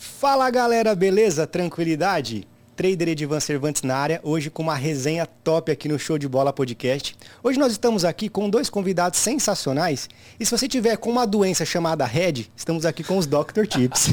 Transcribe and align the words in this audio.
Fala 0.00 0.48
galera, 0.48 0.94
beleza? 0.94 1.44
Tranquilidade? 1.44 2.46
Trader 2.76 3.08
Edivan 3.08 3.40
Cervantes 3.40 3.82
na 3.82 3.96
área, 3.96 4.20
hoje 4.22 4.48
com 4.48 4.62
uma 4.62 4.76
resenha 4.76 5.26
top 5.26 5.72
aqui 5.72 5.88
no 5.88 5.98
Show 5.98 6.16
de 6.16 6.28
Bola 6.28 6.52
Podcast. 6.52 7.16
Hoje 7.42 7.58
nós 7.58 7.72
estamos 7.72 8.04
aqui 8.04 8.28
com 8.28 8.48
dois 8.48 8.70
convidados 8.70 9.18
sensacionais. 9.18 10.08
E 10.38 10.46
se 10.46 10.52
você 10.52 10.68
tiver 10.68 10.96
com 10.98 11.10
uma 11.10 11.26
doença 11.26 11.64
chamada 11.64 12.04
Red, 12.04 12.46
estamos 12.56 12.86
aqui 12.86 13.02
com 13.02 13.18
os 13.18 13.26
Dr. 13.26 13.66
Tips. 13.68 14.06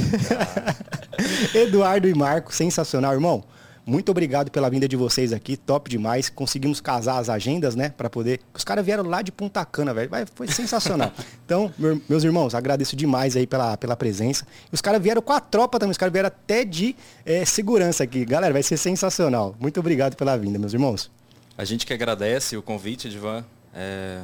Eduardo 1.54 2.08
e 2.10 2.16
Marco, 2.16 2.52
sensacional, 2.52 3.14
irmão. 3.14 3.44
Muito 3.86 4.10
obrigado 4.10 4.50
pela 4.50 4.68
vinda 4.68 4.88
de 4.88 4.96
vocês 4.96 5.32
aqui, 5.32 5.56
top 5.56 5.92
demais. 5.92 6.28
Conseguimos 6.28 6.82
casar 6.82 7.20
as 7.20 7.30
agendas, 7.30 7.76
né, 7.76 7.90
para 7.90 8.10
poder. 8.10 8.40
Os 8.52 8.64
caras 8.64 8.84
vieram 8.84 9.04
lá 9.04 9.22
de 9.22 9.32
Punta 9.32 9.64
Cana, 9.64 9.94
velho. 9.94 10.10
Foi 10.34 10.48
sensacional. 10.48 11.12
Então, 11.46 11.72
meus 12.10 12.24
irmãos, 12.24 12.56
agradeço 12.56 12.96
demais 12.96 13.38
aí 13.38 13.46
pela, 13.46 13.78
pela 13.78 13.96
presença. 13.96 14.48
E 14.71 14.74
os 14.74 14.82
caras 14.82 15.00
vieram 15.00 15.21
com 15.21 15.32
a 15.32 15.40
tropa 15.40 15.78
também, 15.78 15.92
os 15.92 15.98
caras 15.98 16.12
vieram 16.12 16.26
até 16.26 16.66
de 16.66 16.96
é, 17.24 17.46
segurança 17.46 18.04
aqui. 18.04 18.26
Galera, 18.26 18.52
vai 18.52 18.64
ser 18.64 18.78
sensacional. 18.78 19.56
Muito 19.60 19.79
obrigado 19.79 20.15
pela 20.15 20.36
vinda, 20.36 20.57
meus 20.57 20.74
irmãos. 20.74 21.12
A 21.56 21.64
gente 21.64 21.86
que 21.86 21.93
agradece 21.93 22.57
o 22.57 22.64
convite, 22.64 23.07
Divan. 23.12 23.46
É... 23.76 24.21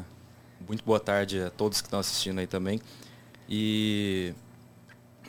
Muito 0.68 0.84
boa 0.84 1.00
tarde 1.00 1.44
a 1.44 1.52
todos 1.52 1.80
que 1.80 1.88
estão 1.88 2.00
assistindo 2.00 2.40
aí 2.40 2.48
também. 2.48 2.82
E 3.48 4.34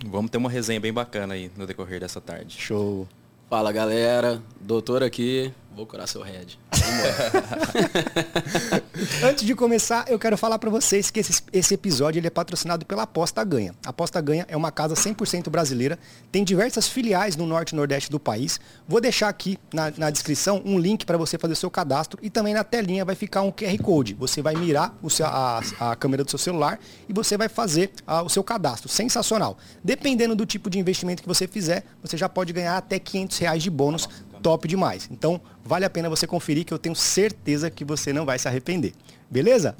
vamos 0.07 0.31
ter 0.31 0.39
uma 0.39 0.49
resenha 0.49 0.81
bem 0.81 0.93
bacana 0.93 1.35
aí 1.35 1.51
no 1.57 1.67
decorrer 1.67 2.01
dessa 2.01 2.23
tarde. 2.23 2.57
Show. 2.59 3.07
Fala 3.53 3.71
galera, 3.71 4.43
doutor 4.59 5.03
aqui, 5.03 5.53
vou 5.77 5.85
curar 5.85 6.07
seu 6.07 6.23
head. 6.23 6.59
Antes 9.23 9.45
de 9.45 9.55
começar, 9.55 10.05
eu 10.09 10.19
quero 10.19 10.37
falar 10.37 10.59
para 10.59 10.71
vocês 10.71 11.11
que 11.11 11.21
esse, 11.21 11.43
esse 11.53 11.75
episódio 11.75 12.19
ele 12.19 12.27
é 12.27 12.31
patrocinado 12.31 12.85
pela 12.85 13.03
Aposta 13.03 13.43
Ganha. 13.45 13.75
A 13.85 13.91
Aposta 13.91 14.21
Ganha 14.21 14.45
é 14.49 14.57
uma 14.57 14.71
casa 14.71 14.95
100% 14.95 15.49
brasileira, 15.51 15.99
tem 16.31 16.45
diversas 16.45 16.89
filiais 16.89 17.37
no 17.37 17.47
norte 17.47 17.73
e 17.73 17.77
nordeste 17.77 18.11
do 18.11 18.21
país. 18.21 18.61
Vou 18.87 19.01
deixar 19.01 19.29
aqui 19.29 19.59
na, 19.73 19.93
na 19.97 20.11
descrição 20.11 20.63
um 20.65 20.79
link 20.79 21.07
para 21.07 21.17
você 21.17 21.39
fazer 21.39 21.55
seu 21.55 21.71
cadastro 21.71 22.19
e 22.23 22.31
também 22.31 22.55
na 22.55 22.65
telinha 22.65 23.05
vai 23.05 23.15
ficar 23.15 23.43
um 23.43 23.51
QR 23.51 23.77
Code. 23.83 24.15
Você 24.15 24.43
vai 24.43 24.55
mirar 24.55 24.97
o 25.03 25.11
seu, 25.11 25.27
a, 25.27 25.61
a 25.81 25.97
câmera 25.97 26.25
do 26.25 26.31
seu 26.31 26.39
celular 26.39 26.79
e 27.09 27.13
você 27.13 27.37
vai 27.37 27.49
fazer 27.49 27.91
a, 28.07 28.23
o 28.23 28.29
seu 28.29 28.43
cadastro. 28.43 28.89
Sensacional. 28.89 29.57
Dependendo 29.83 30.35
do 30.35 30.47
tipo 30.47 30.69
de 30.69 30.79
investimento 30.79 31.23
que 31.23 31.29
você 31.29 31.47
fizer, 31.47 31.85
você 32.03 32.17
já 32.17 32.29
pode 32.29 32.53
ganhar 32.53 32.77
até 32.77 32.99
500 32.99 33.39
reais 33.39 33.63
de 33.63 33.71
bônus 33.71 34.09
top 34.43 34.69
demais. 34.69 35.09
Então, 35.11 35.41
vale 35.65 35.85
a 35.85 35.91
pena 35.91 36.11
você 36.11 36.27
conferir 36.27 36.65
que 36.65 36.75
eu 36.75 36.79
tenho 36.79 36.95
certeza 36.95 37.71
que 37.71 37.85
você 37.85 38.13
não 38.13 38.27
vai 38.27 38.39
se 38.39 38.49
arrepender. 38.49 38.93
Beleza? 39.31 39.77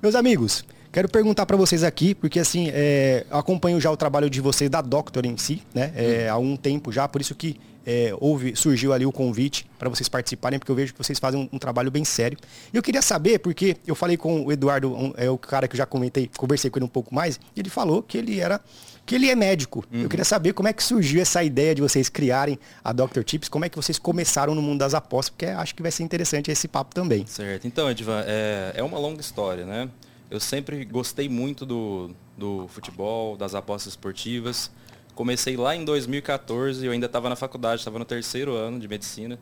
Meus 0.00 0.14
amigos, 0.14 0.64
quero 0.92 1.08
perguntar 1.08 1.44
para 1.44 1.56
vocês 1.56 1.82
aqui, 1.82 2.14
porque 2.14 2.38
assim, 2.38 2.70
é, 2.72 3.26
acompanho 3.30 3.80
já 3.80 3.90
o 3.90 3.96
trabalho 3.96 4.30
de 4.30 4.40
vocês 4.40 4.70
da 4.70 4.80
Doctor 4.80 5.26
em 5.26 5.36
si, 5.36 5.62
né? 5.74 5.92
É, 5.96 6.28
há 6.28 6.38
um 6.38 6.56
tempo 6.56 6.92
já, 6.92 7.08
por 7.08 7.20
isso 7.20 7.34
que 7.34 7.58
é, 7.86 8.14
houve, 8.18 8.56
surgiu 8.56 8.92
ali 8.92 9.04
o 9.04 9.12
convite 9.12 9.66
para 9.78 9.88
vocês 9.88 10.08
participarem, 10.08 10.58
porque 10.58 10.70
eu 10.70 10.76
vejo 10.76 10.92
que 10.92 10.98
vocês 10.98 11.18
fazem 11.18 11.40
um, 11.40 11.56
um, 11.56 11.58
trabalho 11.58 11.90
bem 11.90 12.04
sério. 12.04 12.38
E 12.72 12.76
eu 12.76 12.82
queria 12.82 13.02
saber, 13.02 13.38
porque 13.38 13.76
eu 13.86 13.94
falei 13.94 14.16
com 14.16 14.44
o 14.44 14.52
Eduardo, 14.52 14.94
um, 14.94 15.12
é 15.16 15.28
o 15.28 15.36
cara 15.36 15.68
que 15.68 15.74
eu 15.74 15.78
já 15.78 15.86
comentei, 15.86 16.30
conversei 16.36 16.70
com 16.70 16.78
ele 16.78 16.86
um 16.86 16.88
pouco 16.88 17.14
mais, 17.14 17.38
e 17.54 17.60
ele 17.60 17.68
falou 17.68 18.02
que 18.02 18.16
ele 18.16 18.40
era 18.40 18.60
que 19.06 19.14
ele 19.14 19.28
é 19.28 19.34
médico. 19.34 19.84
Uhum. 19.92 20.02
Eu 20.02 20.08
queria 20.08 20.24
saber 20.24 20.52
como 20.52 20.68
é 20.68 20.72
que 20.72 20.82
surgiu 20.82 21.20
essa 21.20 21.42
ideia 21.42 21.74
de 21.74 21.82
vocês 21.82 22.08
criarem 22.08 22.58
a 22.82 22.92
Dr. 22.92 23.22
Tips, 23.22 23.48
como 23.48 23.64
é 23.64 23.68
que 23.68 23.76
vocês 23.76 23.98
começaram 23.98 24.54
no 24.54 24.62
mundo 24.62 24.78
das 24.78 24.94
apostas, 24.94 25.30
porque 25.30 25.46
acho 25.46 25.74
que 25.74 25.82
vai 25.82 25.90
ser 25.90 26.02
interessante 26.02 26.50
esse 26.50 26.66
papo 26.66 26.94
também. 26.94 27.26
Certo. 27.26 27.66
Então, 27.66 27.90
Edvan, 27.90 28.22
é, 28.26 28.72
é 28.76 28.82
uma 28.82 28.98
longa 28.98 29.20
história, 29.20 29.64
né? 29.66 29.88
Eu 30.30 30.40
sempre 30.40 30.84
gostei 30.84 31.28
muito 31.28 31.66
do, 31.66 32.10
do 32.36 32.66
futebol, 32.68 33.36
das 33.36 33.54
apostas 33.54 33.92
esportivas. 33.92 34.70
Comecei 35.14 35.56
lá 35.56 35.76
em 35.76 35.84
2014, 35.84 36.84
eu 36.84 36.90
ainda 36.90 37.06
estava 37.06 37.28
na 37.28 37.36
faculdade, 37.36 37.80
estava 37.80 37.98
no 37.98 38.04
terceiro 38.04 38.54
ano 38.54 38.80
de 38.80 38.88
medicina. 38.88 39.38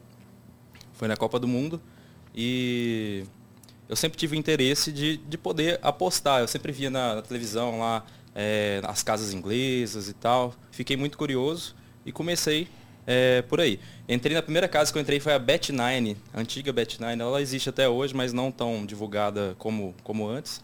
Foi 0.93 1.09
na 1.09 1.17
Copa 1.17 1.39
do 1.39 1.49
Mundo. 1.49 1.81
E 2.35 3.25
eu 3.89 3.97
sempre 3.97 4.19
tive 4.19 4.37
o 4.37 4.39
interesse 4.39 4.93
de, 4.93 5.17
de 5.17 5.39
poder 5.39 5.79
apostar. 5.83 6.41
Eu 6.41 6.49
sempre 6.49 6.73
via 6.73 6.91
na, 6.91 7.15
na 7.17 7.23
televisão 7.23 7.79
lá 7.79 8.05
é, 8.35 8.81
as 8.85 9.03
casas 9.03 9.33
inglesas 9.33 10.09
e 10.09 10.13
tal. 10.13 10.55
Fiquei 10.71 10.97
muito 10.97 11.17
curioso 11.19 11.75
e 12.05 12.13
comecei 12.13 12.69
é, 13.07 13.43
por 13.43 13.61
aí. 13.61 13.81
Entrei 14.09 14.35
na 14.35 14.43
primeira 14.43 14.69
casa 14.69 14.93
que 14.93 14.99
eu 14.99 15.03
entrei 15.03 15.21
foi 15.21 15.33
a 15.33 15.41
Bet9, 15.41 16.17
a 16.33 16.41
antiga 16.41 16.73
Bet9. 16.73 17.21
Ela 17.21 17.41
existe 17.41 17.69
até 17.69 17.89
hoje, 17.89 18.15
mas 18.15 18.33
não 18.33 18.51
tão 18.51 18.85
divulgada 18.87 19.55
como, 19.59 19.95
como 20.03 20.29
antes. 20.29 20.63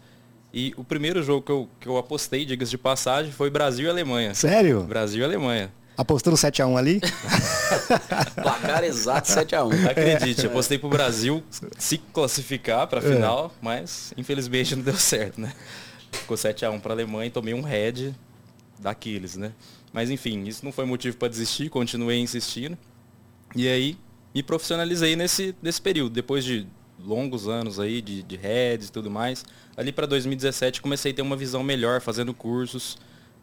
E 0.53 0.73
o 0.77 0.83
primeiro 0.83 1.21
jogo 1.21 1.41
que 1.43 1.51
eu, 1.51 1.69
que 1.79 1.87
eu 1.87 1.97
apostei, 1.97 2.43
digas 2.43 2.69
de 2.69 2.77
passagem, 2.77 3.31
foi 3.31 3.49
Brasil 3.49 3.85
e 3.85 3.89
Alemanha. 3.89 4.33
Sério? 4.33 4.81
Brasil 4.83 5.21
e 5.21 5.23
Alemanha. 5.23 5.71
Apostou 5.95 6.31
no 6.31 6.37
7x1 6.37 6.77
ali? 6.77 7.01
Placar 8.41 8.83
exato 8.85 9.29
7x1. 9.29 9.89
Acredite, 9.89 10.45
é. 10.45 10.49
apostei 10.49 10.79
pro 10.79 10.87
Brasil 10.87 11.43
se 11.77 11.97
classificar 11.97 12.87
para 12.87 13.01
a 13.01 13.03
é. 13.03 13.13
final, 13.13 13.47
é. 13.47 13.57
mas 13.61 14.13
infelizmente 14.17 14.75
não 14.75 14.81
deu 14.81 14.95
certo, 14.95 15.41
né? 15.41 15.53
Ficou 16.11 16.37
7x1 16.37 16.79
para 16.79 16.93
a 16.93 16.95
Alemanha 16.95 17.27
e 17.27 17.31
tomei 17.31 17.53
um 17.53 17.61
head 17.61 18.15
daqueles, 18.79 19.35
né? 19.35 19.53
Mas 19.91 20.09
enfim, 20.09 20.43
isso 20.43 20.63
não 20.63 20.71
foi 20.71 20.85
motivo 20.85 21.17
para 21.17 21.27
desistir, 21.27 21.69
continuei 21.69 22.19
insistindo. 22.19 22.77
E 23.55 23.67
aí 23.67 23.97
me 24.33 24.43
profissionalizei 24.43 25.15
nesse, 25.15 25.55
nesse 25.61 25.81
período. 25.81 26.11
Depois 26.11 26.43
de 26.43 26.67
longos 26.99 27.47
anos 27.47 27.79
aí 27.79 28.01
de, 28.01 28.21
de 28.23 28.35
heads 28.35 28.89
e 28.89 28.91
tudo 28.91 29.09
mais, 29.09 29.45
ali 29.75 29.91
para 29.91 30.05
2017 30.05 30.81
comecei 30.81 31.11
a 31.11 31.15
ter 31.15 31.21
uma 31.21 31.35
visão 31.35 31.63
melhor, 31.63 32.01
fazendo 32.01 32.33
cursos 32.33 32.97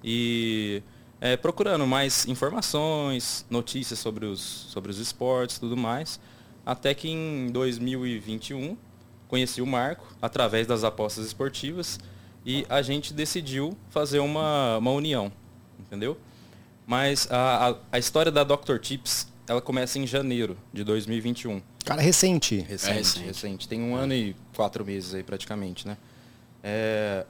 e 0.04 0.82
é, 1.20 1.36
procurando 1.36 1.86
mais 1.86 2.26
informações, 2.26 3.46
notícias 3.48 3.98
sobre 3.98 4.26
os, 4.26 4.40
sobre 4.40 4.90
os 4.90 4.98
esportes 4.98 5.58
tudo 5.58 5.76
mais. 5.76 6.20
Até 6.64 6.94
que 6.94 7.08
em 7.08 7.48
2021 7.50 8.76
conheci 9.28 9.62
o 9.62 9.66
Marco 9.66 10.06
através 10.20 10.66
das 10.66 10.84
apostas 10.84 11.26
esportivas 11.26 11.98
e 12.46 12.64
a 12.68 12.80
gente 12.80 13.12
decidiu 13.12 13.76
fazer 13.90 14.20
uma, 14.20 14.78
uma 14.78 14.92
união, 14.92 15.32
entendeu? 15.80 16.16
Mas 16.86 17.26
a, 17.28 17.70
a, 17.70 17.76
a 17.90 17.98
história 17.98 18.30
da 18.30 18.44
Dr. 18.44 18.78
Tips, 18.80 19.26
ela 19.48 19.60
começa 19.60 19.98
em 19.98 20.06
janeiro 20.06 20.56
de 20.72 20.84
2021. 20.84 21.60
Cara, 21.84 22.00
recente. 22.00 22.60
Recente, 22.60 22.90
é 22.90 22.94
recente. 22.94 23.26
recente. 23.26 23.68
Tem 23.68 23.82
um 23.82 23.96
ano 23.96 24.14
e 24.14 24.36
quatro 24.54 24.84
meses 24.84 25.12
aí 25.12 25.24
praticamente, 25.24 25.88
né? 25.88 25.96
É, 26.62 27.26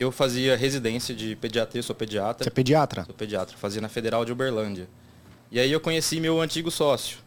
eu 0.00 0.10
fazia 0.10 0.56
residência 0.56 1.14
de 1.14 1.36
pediatria, 1.36 1.80
sou 1.80 1.94
pediatra. 1.94 2.42
Você 2.42 2.50
é 2.50 2.52
pediatra? 2.52 3.04
Sou 3.04 3.14
pediatra, 3.14 3.56
fazia 3.56 3.80
na 3.80 3.88
Federal 3.88 4.24
de 4.24 4.32
Uberlândia. 4.32 4.88
E 5.50 5.60
aí 5.60 5.70
eu 5.70 5.80
conheci 5.80 6.18
meu 6.18 6.40
antigo 6.40 6.72
sócio. 6.72 7.18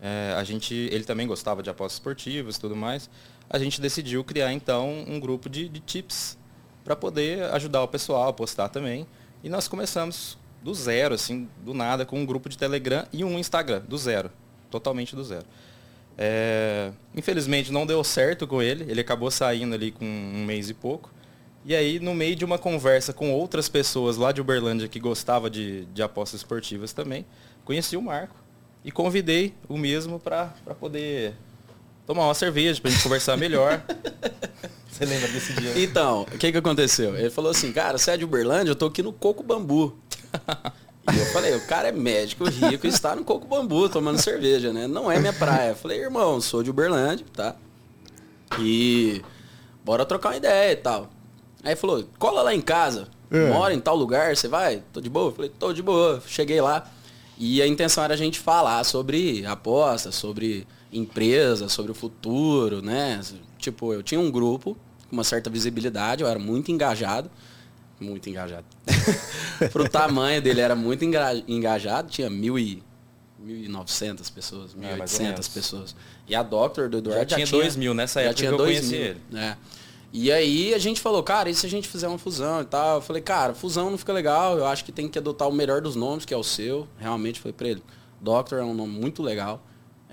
É, 0.00 0.34
a 0.36 0.44
gente, 0.44 0.74
ele 0.74 1.04
também 1.04 1.26
gostava 1.26 1.62
de 1.62 1.70
apostas 1.70 1.94
esportivas 1.94 2.56
e 2.56 2.60
tudo 2.60 2.76
mais 2.76 3.08
a 3.50 3.58
gente 3.58 3.80
decidiu 3.80 4.22
criar 4.22 4.52
então 4.52 5.04
um 5.06 5.18
grupo 5.18 5.48
de, 5.48 5.68
de 5.68 5.80
tips 5.80 6.36
para 6.84 6.94
poder 6.94 7.44
ajudar 7.54 7.82
o 7.82 7.88
pessoal 7.88 8.28
a 8.28 8.32
postar 8.32 8.68
também. 8.68 9.06
E 9.42 9.48
nós 9.48 9.68
começamos 9.68 10.38
do 10.62 10.74
zero, 10.74 11.14
assim, 11.14 11.48
do 11.64 11.72
nada, 11.72 12.04
com 12.04 12.18
um 12.18 12.26
grupo 12.26 12.48
de 12.48 12.58
Telegram 12.58 13.06
e 13.12 13.24
um 13.24 13.38
Instagram, 13.38 13.82
do 13.86 13.96
zero. 13.96 14.30
Totalmente 14.70 15.14
do 15.14 15.24
zero. 15.24 15.46
É, 16.16 16.90
infelizmente 17.14 17.70
não 17.70 17.86
deu 17.86 18.02
certo 18.02 18.44
com 18.46 18.60
ele, 18.60 18.90
ele 18.90 19.00
acabou 19.00 19.30
saindo 19.30 19.74
ali 19.74 19.92
com 19.92 20.04
um 20.04 20.44
mês 20.44 20.68
e 20.68 20.74
pouco. 20.74 21.10
E 21.64 21.74
aí, 21.74 22.00
no 22.00 22.14
meio 22.14 22.34
de 22.34 22.44
uma 22.44 22.58
conversa 22.58 23.12
com 23.12 23.30
outras 23.32 23.68
pessoas 23.68 24.16
lá 24.16 24.32
de 24.32 24.40
Uberlândia 24.40 24.88
que 24.88 24.98
gostava 24.98 25.50
de, 25.50 25.84
de 25.86 26.02
apostas 26.02 26.40
esportivas 26.40 26.92
também, 26.92 27.26
conheci 27.64 27.96
o 27.96 28.02
Marco 28.02 28.36
e 28.84 28.90
convidei 28.90 29.54
o 29.68 29.76
mesmo 29.76 30.18
para 30.18 30.50
poder 30.80 31.34
tomar 32.08 32.24
uma 32.24 32.32
cerveja 32.32 32.80
pra 32.80 32.90
gente 32.90 33.02
conversar 33.02 33.36
melhor. 33.36 33.82
Você 34.90 35.04
lembra 35.04 35.28
desse 35.28 35.52
dia? 35.52 35.78
Então, 35.78 36.22
o 36.22 36.38
que 36.38 36.50
que 36.50 36.56
aconteceu? 36.56 37.14
Ele 37.14 37.28
falou 37.28 37.50
assim, 37.50 37.70
cara, 37.70 37.98
você 37.98 38.10
é 38.12 38.16
de 38.16 38.24
Uberlândia? 38.24 38.72
Eu 38.72 38.74
tô 38.74 38.86
aqui 38.86 39.00
no 39.00 39.12
Coco 39.12 39.44
Bambu. 39.44 39.96
E 41.14 41.18
eu 41.18 41.26
falei, 41.26 41.54
o 41.54 41.66
cara 41.66 41.88
é 41.88 41.92
médico 41.92 42.44
rico 42.48 42.84
e 42.84 42.88
está 42.88 43.14
no 43.14 43.22
Coco 43.22 43.46
Bambu 43.46 43.88
tomando 43.88 44.18
cerveja, 44.18 44.72
né? 44.72 44.88
Não 44.88 45.12
é 45.12 45.18
minha 45.20 45.32
praia. 45.32 45.70
Eu 45.70 45.76
falei, 45.76 46.00
irmão, 46.00 46.40
sou 46.40 46.62
de 46.62 46.70
Uberlândia, 46.70 47.24
tá? 47.32 47.54
E 48.58 49.22
bora 49.84 50.04
trocar 50.04 50.30
uma 50.30 50.36
ideia 50.36 50.72
e 50.72 50.76
tal. 50.76 51.08
Aí 51.62 51.76
falou, 51.76 52.04
cola 52.18 52.42
lá 52.42 52.52
em 52.52 52.60
casa, 52.60 53.06
é. 53.30 53.50
mora 53.50 53.72
em 53.72 53.80
tal 53.80 53.94
lugar, 53.94 54.36
você 54.36 54.48
vai? 54.48 54.82
Tô 54.92 55.00
de 55.00 55.08
boa? 55.08 55.28
Eu 55.28 55.34
falei, 55.34 55.52
tô 55.56 55.72
de 55.72 55.82
boa. 55.82 56.20
Cheguei 56.26 56.60
lá. 56.60 56.90
E 57.38 57.62
a 57.62 57.66
intenção 57.68 58.02
era 58.02 58.14
a 58.14 58.16
gente 58.16 58.40
falar 58.40 58.82
sobre 58.82 59.46
apostas, 59.46 60.16
sobre 60.16 60.66
empresa, 60.92 61.68
sobre 61.68 61.92
o 61.92 61.94
futuro, 61.94 62.82
né? 62.82 63.20
Tipo, 63.58 63.92
eu 63.92 64.02
tinha 64.02 64.20
um 64.20 64.30
grupo 64.30 64.76
com 65.08 65.16
uma 65.16 65.24
certa 65.24 65.50
visibilidade, 65.50 66.22
eu 66.22 66.28
era 66.28 66.38
muito 66.38 66.70
engajado. 66.70 67.30
Muito 68.00 68.28
engajado. 68.30 68.64
Pro 69.72 69.88
tamanho 69.88 70.40
dele 70.40 70.60
era 70.60 70.76
muito 70.76 71.04
engajado, 71.04 72.08
tinha 72.08 72.30
mil 72.30 72.58
e 72.58 72.82
1.900 73.44 74.32
pessoas, 74.32 74.74
1.800 74.74 75.22
é, 75.22 75.32
pessoas. 75.52 75.96
E 76.26 76.34
a 76.34 76.42
Doctor 76.42 76.88
do 76.88 76.98
Eduardo 76.98 77.30
já, 77.30 77.38
já 77.38 77.46
tinha 77.46 77.60
2 77.60 77.76
mil 77.76 77.94
nessa 77.94 78.20
época 78.20 78.32
já 78.32 78.36
tinha 78.36 78.50
que 78.50 78.54
eu 78.54 78.64
conheci 78.64 78.96
mil, 78.96 79.00
ele. 79.00 79.20
Né? 79.30 79.56
E 80.12 80.32
aí 80.32 80.74
a 80.74 80.78
gente 80.78 81.00
falou, 81.00 81.22
cara, 81.22 81.50
e 81.50 81.54
se 81.54 81.66
a 81.66 81.68
gente 81.68 81.86
fizer 81.86 82.08
uma 82.08 82.18
fusão 82.18 82.62
e 82.62 82.64
tal? 82.64 82.96
Eu 82.96 83.02
falei, 83.02 83.20
cara, 83.20 83.52
fusão 83.54 83.90
não 83.90 83.98
fica 83.98 84.12
legal, 84.12 84.56
eu 84.56 84.66
acho 84.66 84.84
que 84.84 84.90
tem 84.90 85.08
que 85.08 85.18
adotar 85.18 85.48
o 85.48 85.52
melhor 85.52 85.80
dos 85.80 85.94
nomes, 85.94 86.24
que 86.24 86.32
é 86.32 86.36
o 86.36 86.42
seu. 86.42 86.88
Realmente 86.98 87.40
foi 87.40 87.52
para 87.52 87.68
ele. 87.68 87.82
Doctor 88.20 88.58
é 88.58 88.64
um 88.64 88.74
nome 88.74 88.98
muito 88.98 89.22
legal, 89.22 89.62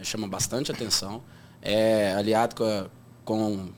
chama 0.06 0.28
bastante 0.28 0.72
atenção. 0.72 1.22
É 1.62 2.14
aliado 2.14 2.56
com, 2.56 2.64
a, 2.64 2.86
com, 3.24 3.70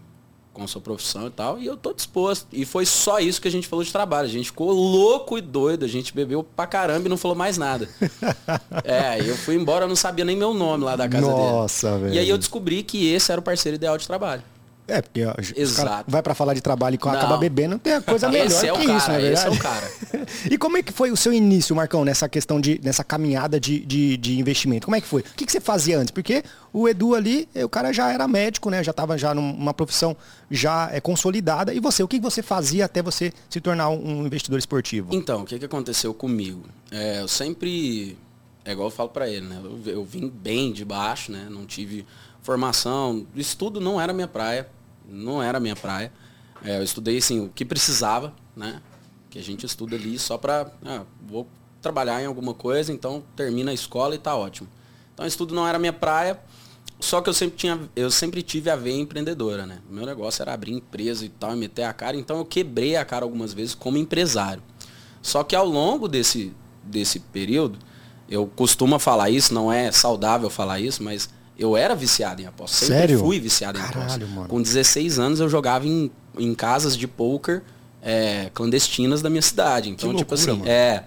com 0.54 0.64
a 0.64 0.68
sua 0.68 0.82
profissão 0.82 1.28
e 1.28 1.30
tal, 1.30 1.60
e 1.60 1.66
eu 1.66 1.78
tô 1.78 1.94
disposto. 1.94 2.48
E 2.52 2.66
foi 2.66 2.86
só 2.86 3.20
isso 3.20 3.42
que 3.42 3.48
a 3.48 3.52
gente 3.52 3.68
falou 3.68 3.84
de 3.84 3.92
trabalho. 3.92 4.28
A 4.28 4.32
gente 4.32 4.48
ficou 4.48 4.72
louco 4.72 5.38
e 5.38 5.42
doido, 5.42 5.86
a 5.86 5.88
gente 5.88 6.14
bebeu 6.14 6.44
pra 6.44 6.68
caramba 6.68 7.08
e 7.08 7.10
não 7.10 7.18
falou 7.18 7.36
mais 7.36 7.58
nada. 7.58 7.88
é, 8.84 9.20
eu 9.22 9.38
fui 9.38 9.56
embora, 9.56 9.86
eu 9.86 9.90
não 9.90 9.96
sabia 9.96 10.26
nem 10.26 10.36
meu 10.36 10.54
nome 10.54 10.84
lá 10.84 10.96
da 10.96 11.08
casa 11.08 11.28
Nossa, 11.28 11.38
dele. 11.38 11.52
Nossa, 11.52 11.98
velho. 12.00 12.14
E 12.14 12.20
aí 12.20 12.30
eu 12.30 12.38
descobri 12.38 12.84
que 12.84 13.08
esse 13.08 13.32
era 13.32 13.40
o 13.40 13.44
parceiro 13.44 13.76
ideal 13.76 13.98
de 13.98 14.06
trabalho. 14.06 14.44
É, 14.88 15.02
porque 15.02 15.26
ó, 15.26 15.34
Exato. 15.56 16.10
vai 16.10 16.24
para 16.24 16.34
falar 16.34 16.54
de 16.54 16.62
trabalho 16.62 16.96
e 16.96 17.10
acaba 17.10 17.36
bebendo, 17.36 17.78
tem 17.78 17.94
a 17.94 18.02
coisa 18.02 18.30
melhor 18.32 18.46
esse 18.48 18.68
é 18.68 18.72
que 18.72 18.86
cara, 18.86 18.98
isso, 18.98 19.08
não 19.10 19.16
é 19.16 19.32
Esse 19.34 19.46
é 19.46 19.50
verdade? 19.50 19.58
o 19.58 19.60
cara. 19.60 19.92
e 20.50 20.58
como 20.58 20.78
é 20.78 20.84
que 20.84 20.94
foi 20.94 21.12
o 21.12 21.18
seu 21.18 21.34
início, 21.34 21.76
Marcão, 21.76 22.06
nessa 22.06 22.30
questão 22.30 22.62
de, 22.62 22.80
nessa 22.82 23.04
caminhada 23.04 23.60
de, 23.60 23.82
de, 23.82 24.16
de 24.16 24.40
investimento? 24.40 24.86
Como 24.86 24.96
é 24.96 25.02
que 25.02 25.08
foi? 25.08 25.22
O 25.22 25.36
que, 25.36 25.46
que 25.46 25.52
você 25.52 25.60
fazia 25.60 26.00
antes? 26.00 26.12
Porque 26.12 26.42
o 26.72 26.88
Edu 26.88 27.16
ali, 27.16 27.50
o 27.54 27.68
cara 27.68 27.92
já 27.92 28.12
era 28.14 28.26
médico, 28.30 28.70
né? 28.70 28.82
Já 28.82 28.92
estava 28.92 29.18
já 29.18 29.34
numa 29.34 29.74
profissão 29.74 30.16
já 30.50 30.90
é, 30.94 31.02
consolidada. 31.02 31.74
E 31.74 31.82
você, 31.82 32.02
o 32.02 32.08
que 32.08 32.18
você 32.18 32.42
fazia 32.42 32.86
até 32.86 33.02
você 33.02 33.34
se 33.50 33.60
tornar 33.60 33.90
um 33.90 34.26
investidor 34.26 34.58
esportivo? 34.58 35.10
Então, 35.12 35.42
o 35.42 35.46
que, 35.46 35.60
que 35.60 35.66
aconteceu 35.66 36.14
comigo? 36.14 36.64
É, 36.90 37.20
eu 37.20 37.28
sempre, 37.28 38.18
é 38.64 38.72
igual 38.72 38.88
eu 38.88 38.92
falo 38.92 39.10
para 39.10 39.28
ele, 39.28 39.48
né? 39.48 39.60
Eu, 39.62 39.92
eu 39.92 40.06
vim 40.06 40.30
bem 40.30 40.72
de 40.72 40.86
baixo, 40.86 41.30
né? 41.30 41.48
Não 41.50 41.66
tive 41.66 42.06
formação, 42.42 43.28
estudo 43.36 43.82
não 43.82 44.00
era 44.00 44.14
minha 44.14 44.28
praia 44.28 44.70
não 45.08 45.42
era 45.42 45.58
a 45.58 45.62
minha 45.62 45.76
praia. 45.76 46.12
É, 46.64 46.78
eu 46.78 46.84
estudei 46.84 47.18
assim, 47.18 47.40
o 47.40 47.50
que 47.50 47.64
precisava, 47.64 48.34
né? 48.56 48.82
Que 49.30 49.40
a 49.40 49.44
gente 49.44 49.66
estuda 49.66 49.96
ali 49.96 50.18
só 50.18 50.38
para. 50.38 50.72
Ah, 50.86 51.04
vou 51.28 51.48
trabalhar 51.82 52.22
em 52.22 52.26
alguma 52.26 52.54
coisa, 52.54 52.92
então 52.92 53.24
termina 53.36 53.72
a 53.72 53.74
escola 53.74 54.16
e 54.16 54.18
tá 54.18 54.36
ótimo. 54.36 54.68
Então 55.14 55.26
estudo 55.26 55.54
não 55.56 55.68
era 55.68 55.80
minha 55.80 55.94
praia, 55.94 56.40
só 57.00 57.22
que 57.22 57.30
eu 57.30 57.34
sempre, 57.34 57.58
tinha, 57.58 57.80
eu 57.96 58.10
sempre 58.10 58.42
tive 58.42 58.70
a 58.70 58.76
veia 58.76 59.00
empreendedora, 59.00 59.66
né? 59.66 59.80
Meu 59.90 60.06
negócio 60.06 60.42
era 60.42 60.54
abrir 60.54 60.74
empresa 60.74 61.26
e 61.26 61.30
tal, 61.30 61.54
e 61.54 61.56
meter 61.56 61.84
a 61.84 61.94
cara, 61.94 62.18
então 62.18 62.38
eu 62.38 62.46
quebrei 62.46 62.96
a 62.96 63.06
cara 63.06 63.24
algumas 63.24 63.54
vezes 63.54 63.76
como 63.76 63.98
empresário. 63.98 64.64
Só 65.22 65.44
que 65.44 65.56
ao 65.56 65.66
longo 65.66 66.08
desse, 66.08 66.54
desse 66.84 67.20
período, 67.20 67.78
eu 68.30 68.48
costumo 68.48 68.98
falar 68.98 69.30
isso, 69.30 69.54
não 69.54 69.72
é 69.72 69.92
saudável 69.92 70.50
falar 70.50 70.80
isso, 70.80 71.04
mas 71.04 71.30
eu 71.58 71.76
era 71.76 71.96
viciado 71.96 72.42
em 72.42 72.46
aposta. 72.46 72.78
Sempre 72.78 72.96
Sério? 72.96 73.20
fui 73.20 73.40
viciado 73.40 73.78
em 73.78 73.82
Caralho, 73.82 74.02
aposta. 74.04 74.26
Mano. 74.28 74.48
Com 74.48 74.62
16 74.62 75.20
anos 75.20 75.40
eu 75.40 75.50
jogava 75.50 75.88
em, 75.88 76.12
em 76.38 76.54
casas 76.54 76.96
de 76.96 77.08
poker 77.08 77.64
é, 78.02 78.50
clandestinas 78.54 79.22
da 79.22 79.30
minha 79.30 79.42
cidade. 79.42 79.90
Então, 79.90 80.12
que 80.12 80.18
tipo 80.18 80.36
loucura, 80.36 80.52
assim, 80.52 80.60
mano. 80.60 80.72
é. 80.72 81.04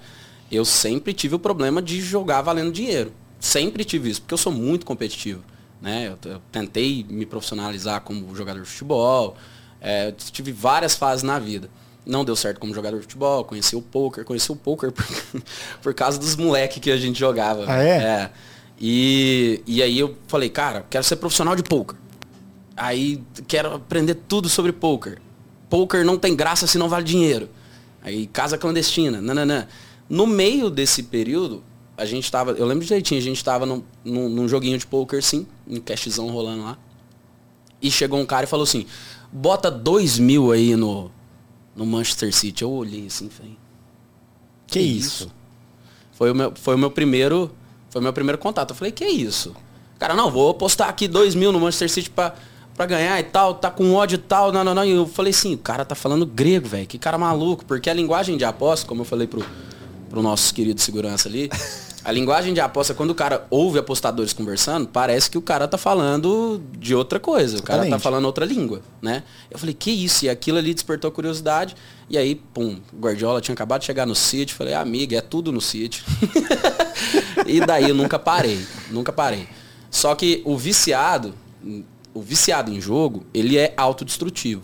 Eu 0.51 0.65
sempre 0.65 1.15
tive 1.15 1.37
o 1.37 1.39
problema 1.39 1.81
de 1.81 2.01
jogar 2.01 2.43
valendo 2.43 2.73
dinheiro. 2.73 3.13
Sempre 3.39 3.85
tive 3.85 4.11
isso, 4.11 4.21
porque 4.21 4.35
eu 4.35 4.39
sou 4.39 4.53
muito 4.53 4.85
competitivo. 4.85 5.43
Né? 5.81 6.09
Eu, 6.09 6.31
eu 6.31 6.43
tentei 6.51 7.07
me 7.09 7.25
profissionalizar 7.25 8.01
como 8.01 8.35
jogador 8.35 8.61
de 8.61 8.69
futebol. 8.69 9.37
É, 9.81 10.11
tive 10.13 10.51
várias 10.51 10.97
fases 10.97 11.23
na 11.23 11.39
vida. 11.39 11.71
Não 12.05 12.25
deu 12.25 12.35
certo 12.35 12.59
como 12.59 12.75
jogador 12.75 12.97
de 12.97 13.03
futebol, 13.03 13.45
conheci 13.45 13.77
o 13.77 13.83
poker, 13.83 14.25
conheci 14.25 14.51
o 14.51 14.57
poker 14.57 14.91
por, 14.93 15.07
por 15.83 15.95
causa 15.95 16.19
dos 16.19 16.35
moleques 16.35 16.79
que 16.79 16.91
a 16.91 16.97
gente 16.97 17.19
jogava. 17.19 17.65
Ah, 17.69 17.83
é? 17.83 17.89
é. 17.89 18.31
E, 18.81 19.63
e 19.67 19.83
aí 19.83 19.99
eu 19.99 20.17
falei, 20.27 20.49
cara, 20.49 20.87
quero 20.89 21.05
ser 21.05 21.17
profissional 21.17 21.55
de 21.55 21.63
poker. 21.63 21.99
Aí 22.75 23.23
quero 23.47 23.75
aprender 23.75 24.15
tudo 24.15 24.49
sobre 24.49 24.73
poker. 24.73 25.21
Poker 25.69 26.05
não 26.05 26.17
tem 26.17 26.35
graça 26.35 26.67
se 26.67 26.79
não 26.79 26.89
vale 26.89 27.05
dinheiro. 27.05 27.51
Aí 28.03 28.27
casa 28.27 28.57
clandestina, 28.57 29.21
nananã. 29.21 29.69
No 30.09 30.27
meio 30.27 30.71
desse 30.71 31.03
período, 31.03 31.63
a 31.97 32.07
gente 32.07 32.31
tava, 32.33 32.53
eu 32.53 32.65
lembro 32.65 32.85
direitinho, 32.85 33.21
a 33.21 33.23
gente 33.23 33.45
tava 33.45 33.67
num, 33.67 33.83
num, 34.03 34.29
num 34.31 34.49
joguinho 34.49 34.79
de 34.79 34.87
poker 34.87 35.23
sim, 35.23 35.47
um 35.69 35.79
cashzão 35.79 36.31
rolando 36.31 36.65
lá. 36.65 36.79
E 37.83 37.91
chegou 37.91 38.19
um 38.19 38.27
cara 38.27 38.45
e 38.45 38.49
falou 38.49 38.65
assim, 38.65 38.87
bota 39.31 39.71
dois 39.71 40.19
mil 40.19 40.51
aí 40.51 40.75
no, 40.75 41.11
no 41.77 41.85
Manchester 41.85 42.35
City. 42.35 42.63
Eu 42.63 42.71
olhei 42.71 43.07
assim 43.07 43.29
falei, 43.29 43.59
que, 44.67 44.81
isso? 44.81 45.31
Foi 46.13 46.31
o 46.31 46.35
meu, 46.35 46.53
foi 46.55 46.75
o 46.75 46.79
meu 46.79 46.91
primeiro 46.91 47.55
foi 47.91 48.01
meu 48.01 48.13
primeiro 48.13 48.39
contato. 48.39 48.71
Eu 48.71 48.77
falei, 48.77 48.93
que 48.93 49.05
isso? 49.05 49.55
Cara, 49.99 50.15
não, 50.15 50.31
vou 50.31 50.55
postar 50.55 50.89
aqui 50.89 51.07
dois 51.07 51.35
mil 51.35 51.53
no 51.53 51.61
Manchester 51.61 51.91
City 51.91 52.09
pra, 52.09 52.35
pra 52.75 52.87
ganhar 52.87 53.21
e 53.21 53.25
tal, 53.25 53.55
tá 53.55 53.71
com 53.71 53.93
ódio 53.93 54.15
e 54.15 54.19
tal, 54.19 54.51
não, 54.51 54.65
não, 54.65 54.75
não. 54.75 54.85
E 54.85 54.93
eu 54.93 55.07
falei 55.07 55.31
assim, 55.31 55.55
o 55.55 55.59
cara 55.59 55.85
tá 55.85 55.95
falando 55.95 56.25
grego, 56.25 56.67
velho, 56.67 56.87
que 56.87 56.99
cara 56.99 57.19
maluco, 57.19 57.67
porque 57.67 57.91
a 57.91 57.93
linguagem 57.93 58.39
de 58.39 58.45
aposta, 58.45 58.87
como 58.87 59.03
eu 59.03 59.05
falei 59.05 59.27
pro, 59.27 59.45
pro 60.09 60.23
nosso 60.23 60.55
querido 60.55 60.81
segurança 60.81 61.29
ali, 61.29 61.51
a 62.03 62.11
linguagem 62.11 62.55
de 62.55 62.61
aposta, 62.61 62.95
quando 62.95 63.11
o 63.11 63.15
cara 63.15 63.47
ouve 63.51 63.79
apostadores 63.79 64.33
conversando, 64.33 64.89
parece 64.89 65.31
que 65.31 65.37
o 65.37 65.43
cara 65.43 65.69
tá 65.69 65.77
falando 65.77 66.63
de 66.79 66.95
outra 66.95 67.21
coisa, 67.21 67.59
o 67.59 67.63
cara 67.63 67.87
tá 67.87 67.99
falando 67.99 68.25
outra 68.25 68.47
língua, 68.47 68.81
né? 69.03 69.23
Eu 69.51 69.59
falei, 69.59 69.75
que 69.75 69.91
isso? 69.91 70.25
E 70.25 70.31
aquilo 70.31 70.57
ali 70.57 70.73
despertou 70.73 71.11
curiosidade, 71.11 71.77
e 72.09 72.17
aí, 72.17 72.35
pum, 72.35 72.79
o 72.91 72.97
Guardiola 72.97 73.43
tinha 73.43 73.53
acabado 73.53 73.81
de 73.81 73.87
chegar 73.87 74.07
no 74.07 74.15
City, 74.15 74.55
falei, 74.55 74.73
amiga, 74.73 75.19
é 75.19 75.21
tudo 75.21 75.53
no 75.53 75.61
City. 75.61 76.03
e 77.51 77.61
daí 77.61 77.89
eu 77.89 77.95
nunca 77.95 78.19
parei, 78.19 78.65
nunca 78.91 79.13
parei. 79.13 79.49
Só 79.91 80.15
que 80.15 80.41
o 80.45 80.57
viciado, 80.57 81.35
o 82.15 82.23
viciado 82.23 82.71
em 82.73 82.81
jogo, 82.81 83.25
ele 83.35 83.59
é 83.59 83.75
autodestrutivo. 83.77 84.63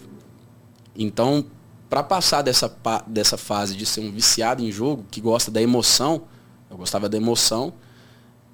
Então, 0.97 1.45
para 1.91 2.03
passar 2.03 2.43
dessa, 2.43 2.75
dessa 3.07 3.37
fase 3.37 3.77
de 3.77 3.85
ser 3.85 4.01
um 4.01 4.11
viciado 4.11 4.63
em 4.63 4.71
jogo, 4.71 5.05
que 5.11 5.21
gosta 5.21 5.51
da 5.51 5.61
emoção, 5.61 6.23
eu 6.71 6.77
gostava 6.77 7.09
da 7.09 7.17
emoção, 7.17 7.73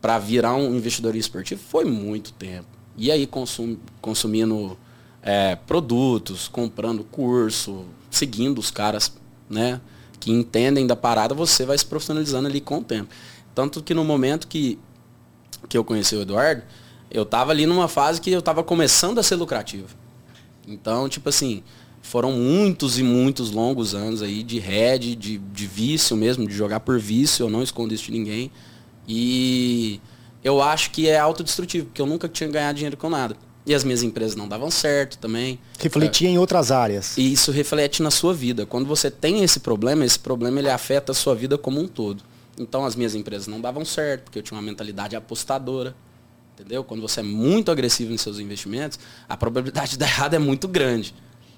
para 0.01 0.19
virar 0.19 0.55
um 0.55 0.75
investidor 0.75 1.15
esportivo, 1.15 1.63
foi 1.69 1.85
muito 1.85 2.33
tempo. 2.33 2.67
E 2.97 3.11
aí 3.11 3.27
consum, 3.27 3.77
consumindo 4.01 4.77
é, 5.23 5.55
produtos, 5.55 6.49
comprando 6.49 7.05
curso, 7.05 7.85
seguindo 8.11 8.59
os 8.59 8.71
caras, 8.71 9.13
né? 9.49 9.81
Que 10.19 10.31
entendem 10.31 10.87
da 10.87 10.97
parada, 10.97 11.35
você 11.35 11.65
vai 11.65 11.79
se 11.79 11.87
profissionalizando 11.87 12.49
ali 12.49 12.61
com 12.61 12.79
o 12.79 12.85
tempo. 12.85 13.09
Tanto 13.55 13.83
que 13.83 13.95
no 13.95 14.05
momento 14.05 14.47
que, 14.47 14.79
que 15.69 15.77
eu 15.77 15.85
conheci 15.85 16.17
o 16.17 16.23
Eduardo, 16.23 16.63
eu 17.11 17.27
tava 17.27 17.53
ali 17.53 17.67
numa 17.67 17.89
fase 17.89 18.21
que 18.21 18.31
eu 18.31 18.41
tava 18.41 18.63
começando 18.63 19.19
a 19.19 19.23
ser 19.23 19.37
lucrativo. 19.37 19.89
Então, 20.67 21.09
tipo 21.09 21.29
assim, 21.29 21.63
foram 22.01 22.33
muitos 22.33 22.99
e 22.99 23.03
muitos 23.03 23.51
longos 23.51 23.95
anos 23.95 24.23
aí 24.23 24.43
de 24.43 24.59
head, 24.59 25.15
de, 25.15 25.39
de 25.39 25.67
vício 25.67 26.17
mesmo, 26.17 26.47
de 26.47 26.55
jogar 26.55 26.81
por 26.81 26.99
vício, 26.99 27.45
eu 27.45 27.51
não 27.51 27.63
escondo 27.63 27.93
isso 27.93 28.07
de 28.07 28.13
ninguém. 28.13 28.51
E 29.07 30.01
eu 30.43 30.61
acho 30.63 30.91
que 30.91 31.09
é 31.09 31.19
autodestrutivo, 31.19 31.87
porque 31.87 32.01
eu 32.01 32.07
nunca 32.07 32.29
tinha 32.29 32.49
ganhado 32.49 32.77
dinheiro 32.77 32.97
com 32.97 33.11
nada. 33.11 33.37
E 33.65 33.75
as 33.75 33.85
minhas 33.85 34.03
empresas 34.03 34.35
não 34.35 34.49
davam 34.49 34.71
certo 34.71 35.19
também. 35.19 35.59
Refletia 35.79 36.29
em 36.29 36.39
outras 36.39 36.73
áreas. 36.73 37.17
E 37.17 37.33
isso 37.33 37.53
reflete 37.53 38.03
na 38.03 38.11
sua 38.11 38.35
vida. 38.35 38.67
Quando 38.67 38.87
você 38.87 39.09
tem 39.09 39.45
esse 39.45 39.61
problema, 39.61 40.05
esse 40.05 40.19
problema 40.19 40.59
ele 40.59 40.71
afeta 40.71 41.13
a 41.13 41.15
sua 41.15 41.35
vida 41.35 41.57
como 41.57 41.81
um 41.81 41.87
todo. 41.87 42.25
Então 42.59 42.85
as 42.85 42.95
minhas 42.95 43.15
empresas 43.15 43.47
não 43.47 43.61
davam 43.61 43.85
certo, 43.85 44.25
porque 44.25 44.39
eu 44.39 44.43
tinha 44.43 44.57
uma 44.57 44.63
mentalidade 44.65 45.17
apostadora. 45.17 45.95
Entendeu? 46.55 46.85
Quando 46.85 47.01
você 47.01 47.21
é 47.21 47.23
muito 47.23 47.71
agressivo 47.71 48.13
em 48.13 48.19
seus 48.19 48.39
investimentos, 48.39 48.99
a 49.29 49.37
probabilidade 49.37 49.93
de 49.93 49.99
dar 49.99 50.07
errado 50.07 50.35
é 50.35 50.39
muito 50.39 50.69
grande. 50.69 51.15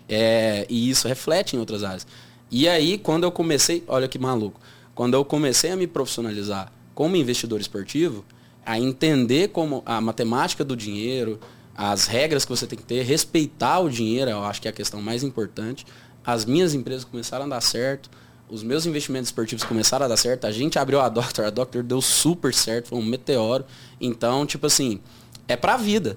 É, 0.08 0.66
e 0.68 0.88
isso 0.88 1.08
reflete 1.08 1.56
em 1.56 1.58
outras 1.58 1.82
áreas. 1.82 2.06
E 2.50 2.68
aí, 2.68 2.98
quando 2.98 3.24
eu 3.24 3.32
comecei, 3.32 3.82
olha 3.88 4.06
que 4.06 4.18
maluco, 4.18 4.60
quando 4.94 5.14
eu 5.14 5.24
comecei 5.24 5.70
a 5.70 5.76
me 5.76 5.86
profissionalizar 5.86 6.72
como 6.94 7.16
investidor 7.16 7.60
esportivo, 7.60 8.24
a 8.64 8.78
entender 8.78 9.48
como 9.48 9.82
a 9.84 10.00
matemática 10.00 10.64
do 10.64 10.76
dinheiro, 10.76 11.40
as 11.74 12.06
regras 12.06 12.44
que 12.44 12.50
você 12.50 12.66
tem 12.66 12.78
que 12.78 12.84
ter, 12.84 13.02
respeitar 13.02 13.80
o 13.80 13.90
dinheiro, 13.90 14.30
eu 14.30 14.44
acho 14.44 14.62
que 14.62 14.68
é 14.68 14.70
a 14.70 14.74
questão 14.74 15.02
mais 15.02 15.22
importante. 15.22 15.84
As 16.24 16.44
minhas 16.44 16.72
empresas 16.72 17.04
começaram 17.04 17.46
a 17.46 17.48
dar 17.48 17.60
certo, 17.60 18.08
os 18.48 18.62
meus 18.62 18.86
investimentos 18.86 19.28
esportivos 19.28 19.64
começaram 19.64 20.04
a 20.04 20.08
dar 20.08 20.16
certo, 20.16 20.46
a 20.46 20.52
gente 20.52 20.78
abriu 20.78 21.00
a 21.00 21.08
Doctor, 21.08 21.44
a 21.46 21.50
Doctor 21.50 21.82
deu 21.82 22.00
super 22.00 22.52
certo, 22.52 22.88
foi 22.88 22.98
um 22.98 23.04
meteoro. 23.04 23.64
Então, 24.00 24.44
tipo 24.46 24.66
assim, 24.66 25.00
é 25.48 25.56
pra 25.56 25.76
vida. 25.76 26.16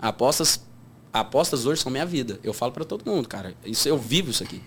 Apostas, 0.00 0.64
apostas 1.12 1.66
hoje 1.66 1.82
são 1.82 1.90
minha 1.90 2.06
vida. 2.06 2.38
Eu 2.42 2.52
falo 2.52 2.72
pra 2.72 2.84
todo 2.84 3.08
mundo, 3.08 3.28
cara, 3.28 3.54
isso 3.64 3.88
eu 3.88 3.98
vivo 3.98 4.30
isso 4.30 4.42
aqui. 4.42 4.62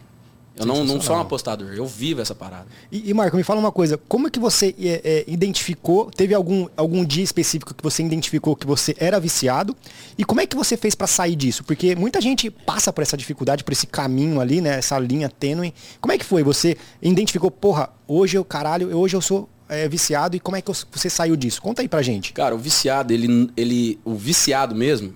Eu 0.60 0.66
não, 0.66 0.84
não 0.84 1.00
sou 1.00 1.16
um 1.16 1.22
apostador, 1.22 1.70
eu 1.74 1.88
vivo 1.88 2.20
essa 2.20 2.36
parada. 2.36 2.68
E, 2.92 3.10
e, 3.10 3.14
Marco, 3.14 3.38
me 3.38 3.44
fala 3.44 3.62
uma 3.62 3.72
coisa, 3.72 3.98
como 4.10 4.28
é 4.28 4.30
que 4.30 4.40
você 4.40 4.76
é, 4.78 5.02
é, 5.06 5.24
identificou, 5.26 6.12
teve 6.12 6.34
algum, 6.34 6.68
algum 6.76 7.06
dia 7.06 7.24
específico 7.24 7.74
que 7.74 7.82
você 7.82 8.04
identificou 8.04 8.58
que 8.58 8.68
você 8.68 8.94
era 9.00 9.22
viciado 9.22 9.74
e 10.18 10.26
como 10.26 10.42
é 10.42 10.46
que 10.46 10.58
você 10.58 10.76
fez 10.76 10.96
pra 10.96 11.08
sair 11.08 11.38
disso? 11.38 11.64
Porque 11.64 11.96
muita 11.96 12.20
gente 12.20 12.50
passa 12.52 12.92
por 12.92 13.02
essa 13.02 13.16
dificuldade, 13.16 13.64
por 13.64 13.72
esse 13.72 13.88
caminho 13.88 14.42
ali, 14.42 14.60
né, 14.60 14.78
essa 14.78 15.00
linha 15.00 15.30
tênue. 15.30 15.74
Como 16.02 16.12
é 16.12 16.18
que 16.18 16.26
foi? 16.26 16.44
Você 16.44 16.76
identificou, 17.02 17.50
porra, 17.50 17.90
hoje 18.06 18.38
eu, 18.38 18.44
caralho, 18.44 18.94
hoje 18.98 19.16
eu 19.16 19.22
sou 19.22 19.48
é, 19.70 19.88
viciado 19.88 20.36
e 20.36 20.42
como 20.42 20.58
é 20.58 20.62
que 20.62 20.70
você 20.92 21.10
saiu 21.10 21.38
disso? 21.38 21.62
Conta 21.62 21.82
aí 21.82 21.88
pra 21.88 22.02
gente. 22.02 22.34
Cara, 22.34 22.54
o 22.54 22.58
viciado, 22.58 23.14
ele, 23.14 23.50
ele, 23.56 23.98
o 24.04 24.14
viciado 24.14 24.76
mesmo, 24.76 25.16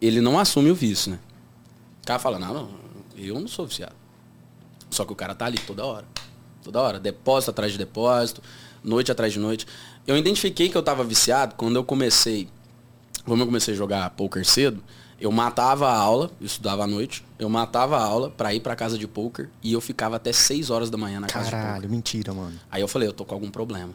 ele 0.00 0.20
não 0.20 0.38
assume 0.38 0.70
o 0.70 0.74
vício, 0.74 1.10
né? 1.10 1.18
O 2.00 2.06
cara 2.06 2.20
fala, 2.20 2.38
não, 2.38 2.54
não, 2.54 2.68
Eu 3.16 3.40
não 3.40 3.48
sou 3.48 3.66
viciado. 3.66 3.98
Só 4.90 5.04
que 5.04 5.12
o 5.12 5.16
cara 5.16 5.34
tá 5.34 5.46
ali 5.46 5.58
toda 5.58 5.84
hora. 5.84 6.06
Toda 6.62 6.80
hora. 6.80 7.00
Depósito 7.00 7.50
atrás 7.50 7.72
de 7.72 7.78
depósito, 7.78 8.42
noite 8.82 9.12
atrás 9.12 9.32
de 9.32 9.38
noite. 9.38 9.66
Eu 10.06 10.16
identifiquei 10.16 10.68
que 10.68 10.76
eu 10.76 10.82
tava 10.82 11.04
viciado 11.04 11.54
quando 11.56 11.76
eu 11.76 11.84
comecei. 11.84 12.48
Como 13.24 13.42
eu 13.42 13.46
comecei 13.46 13.74
a 13.74 13.76
jogar 13.76 14.08
poker 14.10 14.44
cedo, 14.44 14.82
eu 15.20 15.30
matava 15.30 15.88
a 15.88 15.96
aula, 15.96 16.30
eu 16.40 16.46
estudava 16.46 16.84
à 16.84 16.86
noite, 16.86 17.24
eu 17.38 17.48
matava 17.48 17.98
a 17.98 18.02
aula 18.02 18.30
para 18.30 18.54
ir 18.54 18.60
para 18.60 18.74
casa 18.74 18.96
de 18.96 19.06
poker 19.06 19.50
e 19.62 19.72
eu 19.72 19.80
ficava 19.80 20.16
até 20.16 20.32
6 20.32 20.70
horas 20.70 20.88
da 20.88 20.96
manhã 20.96 21.20
na 21.20 21.26
Caralho, 21.26 21.44
casa 21.44 21.56
de 21.56 21.56
poker. 21.56 21.74
Caralho, 21.74 21.90
mentira, 21.90 22.32
mano. 22.32 22.58
Aí 22.70 22.80
eu 22.80 22.88
falei, 22.88 23.08
eu 23.08 23.12
tô 23.12 23.24
com 23.24 23.34
algum 23.34 23.50
problema. 23.50 23.92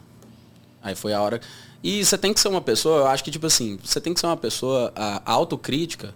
Aí 0.82 0.94
foi 0.94 1.14
a 1.14 1.20
hora. 1.20 1.40
E 1.82 2.04
você 2.04 2.18
tem 2.18 2.32
que 2.32 2.38
ser 2.38 2.48
uma 2.48 2.60
pessoa, 2.60 2.98
eu 2.98 3.06
acho 3.06 3.24
que 3.24 3.30
tipo 3.30 3.46
assim, 3.46 3.78
você 3.82 4.00
tem 4.00 4.12
que 4.12 4.20
ser 4.20 4.26
uma 4.26 4.36
pessoa 4.36 4.92
a, 4.94 5.32
autocrítica, 5.32 6.14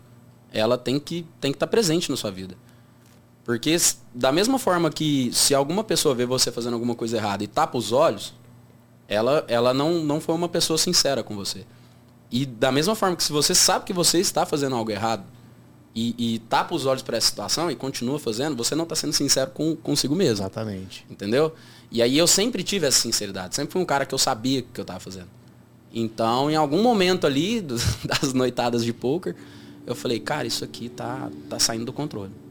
ela 0.52 0.76
tem 0.76 1.00
que 1.00 1.26
tem 1.40 1.50
que 1.50 1.56
estar 1.56 1.66
tá 1.66 1.70
presente 1.70 2.10
na 2.10 2.16
sua 2.16 2.30
vida. 2.30 2.54
Porque 3.48 3.74
da 4.14 4.30
mesma 4.30 4.58
forma 4.58 4.90
que 4.90 5.30
se 5.32 5.54
alguma 5.54 5.82
pessoa 5.82 6.14
vê 6.14 6.26
você 6.26 6.52
fazendo 6.52 6.74
alguma 6.74 6.94
coisa 6.94 7.16
errada 7.16 7.42
e 7.42 7.46
tapa 7.46 7.78
os 7.78 7.92
olhos, 7.92 8.34
ela, 9.08 9.42
ela 9.48 9.72
não, 9.72 10.04
não 10.04 10.20
foi 10.20 10.34
uma 10.34 10.50
pessoa 10.50 10.76
sincera 10.76 11.22
com 11.22 11.34
você. 11.34 11.64
E 12.30 12.44
da 12.44 12.70
mesma 12.70 12.94
forma 12.94 13.16
que 13.16 13.24
se 13.24 13.32
você 13.32 13.54
sabe 13.54 13.86
que 13.86 13.92
você 13.94 14.18
está 14.18 14.44
fazendo 14.44 14.76
algo 14.76 14.90
errado 14.90 15.24
e, 15.94 16.34
e 16.34 16.38
tapa 16.40 16.74
os 16.74 16.84
olhos 16.84 17.00
para 17.00 17.16
essa 17.16 17.28
situação 17.28 17.70
e 17.70 17.74
continua 17.74 18.18
fazendo, 18.18 18.54
você 18.54 18.74
não 18.74 18.82
está 18.82 18.94
sendo 18.94 19.14
sincero 19.14 19.50
com, 19.52 19.74
consigo 19.74 20.14
mesmo. 20.14 20.44
Exatamente. 20.44 21.06
Entendeu? 21.08 21.54
E 21.90 22.02
aí 22.02 22.18
eu 22.18 22.26
sempre 22.26 22.62
tive 22.62 22.86
essa 22.86 23.00
sinceridade. 23.00 23.54
Sempre 23.54 23.72
fui 23.72 23.80
um 23.80 23.86
cara 23.86 24.04
que 24.04 24.14
eu 24.14 24.18
sabia 24.18 24.60
o 24.60 24.62
que 24.64 24.78
eu 24.78 24.82
estava 24.82 25.00
fazendo. 25.00 25.28
Então, 25.90 26.50
em 26.50 26.54
algum 26.54 26.82
momento 26.82 27.26
ali, 27.26 27.62
das 28.04 28.34
noitadas 28.34 28.84
de 28.84 28.92
poker, 28.92 29.34
eu 29.86 29.94
falei, 29.94 30.20
cara, 30.20 30.46
isso 30.46 30.62
aqui 30.64 30.90
tá, 30.90 31.30
tá 31.48 31.58
saindo 31.58 31.86
do 31.86 31.94
controle. 31.94 32.46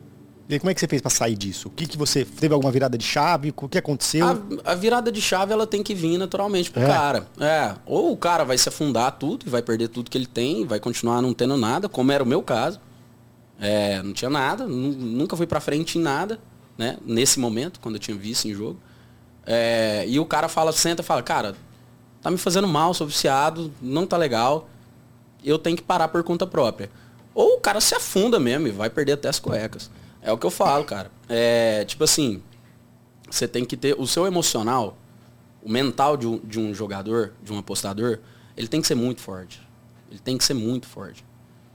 E 0.49 0.57
como 0.59 0.71
é 0.71 0.73
que 0.73 0.79
você 0.79 0.87
fez 0.87 1.01
para 1.01 1.11
sair 1.11 1.35
disso? 1.35 1.67
O 1.67 1.71
que, 1.71 1.85
que 1.85 1.97
você 1.97 2.23
teve 2.23 2.53
alguma 2.53 2.71
virada 2.71 2.97
de 2.97 3.03
chave? 3.03 3.53
O 3.55 3.67
que 3.67 3.77
aconteceu? 3.77 4.25
A, 4.25 4.71
a 4.71 4.75
virada 4.75 5.11
de 5.11 5.21
chave 5.21 5.51
ela 5.51 5.67
tem 5.67 5.83
que 5.83 5.93
vir 5.93 6.17
naturalmente 6.17 6.71
pro 6.71 6.81
é. 6.81 6.87
cara. 6.87 7.27
É, 7.39 7.75
ou 7.85 8.13
o 8.13 8.17
cara 8.17 8.45
vai 8.45 8.57
se 8.57 8.69
afundar 8.69 9.11
tudo 9.17 9.45
e 9.45 9.49
vai 9.49 9.61
perder 9.61 9.89
tudo 9.89 10.09
que 10.09 10.17
ele 10.17 10.25
tem, 10.25 10.65
vai 10.65 10.79
continuar 10.79 11.21
não 11.21 11.33
tendo 11.33 11.57
nada, 11.57 11.89
como 11.89 12.11
era 12.13 12.23
o 12.23 12.27
meu 12.27 12.41
caso. 12.41 12.79
É, 13.59 14.01
não 14.01 14.13
tinha 14.13 14.29
nada, 14.29 14.65
nunca 14.65 15.35
fui 15.35 15.47
para 15.47 15.59
frente 15.59 15.97
em 15.97 16.01
nada, 16.01 16.39
né? 16.77 16.97
Nesse 17.05 17.39
momento, 17.39 17.79
quando 17.81 17.95
eu 17.95 17.99
tinha 17.99 18.15
visto 18.15 18.47
em 18.47 18.53
jogo. 18.53 18.79
É, 19.45 20.05
e 20.07 20.17
o 20.17 20.25
cara 20.25 20.47
fala, 20.47 20.71
senta 20.71 21.01
e 21.01 21.05
fala, 21.05 21.21
cara, 21.21 21.55
tá 22.21 22.31
me 22.31 22.37
fazendo 22.37 22.67
mal, 22.67 22.93
sou 22.93 23.07
viciado, 23.07 23.73
não 23.81 24.07
tá 24.07 24.15
legal. 24.15 24.69
Eu 25.43 25.59
tenho 25.59 25.75
que 25.75 25.83
parar 25.83 26.07
por 26.07 26.23
conta 26.23 26.47
própria. 26.47 26.89
Ou 27.33 27.57
o 27.57 27.59
cara 27.59 27.81
se 27.81 27.93
afunda 27.95 28.39
mesmo 28.39 28.67
e 28.67 28.71
vai 28.71 28.89
perder 28.89 29.13
até 29.13 29.27
as 29.27 29.39
cuecas. 29.39 29.91
É 30.27 30.31
o 30.33 30.37
que 30.37 30.45
eu 30.45 30.51
falo, 30.51 30.83
cara. 30.83 31.09
É, 31.29 31.85
tipo 31.85 32.03
assim, 32.03 32.43
você 33.29 33.47
tem 33.47 33.63
que 33.63 33.77
ter 33.77 33.95
o 33.97 34.05
seu 34.05 34.27
emocional, 34.27 34.97
o 35.63 35.71
mental 35.71 36.17
de 36.17 36.27
um, 36.27 36.37
de 36.39 36.59
um 36.59 36.73
jogador, 36.73 37.31
de 37.41 37.53
um 37.53 37.57
apostador, 37.57 38.19
ele 38.57 38.67
tem 38.67 38.81
que 38.81 38.87
ser 38.87 38.95
muito 38.95 39.21
forte. 39.21 39.65
Ele 40.11 40.19
tem 40.19 40.37
que 40.37 40.43
ser 40.43 40.53
muito 40.53 40.85
forte. 40.85 41.23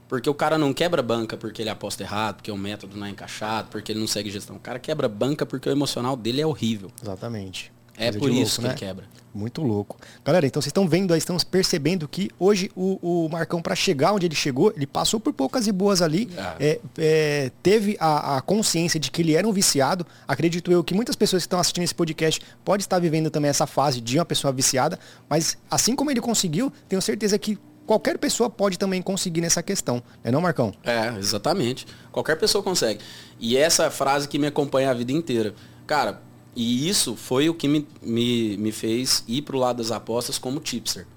Porque 0.07 0.29
o 0.29 0.35
cara 0.35 0.55
não 0.55 0.71
quebra 0.71 1.01
banca 1.01 1.35
porque 1.35 1.63
ele 1.63 1.69
aposta 1.71 2.03
errado, 2.03 2.35
porque 2.35 2.51
o 2.51 2.57
método 2.57 2.95
não 2.95 3.07
é 3.07 3.09
encaixado, 3.09 3.69
porque 3.71 3.91
ele 3.91 3.99
não 3.99 4.05
segue 4.05 4.29
gestão. 4.29 4.57
O 4.57 4.59
cara 4.59 4.77
quebra 4.77 5.09
banca 5.09 5.47
porque 5.47 5.67
o 5.67 5.71
emocional 5.71 6.15
dele 6.15 6.39
é 6.39 6.45
horrível. 6.45 6.91
Exatamente. 7.01 7.72
É 7.97 8.11
por 8.11 8.29
isso 8.29 8.61
louco, 8.61 8.75
que 8.77 8.83
né? 8.83 8.87
quebra. 8.87 9.05
Muito 9.33 9.63
louco. 9.63 9.97
Galera, 10.23 10.45
então 10.45 10.61
vocês 10.61 10.69
estão 10.69 10.87
vendo 10.87 11.11
aí, 11.11 11.17
estão 11.17 11.35
percebendo 11.37 12.07
que 12.07 12.29
hoje 12.39 12.69
o, 12.75 13.25
o 13.25 13.29
Marcão, 13.29 13.61
para 13.61 13.75
chegar 13.75 14.13
onde 14.13 14.27
ele 14.27 14.35
chegou, 14.35 14.71
ele 14.75 14.85
passou 14.85 15.19
por 15.19 15.33
poucas 15.33 15.65
e 15.65 15.71
boas 15.71 16.03
ali, 16.03 16.29
ah. 16.37 16.55
é, 16.59 16.79
é, 16.97 17.51
teve 17.63 17.97
a, 17.99 18.37
a, 18.37 18.41
consciência 18.41 18.99
de 18.99 19.09
que 19.09 19.23
ele 19.23 19.35
era 19.35 19.47
um 19.47 19.51
viciado. 19.51 20.05
Acredito 20.27 20.71
eu 20.71 20.83
que 20.83 20.93
muitas 20.93 21.15
pessoas 21.15 21.41
que 21.41 21.47
estão 21.47 21.59
assistindo 21.59 21.83
esse 21.83 21.95
podcast 21.95 22.41
podem 22.63 22.81
estar 22.81 22.99
vivendo 22.99 23.31
também 23.31 23.49
essa 23.49 23.65
fase 23.65 23.99
de 23.99 24.19
uma 24.19 24.25
pessoa 24.25 24.53
viciada, 24.53 24.99
mas 25.27 25.57
assim 25.69 25.95
como 25.95 26.11
ele 26.11 26.21
conseguiu, 26.21 26.71
tenho 26.87 27.01
certeza 27.01 27.37
que 27.39 27.57
qualquer 27.87 28.19
pessoa 28.19 28.51
pode 28.51 28.77
também 28.77 29.01
conseguir 29.01 29.41
nessa 29.41 29.63
questão, 29.63 30.01
é 30.23 30.29
não, 30.29 30.41
Marcão? 30.41 30.73
É, 30.83 31.17
exatamente. 31.17 31.87
Qualquer 32.11 32.37
pessoa 32.37 32.63
consegue. 32.63 32.99
E 33.39 33.57
essa 33.57 33.89
frase 33.89 34.27
que 34.27 34.37
me 34.37 34.45
acompanha 34.45 34.91
a 34.91 34.93
vida 34.93 35.11
inteira. 35.11 35.55
Cara, 35.87 36.21
e 36.55 36.87
isso 36.87 37.15
foi 37.15 37.49
o 37.49 37.53
que 37.53 37.67
me, 37.67 37.87
me, 38.01 38.57
me 38.57 38.71
fez 38.71 39.23
ir 39.27 39.41
para 39.41 39.55
o 39.55 39.59
lado 39.59 39.77
das 39.77 39.91
apostas 39.91 40.37
como 40.37 40.59
tipster. 40.59 41.07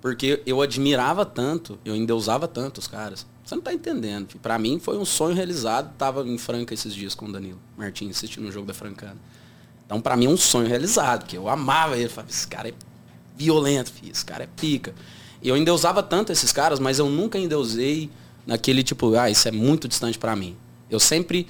Porque 0.00 0.42
eu 0.46 0.62
admirava 0.62 1.24
tanto, 1.24 1.78
eu 1.84 1.94
endeusava 1.94 2.48
tanto 2.48 2.78
os 2.78 2.86
caras. 2.86 3.26
Você 3.44 3.54
não 3.54 3.60
está 3.60 3.72
entendendo. 3.72 4.38
Para 4.40 4.58
mim 4.58 4.78
foi 4.78 4.96
um 4.96 5.04
sonho 5.04 5.34
realizado. 5.34 5.92
Tava 5.96 6.26
em 6.26 6.38
Franca 6.38 6.72
esses 6.72 6.94
dias 6.94 7.14
com 7.14 7.26
o 7.26 7.32
Danilo 7.32 7.60
Martins 7.76 8.16
assistindo 8.16 8.48
um 8.48 8.52
jogo 8.52 8.66
da 8.66 8.74
Francana. 8.74 9.18
Então 9.84 10.00
para 10.00 10.16
mim 10.16 10.26
é 10.26 10.28
um 10.28 10.36
sonho 10.36 10.68
realizado, 10.68 11.26
que 11.26 11.36
eu 11.36 11.48
amava 11.48 11.98
ele. 11.98 12.08
Falava, 12.08 12.30
esse 12.30 12.46
cara 12.46 12.68
é 12.68 12.74
violento, 13.36 13.92
filho, 13.92 14.12
esse 14.12 14.24
cara 14.24 14.44
é 14.44 14.48
pica. 14.56 14.94
Eu 15.42 15.56
endeusava 15.56 16.02
tanto 16.02 16.32
esses 16.32 16.52
caras, 16.52 16.78
mas 16.78 16.98
eu 16.98 17.08
nunca 17.08 17.38
endeusei 17.38 18.10
naquele 18.46 18.82
tipo, 18.82 19.14
ah, 19.14 19.30
isso 19.30 19.46
é 19.48 19.50
muito 19.50 19.88
distante 19.88 20.18
para 20.18 20.34
mim. 20.34 20.56
Eu 20.88 21.00
sempre 21.00 21.46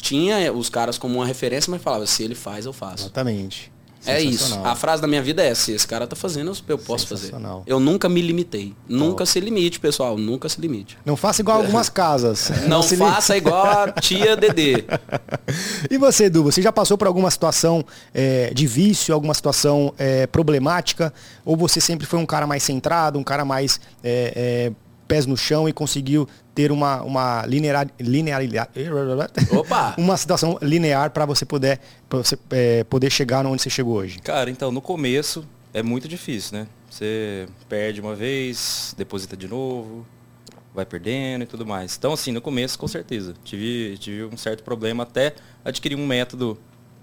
tinha 0.00 0.52
os 0.52 0.68
caras 0.68 0.98
como 0.98 1.16
uma 1.16 1.26
referência, 1.26 1.70
mas 1.70 1.82
falava, 1.82 2.06
se 2.06 2.22
ele 2.22 2.34
faz, 2.34 2.66
eu 2.66 2.72
faço. 2.72 3.04
Exatamente. 3.04 3.72
É 4.06 4.20
isso. 4.20 4.58
A 4.64 4.74
frase 4.74 5.02
da 5.02 5.08
minha 5.08 5.22
vida 5.22 5.42
é 5.42 5.54
se 5.54 5.72
esse 5.72 5.86
cara 5.86 6.06
tá 6.06 6.16
fazendo, 6.16 6.52
eu 6.68 6.78
posso 6.78 7.06
fazer. 7.06 7.32
Eu 7.66 7.78
nunca 7.78 8.08
me 8.08 8.22
limitei. 8.22 8.74
Nunca 8.88 9.26
se 9.26 9.38
limite, 9.40 9.78
pessoal. 9.78 10.16
Nunca 10.16 10.48
se 10.48 10.60
limite. 10.60 10.96
Não 11.04 11.16
faça 11.16 11.42
igual 11.42 11.58
algumas 11.58 11.88
casas. 11.90 12.50
Não, 12.62 12.80
Não 12.80 12.82
faça 12.82 13.36
igual 13.36 13.66
a 13.66 13.92
tia 13.92 14.36
Dedê. 14.36 14.84
e 15.90 15.98
você, 15.98 16.24
Edu, 16.24 16.44
você 16.44 16.62
já 16.62 16.72
passou 16.72 16.96
por 16.96 17.06
alguma 17.06 17.30
situação 17.30 17.84
é, 18.14 18.52
de 18.54 18.66
vício, 18.66 19.12
alguma 19.12 19.34
situação 19.34 19.92
é, 19.98 20.26
problemática? 20.26 21.12
Ou 21.44 21.56
você 21.56 21.80
sempre 21.80 22.06
foi 22.06 22.18
um 22.18 22.26
cara 22.26 22.46
mais 22.46 22.62
centrado, 22.62 23.18
um 23.18 23.24
cara 23.24 23.44
mais 23.44 23.80
é, 24.02 24.72
pés 25.06 25.26
no 25.26 25.36
chão 25.36 25.68
e 25.68 25.72
conseguiu 25.72 26.26
ter 26.60 26.70
uma, 26.70 27.02
uma 27.02 27.46
linear, 27.46 27.88
linearidade. 27.98 28.70
Opa! 29.50 29.94
uma 29.98 30.16
situação 30.16 30.58
linear 30.60 31.10
para 31.10 31.24
você 31.24 31.46
poder, 31.46 31.80
pra 32.08 32.18
você, 32.18 32.38
é, 32.50 32.84
poder 32.84 33.10
chegar 33.10 33.46
onde 33.46 33.62
você 33.62 33.70
chegou 33.70 33.96
hoje. 33.96 34.18
Cara, 34.18 34.50
então 34.50 34.70
no 34.70 34.82
começo 34.82 35.46
é 35.72 35.82
muito 35.82 36.06
difícil, 36.06 36.58
né? 36.58 36.66
Você 36.90 37.48
perde 37.68 38.00
uma 38.00 38.14
vez, 38.14 38.94
deposita 38.98 39.36
de 39.36 39.48
novo, 39.48 40.06
vai 40.74 40.84
perdendo 40.84 41.44
e 41.44 41.46
tudo 41.46 41.64
mais. 41.64 41.96
Então, 41.96 42.12
assim, 42.12 42.30
no 42.30 42.42
começo, 42.42 42.78
com 42.78 42.88
certeza, 42.88 43.34
tive, 43.42 43.96
tive 43.98 44.24
um 44.24 44.36
certo 44.36 44.62
problema 44.62 45.04
até 45.04 45.34
adquirir 45.64 45.96
um 45.96 46.06
método 46.06 46.58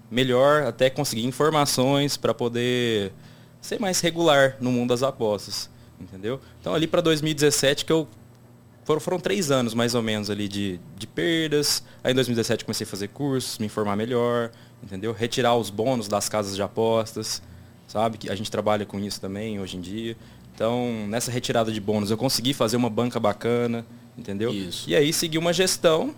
melhor, 0.08 0.62
até 0.62 0.88
conseguir 0.88 1.24
informações 1.24 2.16
para 2.16 2.32
poder 2.32 3.12
ser 3.60 3.80
mais 3.80 4.00
regular 4.00 4.56
no 4.60 4.70
mundo 4.70 4.90
das 4.90 5.02
apostas 5.02 5.68
entendeu? 6.00 6.40
Então 6.60 6.74
ali 6.74 6.86
para 6.86 7.00
2017 7.00 7.84
que 7.84 7.92
eu 7.92 8.06
foram, 8.88 9.00
foram 9.02 9.20
três 9.20 9.50
anos 9.50 9.74
mais 9.74 9.94
ou 9.94 10.00
menos 10.00 10.30
ali 10.30 10.48
de, 10.48 10.80
de 10.96 11.06
perdas. 11.06 11.82
Aí 12.02 12.12
em 12.12 12.14
2017 12.14 12.64
comecei 12.64 12.86
a 12.86 12.88
fazer 12.88 13.08
cursos, 13.08 13.58
me 13.58 13.66
informar 13.66 13.94
melhor, 13.96 14.50
entendeu? 14.82 15.12
Retirar 15.12 15.54
os 15.56 15.68
bônus 15.68 16.08
das 16.08 16.26
casas 16.26 16.56
de 16.56 16.62
apostas, 16.62 17.42
sabe? 17.86 18.16
Que 18.16 18.30
a 18.30 18.34
gente 18.34 18.50
trabalha 18.50 18.86
com 18.86 18.98
isso 18.98 19.20
também 19.20 19.60
hoje 19.60 19.76
em 19.76 19.82
dia. 19.82 20.16
Então, 20.54 21.06
nessa 21.06 21.30
retirada 21.30 21.70
de 21.70 21.78
bônus, 21.82 22.10
eu 22.10 22.16
consegui 22.16 22.54
fazer 22.54 22.78
uma 22.78 22.88
banca 22.88 23.20
bacana, 23.20 23.84
entendeu? 24.16 24.50
Isso. 24.54 24.88
E 24.88 24.96
aí 24.96 25.12
seguir 25.12 25.36
uma 25.36 25.52
gestão 25.52 26.14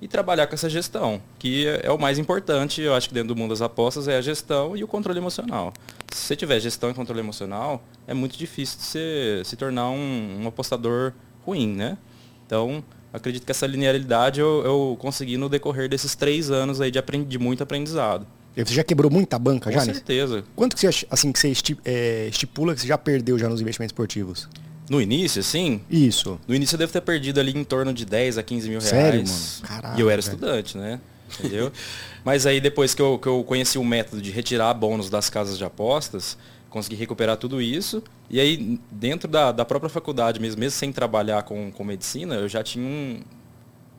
e 0.00 0.08
trabalhar 0.08 0.46
com 0.46 0.54
essa 0.54 0.70
gestão, 0.70 1.20
que 1.38 1.66
é, 1.66 1.90
o 1.90 1.98
mais 1.98 2.18
importante, 2.18 2.80
eu 2.80 2.94
acho 2.94 3.06
que 3.06 3.14
dentro 3.14 3.34
do 3.34 3.36
mundo 3.38 3.50
das 3.50 3.60
apostas 3.60 4.08
é 4.08 4.16
a 4.16 4.22
gestão 4.22 4.74
e 4.74 4.82
o 4.82 4.88
controle 4.88 5.18
emocional. 5.18 5.74
Se 6.10 6.22
você 6.22 6.36
tiver 6.36 6.58
gestão 6.58 6.90
e 6.90 6.94
controle 6.94 7.20
emocional, 7.20 7.84
é 8.06 8.14
muito 8.14 8.38
difícil 8.38 8.78
de 8.78 8.84
você 8.84 9.42
se 9.44 9.56
tornar 9.56 9.90
um, 9.90 10.42
um 10.42 10.48
apostador 10.48 11.12
ruim, 11.44 11.68
né? 11.68 11.98
Então, 12.46 12.84
acredito 13.12 13.44
que 13.44 13.50
essa 13.52 13.66
linearidade 13.66 14.40
eu, 14.40 14.62
eu 14.64 14.96
consegui 15.00 15.36
no 15.36 15.48
decorrer 15.48 15.88
desses 15.88 16.14
três 16.14 16.50
anos 16.50 16.80
aí 16.80 16.90
de, 16.90 16.98
aprendi, 16.98 17.26
de 17.26 17.38
muito 17.38 17.62
aprendizado. 17.62 18.26
Você 18.56 18.72
já 18.72 18.84
quebrou 18.84 19.10
muita 19.10 19.38
banca 19.38 19.70
Com 19.70 19.76
já? 19.76 19.84
Com 19.84 19.92
certeza. 19.92 20.44
Quanto 20.54 20.76
que 20.76 20.80
você, 20.80 21.06
assim, 21.10 21.32
que 21.32 21.38
você 21.38 21.52
é, 21.84 22.28
estipula 22.28 22.74
que 22.74 22.80
você 22.80 22.86
já 22.86 22.96
perdeu 22.96 23.36
já 23.38 23.48
nos 23.48 23.60
investimentos 23.60 23.92
esportivos? 23.92 24.48
No 24.88 25.00
início, 25.00 25.42
sim? 25.42 25.80
Isso. 25.90 26.38
No 26.46 26.54
início 26.54 26.74
eu 26.74 26.78
devo 26.78 26.92
ter 26.92 27.00
perdido 27.00 27.40
ali 27.40 27.56
em 27.56 27.64
torno 27.64 27.92
de 27.92 28.04
10 28.04 28.38
a 28.38 28.42
15 28.42 28.68
mil 28.68 28.80
Sério, 28.80 29.12
reais. 29.22 29.60
Mano? 29.62 29.74
Caralho, 29.74 29.98
e 29.98 30.00
eu 30.00 30.10
era 30.10 30.20
velho. 30.22 30.34
estudante, 30.34 30.76
né? 30.78 31.00
Entendeu? 31.38 31.72
Mas 32.24 32.46
aí 32.46 32.60
depois 32.60 32.94
que 32.94 33.02
eu, 33.02 33.18
que 33.18 33.26
eu 33.26 33.42
conheci 33.42 33.76
o 33.78 33.84
método 33.84 34.22
de 34.22 34.30
retirar 34.30 34.72
bônus 34.74 35.10
das 35.10 35.28
casas 35.28 35.58
de 35.58 35.64
apostas, 35.64 36.36
consegui 36.74 36.96
recuperar 36.96 37.36
tudo 37.36 37.62
isso. 37.62 38.02
E 38.28 38.40
aí, 38.40 38.80
dentro 38.90 39.28
da, 39.30 39.52
da 39.52 39.64
própria 39.64 39.88
faculdade 39.88 40.40
mesmo, 40.40 40.58
mesmo 40.58 40.76
sem 40.76 40.90
trabalhar 40.90 41.44
com, 41.44 41.70
com 41.70 41.84
medicina, 41.84 42.34
eu 42.34 42.48
já 42.48 42.64
tinha 42.64 42.84
um, 42.84 43.20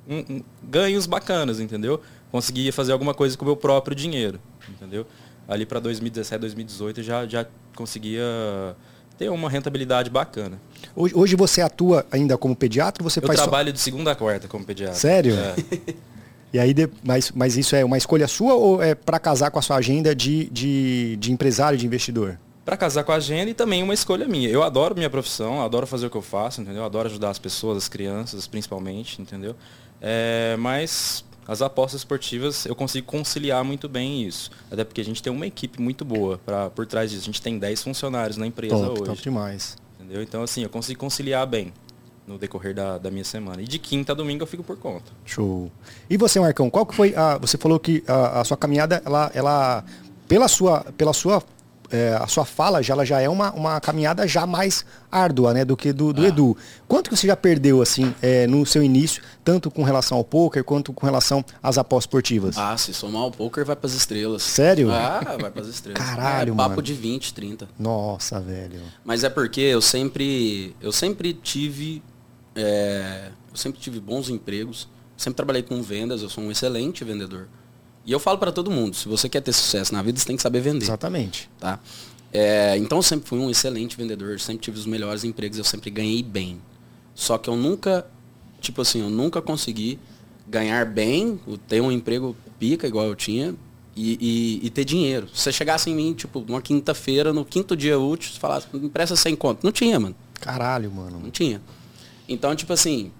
um, 0.09 0.17
um, 0.17 0.43
ganhos 0.61 1.05
bacanas, 1.05 1.61
entendeu? 1.61 2.01
Conseguia 2.29 2.73
fazer 2.73 2.91
alguma 2.91 3.13
coisa 3.13 3.37
com 3.37 3.45
o 3.45 3.47
meu 3.47 3.55
próprio 3.55 3.95
dinheiro, 3.95 4.41
entendeu? 4.69 5.07
Ali 5.47 5.65
para 5.65 5.79
2017, 5.79 6.41
2018 6.41 7.01
já, 7.01 7.25
já 7.25 7.45
conseguia 7.73 8.75
ter 9.17 9.29
uma 9.29 9.49
rentabilidade 9.49 10.09
bacana. 10.09 10.59
Hoje, 10.93 11.15
hoje 11.15 11.35
você 11.37 11.61
atua 11.61 12.05
ainda 12.11 12.37
como 12.37 12.53
pediatra? 12.57 13.01
Você 13.05 13.19
eu 13.19 13.29
trabalho 13.29 13.69
só... 13.69 13.73
de 13.73 13.79
segunda 13.79 14.11
a 14.11 14.15
quarta 14.15 14.49
como 14.49 14.65
pediatra. 14.65 14.95
Sério? 14.95 15.33
É. 15.33 15.55
E 16.53 16.59
aí, 16.59 16.73
mas, 17.03 17.31
mas 17.31 17.57
isso 17.57 17.75
é 17.75 17.83
uma 17.83 17.97
escolha 17.97 18.29
sua 18.29 18.53
ou 18.53 18.81
é 18.81 18.95
para 18.95 19.19
casar 19.19 19.51
com 19.51 19.59
a 19.59 19.61
sua 19.61 19.75
agenda 19.75 20.15
de, 20.15 20.49
de, 20.49 21.17
de 21.17 21.33
empresário, 21.33 21.77
de 21.77 21.85
investidor? 21.85 22.39
Para 22.65 22.75
casar 22.75 23.03
com 23.03 23.11
a 23.11 23.15
agenda 23.15 23.51
e 23.51 23.53
também 23.53 23.83
uma 23.83 23.93
escolha 23.93 24.27
minha. 24.27 24.49
Eu 24.49 24.63
adoro 24.63 24.95
minha 24.95 25.09
profissão, 25.09 25.61
adoro 25.61 25.85
fazer 25.85 26.07
o 26.07 26.09
que 26.09 26.17
eu 26.17 26.21
faço, 26.21 26.61
entendeu? 26.61 26.83
Adoro 26.83 27.07
ajudar 27.07 27.29
as 27.29 27.37
pessoas, 27.37 27.77
as 27.77 27.87
crianças, 27.87 28.47
principalmente, 28.47 29.21
entendeu? 29.21 29.55
É, 30.01 30.55
mas 30.57 31.23
as 31.47 31.61
apostas 31.61 32.01
esportivas 32.01 32.65
eu 32.65 32.75
consigo 32.75 33.05
conciliar 33.05 33.63
muito 33.63 33.87
bem 33.87 34.23
isso. 34.23 34.49
Até 34.71 34.83
porque 34.83 34.99
a 34.99 35.05
gente 35.05 35.21
tem 35.21 35.31
uma 35.31 35.45
equipe 35.45 35.79
muito 35.79 36.03
boa 36.03 36.39
pra, 36.43 36.71
por 36.71 36.87
trás 36.87 37.11
disso. 37.11 37.21
A 37.21 37.25
gente 37.25 37.41
tem 37.41 37.59
10 37.59 37.83
funcionários 37.83 38.35
na 38.35 38.47
empresa 38.47 38.75
top, 38.75 38.91
hoje. 39.01 39.03
Top 39.03 39.21
demais. 39.21 39.77
Entendeu? 39.99 40.23
Então, 40.23 40.41
assim, 40.41 40.63
eu 40.63 40.69
consigo 40.69 40.99
conciliar 40.99 41.45
bem 41.45 41.71
no 42.27 42.39
decorrer 42.39 42.73
da, 42.73 42.97
da 42.97 43.11
minha 43.11 43.23
semana. 43.23 43.61
E 43.61 43.65
de 43.65 43.77
quinta 43.77 44.13
a 44.13 44.15
domingo 44.15 44.41
eu 44.41 44.47
fico 44.47 44.63
por 44.63 44.77
conta. 44.77 45.11
Show. 45.23 45.71
E 46.09 46.17
você, 46.17 46.39
Marcão, 46.39 46.69
qual 46.69 46.85
que 46.85 46.95
foi 46.95 47.15
a. 47.15 47.37
Você 47.37 47.57
falou 47.57 47.79
que 47.79 48.03
a, 48.07 48.41
a 48.41 48.43
sua 48.43 48.57
caminhada, 48.57 49.01
ela, 49.05 49.31
ela 49.35 49.85
pela 50.27 50.47
sua, 50.47 50.83
pela 50.97 51.13
sua 51.13 51.43
é, 51.91 52.17
a 52.19 52.27
sua 52.27 52.45
fala 52.45 52.81
já, 52.81 52.93
ela 52.93 53.05
já 53.05 53.21
é 53.21 53.29
uma, 53.29 53.51
uma 53.51 53.79
caminhada 53.79 54.27
já 54.27 54.45
mais 54.45 54.85
árdua, 55.11 55.53
né, 55.53 55.63
do 55.63 55.77
que 55.77 55.93
do, 55.93 56.11
do 56.11 56.23
ah. 56.23 56.27
Edu. 56.27 56.57
Quanto 56.87 57.09
que 57.09 57.15
você 57.15 57.27
já 57.27 57.35
perdeu, 57.35 57.81
assim, 57.81 58.13
é, 58.21 58.47
no 58.47 58.65
seu 58.65 58.83
início, 58.83 59.21
tanto 59.43 59.71
com 59.71 59.83
relação 59.83 60.17
ao 60.17 60.23
poker, 60.23 60.63
quanto 60.63 60.91
com 60.91 61.05
relação 61.05 61.43
às 61.61 61.77
apostas 61.77 62.05
esportivas? 62.05 62.57
Ah, 62.57 62.77
se 62.77 62.93
somar 62.93 63.23
o 63.23 63.31
poker, 63.31 63.65
vai 63.65 63.75
para 63.75 63.87
as 63.87 63.93
estrelas. 63.93 64.43
Sério? 64.43 64.91
Ah, 64.91 65.37
vai 65.39 65.51
para 65.51 65.61
as 65.61 65.67
estrelas. 65.67 66.01
Caralho, 66.01 66.53
é, 66.53 66.55
papo 66.55 66.69
mano. 66.69 66.81
de 66.81 66.93
20, 66.93 67.33
30. 67.33 67.69
Nossa, 67.79 68.39
velho. 68.39 68.81
Mas 69.03 69.23
é 69.23 69.29
porque 69.29 69.61
eu 69.61 69.81
sempre, 69.81 70.75
eu 70.81 70.91
sempre 70.91 71.33
tive, 71.33 72.01
é, 72.55 73.29
eu 73.51 73.57
sempre 73.57 73.79
tive 73.79 73.99
bons 73.99 74.29
empregos, 74.29 74.87
sempre 75.17 75.37
trabalhei 75.37 75.63
com 75.63 75.81
vendas, 75.81 76.21
eu 76.21 76.29
sou 76.29 76.43
um 76.43 76.51
excelente 76.51 77.03
vendedor. 77.03 77.47
E 78.05 78.11
eu 78.11 78.19
falo 78.19 78.37
para 78.37 78.51
todo 78.51 78.69
mundo, 78.69 78.95
se 78.95 79.07
você 79.07 79.27
quer 79.27 79.41
ter 79.41 79.51
sucesso 79.51 79.93
na 79.93 80.01
vida, 80.01 80.19
você 80.19 80.25
tem 80.25 80.35
que 80.35 80.41
saber 80.41 80.61
vender. 80.61 80.85
Exatamente. 80.85 81.49
Tá? 81.59 81.79
É, 82.31 82.77
então 82.77 82.99
eu 82.99 83.01
sempre 83.01 83.27
fui 83.27 83.39
um 83.39 83.49
excelente 83.49 83.97
vendedor, 83.97 84.39
sempre 84.39 84.61
tive 84.61 84.77
os 84.77 84.85
melhores 84.85 85.23
empregos, 85.23 85.57
eu 85.57 85.63
sempre 85.63 85.89
ganhei 85.89 86.21
bem. 86.21 86.61
Só 87.15 87.37
que 87.37 87.49
eu 87.49 87.55
nunca, 87.55 88.05
tipo 88.61 88.81
assim, 88.81 89.01
eu 89.01 89.09
nunca 89.09 89.41
consegui 89.41 89.97
ganhar 90.47 90.85
bem, 90.85 91.39
ter 91.67 91.81
um 91.81 91.91
emprego 91.91 92.35
pica 92.59 92.85
igual 92.87 93.05
eu 93.05 93.15
tinha 93.15 93.55
e, 93.95 94.59
e, 94.61 94.67
e 94.67 94.69
ter 94.69 94.83
dinheiro. 94.83 95.27
Se 95.33 95.41
você 95.43 95.51
chegasse 95.51 95.89
em 95.89 95.95
mim, 95.95 96.13
tipo, 96.13 96.41
numa 96.41 96.61
quinta-feira, 96.61 97.33
no 97.33 97.45
quinto 97.45 97.75
dia 97.75 97.97
útil, 97.97 98.31
você 98.31 98.39
falasse, 98.39 98.67
empresta 98.73 99.15
sem 99.15 99.35
conto. 99.35 99.63
Não 99.63 99.71
tinha, 99.71 99.99
mano. 99.99 100.15
Caralho, 100.39 100.91
mano. 100.91 101.19
Não 101.19 101.31
tinha. 101.31 101.61
Então, 102.27 102.55
tipo 102.55 102.73
assim, 102.73 103.11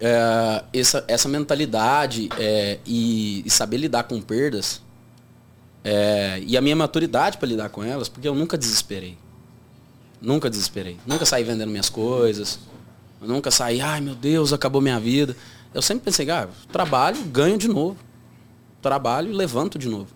é, 0.00 0.64
essa, 0.72 1.04
essa 1.08 1.28
mentalidade 1.28 2.28
é, 2.38 2.78
e, 2.84 3.42
e, 3.46 3.50
saber 3.50 3.78
lidar 3.78 4.04
com 4.04 4.20
perdas 4.20 4.82
é, 5.82 6.42
e 6.46 6.56
a 6.56 6.60
minha 6.60 6.76
maturidade 6.76 7.38
para 7.38 7.48
lidar 7.48 7.68
com 7.70 7.82
elas, 7.82 8.08
porque 8.08 8.26
eu 8.26 8.34
nunca 8.34 8.58
desesperei. 8.58 9.16
Nunca 10.20 10.50
desesperei. 10.50 10.96
Nunca 11.06 11.24
saí 11.24 11.44
vendendo 11.44 11.70
minhas 11.70 11.88
coisas. 11.88 12.58
Nunca 13.20 13.50
saí, 13.50 13.80
ai 13.80 14.00
meu 14.00 14.14
Deus, 14.14 14.52
acabou 14.52 14.80
minha 14.80 14.98
vida. 14.98 15.36
Eu 15.72 15.82
sempre 15.82 16.04
pensei, 16.04 16.28
ah, 16.30 16.48
trabalho, 16.72 17.22
ganho 17.24 17.56
de 17.56 17.68
novo. 17.68 17.96
Trabalho, 18.82 19.32
levanto 19.32 19.78
de 19.78 19.88
novo. 19.88 20.08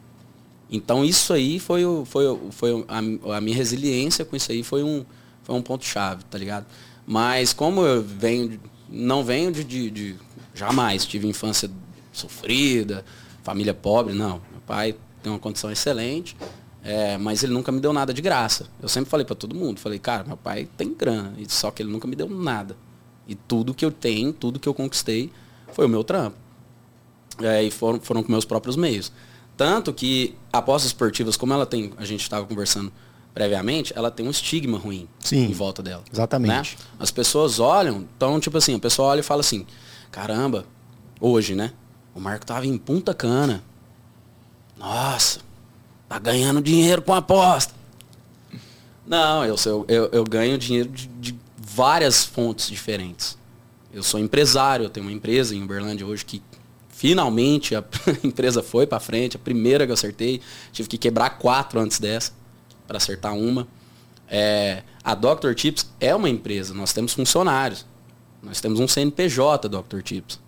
Então 0.70 1.04
isso 1.04 1.32
aí 1.32 1.58
foi, 1.58 1.82
foi, 2.04 2.24
foi 2.50 2.84
a, 2.88 3.36
a 3.36 3.40
minha 3.40 3.56
resiliência 3.56 4.24
com 4.24 4.36
isso 4.36 4.52
aí 4.52 4.62
foi 4.62 4.84
um, 4.84 5.04
foi 5.42 5.56
um 5.56 5.62
ponto 5.62 5.84
chave, 5.84 6.24
tá 6.24 6.38
ligado? 6.38 6.66
Mas 7.06 7.52
como 7.52 7.82
eu 7.82 8.02
venho 8.02 8.60
não 8.90 9.22
venho 9.24 9.52
de, 9.52 9.62
de, 9.62 9.90
de, 9.90 10.16
Jamais 10.54 11.06
tive 11.06 11.28
infância 11.28 11.70
sofrida, 12.12 13.04
família 13.42 13.72
pobre, 13.72 14.14
não. 14.14 14.42
Meu 14.50 14.60
pai 14.66 14.96
tem 15.22 15.32
uma 15.32 15.38
condição 15.38 15.70
excelente, 15.70 16.36
é, 16.82 17.16
mas 17.16 17.42
ele 17.42 17.52
nunca 17.52 17.70
me 17.70 17.80
deu 17.80 17.92
nada 17.92 18.12
de 18.12 18.20
graça. 18.20 18.66
Eu 18.82 18.88
sempre 18.88 19.08
falei 19.08 19.24
para 19.24 19.36
todo 19.36 19.54
mundo, 19.54 19.78
falei, 19.78 19.98
cara, 19.98 20.24
meu 20.24 20.36
pai 20.36 20.68
tem 20.76 20.92
grana, 20.92 21.34
só 21.48 21.70
que 21.70 21.82
ele 21.82 21.90
nunca 21.90 22.08
me 22.08 22.16
deu 22.16 22.28
nada. 22.28 22.76
E 23.28 23.34
tudo 23.34 23.72
que 23.72 23.84
eu 23.84 23.92
tenho, 23.92 24.32
tudo 24.32 24.58
que 24.58 24.68
eu 24.68 24.74
conquistei, 24.74 25.30
foi 25.72 25.86
o 25.86 25.88
meu 25.88 26.02
trampo. 26.02 26.36
É, 27.40 27.62
e 27.62 27.70
foram, 27.70 28.00
foram 28.00 28.22
com 28.22 28.32
meus 28.32 28.44
próprios 28.44 28.76
meios. 28.76 29.12
Tanto 29.56 29.92
que 29.92 30.34
apostas 30.52 30.90
esportivas, 30.90 31.36
como 31.36 31.52
ela 31.52 31.64
tem, 31.64 31.92
a 31.96 32.04
gente 32.04 32.22
estava 32.22 32.44
conversando 32.44 32.92
previamente, 33.34 33.92
ela 33.96 34.10
tem 34.10 34.26
um 34.26 34.30
estigma 34.30 34.78
ruim 34.78 35.08
Sim, 35.20 35.46
em 35.46 35.52
volta 35.52 35.82
dela. 35.82 36.02
Exatamente. 36.12 36.76
Né? 36.76 36.84
As 36.98 37.10
pessoas 37.10 37.60
olham, 37.60 38.06
então, 38.16 38.40
tipo 38.40 38.58
assim, 38.58 38.74
a 38.74 38.78
pessoa 38.78 39.08
olha 39.08 39.20
e 39.20 39.22
fala 39.22 39.40
assim, 39.40 39.66
caramba, 40.10 40.64
hoje, 41.20 41.54
né? 41.54 41.72
O 42.14 42.20
Marco 42.20 42.44
tava 42.44 42.66
em 42.66 42.76
Punta 42.76 43.14
Cana. 43.14 43.62
Nossa, 44.76 45.40
tá 46.08 46.18
ganhando 46.18 46.60
dinheiro 46.60 47.02
com 47.02 47.14
aposta. 47.14 47.74
Não, 49.06 49.44
eu, 49.44 49.56
eu, 49.64 49.84
eu, 49.88 50.08
eu 50.12 50.24
ganho 50.24 50.56
dinheiro 50.58 50.88
de, 50.88 51.06
de, 51.06 51.38
várias 51.58 52.24
fontes 52.24 52.68
diferentes. 52.68 53.38
Eu 53.92 54.02
sou 54.02 54.18
empresário, 54.18 54.84
eu 54.84 54.90
tenho 54.90 55.06
uma 55.06 55.12
empresa 55.12 55.54
em 55.54 55.62
Uberlândia 55.62 56.06
hoje 56.06 56.24
que 56.24 56.42
finalmente 56.88 57.74
a 57.74 57.84
empresa 58.22 58.62
foi 58.62 58.86
para 58.86 59.00
frente, 59.00 59.36
a 59.36 59.38
primeira 59.38 59.84
que 59.84 59.90
eu 59.90 59.94
acertei. 59.94 60.40
Tive 60.72 60.88
que 60.88 60.98
quebrar 60.98 61.38
quatro 61.38 61.78
antes 61.80 61.98
dessa 61.98 62.39
para 62.90 62.96
acertar 62.96 63.36
uma. 63.36 63.68
É, 64.28 64.82
a 65.04 65.14
Dr. 65.14 65.54
Tips 65.54 65.88
é 66.00 66.12
uma 66.12 66.28
empresa, 66.28 66.74
nós 66.74 66.92
temos 66.92 67.12
funcionários. 67.12 67.86
Nós 68.42 68.60
temos 68.60 68.80
um 68.80 68.88
CNPJ 68.88 69.68
Dr. 69.68 70.00
Tips. 70.02 70.40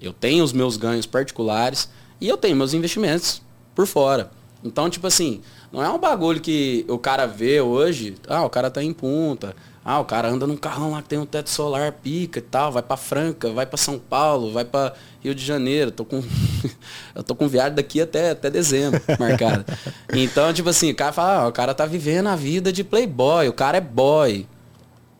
Eu 0.00 0.12
tenho 0.12 0.44
os 0.44 0.52
meus 0.52 0.76
ganhos 0.76 1.06
particulares 1.06 1.90
e 2.20 2.28
eu 2.28 2.36
tenho 2.36 2.54
meus 2.54 2.72
investimentos 2.72 3.42
por 3.74 3.84
fora. 3.84 4.30
Então, 4.62 4.88
tipo 4.88 5.08
assim, 5.08 5.40
não 5.72 5.82
é 5.82 5.90
um 5.90 5.98
bagulho 5.98 6.40
que 6.40 6.84
o 6.88 6.98
cara 6.98 7.26
vê 7.26 7.60
hoje, 7.60 8.14
ah, 8.28 8.44
o 8.44 8.50
cara 8.50 8.70
tá 8.70 8.80
em 8.80 8.92
punta, 8.92 9.56
ah, 9.88 10.00
o 10.00 10.04
cara 10.04 10.28
anda 10.28 10.48
num 10.48 10.56
carrão 10.56 10.90
lá 10.90 11.00
que 11.00 11.08
tem 11.08 11.16
um 11.16 11.24
teto 11.24 11.48
solar, 11.48 11.92
pica 11.92 12.40
e 12.40 12.42
tal, 12.42 12.72
vai 12.72 12.82
para 12.82 12.96
Franca, 12.96 13.52
vai 13.52 13.64
para 13.64 13.76
São 13.76 14.00
Paulo, 14.00 14.50
vai 14.52 14.64
para 14.64 14.92
Rio 15.22 15.32
de 15.32 15.44
Janeiro. 15.44 15.92
Tô 15.92 16.04
com 16.04 16.20
eu 17.14 17.22
tô 17.22 17.36
com 17.36 17.46
viagem 17.46 17.76
daqui 17.76 18.00
até, 18.00 18.30
até 18.30 18.50
dezembro 18.50 19.00
marcado. 19.16 19.64
Então, 20.12 20.52
tipo 20.52 20.68
assim, 20.68 20.90
o 20.90 20.94
cara 20.96 21.12
fala, 21.12 21.44
ah, 21.44 21.46
o 21.46 21.52
cara 21.52 21.72
tá 21.72 21.86
vivendo 21.86 22.26
a 22.26 22.34
vida 22.34 22.72
de 22.72 22.82
playboy, 22.82 23.46
o 23.46 23.52
cara 23.52 23.78
é 23.78 23.80
boy. 23.80 24.44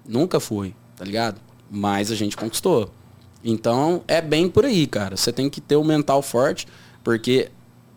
Nunca 0.04 0.40
fui, 0.40 0.74
tá 0.96 1.04
ligado? 1.04 1.40
Mas 1.70 2.10
a 2.10 2.16
gente 2.16 2.36
conquistou. 2.36 2.90
Então, 3.44 4.02
é 4.08 4.20
bem 4.20 4.48
por 4.48 4.64
aí, 4.64 4.88
cara. 4.88 5.16
Você 5.16 5.32
tem 5.32 5.48
que 5.48 5.60
ter 5.60 5.76
o 5.76 5.82
um 5.82 5.84
mental 5.84 6.20
forte, 6.22 6.66
porque 7.04 7.52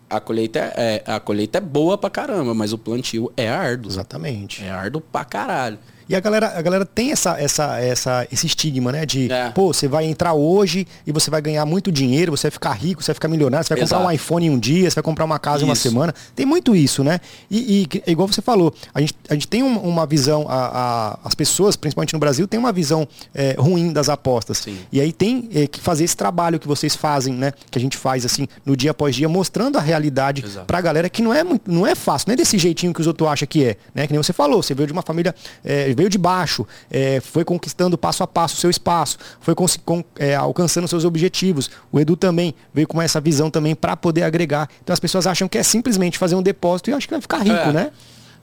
a 0.08 0.20
colheita 0.20 0.60
é, 0.76 1.02
é, 1.04 1.12
a 1.12 1.18
colheita 1.18 1.58
é 1.58 1.60
boa 1.60 1.98
pra 1.98 2.08
caramba, 2.08 2.54
mas 2.54 2.72
o 2.72 2.78
plantio 2.78 3.32
é 3.36 3.48
árduo. 3.48 3.90
Exatamente. 3.90 4.62
É 4.62 4.70
árduo 4.70 5.00
pra 5.00 5.24
caralho. 5.24 5.76
E 6.10 6.16
a 6.16 6.18
galera, 6.18 6.58
a 6.58 6.60
galera 6.60 6.84
tem 6.84 7.12
essa, 7.12 7.40
essa, 7.40 7.78
essa, 7.78 8.26
esse 8.32 8.44
estigma, 8.44 8.90
né? 8.90 9.06
De, 9.06 9.30
é. 9.30 9.50
pô, 9.50 9.72
você 9.72 9.86
vai 9.86 10.06
entrar 10.06 10.32
hoje 10.32 10.84
e 11.06 11.12
você 11.12 11.30
vai 11.30 11.40
ganhar 11.40 11.64
muito 11.64 11.92
dinheiro, 11.92 12.36
você 12.36 12.48
vai 12.48 12.50
ficar 12.50 12.72
rico, 12.72 13.00
você 13.00 13.12
vai 13.12 13.14
ficar 13.14 13.28
milionário, 13.28 13.64
você 13.64 13.72
vai 13.72 13.80
Exato. 13.84 13.94
comprar 13.94 14.10
um 14.10 14.12
iPhone 14.12 14.46
em 14.46 14.50
um 14.50 14.58
dia, 14.58 14.90
você 14.90 14.96
vai 14.96 15.04
comprar 15.04 15.24
uma 15.24 15.38
casa 15.38 15.58
isso. 15.58 15.66
em 15.66 15.68
uma 15.68 15.76
semana. 15.76 16.12
Tem 16.34 16.44
muito 16.44 16.74
isso, 16.74 17.04
né? 17.04 17.20
E, 17.48 17.86
e 17.94 18.10
igual 18.10 18.26
você 18.26 18.42
falou, 18.42 18.74
a 18.92 19.00
gente, 19.00 19.14
a 19.28 19.34
gente 19.34 19.46
tem 19.46 19.62
uma 19.62 20.04
visão, 20.04 20.46
a, 20.48 20.54
a, 20.54 21.18
as 21.22 21.36
pessoas, 21.36 21.76
principalmente 21.76 22.12
no 22.12 22.18
Brasil, 22.18 22.48
tem 22.48 22.58
uma 22.58 22.72
visão 22.72 23.06
é, 23.32 23.54
ruim 23.56 23.92
das 23.92 24.08
apostas. 24.08 24.58
Sim. 24.58 24.78
E 24.90 25.00
aí 25.00 25.12
tem 25.12 25.48
é, 25.54 25.68
que 25.68 25.78
fazer 25.78 26.02
esse 26.02 26.16
trabalho 26.16 26.58
que 26.58 26.66
vocês 26.66 26.96
fazem, 26.96 27.34
né? 27.34 27.52
Que 27.70 27.78
a 27.78 27.80
gente 27.80 27.96
faz 27.96 28.26
assim, 28.26 28.48
no 28.66 28.76
dia 28.76 28.90
após 28.90 29.14
dia, 29.14 29.28
mostrando 29.28 29.78
a 29.78 29.80
realidade 29.80 30.44
Exato. 30.44 30.66
pra 30.66 30.80
galera 30.80 31.08
que 31.08 31.22
não 31.22 31.32
é, 31.32 31.44
não 31.64 31.86
é 31.86 31.94
fácil, 31.94 32.30
não 32.30 32.32
é 32.32 32.36
desse 32.36 32.58
jeitinho 32.58 32.92
que 32.92 33.00
os 33.00 33.06
outros 33.06 33.28
acham 33.28 33.46
que 33.46 33.64
é. 33.64 33.76
Né? 33.94 34.08
Que 34.08 34.12
nem 34.12 34.20
você 34.20 34.32
falou, 34.32 34.60
você 34.60 34.74
veio 34.74 34.88
de 34.88 34.92
uma 34.92 35.02
família, 35.02 35.32
é, 35.64 35.99
veio 36.00 36.08
de 36.08 36.16
baixo, 36.16 36.66
é, 36.90 37.20
foi 37.20 37.44
conquistando 37.44 37.98
passo 37.98 38.22
a 38.22 38.26
passo 38.26 38.54
o 38.54 38.58
seu 38.58 38.70
espaço, 38.70 39.18
foi 39.38 39.54
com, 39.54 40.02
é, 40.18 40.34
alcançando 40.34 40.88
seus 40.88 41.04
objetivos. 41.04 41.70
O 41.92 42.00
Edu 42.00 42.16
também 42.16 42.54
veio 42.72 42.88
com 42.88 43.02
essa 43.02 43.20
visão 43.20 43.50
também 43.50 43.74
para 43.74 43.94
poder 43.96 44.22
agregar. 44.22 44.68
Então 44.82 44.94
as 44.94 45.00
pessoas 45.00 45.26
acham 45.26 45.46
que 45.46 45.58
é 45.58 45.62
simplesmente 45.62 46.16
fazer 46.16 46.34
um 46.34 46.42
depósito 46.42 46.88
e 46.88 46.94
acho 46.94 47.06
que 47.06 47.12
vai 47.12 47.20
ficar 47.20 47.38
rico, 47.38 47.68
é. 47.68 47.72
né? 47.72 47.90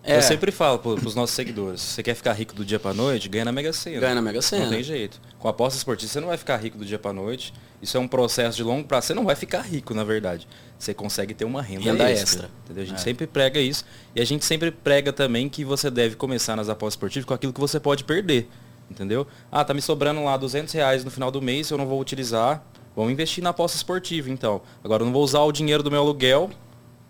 É. 0.07 0.17
Eu 0.17 0.21
sempre 0.21 0.53
falo 0.53 0.79
para 0.79 0.91
os 0.91 1.15
nossos 1.15 1.35
seguidores, 1.35 1.81
se 1.81 1.95
você 1.95 2.03
quer 2.03 2.15
ficar 2.15 2.31
rico 2.31 2.55
do 2.55 2.63
dia 2.63 2.79
para 2.79 2.93
noite, 2.93 3.27
ganha 3.27 3.43
na 3.43 3.51
Mega 3.51 3.73
Sena. 3.73 3.99
Ganha 3.99 4.15
na 4.15 4.21
Mega 4.21 4.41
Sena. 4.41 4.63
Não 4.63 4.71
tem 4.71 4.81
jeito. 4.81 5.19
Com 5.37 5.49
a 5.49 5.51
aposta 5.51 5.77
esportiva 5.77 6.09
você 6.09 6.21
não 6.21 6.29
vai 6.29 6.37
ficar 6.37 6.55
rico 6.55 6.77
do 6.77 6.85
dia 6.85 6.97
para 6.97 7.11
noite. 7.11 7.53
Isso 7.81 7.97
é 7.97 7.99
um 7.99 8.07
processo 8.07 8.55
de 8.55 8.63
longo 8.63 8.87
prazo. 8.87 9.07
Você 9.07 9.13
não 9.13 9.25
vai 9.25 9.35
ficar 9.35 9.61
rico, 9.61 9.93
na 9.93 10.05
verdade. 10.05 10.47
Você 10.79 10.93
consegue 10.93 11.33
ter 11.33 11.43
uma 11.43 11.61
renda, 11.61 11.83
renda 11.83 12.09
extra. 12.09 12.49
extra. 12.65 12.81
A 12.81 12.85
gente 12.85 12.95
é. 12.95 13.03
sempre 13.03 13.27
prega 13.27 13.59
isso. 13.59 13.83
E 14.15 14.21
a 14.21 14.25
gente 14.25 14.45
sempre 14.45 14.71
prega 14.71 15.11
também 15.11 15.49
que 15.49 15.65
você 15.65 15.91
deve 15.91 16.15
começar 16.15 16.55
nas 16.55 16.69
apostas 16.69 16.93
esportivas 16.93 17.25
com 17.25 17.33
aquilo 17.33 17.51
que 17.51 17.59
você 17.59 17.77
pode 17.77 18.05
perder. 18.05 18.47
Entendeu? 18.89 19.27
Ah, 19.51 19.65
tá 19.65 19.73
me 19.73 19.81
sobrando 19.81 20.23
lá 20.23 20.37
200 20.37 20.73
reais 20.73 21.03
no 21.03 21.11
final 21.11 21.29
do 21.29 21.41
mês, 21.41 21.69
eu 21.69 21.77
não 21.77 21.85
vou 21.85 21.99
utilizar. 21.99 22.63
Vamos 22.95 23.11
investir 23.11 23.43
na 23.43 23.49
aposta 23.49 23.75
esportiva, 23.75 24.29
então. 24.31 24.61
Agora 24.81 25.03
eu 25.03 25.05
não 25.05 25.13
vou 25.13 25.21
usar 25.21 25.41
o 25.41 25.51
dinheiro 25.51 25.83
do 25.83 25.91
meu 25.91 25.99
aluguel 25.99 26.49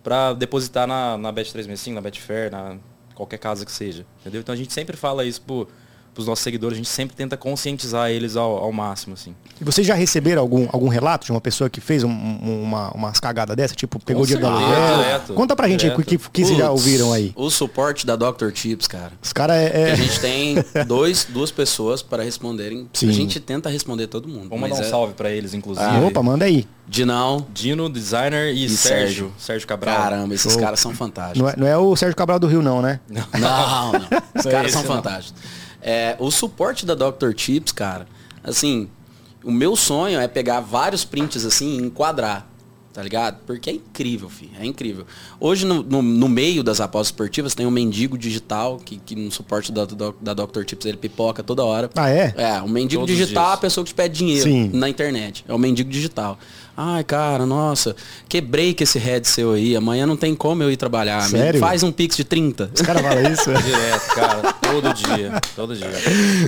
para 0.07 0.31
depositar 0.31 0.87
na, 0.87 1.17
na 1.17 1.33
Bet365, 1.33 1.91
na 1.91 1.99
Betfair, 1.99 2.49
na 2.49 2.77
qualquer 3.13 3.37
casa 3.37 3.65
que 3.65 3.71
seja. 3.73 4.05
Entendeu? 4.21 4.39
Então 4.39 4.53
a 4.53 4.57
gente 4.57 4.71
sempre 4.71 4.95
fala 4.95 5.25
isso 5.25 5.41
pro, 5.41 5.67
os 6.21 6.27
nossos 6.27 6.43
seguidores, 6.43 6.75
a 6.75 6.77
gente 6.77 6.89
sempre 6.89 7.15
tenta 7.15 7.35
conscientizar 7.35 8.09
eles 8.09 8.35
ao, 8.35 8.57
ao 8.57 8.71
máximo, 8.71 9.13
assim. 9.13 9.35
E 9.59 9.63
vocês 9.63 9.85
já 9.85 9.95
receberam 9.95 10.41
algum, 10.41 10.67
algum 10.71 10.87
relato 10.87 11.25
de 11.25 11.31
uma 11.31 11.41
pessoa 11.41 11.69
que 11.69 11.81
fez 11.81 12.03
um, 12.03 12.09
uma, 12.09 12.91
umas 12.91 13.19
cagadas 13.19 13.55
dessa? 13.55 13.75
Tipo, 13.75 13.99
pegou 13.99 14.23
o 14.23 14.25
dinheiro 14.25 14.47
da 14.47 14.53
aluguel? 14.53 15.35
Conta 15.35 15.55
pra 15.55 15.67
gente 15.67 15.87
o 15.87 16.03
que, 16.03 16.17
que 16.17 16.45
vocês 16.45 16.57
já 16.57 16.71
ouviram 16.71 17.13
aí. 17.13 17.33
O 17.35 17.49
suporte 17.49 18.05
da 18.05 18.15
Dr. 18.15 18.49
Chips, 18.53 18.87
cara. 18.87 19.11
Os 19.21 19.33
caras 19.33 19.57
é, 19.57 19.89
é... 19.89 19.91
A 19.91 19.95
gente 19.95 20.19
tem 20.19 20.55
dois, 20.85 21.25
duas 21.29 21.51
pessoas 21.51 22.01
para 22.01 22.23
responderem. 22.23 22.89
Sim. 22.93 23.09
A 23.09 23.13
gente 23.13 23.39
tenta 23.39 23.69
responder 23.69 24.07
todo 24.07 24.27
mundo. 24.27 24.49
Vamos 24.49 24.69
mandar 24.69 24.75
um 24.75 24.85
é... 24.85 24.89
salve 24.89 25.13
para 25.13 25.29
eles, 25.31 25.53
inclusive. 25.53 25.85
Ah, 25.85 25.99
opa, 25.99 26.21
manda 26.21 26.45
aí. 26.45 26.67
Dinão. 26.87 27.45
Dino, 27.53 27.89
designer 27.89 28.53
e, 28.53 28.65
e 28.65 28.69
Sérgio. 28.69 28.77
Sérgio. 28.77 29.33
Sérgio 29.37 29.67
Cabral. 29.67 29.95
Caramba, 29.97 30.33
esses 30.33 30.51
Show. 30.51 30.61
caras 30.61 30.79
são 30.79 30.93
fantásticos. 30.93 31.41
Não 31.41 31.49
é, 31.49 31.55
não 31.57 31.67
é, 31.67 31.77
o 31.77 31.95
Sérgio 31.95 32.15
Cabral 32.15 32.39
do 32.39 32.47
Rio, 32.47 32.61
não, 32.61 32.81
né? 32.81 32.99
Não, 33.09 33.25
não. 33.39 33.91
não. 33.91 34.07
Os 34.35 34.45
caras 34.45 34.71
são 34.71 34.83
fantásticos. 34.83 35.41
É, 35.89 36.17
o 36.19 36.29
suporte 36.29 36.85
da 36.85 36.93
Dr. 36.93 37.31
Chips, 37.37 37.71
cara, 37.71 38.09
assim, 38.43 38.89
o 39.41 39.49
meu 39.49 39.73
sonho 39.73 40.19
é 40.19 40.27
pegar 40.27 40.59
vários 40.59 41.05
prints 41.05 41.45
assim 41.45 41.77
e 41.77 41.81
enquadrar. 41.81 42.45
Tá 42.97 43.03
ligado? 43.03 43.41
Porque 43.45 43.69
é 43.69 43.73
incrível, 43.73 44.27
filho. 44.27 44.53
É 44.59 44.65
incrível. 44.65 45.05
Hoje, 45.39 45.67
no, 45.67 45.83
no, 45.83 46.01
no 46.01 46.27
meio 46.27 46.63
das 46.63 46.81
apostas 46.81 47.09
esportivas, 47.09 47.53
tem 47.53 47.63
um 47.63 47.69
mendigo 47.69 48.17
digital, 48.17 48.79
que, 48.83 48.97
que 48.97 49.15
no 49.15 49.31
suporte 49.31 49.71
da, 49.71 49.85
da, 49.85 50.13
da 50.19 50.33
Dr. 50.33 50.63
Chips 50.67 50.83
ele 50.87 50.97
pipoca 50.97 51.43
toda 51.43 51.63
hora. 51.63 51.91
Ah, 51.95 52.09
é? 52.09 52.33
É, 52.35 52.59
o 52.59 52.67
mendigo 52.67 53.03
Todos 53.03 53.15
digital 53.15 53.51
é 53.51 53.53
a 53.53 53.57
pessoa 53.57 53.85
que 53.85 53.91
te 53.91 53.93
pede 53.93 54.17
dinheiro 54.17 54.49
Sim. 54.49 54.71
na 54.73 54.89
internet. 54.89 55.45
É 55.47 55.53
o 55.53 55.59
mendigo 55.59 55.91
digital. 55.91 56.39
Ai, 56.75 57.03
cara, 57.03 57.45
nossa, 57.45 57.95
quebrei 58.27 58.73
com 58.73 58.81
esse 58.81 58.97
head 58.97 59.27
seu 59.27 59.51
aí. 59.51 59.75
Amanhã 59.75 60.07
não 60.07 60.17
tem 60.17 60.33
como 60.33 60.63
eu 60.63 60.71
ir 60.71 60.75
trabalhar. 60.75 61.21
Sério? 61.21 61.59
Faz 61.59 61.83
um 61.83 61.91
pix 61.91 62.17
de 62.17 62.23
30. 62.23 62.71
Os 62.73 62.81
caras 62.81 63.03
falam 63.03 63.31
isso? 63.31 63.53
Direto, 63.61 64.15
cara. 64.15 64.53
Todo 64.53 64.93
dia. 64.95 65.41
Todo 65.55 65.75
dia. 65.75 65.87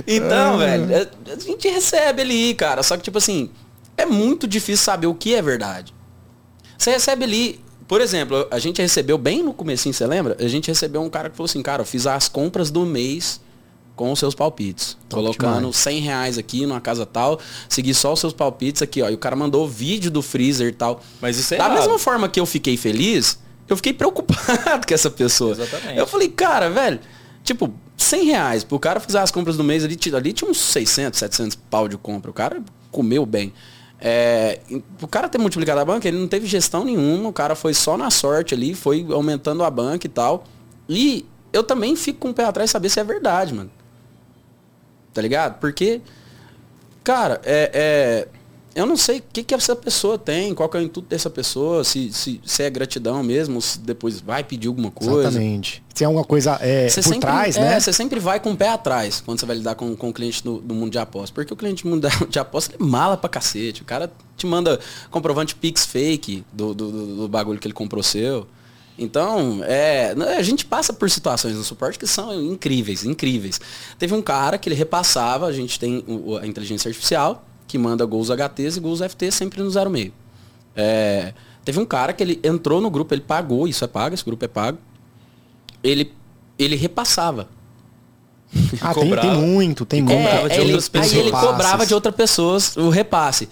Então, 0.04 0.54
ah. 0.54 0.56
velho, 0.56 1.10
a 1.32 1.38
gente 1.38 1.68
recebe 1.68 2.22
ali, 2.22 2.54
cara. 2.54 2.82
Só 2.82 2.96
que, 2.96 3.04
tipo 3.04 3.18
assim, 3.18 3.50
é 3.96 4.04
muito 4.04 4.48
difícil 4.48 4.84
saber 4.84 5.06
o 5.06 5.14
que 5.14 5.32
é 5.32 5.40
verdade. 5.40 5.99
Você 6.80 6.92
recebe 6.92 7.24
ali, 7.24 7.60
por 7.86 8.00
exemplo, 8.00 8.48
a 8.50 8.58
gente 8.58 8.80
recebeu 8.80 9.18
bem 9.18 9.42
no 9.42 9.52
comecinho, 9.52 9.92
você 9.92 10.06
lembra? 10.06 10.34
A 10.40 10.48
gente 10.48 10.68
recebeu 10.68 11.02
um 11.02 11.10
cara 11.10 11.28
que 11.28 11.36
falou 11.36 11.44
assim, 11.44 11.60
cara, 11.62 11.82
eu 11.82 11.86
fiz 11.86 12.06
as 12.06 12.26
compras 12.26 12.70
do 12.70 12.86
mês 12.86 13.38
com 13.94 14.10
os 14.10 14.18
seus 14.18 14.34
palpites. 14.34 14.96
Top 15.06 15.22
colocando 15.22 15.56
demais. 15.58 15.76
100 15.76 16.00
reais 16.00 16.38
aqui 16.38 16.64
numa 16.64 16.80
casa 16.80 17.04
tal, 17.04 17.38
segui 17.68 17.92
só 17.92 18.14
os 18.14 18.20
seus 18.20 18.32
palpites 18.32 18.80
aqui, 18.80 19.02
ó. 19.02 19.10
E 19.10 19.14
o 19.14 19.18
cara 19.18 19.36
mandou 19.36 19.68
vídeo 19.68 20.10
do 20.10 20.22
freezer 20.22 20.68
e 20.68 20.72
tal. 20.72 21.02
Mas 21.20 21.36
isso 21.36 21.52
é 21.52 21.58
Da 21.58 21.66
errado. 21.66 21.78
mesma 21.80 21.98
forma 21.98 22.30
que 22.30 22.40
eu 22.40 22.46
fiquei 22.46 22.78
feliz, 22.78 23.38
eu 23.68 23.76
fiquei 23.76 23.92
preocupado 23.92 24.40
com 24.88 24.94
essa 24.94 25.10
pessoa. 25.10 25.52
Exatamente. 25.52 25.98
Eu 25.98 26.06
falei, 26.06 26.28
cara, 26.28 26.70
velho, 26.70 26.98
tipo, 27.44 27.70
100 27.98 28.24
reais 28.24 28.64
pro 28.64 28.78
cara 28.78 29.00
fazer 29.00 29.18
as 29.18 29.30
compras 29.30 29.58
do 29.58 29.62
mês 29.62 29.84
ali, 29.84 29.98
ali 30.16 30.32
tinha 30.32 30.50
uns 30.50 30.56
600, 30.58 31.18
700 31.18 31.58
pau 31.68 31.86
de 31.86 31.98
compra. 31.98 32.30
O 32.30 32.34
cara 32.34 32.62
comeu 32.90 33.26
bem. 33.26 33.52
É, 34.00 34.60
o 35.02 35.06
cara 35.06 35.28
ter 35.28 35.38
multiplicado 35.38 35.78
a 35.80 35.84
banca, 35.84 36.08
ele 36.08 36.18
não 36.18 36.26
teve 36.26 36.46
gestão 36.46 36.84
nenhuma, 36.84 37.28
o 37.28 37.32
cara 37.32 37.54
foi 37.54 37.74
só 37.74 37.98
na 37.98 38.10
sorte 38.10 38.54
ali, 38.54 38.74
foi 38.74 39.06
aumentando 39.10 39.62
a 39.62 39.70
banca 39.70 40.06
e 40.06 40.10
tal. 40.10 40.44
E 40.88 41.26
eu 41.52 41.62
também 41.62 41.94
fico 41.94 42.20
com 42.20 42.30
o 42.30 42.34
pé 42.34 42.44
atrás 42.44 42.70
saber 42.70 42.88
se 42.88 42.98
é 42.98 43.04
verdade, 43.04 43.52
mano. 43.52 43.70
Tá 45.12 45.20
ligado? 45.20 45.58
Porque, 45.58 46.00
cara, 47.04 47.40
é, 47.44 47.70
é 47.74 48.39
eu 48.74 48.86
não 48.86 48.96
sei 48.96 49.18
o 49.18 49.22
que, 49.32 49.42
que 49.42 49.54
essa 49.54 49.74
pessoa 49.74 50.16
tem, 50.16 50.54
qual 50.54 50.68
que 50.68 50.76
é 50.76 50.80
o 50.80 50.82
intuito 50.82 51.08
dessa 51.08 51.28
pessoa, 51.28 51.82
se, 51.82 52.12
se, 52.12 52.40
se 52.44 52.62
é 52.62 52.70
gratidão 52.70 53.22
mesmo, 53.22 53.60
se 53.60 53.78
depois 53.80 54.20
vai 54.20 54.44
pedir 54.44 54.68
alguma 54.68 54.90
coisa. 54.90 55.28
Exatamente. 55.28 55.82
Se 55.88 55.94
tem 55.94 56.06
alguma 56.06 56.24
coisa 56.24 56.56
é, 56.60 56.84
por 56.86 57.02
sempre, 57.02 57.18
trás, 57.18 57.56
é, 57.56 57.60
né? 57.60 57.80
Você 57.80 57.92
sempre 57.92 58.20
vai 58.20 58.38
com 58.38 58.52
o 58.52 58.56
pé 58.56 58.68
atrás 58.68 59.20
quando 59.20 59.40
você 59.40 59.46
vai 59.46 59.56
lidar 59.56 59.74
com, 59.74 59.96
com 59.96 60.10
o 60.10 60.12
cliente 60.12 60.42
do, 60.44 60.58
do 60.60 60.74
mundo 60.74 60.90
de 60.90 60.98
aposta. 60.98 61.34
Porque 61.34 61.52
o 61.52 61.56
cliente 61.56 61.82
do 61.82 61.90
mundo 61.90 62.08
de 62.28 62.38
aposta 62.38 62.74
é 62.78 62.82
mala 62.82 63.16
pra 63.16 63.28
cacete. 63.28 63.82
O 63.82 63.84
cara 63.84 64.10
te 64.36 64.46
manda 64.46 64.78
comprovante 65.10 65.54
Pix 65.54 65.84
fake 65.84 66.44
do, 66.52 66.72
do, 66.72 66.92
do, 66.92 67.16
do 67.16 67.28
bagulho 67.28 67.58
que 67.58 67.66
ele 67.66 67.74
comprou 67.74 68.02
seu. 68.02 68.46
Então, 68.96 69.64
é, 69.64 70.14
né, 70.14 70.36
a 70.36 70.42
gente 70.42 70.64
passa 70.64 70.92
por 70.92 71.10
situações 71.10 71.54
no 71.54 71.64
suporte 71.64 71.98
que 71.98 72.06
são 72.06 72.38
incríveis, 72.38 73.02
incríveis. 73.02 73.58
Teve 73.98 74.14
um 74.14 74.20
cara 74.20 74.58
que 74.58 74.68
ele 74.68 74.76
repassava, 74.76 75.46
a 75.46 75.52
gente 75.52 75.78
tem 75.78 76.04
a 76.40 76.46
inteligência 76.46 76.88
artificial, 76.88 77.42
que 77.70 77.78
manda 77.78 78.04
gols 78.04 78.30
HTs 78.30 78.76
e 78.76 78.80
gols 78.80 79.00
FT 79.00 79.30
sempre 79.30 79.62
no 79.62 79.70
06. 79.70 80.10
É, 80.74 81.32
teve 81.64 81.78
um 81.78 81.84
cara 81.86 82.12
que 82.12 82.20
ele 82.20 82.40
entrou 82.42 82.80
no 82.80 82.90
grupo, 82.90 83.14
ele 83.14 83.20
pagou, 83.20 83.68
isso 83.68 83.84
é 83.84 83.86
pago, 83.86 84.12
esse 84.12 84.24
grupo 84.24 84.44
é 84.44 84.48
pago. 84.48 84.78
Ele, 85.82 86.12
ele 86.58 86.74
repassava. 86.74 87.48
Ah, 88.80 88.92
tem, 88.92 89.08
tem, 89.14 89.34
muito, 89.36 89.86
tem 89.86 90.02
muito. 90.02 90.18
É, 90.18 90.48
de 90.48 90.60
ele, 90.60 90.78
aí 90.94 91.18
ele 91.18 91.30
cobrava 91.30 91.86
de 91.86 91.94
outras 91.94 92.14
pessoas 92.14 92.76
o 92.76 92.88
repasse. 92.88 93.48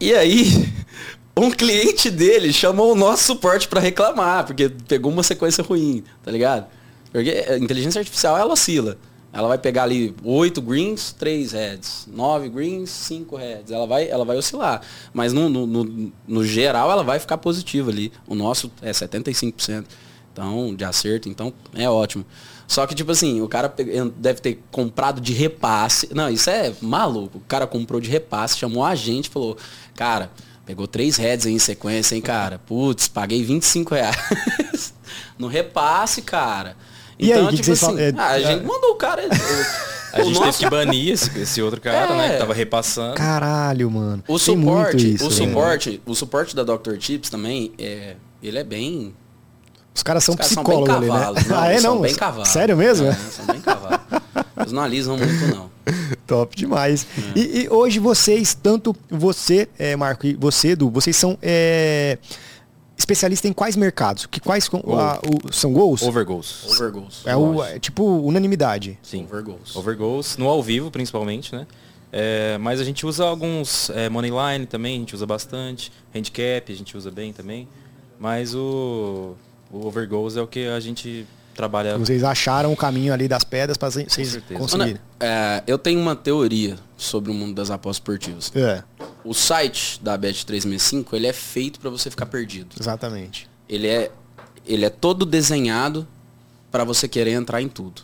E 0.00 0.14
aí, 0.14 0.72
um 1.36 1.50
cliente 1.50 2.10
dele 2.10 2.50
chamou 2.50 2.92
o 2.92 2.94
nosso 2.94 3.24
suporte 3.24 3.68
para 3.68 3.78
reclamar, 3.78 4.46
porque 4.46 4.70
pegou 4.88 5.12
uma 5.12 5.22
sequência 5.22 5.62
ruim, 5.62 6.02
tá 6.22 6.30
ligado? 6.30 6.66
Porque 7.12 7.44
a 7.46 7.58
inteligência 7.58 7.98
artificial, 7.98 8.38
ela 8.38 8.54
oscila. 8.54 8.96
Ela 9.32 9.46
vai 9.46 9.58
pegar 9.58 9.84
ali 9.84 10.14
8 10.24 10.60
greens, 10.60 11.12
3 11.12 11.52
reds. 11.52 12.08
9 12.12 12.48
greens, 12.48 12.90
5 12.90 13.36
reds. 13.36 13.70
Ela 13.70 13.86
vai, 13.86 14.08
ela 14.08 14.24
vai 14.24 14.36
oscilar. 14.36 14.82
Mas 15.12 15.32
no, 15.32 15.48
no, 15.48 15.66
no, 15.66 16.12
no, 16.26 16.44
geral 16.44 16.90
ela 16.90 17.04
vai 17.04 17.18
ficar 17.18 17.38
positiva 17.38 17.90
ali. 17.90 18.12
O 18.26 18.34
nosso 18.34 18.70
é 18.82 18.90
75%. 18.90 19.84
Então, 20.32 20.74
de 20.74 20.84
acerto, 20.84 21.28
então 21.28 21.52
é 21.74 21.88
ótimo. 21.88 22.24
Só 22.66 22.86
que, 22.86 22.94
tipo 22.94 23.10
assim, 23.10 23.40
o 23.40 23.48
cara 23.48 23.72
deve 24.16 24.40
ter 24.40 24.62
comprado 24.70 25.20
de 25.20 25.32
repasse. 25.32 26.08
Não, 26.14 26.28
isso 26.30 26.48
é 26.48 26.72
maluco. 26.80 27.38
O 27.38 27.42
cara 27.42 27.66
comprou 27.66 28.00
de 28.00 28.08
repasse, 28.08 28.58
chamou 28.58 28.84
a 28.84 28.94
gente 28.94 29.28
falou, 29.28 29.56
cara, 29.94 30.30
Pegou 30.70 30.86
três 30.86 31.16
heads 31.16 31.46
aí 31.46 31.52
em 31.52 31.58
sequência, 31.58 32.14
hein, 32.14 32.20
cara? 32.20 32.60
Putz, 32.60 33.08
paguei 33.08 33.42
25 33.42 33.92
reais. 33.92 34.94
no 35.36 35.48
repasse, 35.48 36.22
cara. 36.22 36.76
E 37.20 37.30
então, 37.30 37.48
aí, 37.48 37.56
tipo 37.56 37.72
assim, 37.72 38.00
é, 38.00 38.14
ah, 38.16 38.28
a 38.30 38.40
gente 38.40 38.64
mandou 38.64 38.92
o 38.92 38.96
cara. 38.96 39.22
a 40.12 40.22
gente 40.22 40.38
nosso... 40.38 40.58
teve 40.58 40.58
que 40.58 40.70
banir 40.70 41.12
esse, 41.12 41.38
esse 41.38 41.60
outro 41.60 41.80
cara, 41.80 42.14
é. 42.14 42.16
né? 42.16 42.32
Que 42.32 42.38
tava 42.38 42.54
repassando. 42.54 43.14
Caralho, 43.14 43.90
mano. 43.90 44.24
O 44.26 44.38
suporte, 44.38 45.14
isso, 45.14 45.26
o 45.26 45.30
suporte, 45.30 46.02
o 46.06 46.14
suporte 46.14 46.56
da 46.56 46.64
Dr. 46.64 46.94
Chips 46.98 47.28
também, 47.28 47.72
é, 47.78 48.16
ele 48.42 48.58
é 48.58 48.64
bem. 48.64 49.14
Os 49.94 50.02
caras 50.02 50.24
são 50.24 50.32
Os 50.32 50.38
caras 50.38 50.52
psicólogos 50.52 50.88
são 50.88 51.00
bem 51.00 51.10
ali, 51.10 51.34
né? 51.34 51.44
Não, 51.48 51.58
ah, 51.60 51.72
é 51.72 51.80
não? 51.80 52.00
bem 52.00 52.14
cavalos. 52.14 52.48
Sério 52.48 52.76
mesmo? 52.76 53.06
É, 53.06 53.14
são 53.14 53.44
bem 53.44 53.60
cavalos. 53.60 54.00
Eles 54.58 54.72
não 54.72 54.82
alisam 54.82 55.18
muito, 55.18 55.46
não. 55.54 55.70
Top 56.26 56.56
demais. 56.56 57.06
É. 57.34 57.38
E, 57.38 57.62
e, 57.62 57.68
hoje 57.68 57.98
vocês, 57.98 58.54
tanto 58.54 58.96
você, 59.10 59.68
é, 59.78 59.94
Marco, 59.96 60.26
e 60.26 60.34
você, 60.34 60.68
Edu, 60.68 60.90
vocês 60.90 61.16
são 61.16 61.36
é, 61.42 62.18
especialistas 63.00 63.50
em 63.50 63.52
quais 63.52 63.76
mercados? 63.76 64.26
Que 64.26 64.38
quais 64.38 64.68
a, 64.72 65.18
o, 65.18 65.52
são 65.52 65.72
gols? 65.72 66.02
Over 66.02 66.24
goals. 66.24 66.66
Over 66.70 66.92
goals. 66.92 67.22
É, 67.24 67.34
o, 67.36 67.64
é 67.64 67.78
tipo 67.78 68.04
unanimidade. 68.04 68.98
Sim. 69.02 69.24
Over 69.24 69.42
goals. 69.42 69.76
Over 69.76 69.96
goals, 69.96 70.36
no 70.36 70.46
ao 70.46 70.62
vivo 70.62 70.90
principalmente, 70.90 71.54
né? 71.54 71.66
É, 72.12 72.58
mas 72.58 72.80
a 72.80 72.84
gente 72.84 73.06
usa 73.06 73.24
alguns 73.24 73.88
é, 73.90 74.08
money 74.08 74.30
line 74.30 74.66
também, 74.66 74.96
a 74.96 74.98
gente 74.98 75.14
usa 75.14 75.26
bastante. 75.26 75.90
Handicap 76.14 76.72
a 76.72 76.76
gente 76.76 76.96
usa 76.96 77.10
bem 77.10 77.32
também. 77.32 77.66
Mas 78.18 78.54
o, 78.54 79.34
o 79.72 79.86
over 79.86 80.06
goals 80.08 80.36
é 80.36 80.42
o 80.42 80.46
que 80.46 80.66
a 80.66 80.78
gente 80.78 81.26
trabalha. 81.60 81.98
Vocês 81.98 82.24
acharam 82.24 82.72
o 82.72 82.76
caminho 82.76 83.12
ali 83.12 83.28
das 83.28 83.44
pedras 83.44 83.76
para 83.76 83.90
vocês 83.90 84.38
conseguirem. 84.56 84.96
É, 85.18 85.62
eu 85.66 85.76
tenho 85.76 86.00
uma 86.00 86.16
teoria 86.16 86.76
sobre 86.96 87.30
o 87.30 87.34
mundo 87.34 87.54
das 87.54 87.70
apostas 87.70 87.96
esportivas. 87.96 88.50
É. 88.54 88.82
O 89.22 89.34
site 89.34 90.00
da 90.02 90.18
Bet365, 90.18 91.12
ele 91.12 91.26
é 91.26 91.32
feito 91.32 91.78
para 91.78 91.90
você 91.90 92.10
ficar 92.10 92.26
perdido. 92.26 92.76
Exatamente. 92.80 93.48
Ele 93.68 93.86
é, 93.86 94.10
ele 94.66 94.84
é 94.84 94.90
todo 94.90 95.26
desenhado 95.26 96.08
para 96.70 96.82
você 96.82 97.06
querer 97.06 97.32
entrar 97.32 97.60
em 97.60 97.68
tudo. 97.68 98.02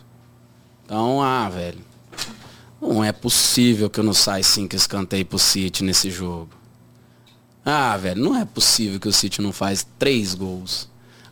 Então, 0.85 1.21
ah, 1.21 1.49
velho, 1.49 1.79
não 2.79 3.03
é 3.03 3.11
possível 3.11 3.89
que 3.89 3.99
eu 3.99 4.03
não 4.03 4.13
saia 4.13 4.43
cinco 4.43 4.75
escanteio 4.75 5.25
pro 5.25 5.39
City 5.39 5.83
nesse 5.83 6.11
jogo. 6.11 6.49
Ah, 7.65 7.97
velho, 7.97 8.23
não 8.23 8.35
é 8.35 8.45
possível 8.45 8.99
que 8.99 9.07
o 9.07 9.13
City 9.13 9.41
não 9.41 9.51
faz 9.51 9.85
três 9.97 10.33
gols. 10.35 10.87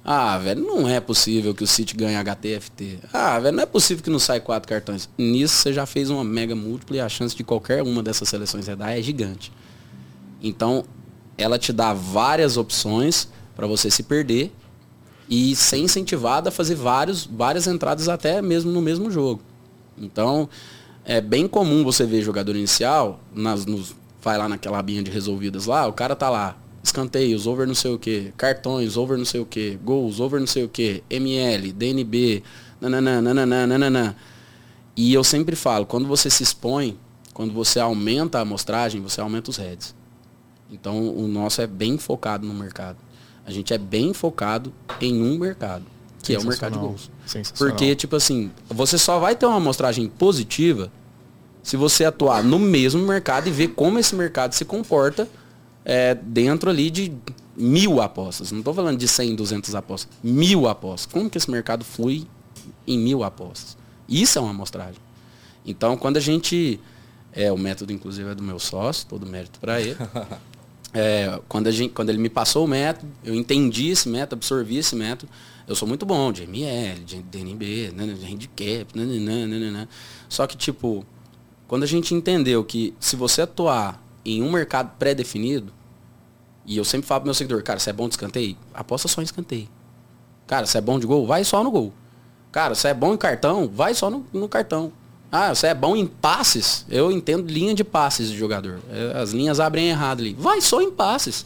Ah, 0.07 0.37
velho, 0.37 0.61
não 0.61 0.87
é 0.87 0.99
possível 0.99 1.55
que 1.55 1.63
o 1.63 1.67
City 1.67 1.95
ganhe 1.95 2.15
HTFT. 2.15 2.99
Ah, 3.11 3.39
velho, 3.39 3.55
não 3.55 3.63
é 3.63 3.65
possível 3.65 4.03
que 4.03 4.09
não 4.11 4.19
saia 4.19 4.39
quatro 4.39 4.69
cartões. 4.69 5.09
Nisso 5.17 5.55
você 5.55 5.73
já 5.73 5.87
fez 5.87 6.11
uma 6.11 6.23
mega 6.23 6.55
múltipla 6.55 6.97
e 6.97 6.99
a 6.99 7.09
chance 7.09 7.35
de 7.35 7.43
qualquer 7.43 7.81
uma 7.81 8.03
dessas 8.03 8.29
seleções 8.29 8.67
redar 8.67 8.95
é 8.95 9.01
gigante. 9.01 9.51
Então, 10.43 10.85
ela 11.35 11.57
te 11.57 11.73
dá 11.73 11.91
várias 11.91 12.55
opções 12.55 13.27
para 13.55 13.65
você 13.65 13.89
se 13.89 14.03
perder 14.03 14.53
e 15.27 15.55
ser 15.55 15.77
incentivado 15.77 16.49
a 16.49 16.51
fazer 16.51 16.75
vários, 16.75 17.25
várias 17.25 17.65
entradas 17.65 18.07
até 18.07 18.43
mesmo 18.43 18.71
no 18.71 18.83
mesmo 18.83 19.09
jogo. 19.09 19.41
Então, 19.97 20.47
é 21.03 21.19
bem 21.19 21.47
comum 21.47 21.83
você 21.83 22.05
ver 22.05 22.21
jogador 22.21 22.55
inicial, 22.55 23.19
nas, 23.33 23.65
nos, 23.65 23.95
vai 24.21 24.37
lá 24.37 24.47
naquela 24.47 24.77
abinha 24.77 25.01
de 25.01 25.09
resolvidas 25.09 25.65
lá, 25.65 25.87
o 25.87 25.93
cara 25.93 26.15
tá 26.15 26.29
lá, 26.29 26.57
escanteios, 26.85 27.47
over 27.47 27.67
não 27.67 27.75
sei 27.75 27.91
o 27.91 27.99
que, 27.99 28.33
cartões, 28.37 28.97
over 28.97 29.17
não 29.17 29.25
sei 29.25 29.41
o 29.41 29.45
que, 29.45 29.77
gols, 29.83 30.19
over 30.19 30.39
não 30.39 30.47
sei 30.47 30.63
o 30.63 30.69
que, 30.69 31.03
ML, 31.09 31.71
DNB, 31.71 32.43
nananã, 32.79 33.21
nananã, 33.21 33.67
nananã. 33.67 34.15
E 34.95 35.13
eu 35.13 35.23
sempre 35.23 35.55
falo, 35.55 35.85
quando 35.85 36.07
você 36.07 36.29
se 36.29 36.43
expõe, 36.43 36.97
quando 37.33 37.53
você 37.53 37.79
aumenta 37.79 38.37
a 38.37 38.41
amostragem, 38.41 39.01
você 39.01 39.19
aumenta 39.19 39.49
os 39.49 39.57
heads. 39.57 39.93
Então 40.71 41.09
o 41.09 41.27
nosso 41.27 41.61
é 41.61 41.67
bem 41.67 41.97
focado 41.97 42.47
no 42.47 42.53
mercado. 42.53 42.97
A 43.45 43.51
gente 43.51 43.73
é 43.73 43.77
bem 43.77 44.13
focado 44.13 44.73
em 44.99 45.21
um 45.21 45.37
mercado, 45.37 45.85
que 46.23 46.33
é 46.33 46.39
o 46.39 46.45
mercado 46.45 46.73
de 46.73 46.79
gols. 46.79 47.11
Porque, 47.57 47.95
tipo 47.95 48.15
assim, 48.15 48.51
você 48.67 48.97
só 48.97 49.19
vai 49.19 49.35
ter 49.35 49.45
uma 49.45 49.57
amostragem 49.57 50.07
positiva 50.07 50.91
se 51.61 51.75
você 51.77 52.05
atuar 52.05 52.43
no 52.43 52.57
mesmo 52.57 53.05
mercado 53.05 53.47
e 53.47 53.51
ver 53.51 53.69
como 53.69 53.99
esse 53.99 54.15
mercado 54.15 54.53
se 54.53 54.65
comporta 54.65 55.27
é, 55.85 56.15
dentro 56.15 56.69
ali 56.69 56.89
de 56.89 57.13
mil 57.55 58.01
apostas. 58.01 58.51
Não 58.51 58.59
estou 58.59 58.73
falando 58.73 58.97
de 58.97 59.07
100, 59.07 59.35
200 59.35 59.75
apostas. 59.75 60.11
Mil 60.23 60.67
apostas. 60.67 61.11
Como 61.11 61.29
que 61.29 61.37
esse 61.37 61.49
mercado 61.49 61.85
flui 61.85 62.27
em 62.85 62.97
mil 62.97 63.23
apostas? 63.23 63.77
Isso 64.09 64.37
é 64.37 64.41
uma 64.41 64.49
amostragem. 64.49 64.99
Então, 65.65 65.95
quando 65.95 66.17
a 66.17 66.19
gente... 66.19 66.79
É, 67.31 67.51
o 67.51 67.57
método, 67.57 67.91
inclusive, 67.91 68.29
é 68.29 68.35
do 68.35 68.41
meu 68.41 68.57
sócio, 68.57 69.05
todo 69.07 69.25
mérito 69.25 69.59
para 69.59 69.79
ele. 69.79 69.97
É, 70.97 71.41
quando, 71.49 71.67
a 71.67 71.71
gente, 71.71 71.91
quando 71.93 72.09
ele 72.09 72.19
me 72.19 72.29
passou 72.29 72.63
o 72.63 72.67
método, 72.69 73.11
eu 73.21 73.35
entendi 73.35 73.89
esse 73.89 74.07
método, 74.07 74.35
absorvi 74.35 74.77
esse 74.77 74.95
método. 74.95 75.29
Eu 75.67 75.75
sou 75.75 75.85
muito 75.85 76.05
bom 76.05 76.31
de 76.31 76.43
ML, 76.43 77.03
de 77.03 77.21
DNB, 77.21 77.91
né, 77.93 78.05
de 78.13 78.25
handicap, 78.25 78.97
né, 78.97 79.03
né, 79.03 79.87
só 80.29 80.47
que, 80.47 80.55
tipo, 80.55 81.05
quando 81.67 81.83
a 81.83 81.85
gente 81.85 82.13
entendeu 82.13 82.63
que 82.63 82.93
se 82.97 83.17
você 83.17 83.41
atuar 83.41 84.01
em 84.25 84.41
um 84.41 84.51
mercado 84.51 84.91
pré-definido, 84.97 85.71
e 86.65 86.77
eu 86.77 86.83
sempre 86.83 87.07
falo 87.07 87.21
pro 87.21 87.27
meu 87.27 87.33
seguidor, 87.33 87.61
cara, 87.63 87.79
você 87.79 87.91
é 87.91 87.93
bom 87.93 88.07
de 88.07 88.15
escanteio? 88.15 88.57
Aposta 88.73 89.07
só 89.07 89.21
em 89.21 89.25
escanteio. 89.25 89.69
Cara, 90.47 90.65
você 90.65 90.77
é 90.79 90.81
bom 90.81 90.99
de 90.99 91.05
gol? 91.05 91.25
Vai 91.25 91.43
só 91.43 91.63
no 91.63 91.69
gol. 91.69 91.93
Cara, 92.51 92.73
você 92.73 92.87
é 92.87 92.93
bom 92.93 93.13
em 93.13 93.17
cartão? 93.17 93.67
Vai 93.67 93.93
só 93.93 94.09
no, 94.09 94.25
no 94.33 94.47
cartão. 94.47 94.91
Ah, 95.31 95.53
você 95.53 95.67
é 95.67 95.73
bom 95.73 95.95
em 95.95 96.07
passes? 96.07 96.85
Eu 96.89 97.11
entendo 97.11 97.51
linha 97.51 97.73
de 97.73 97.83
passes 97.83 98.29
de 98.29 98.37
jogador. 98.37 98.79
É, 98.89 99.19
as 99.19 99.31
linhas 99.31 99.59
abrem 99.59 99.89
errado 99.89 100.21
ali. 100.21 100.33
Vai 100.33 100.61
só 100.61 100.81
em 100.81 100.91
passes. 100.91 101.45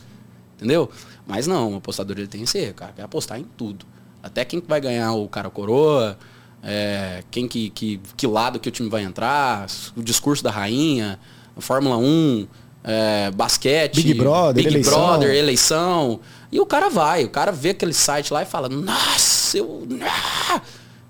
Entendeu? 0.56 0.90
Mas 1.26 1.48
não, 1.48 1.74
o 1.74 1.78
apostador 1.78 2.18
ele 2.18 2.28
tem 2.28 2.42
que 2.42 2.48
ser, 2.48 2.74
cara, 2.74 2.92
quer 2.92 3.04
apostar 3.04 3.40
em 3.40 3.46
tudo. 3.58 3.86
Até 4.22 4.44
quem 4.44 4.62
vai 4.66 4.82
ganhar 4.82 5.14
o 5.14 5.28
cara 5.28 5.50
coroa, 5.50 6.18
é, 6.62 7.24
quem 7.32 7.48
que, 7.48 7.70
que, 7.70 8.02
que 8.18 8.28
lado 8.28 8.60
que 8.60 8.68
o 8.68 8.72
time 8.72 8.90
vai 8.90 9.04
entrar, 9.04 9.68
o 9.96 10.04
discurso 10.04 10.44
da 10.44 10.52
rainha, 10.52 11.20
a 11.56 11.62
Fórmula 11.62 11.98
1, 11.98 12.48
é, 12.84 13.32
basquete, 13.32 13.96
Big 13.96 14.14
Brother, 14.16 14.64
Big 14.64 14.68
eleição. 14.68 14.94
Brother, 14.94 15.36
eleição. 15.36 16.20
E 16.52 16.60
o 16.60 16.66
cara 16.66 16.90
vai, 16.90 17.26
o 17.26 17.30
cara 17.30 17.52
vê 17.52 17.70
aquele 17.70 17.94
site 17.94 18.34
lá 18.34 18.42
e 18.42 18.46
fala, 18.46 18.68
nossa, 18.70 19.58
eu, 19.58 19.88
ah, 20.02 20.62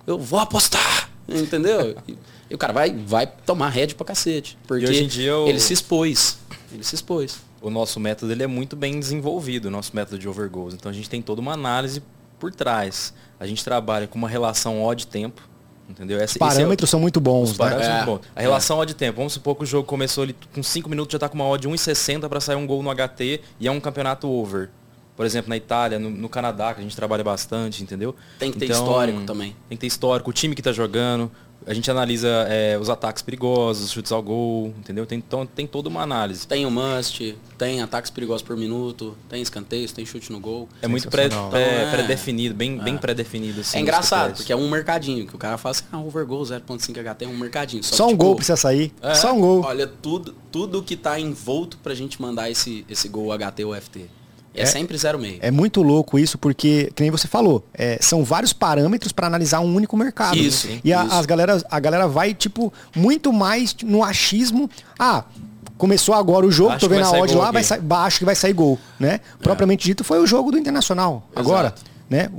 eu 0.06 0.18
vou 0.18 0.40
apostar. 0.40 1.10
Entendeu? 1.28 1.96
E 2.50 2.56
o 2.56 2.58
cara 2.58 2.74
vai, 2.74 2.92
vai 2.92 3.28
tomar 3.28 3.70
rédea 3.70 3.96
pra 3.96 4.06
cacete. 4.06 4.58
Porque 4.68 4.86
hoje 4.86 5.04
em 5.04 5.08
dia 5.08 5.30
eu... 5.30 5.48
ele 5.48 5.60
se 5.60 5.74
expôs. 5.74 6.40
Ele 6.72 6.84
se 6.84 6.96
expôs. 6.96 7.40
O 7.62 7.70
nosso 7.70 8.00
método 8.00 8.32
ele 8.32 8.44
é 8.44 8.48
muito 8.48 8.76
bem 8.76 9.00
desenvolvido, 9.00 9.66
o 9.66 9.72
nosso 9.72 9.96
método 9.96 10.18
de 10.18 10.28
overgoals. 10.28 10.74
Então 10.74 10.90
a 10.90 10.94
gente 10.94 11.10
tem 11.10 11.22
toda 11.22 11.42
uma 11.42 11.54
análise 11.54 12.02
por 12.40 12.52
trás. 12.54 13.14
A 13.40 13.46
gente 13.46 13.64
trabalha 13.64 14.08
com 14.08 14.18
uma 14.18 14.30
relação 14.30 14.82
odd-tempo. 14.84 15.48
Entendeu? 15.90 16.22
Esse, 16.22 16.34
os 16.34 16.38
parâmetros 16.38 16.88
é 16.88 16.90
o... 16.90 16.92
são 16.92 17.00
muito 17.00 17.20
bons, 17.20 17.52
os 17.52 17.58
né? 17.58 18.02
É, 18.02 18.06
muito 18.06 18.28
A 18.36 18.42
relação 18.42 18.78
é. 18.78 18.82
odd-tempo. 18.82 19.18
Vamos 19.18 19.34
supor 19.34 19.56
que 19.56 19.64
o 19.64 19.66
jogo 19.66 19.88
começou 19.88 20.24
ali 20.24 20.36
com 20.54 20.62
5 20.62 20.88
minutos, 20.88 21.12
já 21.12 21.18
está 21.18 21.28
com 21.28 21.36
uma 21.36 21.48
odd 21.48 21.68
1,60 21.68 22.30
para 22.30 22.40
sair 22.40 22.56
um 22.56 22.68
gol 22.68 22.84
no 22.84 22.94
HT 22.94 23.42
e 23.60 23.68
é 23.68 23.72
um 23.72 23.80
campeonato 23.80 24.30
over. 24.30 24.70
Por 25.16 25.26
exemplo, 25.26 25.50
na 25.50 25.58
Itália, 25.58 26.00
no, 26.00 26.10
no, 26.10 26.30
Canadá, 26.30 26.74
que 26.74 26.80
a 26.80 26.84
gente 26.84 26.96
trabalha 26.96 27.24
bastante, 27.24 27.84
entendeu? 27.84 28.16
Tem 28.38 28.52
que 28.52 28.60
ter 28.60 28.66
então, 28.66 28.86
histórico 28.86 29.22
também. 29.24 29.54
Tem 29.68 29.78
que 29.78 29.82
ter 29.82 29.88
histórico, 29.88 30.30
o 30.30 30.34
time 30.34 30.56
que 30.56 30.62
está 30.62 30.72
jogando, 30.72 31.30
a 31.66 31.74
gente 31.74 31.90
analisa 31.90 32.28
é, 32.50 32.78
os 32.80 32.90
ataques 32.90 33.22
perigosos, 33.22 33.86
os 33.86 33.92
chutes 33.92 34.12
ao 34.12 34.22
gol, 34.22 34.74
entendeu? 34.80 35.06
Tem, 35.06 35.18
então, 35.18 35.46
tem 35.46 35.68
toda 35.68 35.90
uma 35.90 36.02
análise. 36.02 36.48
Tem 36.48 36.66
o 36.66 36.72
must, 36.72 37.38
tem 37.58 37.82
ataques 37.82 38.10
perigosos 38.10 38.42
por 38.42 38.58
minuto, 38.58 39.16
tem 39.28 39.42
escanteios, 39.42 39.92
tem 39.92 40.06
chute 40.06 40.32
no 40.32 40.40
gol. 40.40 40.68
É 40.82 40.88
muito 40.88 41.10
pré-definido, 41.10 41.50
pré, 41.50 41.92
pré 41.92 42.54
bem, 42.54 42.80
é. 42.80 42.84
bem 42.84 42.98
pré-definido. 42.98 43.62
Assim, 43.62 43.78
é 43.78 43.82
engraçado, 43.82 44.36
porque 44.36 44.52
é 44.52 44.56
um 44.56 44.70
mercadinho, 44.70 45.28
que 45.28 45.36
o 45.36 45.38
cara 45.38 45.58
fala 45.58 45.72
assim, 45.72 45.84
ah, 45.92 46.00
overgoal 46.00 46.42
0.5 46.44 47.16
HT 47.16 47.26
é 47.26 47.28
um 47.28 47.38
mercadinho. 47.38 47.84
Só, 47.84 47.96
Só 47.96 48.06
um 48.06 48.10
tipo, 48.10 48.24
gol 48.24 48.36
precisa 48.36 48.58
sair. 48.58 48.94
É, 49.02 49.14
Só 49.14 49.34
um 49.34 49.40
gol. 49.40 49.62
Olha, 49.64 49.88
tudo, 49.88 50.36
tudo 50.52 50.82
que 50.82 50.94
está 50.94 51.20
envolto 51.20 51.78
pra 51.78 51.94
gente 51.94 52.22
mandar 52.22 52.50
esse, 52.50 52.86
esse 52.90 53.08
gol 53.08 53.32
HT 53.38 53.64
ou 53.64 53.76
FT. 53.76 54.19
É, 54.60 54.64
é 54.64 54.66
sempre 54.66 54.98
0,5. 54.98 55.38
É 55.42 55.52
muito 55.52 55.82
louco 55.82 56.20
isso, 56.20 56.38
porque, 56.38 56.92
que 56.96 57.02
nem 57.02 57.12
você 57.12 57.28
falou, 57.28 57.66
é, 57.74 57.98
são 58.02 58.24
vários 58.24 58.54
parâmetros 58.54 59.12
para 59.12 59.28
analisar 59.28 59.60
um 59.62 59.76
único 59.76 59.96
mercado. 59.96 60.38
Isso. 60.38 60.68
E 60.84 60.94
a, 60.94 61.06
isso. 61.06 61.16
As 61.16 61.26
galera, 61.26 61.62
a 61.70 61.80
galera 61.80 62.08
vai, 62.08 62.34
tipo, 62.34 62.72
muito 62.96 63.32
mais 63.32 63.76
no 63.84 64.04
achismo. 64.04 64.70
Ah, 64.98 65.24
começou 65.78 66.14
agora 66.14 66.46
o 66.46 66.52
jogo, 66.52 66.72
acho 66.72 66.82
tô 66.82 66.90
vendo 66.90 67.06
a 67.06 67.12
odd 67.12 67.34
lá, 67.36 67.52
vai 67.52 67.64
sair, 67.64 67.82
acho 67.90 68.20
que 68.20 68.26
vai 68.26 68.36
sair 68.36 68.54
gol, 68.54 68.78
né? 69.00 69.14
É. 69.14 69.20
Propriamente 69.42 69.86
dito, 69.86 70.04
foi 70.04 70.20
o 70.20 70.28
jogo 70.28 70.52
do 70.52 70.58
Internacional. 70.58 71.24
Exato. 71.32 71.40
Agora, 71.40 71.74
né? 72.10 72.30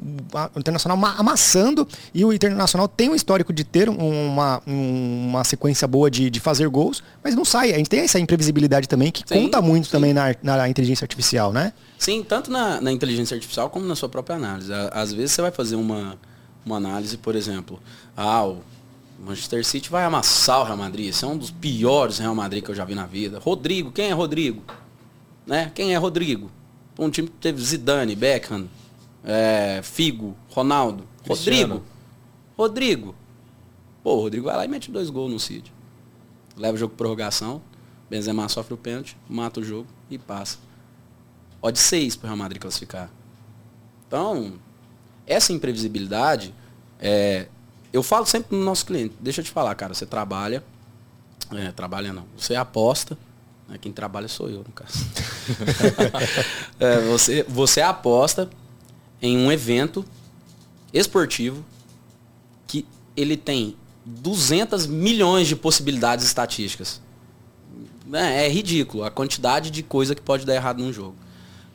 O 0.54 0.58
Internacional 0.58 0.98
amassando 1.16 1.86
e 2.12 2.24
o 2.24 2.32
Internacional 2.32 2.88
tem 2.88 3.08
um 3.08 3.14
histórico 3.14 3.52
de 3.52 3.62
ter 3.62 3.88
uma, 3.88 4.60
uma 4.66 5.44
sequência 5.44 5.86
boa 5.86 6.10
de, 6.10 6.28
de 6.28 6.40
fazer 6.40 6.68
gols, 6.68 7.02
mas 7.22 7.34
não 7.34 7.44
sai. 7.44 7.72
A 7.72 7.76
gente 7.78 7.88
tem 7.88 8.00
essa 8.00 8.18
imprevisibilidade 8.18 8.88
também 8.88 9.12
que 9.12 9.22
sim, 9.26 9.42
conta 9.42 9.62
muito 9.62 9.86
sim. 9.86 9.92
também 9.92 10.12
na, 10.12 10.34
na 10.42 10.68
inteligência 10.68 11.04
artificial, 11.04 11.52
né? 11.52 11.72
Sim, 11.98 12.24
tanto 12.26 12.50
na, 12.50 12.80
na, 12.80 12.90
inteligência 12.90 13.34
artificial 13.34 13.70
como 13.70 13.86
na 13.86 13.94
sua 13.94 14.08
própria 14.08 14.36
análise. 14.36 14.72
Às 14.92 15.12
vezes 15.12 15.32
você 15.32 15.42
vai 15.42 15.50
fazer 15.50 15.76
uma, 15.76 16.18
uma 16.64 16.76
análise, 16.76 17.16
por 17.16 17.36
exemplo, 17.36 17.80
ah, 18.16 18.46
o 18.46 18.58
Manchester 19.24 19.64
City 19.64 19.90
vai 19.90 20.04
amassar 20.04 20.60
o 20.60 20.64
Real 20.64 20.76
Madrid. 20.76 21.10
Esse 21.10 21.24
é 21.24 21.28
um 21.28 21.36
dos 21.36 21.50
piores 21.50 22.18
Real 22.18 22.34
Madrid 22.34 22.64
que 22.64 22.70
eu 22.70 22.74
já 22.74 22.84
vi 22.84 22.94
na 22.94 23.06
vida. 23.06 23.38
Rodrigo, 23.38 23.92
quem 23.92 24.06
é 24.06 24.12
Rodrigo? 24.12 24.62
Né? 25.46 25.70
Quem 25.74 25.94
é 25.94 25.96
Rodrigo? 25.96 26.50
Um 26.98 27.10
time 27.10 27.28
que 27.28 27.34
teve 27.34 27.62
Zidane, 27.62 28.16
Beckham, 28.16 28.66
é, 29.24 29.80
Figo, 29.82 30.36
Ronaldo, 30.50 31.06
Cristiano. 31.24 31.74
Rodrigo. 31.74 31.84
Rodrigo. 32.56 33.14
Pô, 34.02 34.16
o 34.16 34.20
Rodrigo 34.22 34.46
vai 34.46 34.56
lá 34.56 34.64
e 34.64 34.68
mete 34.68 34.90
dois 34.90 35.10
gols 35.10 35.32
no 35.32 35.38
City. 35.38 35.72
Leva 36.56 36.74
o 36.74 36.78
jogo 36.78 36.94
prorrogação, 36.94 37.62
Benzema 38.08 38.48
sofre 38.48 38.74
o 38.74 38.76
pênalti, 38.76 39.16
mata 39.28 39.60
o 39.60 39.64
jogo 39.64 39.86
e 40.10 40.18
passa. 40.18 40.58
Odd 41.62 41.78
6 41.78 42.16
para 42.16 42.26
o 42.26 42.28
Real 42.28 42.36
Madrid 42.36 42.60
classificar. 42.60 43.10
Então, 44.06 44.54
essa 45.26 45.52
imprevisibilidade, 45.52 46.54
é, 46.98 47.46
eu 47.92 48.02
falo 48.02 48.26
sempre 48.26 48.56
no 48.56 48.64
nosso 48.64 48.86
cliente, 48.86 49.14
deixa 49.20 49.40
eu 49.40 49.44
te 49.44 49.50
falar, 49.50 49.74
cara, 49.74 49.94
você 49.94 50.06
trabalha, 50.06 50.64
é, 51.52 51.70
trabalha 51.70 52.12
não, 52.12 52.24
você 52.36 52.54
aposta, 52.56 53.16
né, 53.68 53.78
quem 53.78 53.92
trabalha 53.92 54.26
sou 54.26 54.48
eu, 54.48 54.58
no 54.58 54.72
caso. 54.72 55.06
é, 56.80 57.00
você, 57.02 57.44
você 57.48 57.80
aposta 57.80 58.50
em 59.20 59.36
um 59.36 59.50
evento 59.50 60.04
esportivo 60.92 61.64
que 62.66 62.86
ele 63.16 63.36
tem 63.36 63.76
200 64.04 64.86
milhões 64.86 65.46
de 65.46 65.56
possibilidades 65.56 66.24
estatísticas. 66.24 67.00
É, 68.12 68.46
é, 68.46 68.48
ridículo 68.48 69.04
a 69.04 69.10
quantidade 69.10 69.70
de 69.70 69.82
coisa 69.82 70.14
que 70.14 70.22
pode 70.22 70.44
dar 70.44 70.54
errado 70.54 70.78
num 70.78 70.92
jogo. 70.92 71.14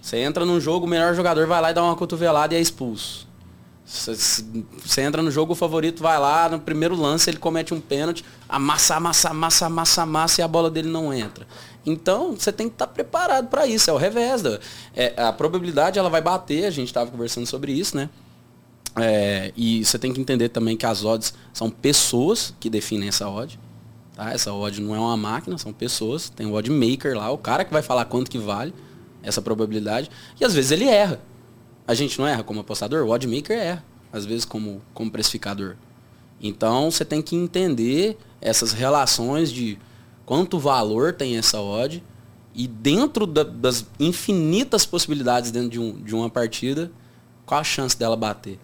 Você 0.01 0.17
entra 0.17 0.45
num 0.45 0.59
jogo, 0.59 0.85
o 0.85 0.89
melhor 0.89 1.15
jogador 1.15 1.47
vai 1.47 1.61
lá 1.61 1.71
e 1.71 1.73
dá 1.73 1.83
uma 1.83 1.95
cotovelada 1.95 2.53
e 2.53 2.57
é 2.57 2.61
expulso. 2.61 3.27
Você 3.85 5.01
entra 5.01 5.21
no 5.21 5.29
jogo, 5.29 5.53
o 5.53 5.55
favorito 5.55 6.01
vai 6.01 6.19
lá, 6.19 6.49
no 6.49 6.59
primeiro 6.59 6.95
lance 6.95 7.29
ele 7.29 7.37
comete 7.37 7.73
um 7.73 7.79
pênalti, 7.79 8.25
amassa, 8.49 8.95
amassa, 8.95 9.29
amassa, 9.29 9.65
amassa, 9.67 10.01
amassa 10.01 10.41
e 10.41 10.43
a 10.43 10.47
bola 10.47 10.71
dele 10.71 10.89
não 10.89 11.13
entra. 11.13 11.47
Então, 11.85 12.31
você 12.31 12.51
tem 12.51 12.67
que 12.67 12.75
estar 12.75 12.87
tá 12.87 12.93
preparado 12.93 13.47
para 13.47 13.67
isso, 13.67 13.89
é 13.89 13.93
o 13.93 13.97
revés. 13.97 14.41
Da, 14.41 14.59
é, 14.95 15.13
a 15.17 15.31
probabilidade 15.31 15.99
ela 15.99 16.09
vai 16.09 16.21
bater, 16.21 16.65
a 16.65 16.71
gente 16.71 16.87
estava 16.87 17.11
conversando 17.11 17.45
sobre 17.45 17.71
isso, 17.71 17.95
né? 17.95 18.09
É, 18.97 19.51
e 19.55 19.83
você 19.83 19.99
tem 19.99 20.13
que 20.13 20.21
entender 20.21 20.49
também 20.49 20.77
que 20.77 20.85
as 20.85 21.03
odds 21.03 21.33
são 21.53 21.69
pessoas 21.69 22.53
que 22.59 22.69
definem 22.69 23.09
essa 23.09 23.29
odd. 23.29 23.59
Tá? 24.15 24.31
Essa 24.31 24.53
odd 24.53 24.81
não 24.81 24.95
é 24.95 24.99
uma 24.99 25.17
máquina, 25.17 25.57
são 25.57 25.73
pessoas. 25.73 26.29
Tem 26.29 26.47
o 26.47 26.53
odd 26.53 26.69
maker 26.71 27.15
lá, 27.15 27.29
o 27.29 27.37
cara 27.37 27.65
que 27.65 27.73
vai 27.73 27.81
falar 27.81 28.05
quanto 28.05 28.31
que 28.31 28.37
vale 28.37 28.73
essa 29.21 29.41
probabilidade. 29.41 30.09
E 30.39 30.45
às 30.45 30.53
vezes 30.53 30.71
ele 30.71 30.85
erra. 30.85 31.19
A 31.87 31.93
gente 31.93 32.17
não 32.17 32.25
erra 32.25 32.43
como 32.43 32.61
apostador, 32.61 33.05
o 33.05 33.09
odd 33.09 33.27
maker 33.27 33.57
erra. 33.57 33.83
Às 34.13 34.25
vezes 34.25 34.45
como, 34.45 34.81
como 34.93 35.11
precificador. 35.11 35.75
Então 36.41 36.89
você 36.89 37.03
tem 37.03 37.21
que 37.21 37.35
entender 37.35 38.17
essas 38.39 38.71
relações 38.71 39.51
de 39.51 39.77
quanto 40.25 40.59
valor 40.59 41.13
tem 41.13 41.37
essa 41.37 41.61
odd 41.61 42.03
e 42.53 42.67
dentro 42.67 43.27
da, 43.27 43.43
das 43.43 43.85
infinitas 43.99 44.85
possibilidades 44.85 45.51
dentro 45.51 45.69
de, 45.69 45.79
um, 45.79 46.01
de 46.01 46.15
uma 46.15 46.29
partida, 46.29 46.91
qual 47.45 47.59
a 47.59 47.63
chance 47.63 47.97
dela 47.97 48.15
bater? 48.15 48.57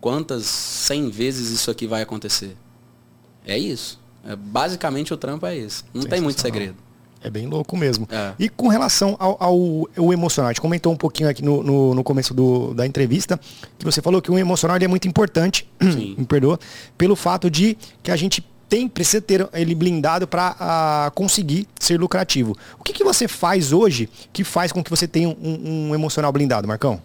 Quantas 0.00 0.46
100 0.46 1.10
vezes 1.10 1.50
isso 1.50 1.70
aqui 1.70 1.86
vai 1.86 2.02
acontecer? 2.02 2.56
É 3.46 3.58
isso. 3.58 4.00
É, 4.26 4.34
basicamente 4.34 5.12
o 5.12 5.16
trampo 5.16 5.46
é 5.46 5.56
esse. 5.56 5.84
Não 5.92 6.02
tem 6.02 6.20
muito 6.20 6.40
segredo. 6.40 6.76
É 7.22 7.30
bem 7.30 7.46
louco 7.46 7.74
mesmo. 7.74 8.06
É. 8.10 8.34
E 8.38 8.50
com 8.50 8.68
relação 8.68 9.16
ao, 9.18 9.36
ao, 9.42 9.88
ao, 9.96 10.12
emocional, 10.12 10.50
a 10.50 10.52
gente 10.52 10.60
comentou 10.60 10.92
um 10.92 10.96
pouquinho 10.96 11.28
aqui 11.28 11.42
no, 11.42 11.62
no, 11.62 11.94
no 11.94 12.04
começo 12.04 12.34
do, 12.34 12.74
da 12.74 12.86
entrevista, 12.86 13.40
que 13.78 13.84
você 13.84 14.02
falou 14.02 14.20
que 14.20 14.30
o 14.30 14.38
emocional 14.38 14.76
é 14.78 14.86
muito 14.86 15.08
importante, 15.08 15.66
me 15.80 16.26
perdoa, 16.26 16.60
pelo 16.98 17.16
fato 17.16 17.50
de 17.50 17.78
que 18.02 18.10
a 18.10 18.16
gente 18.16 18.44
tem, 18.74 18.88
precisa 18.88 19.22
ter 19.22 19.48
ele 19.52 19.72
blindado 19.72 20.26
para 20.26 20.56
ah, 20.58 21.12
conseguir 21.14 21.68
ser 21.78 21.96
lucrativo. 21.96 22.56
O 22.76 22.82
que, 22.82 22.92
que 22.92 23.04
você 23.04 23.28
faz 23.28 23.72
hoje 23.72 24.08
que 24.32 24.42
faz 24.42 24.72
com 24.72 24.82
que 24.82 24.90
você 24.90 25.06
tenha 25.06 25.28
um, 25.28 25.90
um 25.90 25.94
emocional 25.94 26.32
blindado, 26.32 26.66
Marcão? 26.66 27.00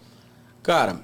Cara, 0.64 0.96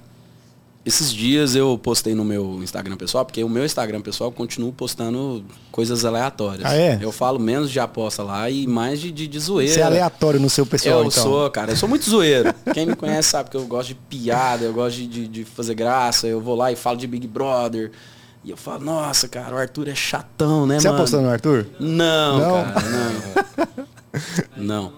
esses 0.85 1.13
dias 1.13 1.55
eu 1.55 1.79
postei 1.79 2.17
no 2.17 2.25
meu 2.25 2.61
Instagram 2.65 2.97
pessoal, 2.97 3.25
porque 3.25 3.45
o 3.45 3.49
meu 3.49 3.65
Instagram 3.65 4.01
pessoal 4.01 4.33
continua 4.33 4.73
postando 4.73 5.45
coisas 5.71 6.05
aleatórias. 6.05 6.69
Ah, 6.69 6.77
é? 6.77 6.99
Eu 7.01 7.13
falo 7.13 7.39
menos 7.39 7.71
de 7.71 7.79
aposta 7.79 8.25
lá 8.25 8.51
e 8.51 8.67
mais 8.67 9.01
de, 9.01 9.13
de, 9.13 9.29
de 9.29 9.39
zoeira. 9.39 9.73
Você 9.73 9.81
é 9.81 9.85
aleatório 9.85 10.41
no 10.41 10.51
seu 10.51 10.67
pessoal, 10.67 11.03
Eu 11.03 11.07
então. 11.07 11.23
sou, 11.23 11.49
cara. 11.49 11.71
Eu 11.71 11.77
sou 11.77 11.89
muito 11.89 12.11
zoeiro. 12.11 12.53
Quem 12.75 12.87
me 12.87 12.97
conhece 12.97 13.29
sabe 13.29 13.51
que 13.51 13.57
eu 13.57 13.65
gosto 13.67 13.91
de 13.91 13.95
piada, 13.95 14.65
eu 14.65 14.73
gosto 14.73 14.97
de, 14.97 15.07
de, 15.07 15.29
de 15.29 15.45
fazer 15.45 15.77
graça. 15.77 16.27
Eu 16.27 16.41
vou 16.41 16.57
lá 16.57 16.73
e 16.73 16.77
falo 16.77 16.97
de 16.97 17.07
Big 17.07 17.29
Brother. 17.29 17.93
E 18.47 18.51
eu 18.51 18.57
falo, 18.57 18.85
nossa, 18.85 19.29
cara, 19.29 19.55
o 19.55 19.59
Arthur 19.59 19.89
é 19.89 19.95
chatão, 19.95 20.67
né, 20.67 20.79
Você 20.79 20.87
mano? 20.87 20.99
Você 20.99 21.03
apostou 21.03 21.21
no 21.21 21.29
Arthur? 21.29 21.67
Não, 21.79 22.39
não, 22.39 22.65
cara, 22.65 22.81
não. 24.57 24.57
não. 24.65 24.93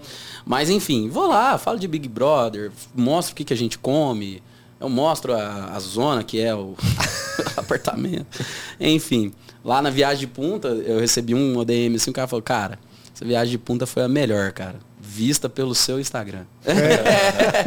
Mas 0.46 0.70
enfim, 0.70 1.08
vou 1.08 1.26
lá, 1.26 1.58
falo 1.58 1.78
de 1.78 1.88
Big 1.88 2.08
Brother, 2.08 2.70
mostro 2.94 3.32
o 3.32 3.37
que, 3.37 3.44
que 3.44 3.52
a 3.52 3.56
gente 3.56 3.78
come 3.78 4.42
eu 4.80 4.88
mostro 4.88 5.34
a, 5.34 5.72
a 5.74 5.80
zona 5.80 6.22
que 6.22 6.40
é 6.40 6.54
o 6.54 6.74
apartamento. 7.56 8.44
Enfim, 8.78 9.32
lá 9.64 9.82
na 9.82 9.90
viagem 9.90 10.20
de 10.20 10.26
punta, 10.26 10.68
eu 10.68 11.00
recebi 11.00 11.34
um 11.34 11.56
ODM 11.56 11.96
assim, 11.96 12.11
o 12.11 12.14
cara 12.14 12.28
falou, 12.28 12.42
cara, 12.42 12.78
essa 13.14 13.24
viagem 13.24 13.50
de 13.50 13.58
punta 13.58 13.87
foi 13.87 14.04
a 14.04 14.08
melhor, 14.08 14.52
cara. 14.52 14.76
Vista 15.00 15.48
pelo 15.48 15.74
seu 15.74 15.98
Instagram. 15.98 16.44
É. 16.64 17.64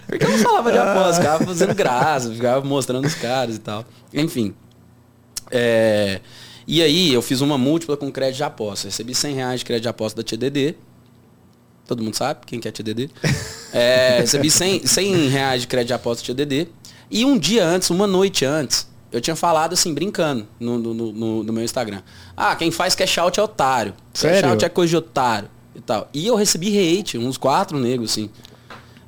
Porque 0.06 0.24
eu 0.24 0.30
não 0.30 0.38
falava 0.38 0.72
de 0.72 0.78
aposta, 0.78 1.22
ficava 1.22 1.44
fazendo 1.44 1.74
graça, 1.74 2.32
ficava 2.32 2.66
mostrando 2.66 3.06
os 3.06 3.14
caras 3.14 3.56
e 3.56 3.58
tal. 3.58 3.84
Enfim. 4.12 4.54
É, 5.50 6.20
e 6.66 6.82
aí 6.82 7.12
eu 7.12 7.20
fiz 7.22 7.40
uma 7.40 7.58
múltipla 7.58 7.96
com 7.96 8.10
crédito 8.10 8.36
de 8.38 8.44
aposta. 8.44 8.88
Recebi 8.88 9.14
100 9.14 9.34
reais 9.34 9.60
de 9.60 9.66
crédito 9.66 9.82
de 9.82 9.88
aposta 9.88 10.22
da 10.22 10.26
TDD. 10.28 10.74
Todo 11.86 12.02
mundo 12.02 12.16
sabe 12.16 12.40
quem 12.46 12.60
quer 12.60 12.72
TDD. 12.72 13.10
É, 13.76 14.20
recebi 14.20 14.52
100, 14.52 14.86
100 14.86 15.28
reais 15.30 15.62
de 15.62 15.66
crédito 15.66 15.88
de 15.88 15.94
aposta 15.94 16.24
TDD. 16.24 16.68
E 17.10 17.24
um 17.24 17.36
dia 17.36 17.66
antes, 17.66 17.90
uma 17.90 18.06
noite 18.06 18.44
antes, 18.44 18.86
eu 19.10 19.20
tinha 19.20 19.34
falado 19.34 19.72
assim, 19.72 19.92
brincando 19.92 20.46
no, 20.60 20.78
no, 20.78 20.94
no, 20.94 21.42
no 21.42 21.52
meu 21.52 21.64
Instagram. 21.64 22.00
Ah, 22.36 22.54
quem 22.54 22.70
faz 22.70 22.94
cash 22.94 23.18
out 23.18 23.40
é 23.40 23.42
otário. 23.42 23.92
Sério? 24.12 24.42
Cash 24.42 24.50
out 24.52 24.64
é 24.64 24.68
coisa 24.68 24.90
de 24.90 24.96
otário 24.96 25.50
e 25.74 25.80
tal. 25.80 26.08
E 26.14 26.24
eu 26.24 26.36
recebi 26.36 26.68
hate, 26.78 27.18
uns 27.18 27.36
quatro 27.36 27.80
negros, 27.80 28.12
assim. 28.12 28.30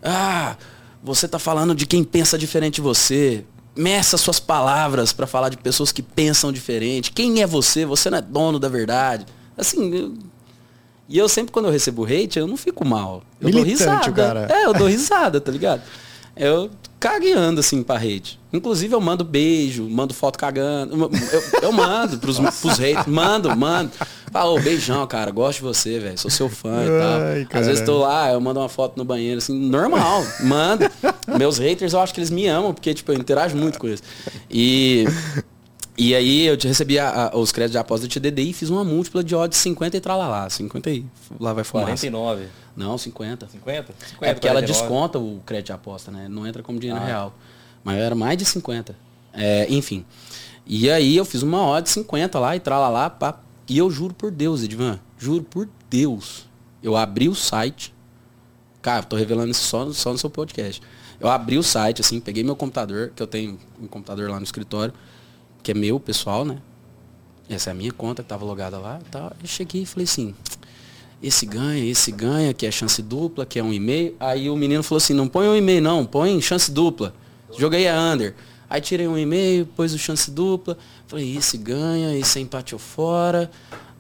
Ah, 0.03 0.57
você 1.03 1.29
tá 1.29 1.38
falando 1.38 1.75
de 1.75 1.87
quem 1.87 2.03
pensa 2.03 2.37
diferente 2.37 2.77
de 2.77 2.81
você. 2.81 3.44
Meça 3.76 4.16
suas 4.16 4.40
palavras 4.40 5.12
para 5.12 5.26
falar 5.26 5.48
de 5.48 5.56
pessoas 5.56 5.92
que 5.92 6.02
pensam 6.02 6.50
diferente. 6.50 7.12
Quem 7.12 7.42
é 7.42 7.46
você? 7.46 7.84
Você 7.84 8.08
não 8.08 8.18
é 8.18 8.22
dono 8.22 8.58
da 8.58 8.68
verdade. 8.68 9.26
Assim, 9.56 9.94
eu 9.94 10.14
e 11.08 11.18
eu 11.18 11.28
sempre, 11.28 11.52
quando 11.52 11.66
eu 11.66 11.72
recebo 11.72 12.04
hate, 12.04 12.38
eu 12.38 12.46
não 12.46 12.56
fico 12.56 12.84
mal. 12.84 13.22
Eu 13.40 13.46
Militante, 13.46 13.78
dou 13.78 13.86
risada. 13.86 14.12
Cara. 14.12 14.48
É, 14.50 14.64
eu 14.64 14.72
dou 14.72 14.88
risada, 14.88 15.40
tá 15.40 15.52
ligado? 15.52 15.82
Eu 16.36 16.70
cagueando 16.98 17.60
assim 17.60 17.82
pra 17.82 17.96
hate. 17.96 18.40
Inclusive 18.52 18.94
eu 18.94 19.00
mando 19.00 19.24
beijo, 19.24 19.88
mando 19.88 20.12
foto 20.12 20.38
cagando. 20.38 21.10
Eu, 21.32 21.62
eu 21.62 21.72
mando 21.72 22.18
pros, 22.18 22.38
pros 22.38 22.78
haters, 22.78 23.06
mando, 23.06 23.54
mando. 23.56 23.92
Ô, 24.44 24.61
beijão, 24.61 25.07
cara, 25.07 25.31
gosto 25.31 25.59
de 25.59 25.64
você, 25.64 25.99
velho. 25.99 26.18
Sou 26.18 26.31
seu 26.31 26.49
fã 26.49 26.85
e 26.85 27.46
tal. 27.49 27.61
Às 27.61 27.66
vezes 27.66 27.85
tô 27.85 27.99
lá, 27.99 28.33
eu 28.33 28.40
mando 28.40 28.61
uma 28.61 28.68
foto 28.68 28.96
no 28.96 29.05
banheiro, 29.05 29.38
assim, 29.38 29.59
normal, 29.59 30.22
mando. 30.42 30.85
Meus 31.38 31.59
haters, 31.59 31.92
eu 31.92 32.01
acho 32.01 32.12
que 32.12 32.20
eles 32.20 32.31
me 32.31 32.46
amam, 32.46 32.75
porque, 32.75 32.92
tipo, 32.94 33.12
eu 33.12 33.16
interajo 33.16 33.57
muito 33.57 33.79
com 33.79 33.87
eles. 33.87 34.03
E 34.51 35.07
e 35.99 36.14
aí 36.14 36.46
eu 36.46 36.59
recebi 36.62 36.99
a, 36.99 37.31
a, 37.33 37.37
os 37.37 37.51
créditos 37.51 37.72
de 37.72 37.79
aposta 37.79 38.07
do 38.07 38.12
TDD 38.12 38.42
e 38.42 38.53
fiz 38.53 38.68
uma 38.68 38.85
múltipla 38.85 39.25
de 39.25 39.35
odds 39.35 39.59
50 39.59 39.96
e 39.96 40.01
tralalá. 40.01 40.49
50 40.49 40.90
e 40.90 41.05
lá 41.40 41.55
vai 41.55 41.64
fumar. 41.64 41.87
49. 41.87 42.46
Não, 42.77 42.99
50. 42.99 43.49
50? 43.49 43.94
50 44.11 44.27
é 44.27 44.35
porque 44.35 44.46
49. 44.46 44.49
ela 44.49 44.61
desconta 44.62 45.18
o 45.18 45.40
crédito 45.46 45.66
de 45.66 45.72
aposta, 45.72 46.11
né? 46.11 46.29
Não 46.29 46.46
entra 46.46 46.62
como 46.62 46.79
dinheiro 46.79 47.03
ah. 47.03 47.07
real. 47.07 47.35
Mas 47.83 47.96
era 47.99 48.14
mais 48.14 48.37
de 48.37 48.44
50. 48.44 48.94
É, 49.33 49.66
enfim. 49.70 50.05
E 50.66 50.90
aí 50.90 51.16
eu 51.16 51.25
fiz 51.25 51.42
uma 51.42 51.64
odd 51.66 51.88
50 51.88 52.38
lá 52.38 52.55
e 52.55 52.61
tralalá, 52.61 53.09
pá. 53.09 53.40
E 53.68 53.79
eu 53.79 53.90
juro 53.90 54.14
por 54.14 54.31
Deus, 54.31 54.62
Edvan, 54.62 55.00
juro 55.18 55.42
por 55.42 55.68
Deus. 55.90 56.46
Eu 56.83 56.96
abri 56.96 57.29
o 57.29 57.35
site. 57.35 57.92
Cara, 58.81 59.02
tô 59.02 59.16
revelando 59.16 59.50
isso 59.50 59.64
só, 59.64 59.92
só 59.92 60.12
no 60.12 60.18
seu 60.18 60.31
podcast. 60.31 60.81
Eu 61.18 61.29
abri 61.29 61.59
o 61.59 61.62
site, 61.62 62.00
assim, 62.00 62.20
peguei 62.20 62.44
meu 62.44 62.55
computador, 62.55 63.12
que 63.16 63.22
eu 63.22 63.26
tenho 63.26 63.59
um 63.81 63.87
computador 63.87 64.31
lá 64.31 64.38
no 64.38 64.44
escritório 64.44 64.92
que 65.66 65.72
é 65.72 65.74
meu, 65.74 65.98
pessoal, 65.98 66.44
né? 66.44 66.59
Essa 67.48 67.70
é 67.70 67.72
a 67.72 67.74
minha 67.74 67.90
conta 67.90 68.22
que 68.22 68.26
estava 68.26 68.44
logada 68.44 68.79
lá. 68.79 69.00
Tá. 69.11 69.33
Eu 69.42 69.48
cheguei 69.48 69.83
e 69.83 69.87
falei 69.87 70.05
assim, 70.05 70.33
esse 71.20 71.44
ganha, 71.44 71.85
esse 71.85 72.12
ganha, 72.12 72.55
que 72.55 72.64
é 72.64 72.70
chance 72.70 73.02
dupla, 73.02 73.44
que 73.44 73.59
é 73.59 73.64
um 73.64 73.72
e-mail. 73.72 74.14
Aí 74.20 74.48
o 74.48 74.55
menino 74.55 74.85
falou 74.85 74.98
assim, 74.98 75.12
não 75.12 75.26
põe 75.26 75.48
um 75.48 75.57
e-mail 75.57 75.83
não, 75.83 76.07
põe 76.07 76.40
chance 76.40 76.70
dupla. 76.70 77.12
Joguei 77.59 77.88
a 77.88 78.00
under. 78.00 78.37
Aí 78.70 78.81
tirei 78.81 79.09
um 79.09 79.18
e-mail, 79.18 79.66
pôs 79.66 79.92
o 79.92 79.98
chance 79.98 80.31
dupla. 80.31 80.79
Falei, 81.06 81.36
esse 81.36 81.56
ganha, 81.56 82.16
esse 82.16 82.40
empate 82.40 82.74
ou 82.74 82.78
fora. 82.78 83.50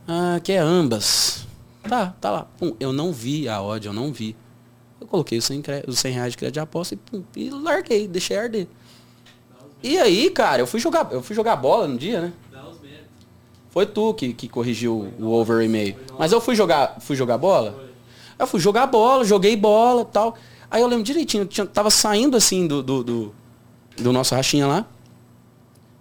Ah, 0.08 0.40
que 0.42 0.52
é 0.52 0.58
ambas. 0.58 1.46
Tá, 1.82 2.14
tá 2.20 2.30
lá. 2.30 2.46
Pum, 2.58 2.74
eu 2.80 2.92
não 2.92 3.12
vi 3.12 3.48
a 3.48 3.62
odd, 3.62 3.86
eu 3.86 3.92
não 3.92 4.12
vi. 4.12 4.36
Eu 5.00 5.06
coloquei 5.06 5.38
os 5.38 5.44
100, 5.44 5.62
os 5.86 5.98
100 5.98 6.12
reais 6.12 6.32
de 6.32 6.38
crédito 6.38 6.54
de 6.54 6.60
aposta 6.60 6.94
e, 6.94 6.96
pum, 6.96 7.22
e 7.36 7.50
larguei, 7.50 8.08
deixei 8.08 8.36
arder. 8.36 8.66
E 9.82 9.98
aí, 9.98 10.30
cara, 10.30 10.62
eu 10.62 10.66
fui 10.66 10.80
jogar, 10.80 11.08
eu 11.12 11.22
fui 11.22 11.36
jogar 11.36 11.54
bola 11.56 11.86
no 11.86 11.96
dia, 11.96 12.20
né? 12.20 12.32
Foi 13.70 13.84
tu 13.84 14.14
que, 14.14 14.32
que 14.32 14.48
corrigiu 14.48 15.12
o 15.20 15.26
over 15.32 15.62
e-mail. 15.62 15.96
Mas 16.18 16.32
eu 16.32 16.40
fui 16.40 16.54
jogar, 16.54 16.96
fui 16.98 17.14
jogar 17.14 17.36
bola? 17.36 17.84
Eu 18.38 18.46
fui 18.46 18.58
jogar 18.58 18.86
bola, 18.86 19.24
joguei 19.24 19.54
bola 19.54 20.04
tal. 20.04 20.34
Aí 20.70 20.80
eu 20.80 20.88
lembro 20.88 21.04
direitinho, 21.04 21.44
tinha, 21.44 21.66
tava 21.66 21.90
saindo 21.90 22.36
assim 22.36 22.66
do, 22.66 22.82
do, 22.82 23.04
do, 23.04 23.34
do 23.98 24.12
nosso 24.12 24.34
rachinha 24.34 24.66
lá. 24.66 24.86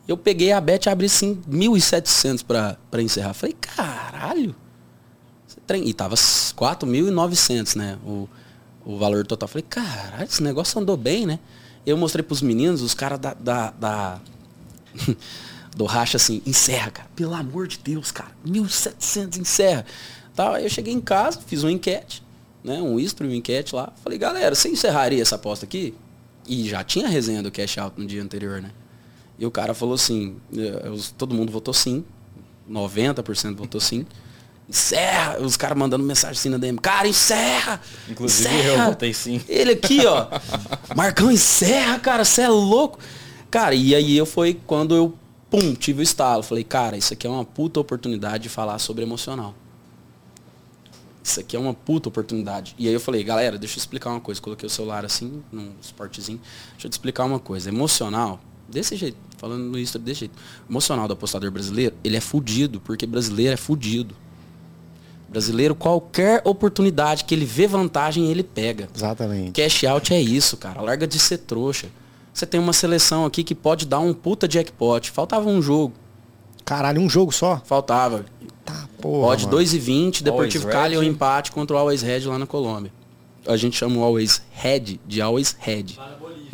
Eu 0.07 0.15
peguei 0.15 0.51
a 0.51 0.61
bet 0.61 0.85
e 0.85 0.89
abri 0.89 1.07
assim 1.07 1.41
1.700 1.49 2.43
pra, 2.43 2.77
pra 2.91 3.01
encerrar. 3.01 3.33
Falei, 3.33 3.55
caralho. 3.59 4.55
E 5.83 5.93
tava 5.93 6.15
4.900, 6.15 7.75
né? 7.75 7.97
O, 8.05 8.29
o 8.85 8.97
valor 8.97 9.25
total. 9.25 9.49
Falei, 9.49 9.65
caralho, 9.67 10.25
esse 10.25 10.43
negócio 10.43 10.79
andou 10.79 10.95
bem, 10.95 11.25
né? 11.25 11.39
Eu 11.85 11.97
mostrei 11.97 12.23
pros 12.23 12.41
meninos, 12.41 12.81
os 12.81 12.93
caras 12.93 13.19
da, 13.19 13.33
da, 13.33 13.71
da 13.71 14.21
do 15.75 15.85
racha 15.85 16.17
assim, 16.17 16.41
encerra, 16.45 16.91
cara. 16.91 17.09
Pelo 17.15 17.33
amor 17.33 17.67
de 17.67 17.79
Deus, 17.79 18.11
cara. 18.11 18.31
1.700, 18.45 19.37
encerra. 19.37 19.85
Tá, 20.35 20.61
eu 20.61 20.69
cheguei 20.69 20.93
em 20.93 21.01
casa, 21.01 21.39
fiz 21.45 21.63
uma 21.63 21.71
enquete, 21.71 22.21
né? 22.63 22.81
Um 22.81 22.99
history, 22.99 23.29
uma 23.29 23.35
enquete 23.35 23.73
lá. 23.73 23.91
Falei, 24.03 24.19
galera, 24.19 24.53
você 24.53 24.69
encerraria 24.69 25.21
essa 25.21 25.35
aposta 25.35 25.65
aqui? 25.65 25.95
E 26.47 26.67
já 26.69 26.83
tinha 26.83 27.07
resenha 27.07 27.41
do 27.41 27.51
cash 27.51 27.77
out 27.79 27.99
no 27.99 28.05
dia 28.05 28.21
anterior, 28.21 28.61
né? 28.61 28.69
E 29.38 29.45
o 29.45 29.52
cara 29.52 29.74
falou 29.74 29.95
assim, 29.95 30.38
eu, 30.52 31.00
todo 31.17 31.36
mundo 31.36 31.52
votou 31.52 31.74
sim. 31.74 32.04
90% 32.69 33.56
votou 33.56 33.80
sim 33.80 34.06
encerra. 34.69 35.39
Os 35.39 35.56
caras 35.56 35.78
mandando 35.78 36.04
mensagem 36.04 36.38
assim 36.38 36.50
na 36.50 36.58
DM. 36.58 36.78
Cara, 36.80 37.08
encerra! 37.08 37.82
Inclusive 38.10 38.50
encerra. 38.50 38.84
eu 38.84 38.89
botei 38.89 39.13
sim. 39.13 39.41
Ele 39.48 39.71
aqui, 39.71 40.06
ó. 40.06 40.28
Marcão, 40.95 41.32
encerra, 41.32 42.00
cara, 42.00 42.26
você 42.26 42.41
é 42.41 42.50
louco. 42.50 43.00
Cara, 43.50 43.76
e 43.76 43.95
aí 43.95 44.17
eu 44.17 44.26
foi 44.26 44.60
quando 44.65 44.95
eu, 44.95 45.13
pum, 45.50 45.74
tive 45.74 46.02
o 46.02 46.04
estalo. 46.04 46.43
Falei, 46.43 46.63
cara, 46.63 46.98
isso 46.98 47.13
aqui 47.13 47.26
é 47.26 47.30
uma 47.30 47.45
puta 47.45 47.80
oportunidade 47.80 48.43
de 48.43 48.50
falar 48.50 48.80
sobre 48.80 49.04
emocional. 49.04 49.54
Isso 51.24 51.39
aqui 51.39 51.56
é 51.56 51.60
uma 51.60 51.74
puta 51.74 52.10
oportunidade. 52.10 52.76
E 52.78 52.88
aí 52.88 52.93
eu 52.93 53.00
falei, 53.00 53.24
galera, 53.24 53.58
deixa 53.58 53.78
eu 53.78 53.80
explicar 53.80 54.12
uma 54.12 54.21
coisa. 54.21 54.39
Coloquei 54.39 54.67
o 54.67 54.69
celular 54.69 55.04
assim, 55.06 55.43
num 55.52 55.71
esportezinho. 55.82 56.39
Deixa 56.74 56.86
eu 56.86 56.89
te 56.89 56.93
explicar 56.93 57.26
uma 57.26 57.39
coisa. 57.39 57.69
Emocional, 57.69 58.39
desse 58.75 58.95
jeito, 58.95 59.17
falando 59.38 59.77
isso 59.79 59.97
desse 59.97 60.21
jeito. 60.21 60.35
Emocional 60.69 61.07
do 61.07 61.13
apostador 61.13 61.49
brasileiro, 61.49 61.95
ele 62.03 62.15
é 62.15 62.21
fudido, 62.21 62.79
porque 62.79 63.05
brasileiro 63.05 63.53
é 63.53 63.57
fudido 63.57 64.15
brasileiro, 65.35 65.75
qualquer 65.75 66.41
oportunidade 66.45 67.25
que 67.25 67.35
ele 67.35 67.45
vê 67.45 67.67
vantagem, 67.67 68.31
ele 68.31 68.43
pega. 68.43 68.87
Exatamente. 68.95 69.52
Cash 69.52 69.83
out 69.83 70.13
é 70.13 70.21
isso, 70.21 70.56
cara. 70.56 70.81
Larga 70.81 71.06
de 71.06 71.19
ser 71.19 71.39
trouxa. 71.39 71.87
Você 72.33 72.45
tem 72.45 72.60
uma 72.60 72.73
seleção 72.73 73.25
aqui 73.25 73.43
que 73.43 73.54
pode 73.54 73.85
dar 73.85 74.00
um 74.00 74.13
puta 74.13 74.47
jackpot. 74.47 75.12
Faltava 75.12 75.50
um 75.50 75.62
jogo. 75.62 75.93
Caralho, 76.63 77.02
um 77.02 77.10
jogo 77.10 77.31
só? 77.31 77.62
Faltava. 77.65 78.25
Tá, 78.63 78.87
porra. 79.02 79.27
Pode 79.27 79.47
2 79.47 79.73
e 79.73 79.79
20, 79.79 80.23
Deportivo 80.23 80.67
Cali 80.67 80.97
ou 80.97 81.04
empate 81.04 81.52
contra 81.52 81.75
o 81.75 81.79
Always 81.79 82.02
Red 82.02 82.21
lá 82.21 82.39
na 82.39 82.47
Colômbia. 82.47 82.91
A 83.45 83.58
gente 83.58 83.77
chama 83.77 84.00
o 84.00 84.04
Always 84.04 84.41
Red 84.52 85.00
de 85.06 85.21
Always 85.21 85.56
Red. 85.60 85.97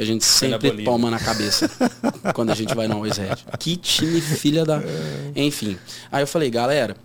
Que 0.02 0.04
a 0.04 0.08
gente 0.08 0.26
sempre 0.26 0.84
toma 0.84 1.12
na 1.12 1.20
cabeça 1.20 1.70
quando 2.34 2.50
a 2.50 2.56
gente 2.56 2.74
vai 2.74 2.88
no 2.88 2.96
Always 2.96 3.18
Red. 3.18 3.36
Que 3.60 3.78
time 3.78 4.20
filha 4.20 4.66
da. 4.66 4.82
Enfim. 5.36 5.78
Aí 6.12 6.24
eu 6.24 6.28
falei, 6.28 6.50
galera, 6.50 6.98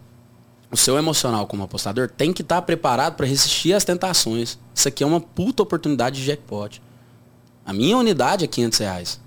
o 0.72 0.78
seu 0.78 0.97
emocional 0.97 1.47
como 1.47 1.62
apostador 1.62 2.09
tem 2.09 2.32
que 2.32 2.40
estar 2.40 2.55
tá 2.55 2.62
preparado 2.62 3.14
para 3.14 3.26
resistir 3.26 3.74
às 3.74 3.84
tentações. 3.84 4.59
Isso 4.74 4.88
aqui 4.88 5.05
é 5.05 5.07
uma 5.07 5.20
puta 5.20 5.62
oportunidade 5.62 6.16
de 6.16 6.24
jackpot. 6.24 6.80
A 7.66 7.72
minha 7.74 7.99
unidade 7.99 8.47
é 8.47 8.49
500 8.49 8.78
reais. 8.78 9.20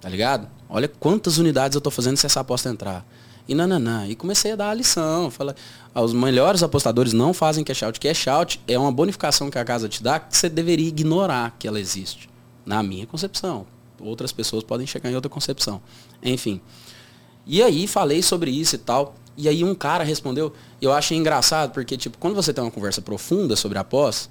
Tá 0.00 0.08
ligado? 0.08 0.48
Olha 0.66 0.88
quantas 0.88 1.36
unidades 1.36 1.74
eu 1.74 1.82
tô 1.82 1.90
fazendo 1.90 2.16
se 2.16 2.24
essa 2.24 2.40
aposta 2.40 2.70
entrar. 2.70 3.04
E 3.46 3.54
nananã. 3.54 4.06
E 4.08 4.14
comecei 4.16 4.52
a 4.52 4.56
dar 4.56 4.70
a 4.70 4.74
lição. 4.74 5.30
Falei, 5.30 5.54
ah, 5.94 6.00
os 6.00 6.14
melhores 6.14 6.62
apostadores 6.62 7.12
não 7.12 7.34
fazem 7.34 7.62
cash 7.62 7.82
out. 7.82 8.00
Cash 8.00 8.26
out 8.28 8.58
é 8.66 8.78
uma 8.78 8.90
bonificação 8.90 9.50
que 9.50 9.58
a 9.58 9.64
casa 9.64 9.90
te 9.90 10.02
dá 10.02 10.18
que 10.18 10.34
você 10.34 10.48
deveria 10.48 10.88
ignorar 10.88 11.54
que 11.58 11.68
ela 11.68 11.78
existe. 11.78 12.34
Na 12.66 12.82
minha 12.82 13.06
concepção. 13.06 13.66
Outras 14.00 14.32
pessoas 14.32 14.62
podem 14.62 14.86
chegar 14.86 15.10
em 15.10 15.14
outra 15.14 15.30
concepção. 15.30 15.80
Enfim. 16.22 16.60
E 17.46 17.62
aí 17.62 17.86
falei 17.86 18.22
sobre 18.22 18.50
isso 18.50 18.74
e 18.74 18.78
tal. 18.78 19.14
E 19.36 19.48
aí 19.48 19.62
um 19.62 19.74
cara 19.74 20.02
respondeu, 20.02 20.52
eu 20.80 20.92
achei 20.92 21.16
engraçado, 21.16 21.72
porque, 21.72 21.96
tipo, 21.96 22.16
quando 22.18 22.34
você 22.34 22.52
tem 22.52 22.64
uma 22.64 22.70
conversa 22.70 23.02
profunda 23.02 23.54
sobre 23.54 23.78
a 23.78 23.84
pós, 23.84 24.30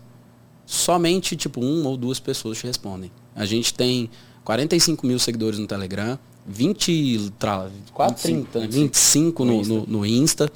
somente, 0.66 1.36
tipo, 1.36 1.62
uma 1.62 1.90
ou 1.90 1.96
duas 1.98 2.20
pessoas 2.20 2.58
te 2.58 2.66
respondem. 2.66 3.12
A 3.36 3.46
gente 3.46 3.74
tem 3.74 4.10
45 4.44 5.06
mil 5.06 5.20
seguidores 5.20 5.60
no 5.60 5.68
Telegram, 5.68 6.18
20, 6.48 7.34
tra, 7.38 7.70
4, 7.94 8.22
30, 8.22 8.60
25, 8.62 9.44
25 9.44 9.46
no, 9.46 9.62
no, 9.64 9.86
no, 9.86 10.06
Insta, 10.06 10.52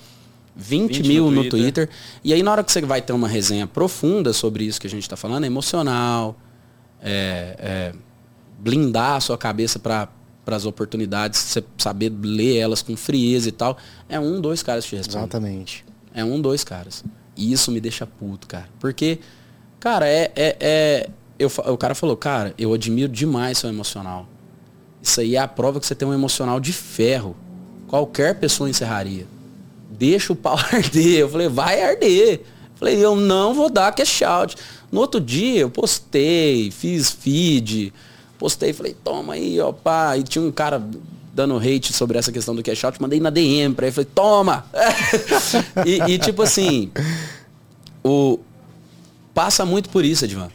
20, 0.56 0.98
20 0.98 1.08
mil 1.08 1.32
no 1.32 1.42
Twitter. 1.44 1.60
no 1.60 1.64
Twitter. 1.64 1.90
E 2.24 2.34
aí 2.34 2.42
na 2.42 2.52
hora 2.52 2.64
que 2.64 2.72
você 2.72 2.82
vai 2.82 3.02
ter 3.02 3.14
uma 3.14 3.28
resenha 3.28 3.68
profunda 3.68 4.34
sobre 4.34 4.64
isso 4.64 4.82
que 4.82 4.88
a 4.88 4.90
gente 4.90 5.04
está 5.04 5.16
falando, 5.16 5.44
é 5.44 5.48
emocional, 5.48 6.36
é, 7.02 7.56
é 7.60 7.94
blindar 8.60 9.16
a 9.16 9.20
sua 9.20 9.38
cabeça 9.38 9.80
para 9.80 10.10
as 10.46 10.66
oportunidades, 10.66 11.40
você 11.40 11.64
saber 11.78 12.12
ler 12.22 12.58
elas 12.58 12.82
com 12.82 12.96
frieza 12.98 13.50
e 13.50 13.52
tal, 13.52 13.78
é 14.08 14.20
um, 14.20 14.42
dois 14.42 14.62
caras 14.62 14.84
que 14.84 14.92
te 14.92 14.96
respondem. 14.98 15.24
Exatamente. 15.24 15.86
É 16.14 16.24
um, 16.24 16.42
dois 16.42 16.64
caras. 16.64 17.04
E 17.36 17.52
isso 17.52 17.72
me 17.72 17.80
deixa 17.80 18.06
puto, 18.06 18.48
cara. 18.48 18.68
Porque, 18.80 19.20
cara, 19.80 20.08
é, 20.08 20.32
é, 20.36 20.58
é 20.60 21.10
eu, 21.38 21.48
o 21.48 21.78
cara 21.78 21.96
falou, 21.96 22.18
cara, 22.18 22.54
eu 22.58 22.74
admiro 22.74 23.12
demais 23.12 23.58
seu 23.58 23.70
emocional. 23.70 24.28
Isso 25.02 25.22
aí 25.22 25.38
é 25.38 25.40
a 25.40 25.48
prova 25.48 25.80
que 25.80 25.86
você 25.86 25.96
tem 25.96 26.06
um 26.06 26.14
emocional 26.14 26.60
de 26.60 26.74
ferro. 26.74 27.36
Qualquer 27.88 28.38
pessoa 28.40 28.70
encerraria. 28.70 29.26
Deixa 29.90 30.34
o 30.34 30.36
pau 30.36 30.58
arder. 30.72 31.20
Eu 31.20 31.30
falei, 31.30 31.48
vai 31.48 31.82
arder. 31.82 32.44
Falei, 32.80 33.04
eu 33.04 33.16
não 33.16 33.54
vou 33.54 33.70
dar 33.70 33.92
cash 33.92 34.22
out. 34.22 34.56
No 34.90 35.02
outro 35.02 35.20
dia 35.20 35.60
eu 35.60 35.70
postei, 35.70 36.72
fiz 36.72 37.12
feed, 37.12 37.94
postei, 38.38 38.72
falei, 38.72 38.96
toma 39.04 39.34
aí, 39.34 39.58
pá. 39.84 40.18
E 40.18 40.24
tinha 40.24 40.44
um 40.44 40.52
cara 40.52 40.82
dando 41.34 41.58
hate 41.58 41.92
sobre 41.92 42.18
essa 42.18 42.32
questão 42.32 42.56
do 42.56 42.64
cash 42.64 42.84
out, 42.86 43.02
mandei 43.02 43.20
na 43.20 43.30
DM 43.30 43.76
pra 43.76 43.88
ele, 43.88 43.94
falei, 43.94 44.10
toma! 44.16 44.66
e, 45.86 46.14
e, 46.14 46.18
tipo 46.18 46.42
assim, 46.42 46.90
o, 48.04 48.40
passa 49.34 49.66
muito 49.66 49.90
por 49.90 50.04
isso, 50.04 50.26
Edvan. 50.26 50.50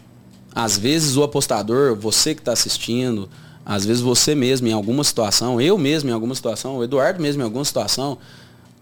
Às 0.55 0.79
vezes 0.79 1.17
o 1.17 1.23
apostador, 1.23 1.95
você 1.95 2.35
que 2.35 2.41
está 2.41 2.53
assistindo, 2.53 3.29
às 3.67 3.85
vezes 3.85 4.03
você 4.03 4.35
mesmo 4.35 4.67
em 4.67 4.73
alguma 4.73 5.05
situação, 5.05 5.61
eu 5.61 5.77
mesmo 5.77 6.11
em 6.11 6.13
alguma 6.13 6.35
situação, 6.35 6.79
o 6.79 6.85
Eduardo 6.85 7.21
mesmo 7.21 7.43
em 7.43 7.45
alguma 7.45 7.65
situação, 7.65 8.19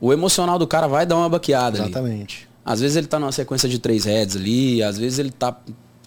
o 0.00 0.12
emocional 0.12 0.58
do 0.58 0.66
cara 0.66 0.86
vai 0.86 1.06
dar 1.06 1.16
uma 1.16 1.28
baqueada 1.28 1.78
Exatamente. 1.78 2.42
Ali. 2.42 2.51
Às 2.64 2.80
vezes 2.80 2.96
ele 2.96 3.06
tá 3.06 3.18
numa 3.18 3.32
sequência 3.32 3.68
de 3.68 3.78
três 3.78 4.04
heads 4.04 4.36
ali, 4.36 4.82
às 4.82 4.96
vezes 4.98 5.18
ele 5.18 5.30
tá 5.30 5.56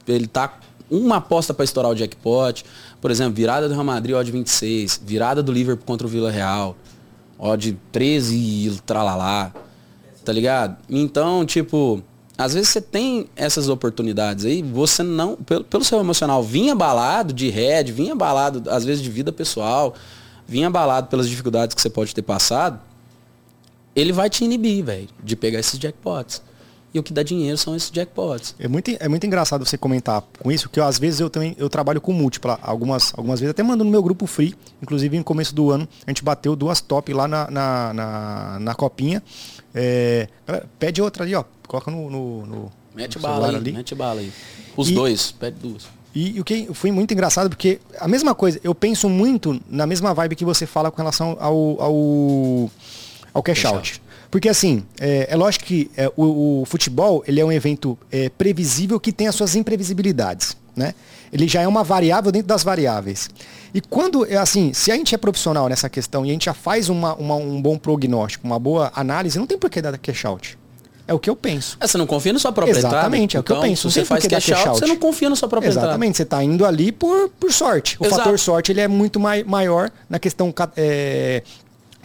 ele 0.07 0.27
tá 0.27 0.59
uma 0.89 1.17
aposta 1.17 1.53
para 1.53 1.65
estourar 1.65 1.91
o 1.91 1.95
jackpot. 1.95 2.63
Por 3.01 3.11
exemplo, 3.11 3.33
virada 3.33 3.67
do 3.67 3.73
Real 3.73 3.83
Madrid, 3.83 4.15
odd 4.15 4.31
26, 4.31 5.01
virada 5.05 5.41
do 5.43 5.51
Liverpool 5.51 5.85
contra 5.85 6.07
o 6.07 6.09
Vila 6.09 6.31
Real, 6.31 6.75
odd 7.37 7.77
13 7.91 8.35
e 8.35 8.81
tralalá. 8.85 9.51
Tá 10.23 10.31
ligado? 10.31 10.77
Então, 10.89 11.45
tipo, 11.45 12.01
às 12.37 12.53
vezes 12.53 12.69
você 12.69 12.81
tem 12.81 13.27
essas 13.35 13.69
oportunidades 13.69 14.43
aí, 14.43 14.61
você 14.61 15.03
não, 15.03 15.35
pelo, 15.35 15.63
pelo 15.63 15.83
seu 15.83 15.99
emocional, 15.99 16.43
vinha 16.43 16.73
abalado 16.73 17.31
de 17.31 17.49
head, 17.49 17.91
vinha 17.91 18.13
abalado, 18.13 18.69
às 18.69 18.83
vezes, 18.83 19.03
de 19.03 19.09
vida 19.09 19.31
pessoal, 19.31 19.93
vinha 20.47 20.67
abalado 20.67 21.07
pelas 21.07 21.29
dificuldades 21.29 21.75
que 21.75 21.81
você 21.81 21.89
pode 21.89 22.13
ter 22.13 22.23
passado, 22.23 22.79
ele 23.95 24.11
vai 24.11 24.29
te 24.29 24.43
inibir, 24.43 24.83
velho, 24.83 25.07
de 25.23 25.35
pegar 25.35 25.59
esses 25.59 25.79
jackpots. 25.79 26.41
E 26.93 26.99
o 26.99 27.03
que 27.03 27.11
dá 27.11 27.23
dinheiro 27.23 27.57
são 27.57 27.75
esses 27.75 27.91
jackpots. 27.91 28.55
É 28.57 28.69
muito, 28.69 28.89
é 28.97 29.09
muito 29.09 29.25
engraçado 29.25 29.65
você 29.65 29.77
comentar 29.77 30.23
com 30.39 30.49
isso, 30.49 30.69
que 30.69 30.79
eu, 30.79 30.85
às 30.85 30.97
vezes 30.97 31.19
eu 31.19 31.29
também 31.29 31.53
eu 31.57 31.69
trabalho 31.69 31.99
com 31.99 32.13
múltipla, 32.13 32.57
algumas, 32.61 33.13
algumas 33.17 33.41
vezes 33.41 33.51
até 33.51 33.61
mando 33.61 33.83
no 33.83 33.91
meu 33.91 34.01
grupo 34.01 34.25
free, 34.25 34.55
inclusive 34.81 35.17
no 35.17 35.23
começo 35.23 35.53
do 35.53 35.71
ano, 35.71 35.85
a 36.07 36.09
gente 36.09 36.23
bateu 36.23 36.55
duas 36.55 36.79
top 36.79 37.13
lá 37.13 37.27
na, 37.27 37.51
na, 37.51 37.93
na, 37.93 38.59
na 38.61 38.75
copinha. 38.75 39.21
É, 39.73 40.29
pede 40.79 41.01
outra 41.01 41.25
ali, 41.25 41.35
ó. 41.35 41.43
Coloca 41.67 41.91
no. 41.91 42.09
no, 42.09 42.45
no 42.45 42.71
mete 42.95 43.15
no 43.15 43.21
bala 43.21 43.49
aí, 43.49 43.55
ali. 43.55 43.71
mete 43.73 43.93
bala 43.93 44.21
aí. 44.21 44.31
Os 44.77 44.89
e, 44.89 44.93
dois, 44.93 45.31
pede 45.31 45.57
duas. 45.59 45.87
E 46.15 46.39
o 46.39 46.45
que 46.45 46.73
foi 46.73 46.93
muito 46.93 47.13
engraçado, 47.13 47.49
porque 47.49 47.81
a 47.99 48.07
mesma 48.07 48.33
coisa, 48.33 48.57
eu 48.63 48.73
penso 48.73 49.09
muito 49.09 49.61
na 49.69 49.85
mesma 49.85 50.13
vibe 50.13 50.37
que 50.37 50.45
você 50.45 50.65
fala 50.65 50.89
com 50.89 50.95
relação 50.95 51.35
ao, 51.41 51.81
ao, 51.81 52.71
ao 53.35 53.43
cash, 53.43 53.61
cash 53.61 53.65
out. 53.65 53.77
out. 53.77 54.01
Porque 54.31 54.49
assim, 54.49 54.83
é, 54.99 55.27
é 55.29 55.35
lógico 55.35 55.65
que 55.65 55.91
é, 55.95 56.11
o, 56.15 56.61
o, 56.61 56.65
futebol 56.65 57.23
ele 57.27 57.39
é 57.39 57.45
um 57.45 57.51
evento 57.51 57.97
é, 58.11 58.29
previsível 58.29 58.99
que 58.99 59.11
tem 59.11 59.27
as 59.27 59.35
suas 59.35 59.55
imprevisibilidades. 59.55 60.57
Né? 60.75 60.93
Ele 61.31 61.47
já 61.47 61.61
é 61.61 61.67
uma 61.67 61.83
variável 61.83 62.31
dentro 62.31 62.47
das 62.47 62.63
variáveis. 62.63 63.29
E 63.73 63.81
quando, 63.81 64.25
é 64.25 64.37
assim, 64.37 64.73
se 64.73 64.91
a 64.91 64.95
gente 64.95 65.13
é 65.13 65.17
profissional 65.17 65.69
nessa 65.69 65.89
questão 65.89 66.25
e 66.25 66.29
a 66.29 66.33
gente 66.33 66.45
já 66.45 66.53
faz 66.53 66.89
uma, 66.89 67.13
uma, 67.15 67.35
um 67.35 67.61
bom 67.61 67.77
prognóstico, 67.77 68.45
uma 68.45 68.59
boa 68.59 68.91
análise, 68.95 69.37
não 69.37 69.45
tem 69.45 69.57
por 69.57 69.69
que 69.69 69.81
dar 69.81 69.97
cash 69.97 70.25
out. 70.25 70.57
É 71.07 71.13
o 71.13 71.19
que 71.19 71.29
eu 71.29 71.35
penso. 71.35 71.77
É, 71.79 71.87
você 71.87 71.97
não 71.97 72.07
confia 72.07 72.33
no 72.33 72.39
sua 72.39 72.51
própria 72.51 72.75
Exatamente, 72.75 73.37
entrada. 73.37 73.37
é 73.37 73.39
o 73.39 73.43
que 73.43 73.51
eu 73.51 73.55
então, 73.57 73.69
penso. 73.69 73.91
Se 73.91 73.99
você 73.99 74.05
faz 74.05 74.25
cash, 74.25 74.45
cash 74.45 74.65
out, 74.65 74.79
você 74.79 74.87
não 74.87 74.97
confia 74.97 75.29
na 75.29 75.35
sua 75.35 75.47
própria 75.47 75.69
Exatamente, 75.69 75.93
entrada. 75.93 76.15
você 76.15 76.23
está 76.23 76.43
indo 76.43 76.65
ali 76.65 76.91
por, 76.91 77.29
por 77.39 77.53
sorte. 77.53 77.95
O 77.99 78.05
Exato. 78.05 78.23
fator 78.23 78.39
sorte 78.39 78.71
ele 78.71 78.81
é 78.81 78.87
muito 78.87 79.19
mai, 79.19 79.43
maior 79.43 79.91
na 80.09 80.17
questão 80.17 80.53
é, 80.75 81.43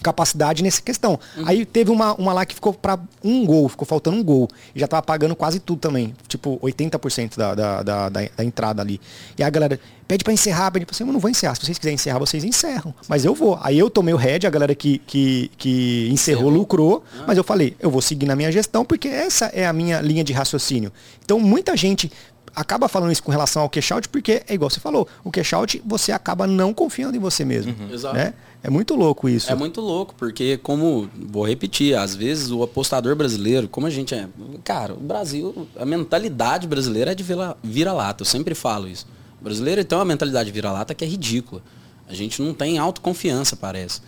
capacidade 0.03 0.63
nessa 0.63 0.83
questão. 0.83 1.19
Uhum. 1.37 1.45
Aí 1.47 1.65
teve 1.65 1.91
uma, 1.91 2.15
uma 2.15 2.33
lá 2.33 2.47
que 2.47 2.55
ficou 2.55 2.73
para 2.73 2.99
um 3.23 3.45
gol, 3.45 3.69
ficou 3.69 3.87
faltando 3.87 4.17
um 4.17 4.25
gol. 4.25 4.49
E 4.75 4.81
já 4.81 4.89
tava 4.89 5.03
pagando 5.03 5.35
quase 5.37 5.61
tudo 5.61 5.79
também. 5.79 6.15
Tipo, 6.29 6.59
80% 6.61 7.37
da, 7.37 7.55
da, 7.55 7.83
da, 7.83 8.09
da, 8.09 8.21
da 8.37 8.45
entrada 8.45 8.83
ali. 8.83 9.01
E 9.39 9.43
a 9.43 9.51
galera 9.51 9.79
pede 10.11 10.25
para 10.25 10.33
encerrar, 10.33 10.73
pede 10.73 10.85
pra 10.85 10.93
você, 10.93 11.05
eu 11.05 11.07
não 11.07 11.21
vou 11.21 11.31
encerrar. 11.31 11.55
Se 11.55 11.65
vocês 11.65 11.79
quiserem 11.79 11.95
encerrar, 11.95 12.19
vocês 12.19 12.43
encerram. 12.43 12.93
Mas 13.09 13.25
eu 13.25 13.33
vou. 13.33 13.57
Aí 13.63 13.79
eu 13.79 13.89
tomei 13.89 14.13
o 14.13 14.17
head, 14.17 14.45
a 14.45 14.51
galera 14.51 14.75
que, 14.75 14.99
que, 15.07 15.51
que 15.57 16.09
encerrou 16.11 16.51
lucrou. 16.51 17.05
Ah. 17.17 17.25
Mas 17.29 17.39
eu 17.39 17.45
falei, 17.45 17.77
eu 17.79 17.91
vou 17.91 18.03
seguir 18.03 18.27
na 18.27 18.35
minha 18.35 18.51
gestão, 18.51 18.85
porque 18.85 19.07
essa 19.07 19.47
é 19.47 19.65
a 19.67 19.73
minha 19.73 20.01
linha 20.01 20.25
de 20.25 20.33
raciocínio. 20.33 20.93
Então 21.25 21.39
muita 21.39 21.77
gente 21.77 22.11
acaba 22.55 22.89
falando 22.89 23.13
isso 23.13 23.23
com 23.23 23.31
relação 23.31 23.63
ao 23.63 23.71
cash 23.71 23.93
out, 23.93 24.09
porque 24.09 24.43
é 24.47 24.55
igual 24.55 24.71
você 24.71 24.81
falou, 24.81 25.07
o 25.25 25.31
cash 25.31 25.53
out 25.53 25.83
você 25.85 26.13
acaba 26.13 26.47
não 26.47 26.75
confiando 26.75 27.17
em 27.17 27.21
você 27.21 27.45
mesmo. 27.45 27.75
Uhum. 27.79 27.95
Exato. 27.95 28.15
Né? 28.15 28.35
É 28.63 28.69
muito 28.69 28.95
louco 28.95 29.29
isso. 29.29 29.51
É 29.51 29.55
muito 29.55 29.81
louco, 29.81 30.15
porque 30.17 30.59
como, 30.59 31.09
vou 31.15 31.47
repetir, 31.47 31.97
às 31.97 32.15
vezes 32.15 32.51
o 32.51 32.63
apostador 32.63 33.17
brasileiro, 33.17 33.69
como 33.69 33.87
a 33.87 33.91
gente 33.91 34.15
é. 34.15 34.29
Cara, 34.63 34.93
o 34.93 35.01
Brasil, 35.01 35.67
a 35.79 35.85
mentalidade 35.87 36.67
brasileira 36.67 37.13
é 37.13 37.15
de 37.15 37.25
vira-lata, 37.63 38.23
eu 38.23 38.27
sempre 38.27 38.55
falo 38.55 38.87
isso. 38.87 39.07
O 39.41 39.45
brasileiro 39.45 39.83
tem 39.83 39.97
uma 39.97 40.05
mentalidade 40.05 40.51
vira-lata 40.51 40.95
que 40.95 41.05
é 41.05 41.09
ridícula. 41.09 41.63
A 42.07 42.15
gente 42.15 42.43
não 42.43 42.53
tem 42.53 42.77
autoconfiança, 42.77 43.57
parece. 43.57 44.03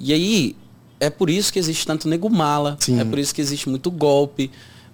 E 0.00 0.12
aí, 0.12 0.56
é 0.98 1.10
por 1.10 1.28
isso 1.28 1.52
que 1.52 1.58
existe 1.58 1.86
tanto 1.86 2.08
nego 2.08 2.30
mala, 2.30 2.76
Sim. 2.80 2.98
é 2.98 3.04
por 3.04 3.18
isso 3.18 3.34
que 3.34 3.40
existe 3.40 3.68
muito 3.68 3.90
golpe. 3.90 4.50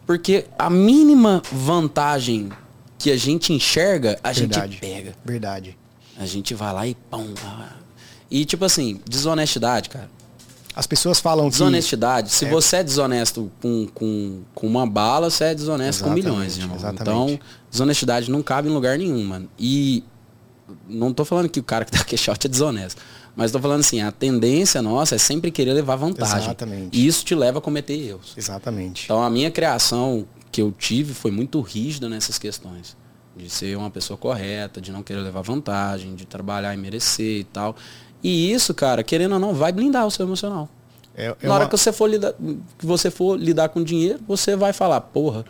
Porque 0.06 0.46
a 0.58 0.68
mínima 0.68 1.42
vantagem 1.52 2.50
que 2.98 3.10
a 3.10 3.16
gente 3.16 3.52
enxerga, 3.52 4.18
a 4.22 4.32
Verdade. 4.32 4.72
gente 4.72 4.80
pega. 4.80 5.14
Verdade. 5.24 5.78
A 6.16 6.26
gente 6.26 6.54
vai 6.54 6.72
lá 6.72 6.86
e 6.86 6.94
pão. 6.94 7.26
E 8.30 8.44
tipo 8.44 8.64
assim, 8.64 9.00
desonestidade, 9.08 9.88
cara. 9.88 10.10
As 10.76 10.86
pessoas 10.86 11.20
falam 11.20 11.48
desonestidade. 11.48 12.30
Que... 12.30 12.34
Se 12.34 12.46
é... 12.46 12.50
você 12.50 12.76
é 12.76 12.84
desonesto 12.84 13.50
com, 13.60 13.86
com, 13.94 14.42
com 14.54 14.66
uma 14.66 14.86
bala, 14.86 15.30
você 15.30 15.44
é 15.44 15.54
desonesto 15.54 16.02
exatamente, 16.02 16.24
com 16.24 16.30
milhões, 16.30 16.58
irmão. 16.58 16.76
Exatamente. 16.76 17.34
Então, 17.34 17.40
desonestidade 17.70 18.30
não 18.30 18.42
cabe 18.42 18.68
em 18.68 18.72
lugar 18.72 18.98
nenhum, 18.98 19.22
mano. 19.24 19.48
E 19.58 20.02
não 20.88 21.12
tô 21.12 21.24
falando 21.24 21.48
que 21.48 21.60
o 21.60 21.62
cara 21.62 21.84
que 21.84 21.92
dá 21.92 22.02
cash 22.02 22.28
out 22.28 22.46
é 22.46 22.50
desonesto. 22.50 23.00
Mas 23.36 23.50
tô 23.50 23.58
falando 23.58 23.80
assim, 23.80 24.00
a 24.00 24.12
tendência 24.12 24.80
nossa 24.80 25.16
é 25.16 25.18
sempre 25.18 25.50
querer 25.50 25.72
levar 25.72 25.96
vantagem. 25.96 26.38
Exatamente. 26.38 26.96
E 26.96 27.06
isso 27.06 27.24
te 27.24 27.34
leva 27.34 27.58
a 27.58 27.60
cometer 27.60 27.94
erros. 27.94 28.32
Exatamente. 28.36 29.04
Então 29.04 29.22
a 29.22 29.30
minha 29.30 29.50
criação 29.50 30.26
que 30.54 30.62
eu 30.62 30.70
tive 30.70 31.12
foi 31.12 31.32
muito 31.32 31.60
rígida 31.60 32.08
nessas 32.08 32.38
questões. 32.38 32.96
De 33.36 33.50
ser 33.50 33.76
uma 33.76 33.90
pessoa 33.90 34.16
correta, 34.16 34.80
de 34.80 34.92
não 34.92 35.02
querer 35.02 35.18
levar 35.18 35.42
vantagem, 35.42 36.14
de 36.14 36.24
trabalhar 36.24 36.72
e 36.72 36.76
merecer 36.76 37.40
e 37.40 37.42
tal. 37.42 37.74
E 38.22 38.52
isso, 38.52 38.72
cara, 38.72 39.02
querendo 39.02 39.32
ou 39.32 39.40
não, 39.40 39.52
vai 39.52 39.72
blindar 39.72 40.06
o 40.06 40.12
seu 40.12 40.24
emocional. 40.24 40.68
É, 41.12 41.34
é 41.40 41.46
Na 41.48 41.54
hora 41.54 41.64
uma... 41.64 41.70
que 41.70 41.76
você 41.76 41.92
for 41.92 42.08
lidar, 42.08 42.34
que 42.78 42.86
você 42.86 43.10
for 43.10 43.36
lidar 43.36 43.70
com 43.70 43.82
dinheiro, 43.82 44.20
você 44.28 44.54
vai 44.54 44.72
falar, 44.72 45.00
porra, 45.00 45.44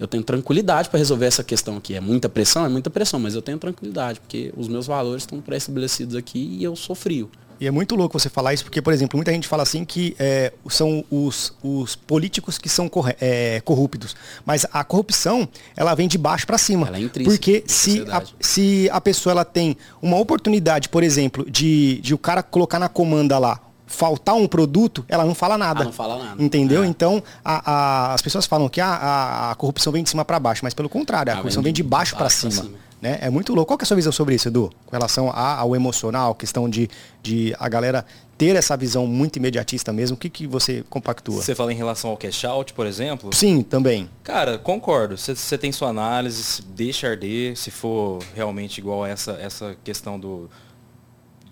eu 0.00 0.08
tenho 0.08 0.24
tranquilidade 0.24 0.90
para 0.90 0.98
resolver 0.98 1.26
essa 1.26 1.44
questão 1.44 1.76
aqui. 1.76 1.94
É 1.94 2.00
muita 2.00 2.28
pressão, 2.28 2.66
é 2.66 2.68
muita 2.68 2.90
pressão, 2.90 3.20
mas 3.20 3.36
eu 3.36 3.42
tenho 3.42 3.56
tranquilidade, 3.56 4.18
porque 4.18 4.52
os 4.56 4.66
meus 4.66 4.88
valores 4.88 5.22
estão 5.22 5.40
pré-estabelecidos 5.40 6.16
aqui 6.16 6.56
e 6.58 6.64
eu 6.64 6.74
sou 6.74 6.96
frio. 6.96 7.30
E 7.60 7.66
é 7.66 7.70
muito 7.70 7.94
louco 7.94 8.18
você 8.18 8.30
falar 8.30 8.54
isso, 8.54 8.64
porque, 8.64 8.80
por 8.80 8.90
exemplo, 8.90 9.18
muita 9.18 9.30
gente 9.30 9.46
fala 9.46 9.62
assim 9.62 9.84
que 9.84 10.16
é, 10.18 10.50
são 10.70 11.04
os, 11.10 11.52
os 11.62 11.94
políticos 11.94 12.56
que 12.56 12.70
são 12.70 12.90
é, 13.20 13.60
corruptos. 13.60 14.16
Mas 14.46 14.64
a 14.72 14.82
corrupção, 14.82 15.46
ela 15.76 15.94
vem 15.94 16.08
de 16.08 16.16
baixo 16.16 16.46
para 16.46 16.56
cima. 16.56 16.86
Ela 16.86 16.96
é 16.96 17.00
intrínseca. 17.02 17.36
Porque 17.36 17.62
se 17.66 18.02
a, 18.10 18.22
se 18.40 18.88
a 18.90 18.98
pessoa 18.98 19.32
ela 19.32 19.44
tem 19.44 19.76
uma 20.00 20.16
oportunidade, 20.16 20.88
por 20.88 21.02
exemplo, 21.02 21.44
de, 21.50 22.00
de 22.00 22.14
o 22.14 22.18
cara 22.18 22.42
colocar 22.42 22.78
na 22.78 22.88
comanda 22.88 23.38
lá 23.38 23.60
faltar 23.86 24.36
um 24.36 24.46
produto, 24.46 25.04
ela 25.08 25.24
não 25.24 25.34
fala 25.34 25.58
nada. 25.58 25.82
Ah, 25.82 25.84
não 25.84 25.92
fala 25.92 26.16
nada. 26.16 26.42
Entendeu? 26.42 26.82
É. 26.82 26.86
Então, 26.86 27.22
a, 27.44 27.72
a, 27.72 28.14
as 28.14 28.22
pessoas 28.22 28.46
falam 28.46 28.68
que 28.68 28.80
a, 28.80 28.86
a, 28.86 29.50
a, 29.50 29.54
corrupção 29.56 29.92
vem 29.92 30.02
de 30.02 30.08
cima 30.08 30.24
para 30.24 30.38
baixo, 30.38 30.60
mas 30.62 30.72
pelo 30.72 30.88
contrário, 30.88 31.30
a 31.30 31.34
ah, 31.34 31.38
corrupção 31.38 31.62
vem 31.62 31.72
de, 31.72 31.82
baixo, 31.82 32.16
para 32.16 32.30
cima. 32.30 32.52
cima. 32.52 32.70
Né? 33.00 33.18
É 33.20 33.30
muito 33.30 33.54
louco. 33.54 33.68
Qual 33.68 33.78
é 33.80 33.82
a 33.82 33.86
sua 33.86 33.96
visão 33.96 34.12
sobre 34.12 34.34
isso, 34.34 34.48
Edu? 34.48 34.70
Com 34.84 34.92
relação 34.92 35.30
ao 35.30 35.74
emocional, 35.74 36.34
questão 36.34 36.68
de, 36.68 36.88
de 37.22 37.54
a 37.58 37.68
galera 37.68 38.04
ter 38.36 38.56
essa 38.56 38.76
visão 38.76 39.06
muito 39.06 39.36
imediatista 39.36 39.92
mesmo, 39.92 40.16
o 40.16 40.18
que, 40.18 40.30
que 40.30 40.46
você 40.46 40.82
compactua? 40.88 41.42
Você 41.42 41.54
fala 41.54 41.72
em 41.72 41.76
relação 41.76 42.10
ao 42.10 42.16
cash 42.16 42.44
out, 42.44 42.72
por 42.72 42.86
exemplo? 42.86 43.34
Sim, 43.34 43.62
também. 43.62 44.08
Cara, 44.22 44.58
concordo. 44.58 45.16
Você 45.16 45.58
tem 45.58 45.70
sua 45.72 45.88
análise, 45.88 46.62
deixa 46.62 47.08
arder, 47.08 47.56
se 47.56 47.70
for 47.70 48.22
realmente 48.34 48.78
igual 48.78 49.04
essa, 49.04 49.32
essa 49.32 49.76
questão 49.84 50.18
do, 50.18 50.48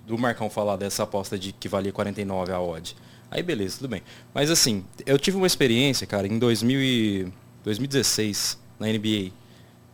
do 0.06 0.16
Marcão 0.16 0.48
falar 0.48 0.76
dessa 0.76 1.02
aposta 1.02 1.38
de 1.38 1.52
que 1.52 1.68
valia 1.68 1.92
49 1.92 2.52
a 2.52 2.60
odd. 2.60 2.96
Aí 3.30 3.42
beleza, 3.42 3.76
tudo 3.78 3.90
bem. 3.90 4.02
Mas 4.32 4.50
assim, 4.50 4.82
eu 5.04 5.18
tive 5.18 5.36
uma 5.36 5.46
experiência, 5.46 6.06
cara, 6.06 6.26
em 6.26 6.38
2000 6.38 6.80
e 6.80 7.32
2016, 7.64 8.58
na 8.80 8.86
NBA. 8.86 9.30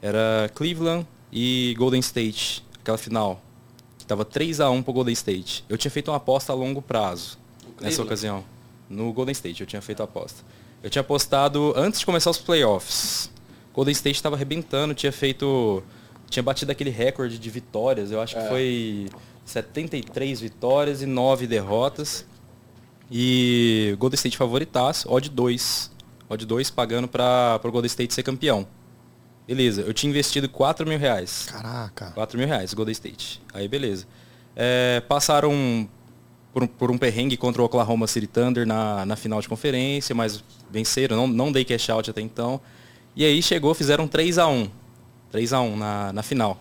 Era 0.01 0.49
Cleveland 0.55 1.05
e 1.35 1.75
Golden 1.77 1.99
State, 1.99 2.65
aquela 2.81 2.97
final 2.97 3.43
que 3.99 4.07
tava 4.07 4.25
3 4.25 4.61
a 4.61 4.71
1 4.71 4.83
pro 4.83 4.93
Golden 4.93 5.13
State. 5.15 5.65
Eu 5.69 5.77
tinha 5.77 5.91
feito 5.91 6.11
uma 6.11 6.19
aposta 6.19 6.53
a 6.53 6.55
longo 6.55 6.81
prazo 6.81 7.39
nessa 7.81 8.03
ocasião. 8.03 8.45
No 8.89 9.13
Golden 9.13 9.33
State 9.33 9.61
eu 9.61 9.67
tinha 9.67 9.83
feito 9.83 10.01
a 10.01 10.05
aposta. 10.05 10.45
Eu 10.83 10.91
tinha 10.91 11.01
apostado 11.01 11.73
antes 11.75 12.01
de 12.01 12.07
começar 12.07 12.31
os 12.31 12.39
playoffs. 12.39 13.31
Golden 13.73 13.93
State 13.93 14.17
estava 14.17 14.37
arrebentando, 14.37 14.95
tinha 14.95 15.11
feito. 15.11 15.83
Tinha 16.31 16.43
batido 16.43 16.71
aquele 16.71 16.91
recorde 16.91 17.39
de 17.39 17.51
vitórias, 17.51 18.11
eu 18.11 18.21
acho 18.21 18.37
é. 18.39 18.43
que 18.43 18.49
foi 18.49 19.09
73 19.45 20.41
vitórias 20.41 21.03
e 21.03 21.07
9 21.07 21.47
derrotas. 21.47 22.27
E 23.11 23.97
Golden 23.99 24.17
State 24.17 24.37
favoritaço, 24.37 25.11
odd 25.11 25.29
2. 25.29 25.91
Odd 26.29 26.47
2 26.47 26.71
pagando 26.71 27.09
para 27.09 27.61
o 27.65 27.73
Golden 27.73 27.87
State 27.87 28.15
ser 28.15 28.23
campeão. 28.23 28.67
Beleza, 29.47 29.83
eu 29.83 29.93
tinha 29.93 30.11
investido 30.11 30.49
4 30.49 30.87
mil 30.87 30.99
reais. 30.99 31.47
Caraca. 31.51 32.13
4 32.13 32.39
mil 32.39 32.47
reais, 32.47 32.73
Golden 32.73 32.93
State. 32.93 33.43
Aí 33.53 33.69
beleza. 33.69 34.07
É, 34.57 35.03
passaram 35.07 35.89
por, 36.53 36.67
por, 36.67 36.91
um 36.91 36.97
perrengue 36.97 37.37
contra 37.37 37.61
o 37.61 37.65
Oklahoma 37.65 38.07
City 38.07 38.27
Thunder 38.27 38.67
na, 38.67 39.05
na 39.05 39.17
final 39.17 39.41
de 39.41 39.49
conferência, 39.49 40.15
mas 40.15 40.43
venceram, 40.71 41.17
não, 41.17 41.27
não 41.27 41.53
dei 41.53 41.65
cash 41.65 41.91
out 41.91 42.09
até 42.09 42.21
então. 42.21 42.61
E 43.15 43.25
aí 43.25 43.43
chegou, 43.43 43.75
fizeram 43.75 44.09
3 44.09 44.39
a 44.39 44.47
1 44.47 44.71
3 45.31 45.53
a 45.53 45.61
1 45.61 45.77
na, 45.77 46.13
na 46.13 46.23
final 46.23 46.59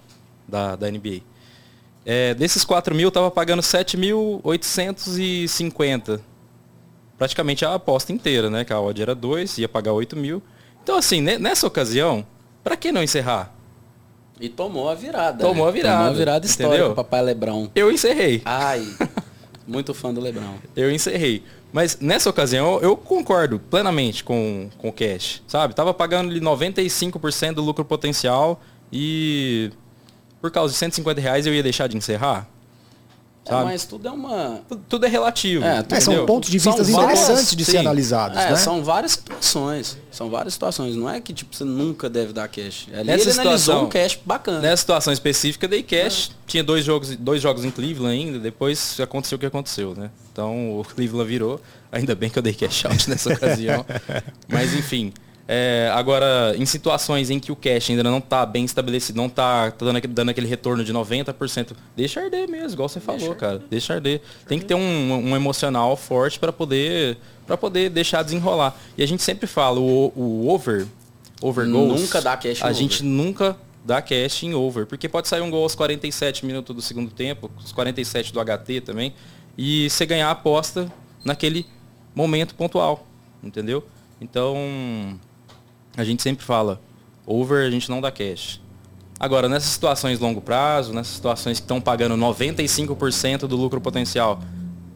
da, 0.48 0.76
da 0.76 0.90
NBA. 0.90 1.22
É, 2.06 2.34
desses 2.34 2.66
4 2.66 2.96
mil, 2.96 3.08
eu 3.08 3.12
tava 3.12 3.30
pagando 3.30 3.62
7.850. 3.62 6.20
Praticamente 7.18 7.64
a 7.64 7.76
aposta 7.76 8.12
inteira, 8.12 8.50
né? 8.50 8.66
Que 8.66 8.74
a 8.74 8.82
odd 8.82 9.02
era 9.02 9.16
2, 9.16 9.60
ia 9.60 9.70
pagar 9.70 9.94
8 9.94 10.18
mil. 10.18 10.44
Então, 10.82 10.98
assim, 10.98 11.22
nessa 11.22 11.68
ocasião, 11.68 12.26
para 12.64 12.78
que 12.78 12.92
não 12.92 13.04
encerrar? 13.04 13.54
E 14.40 14.50
tomou 14.50 14.90
a 14.90 14.96
virada. 14.96 15.44
Tomou 15.44 15.68
a 15.68 15.72
virada. 15.72 15.98
Tomou 15.98 16.12
a 16.12 16.18
virada 16.18 16.46
histórica, 16.46 16.76
entendeu? 16.76 16.96
papai 16.96 17.22
Lebrão. 17.22 17.70
Eu 17.76 17.92
encerrei. 17.92 18.42
Ai, 18.46 18.86
muito 19.68 19.94
fã 19.94 20.14
do 20.14 20.20
Lebrão. 20.20 20.56
Eu 20.76 20.92
encerrei. 20.92 21.44
Mas 21.72 21.98
nessa 22.00 22.30
ocasião 22.30 22.80
eu 22.82 22.96
concordo 22.96 23.60
plenamente 23.60 24.24
com, 24.24 24.70
com 24.78 24.90
o 24.90 24.94
cash, 24.94 25.42
sabe? 25.48 25.74
Tava 25.74 25.94
pagando 25.94 26.30
ali 26.30 26.40
95% 26.40 27.54
do 27.54 27.64
lucro 27.64 27.84
potencial 27.84 28.62
e 28.92 29.72
por 30.40 30.52
causa 30.52 30.72
de 30.74 30.78
150 30.78 31.20
reais 31.20 31.48
eu 31.48 31.54
ia 31.54 31.64
deixar 31.64 31.88
de 31.88 31.98
encerrar. 31.98 32.48
É, 33.46 33.64
mas 33.64 33.84
tudo 33.84 34.08
é 34.08 34.12
uma. 34.12 34.62
Tudo 34.88 35.06
é 35.06 35.10
relativo. 35.10 35.66
É, 35.66 35.86
é, 35.90 36.00
são 36.00 36.26
pontos 36.26 36.50
de 36.50 36.58
vista 36.58 36.82
interessantes 36.82 37.56
de 37.56 37.66
sim. 37.66 37.72
ser 37.72 37.78
analisados. 37.80 38.38
É, 38.38 38.52
né? 38.52 38.56
São 38.56 38.84
várias 38.84 39.14
situações. 39.14 39.98
São 40.12 40.30
várias 40.30 40.54
situações. 40.54 40.96
Não 40.96 41.10
é 41.10 41.20
que 41.20 41.34
tipo, 41.34 41.54
você 41.54 41.66
nunca 41.66 42.10
deve 42.10 42.32
dar 42.32 42.48
cash. 42.48 42.88
Ali 42.94 43.04
Nessa 43.04 43.24
ele 43.26 43.34
situação, 43.34 43.86
um 43.86 43.90
cash 43.90 44.18
bacana. 44.26 44.62
Nessa 44.62 44.78
situação 44.78 45.12
específica, 45.12 45.68
dei 45.68 45.84
cash. 45.84 46.32
É. 46.32 46.36
Tinha 46.48 46.64
dois 46.64 46.86
jogos, 46.86 47.16
dois 47.18 47.42
jogos 47.42 47.66
em 47.66 47.72
Cleveland 47.72 48.14
ainda. 48.14 48.40
Depois 48.40 48.98
aconteceu 49.00 49.36
o 49.36 49.40
que 49.40 49.46
aconteceu, 49.46 49.94
né? 49.94 50.10
Então 50.32 50.80
o 50.80 50.84
Cleveland 50.84 51.28
virou. 51.28 51.60
Ainda 51.92 52.16
bem 52.16 52.30
que 52.30 52.40
eu 52.40 52.44
dei 52.44 52.54
cash 52.54 52.86
out 52.86 53.10
nessa 53.10 53.32
ocasião. 53.34 53.86
Mas 54.48 54.74
enfim. 54.74 55.14
É, 55.46 55.92
agora, 55.94 56.56
em 56.58 56.66
situações 56.66 57.30
em 57.30 57.38
que 57.38 57.52
o 57.52 57.56
cash 57.56 57.90
ainda 57.90 58.04
não 58.04 58.20
está 58.20 58.46
bem 58.46 58.64
estabelecido, 58.64 59.18
não 59.18 59.26
está 59.26 59.72
tá 59.72 59.86
dando, 59.86 60.08
dando, 60.08 60.30
aquele 60.30 60.48
retorno 60.48 60.84
de 60.86 60.94
90%, 60.94 61.72
deixa 61.96 62.22
arder 62.22 62.50
mesmo, 62.50 62.74
igual 62.74 62.88
você 62.88 63.02
falou, 63.02 63.20
deixa 63.20 63.36
cara. 63.36 63.62
Deixa 63.70 63.94
arder. 63.94 64.22
Tem 64.48 64.58
que 64.58 64.66
ter 64.66 64.76
um, 64.76 65.32
um 65.32 65.36
emocional 65.36 65.98
forte 65.98 66.40
para 66.40 66.54
poder 66.54 67.18
para 67.46 67.58
poder 67.58 67.90
deixar 67.90 68.24
desenrolar. 68.24 68.74
E 68.98 69.04
a 69.04 69.06
gente 69.06 69.22
sempre 69.22 69.48
fala, 69.48 69.78
o, 69.78 70.14
o 70.16 70.48
over, 70.48 70.88
over 71.42 71.70
goals, 71.70 72.02
nunca 72.02 72.22
dá 72.22 72.38
cash 72.38 72.62
A 72.62 72.68
over. 72.68 72.76
gente 72.76 73.04
nunca 73.04 73.58
dá 73.84 74.02
cash 74.02 74.44
em 74.44 74.54
over, 74.54 74.86
porque 74.86 75.10
pode 75.10 75.28
sair 75.28 75.42
um 75.42 75.52
gol 75.52 75.64
aos 75.64 75.76
47 75.76 76.46
minutos 76.46 76.74
do 76.74 76.82
segundo 76.82 77.12
tempo, 77.12 77.52
os 77.62 77.74
47 77.74 78.32
do 78.32 78.40
HT 78.40 78.80
também, 78.80 79.14
e 79.58 79.90
você 79.90 80.06
ganhar 80.06 80.30
a 80.30 80.32
aposta 80.32 80.90
naquele 81.26 81.66
momento 82.16 82.56
pontual, 82.56 83.06
entendeu? 83.44 83.86
Então, 84.22 84.56
a 85.96 86.04
gente 86.04 86.22
sempre 86.22 86.46
fala, 86.46 86.82
over 87.26 87.66
a 87.66 87.70
gente 87.70 87.90
não 87.90 88.02
dá 88.02 88.12
cash. 88.12 88.62
Agora, 89.20 89.48
nessas 89.48 89.70
situações 89.70 90.20
longo 90.20 90.42
prazo, 90.42 90.94
nessas 90.94 91.14
situações 91.14 91.60
que 91.60 91.64
estão 91.64 91.80
pagando 91.80 92.16
95% 92.16 93.48
do 93.48 93.56
lucro 93.56 93.80
potencial, 93.80 94.42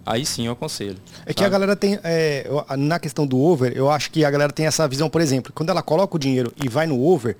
aí 0.05 0.25
sim 0.25 0.47
eu 0.47 0.53
aconselho. 0.53 0.97
É 1.21 1.27
sabe? 1.27 1.33
que 1.35 1.43
a 1.43 1.49
galera 1.49 1.75
tem, 1.75 1.99
é, 2.03 2.49
na 2.77 2.99
questão 2.99 3.25
do 3.25 3.39
over, 3.39 3.71
eu 3.75 3.89
acho 3.89 4.11
que 4.11 4.25
a 4.25 4.31
galera 4.31 4.51
tem 4.51 4.65
essa 4.65 4.87
visão, 4.87 5.09
por 5.09 5.21
exemplo, 5.21 5.53
quando 5.53 5.69
ela 5.69 5.81
coloca 5.81 6.15
o 6.15 6.19
dinheiro 6.19 6.51
e 6.61 6.67
vai 6.67 6.87
no 6.87 7.01
over, 7.01 7.37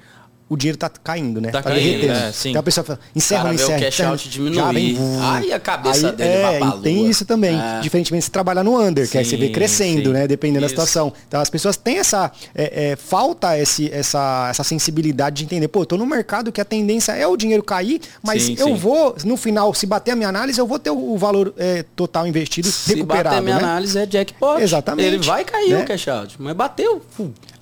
o 0.50 0.56
dinheiro 0.56 0.78
tá 0.78 0.90
caindo, 0.90 1.42
né? 1.42 1.52
Tá, 1.52 1.62
tá 1.62 1.70
caindo, 1.70 1.84
derretendo. 1.84 2.14
É, 2.14 2.32
sim. 2.32 2.50
Então 2.50 2.62
a 2.62 2.64
pessoa 2.64 2.84
fala, 2.84 3.00
encerra, 3.14 3.44
Cara, 3.44 3.56
encerra. 3.56 3.78
o 3.78 3.82
cash 3.82 3.94
encerra, 3.94 4.10
out 4.12 4.30
diminuir. 4.30 4.98
Aí 5.22 5.52
a 5.52 5.60
cabeça 5.60 6.10
aí, 6.10 6.16
dele 6.16 6.30
é, 6.30 6.60
vai. 6.60 6.80
Tem 6.80 7.10
isso 7.10 7.26
também. 7.26 7.60
É. 7.60 7.82
Diferentemente 7.82 8.26
se 8.26 8.32
trabalhar 8.32 8.64
no 8.64 8.80
under, 8.80 9.06
sim, 9.06 9.12
que 9.12 9.18
aí 9.18 9.26
você 9.26 9.36
vê 9.36 9.50
crescendo, 9.50 10.10
sim. 10.10 10.14
né? 10.14 10.28
Dependendo 10.28 10.66
isso. 10.66 10.76
da 10.76 10.82
situação. 10.82 11.12
Então 11.28 11.42
as 11.42 11.50
pessoas 11.50 11.76
têm 11.76 11.98
essa. 11.98 12.32
É, 12.56 12.92
é, 12.92 12.96
falta 12.96 13.58
esse, 13.58 13.92
essa, 13.92 14.48
essa 14.50 14.64
sensibilidade 14.64 15.38
de 15.38 15.44
entender, 15.44 15.68
pô, 15.68 15.82
eu 15.82 15.86
tô 15.86 15.98
no 15.98 16.06
mercado 16.06 16.52
que 16.52 16.62
a 16.62 16.66
tendência 16.66 17.12
é 17.12 17.28
o 17.28 17.36
dinheiro 17.36 17.64
cair, 17.64 18.00
mas 18.24 18.44
sim, 18.44 18.56
eu 18.58 18.76
vou, 18.76 19.16
no 19.26 19.36
final, 19.36 19.74
se 19.74 19.86
bater 19.86 20.12
a 20.12 20.16
minha 20.16 20.30
análise, 20.30 20.60
eu 20.60 20.68
vou 20.68 20.80
ter 20.80 20.92
o, 20.92 21.18
valor 21.18 21.54
é, 21.58 21.84
total 21.96 22.26
investido 22.26 22.70
se 22.70 22.96
recuperado. 22.96 23.30
Se 23.30 23.36
bater 23.36 23.38
a 23.38 23.42
minha 23.42 23.56
né? 23.58 23.64
análise 23.64 23.98
é 24.00 24.06
jackpot. 24.06 24.62
Exatamente. 24.62 25.08
Ele 25.08 25.18
vai 25.20 25.44
cair 25.44 25.72
né? 25.72 25.84
o 25.84 25.86
cash 25.86 26.08
out, 26.08 26.36
mas 26.40 26.56
bateu. 26.56 27.02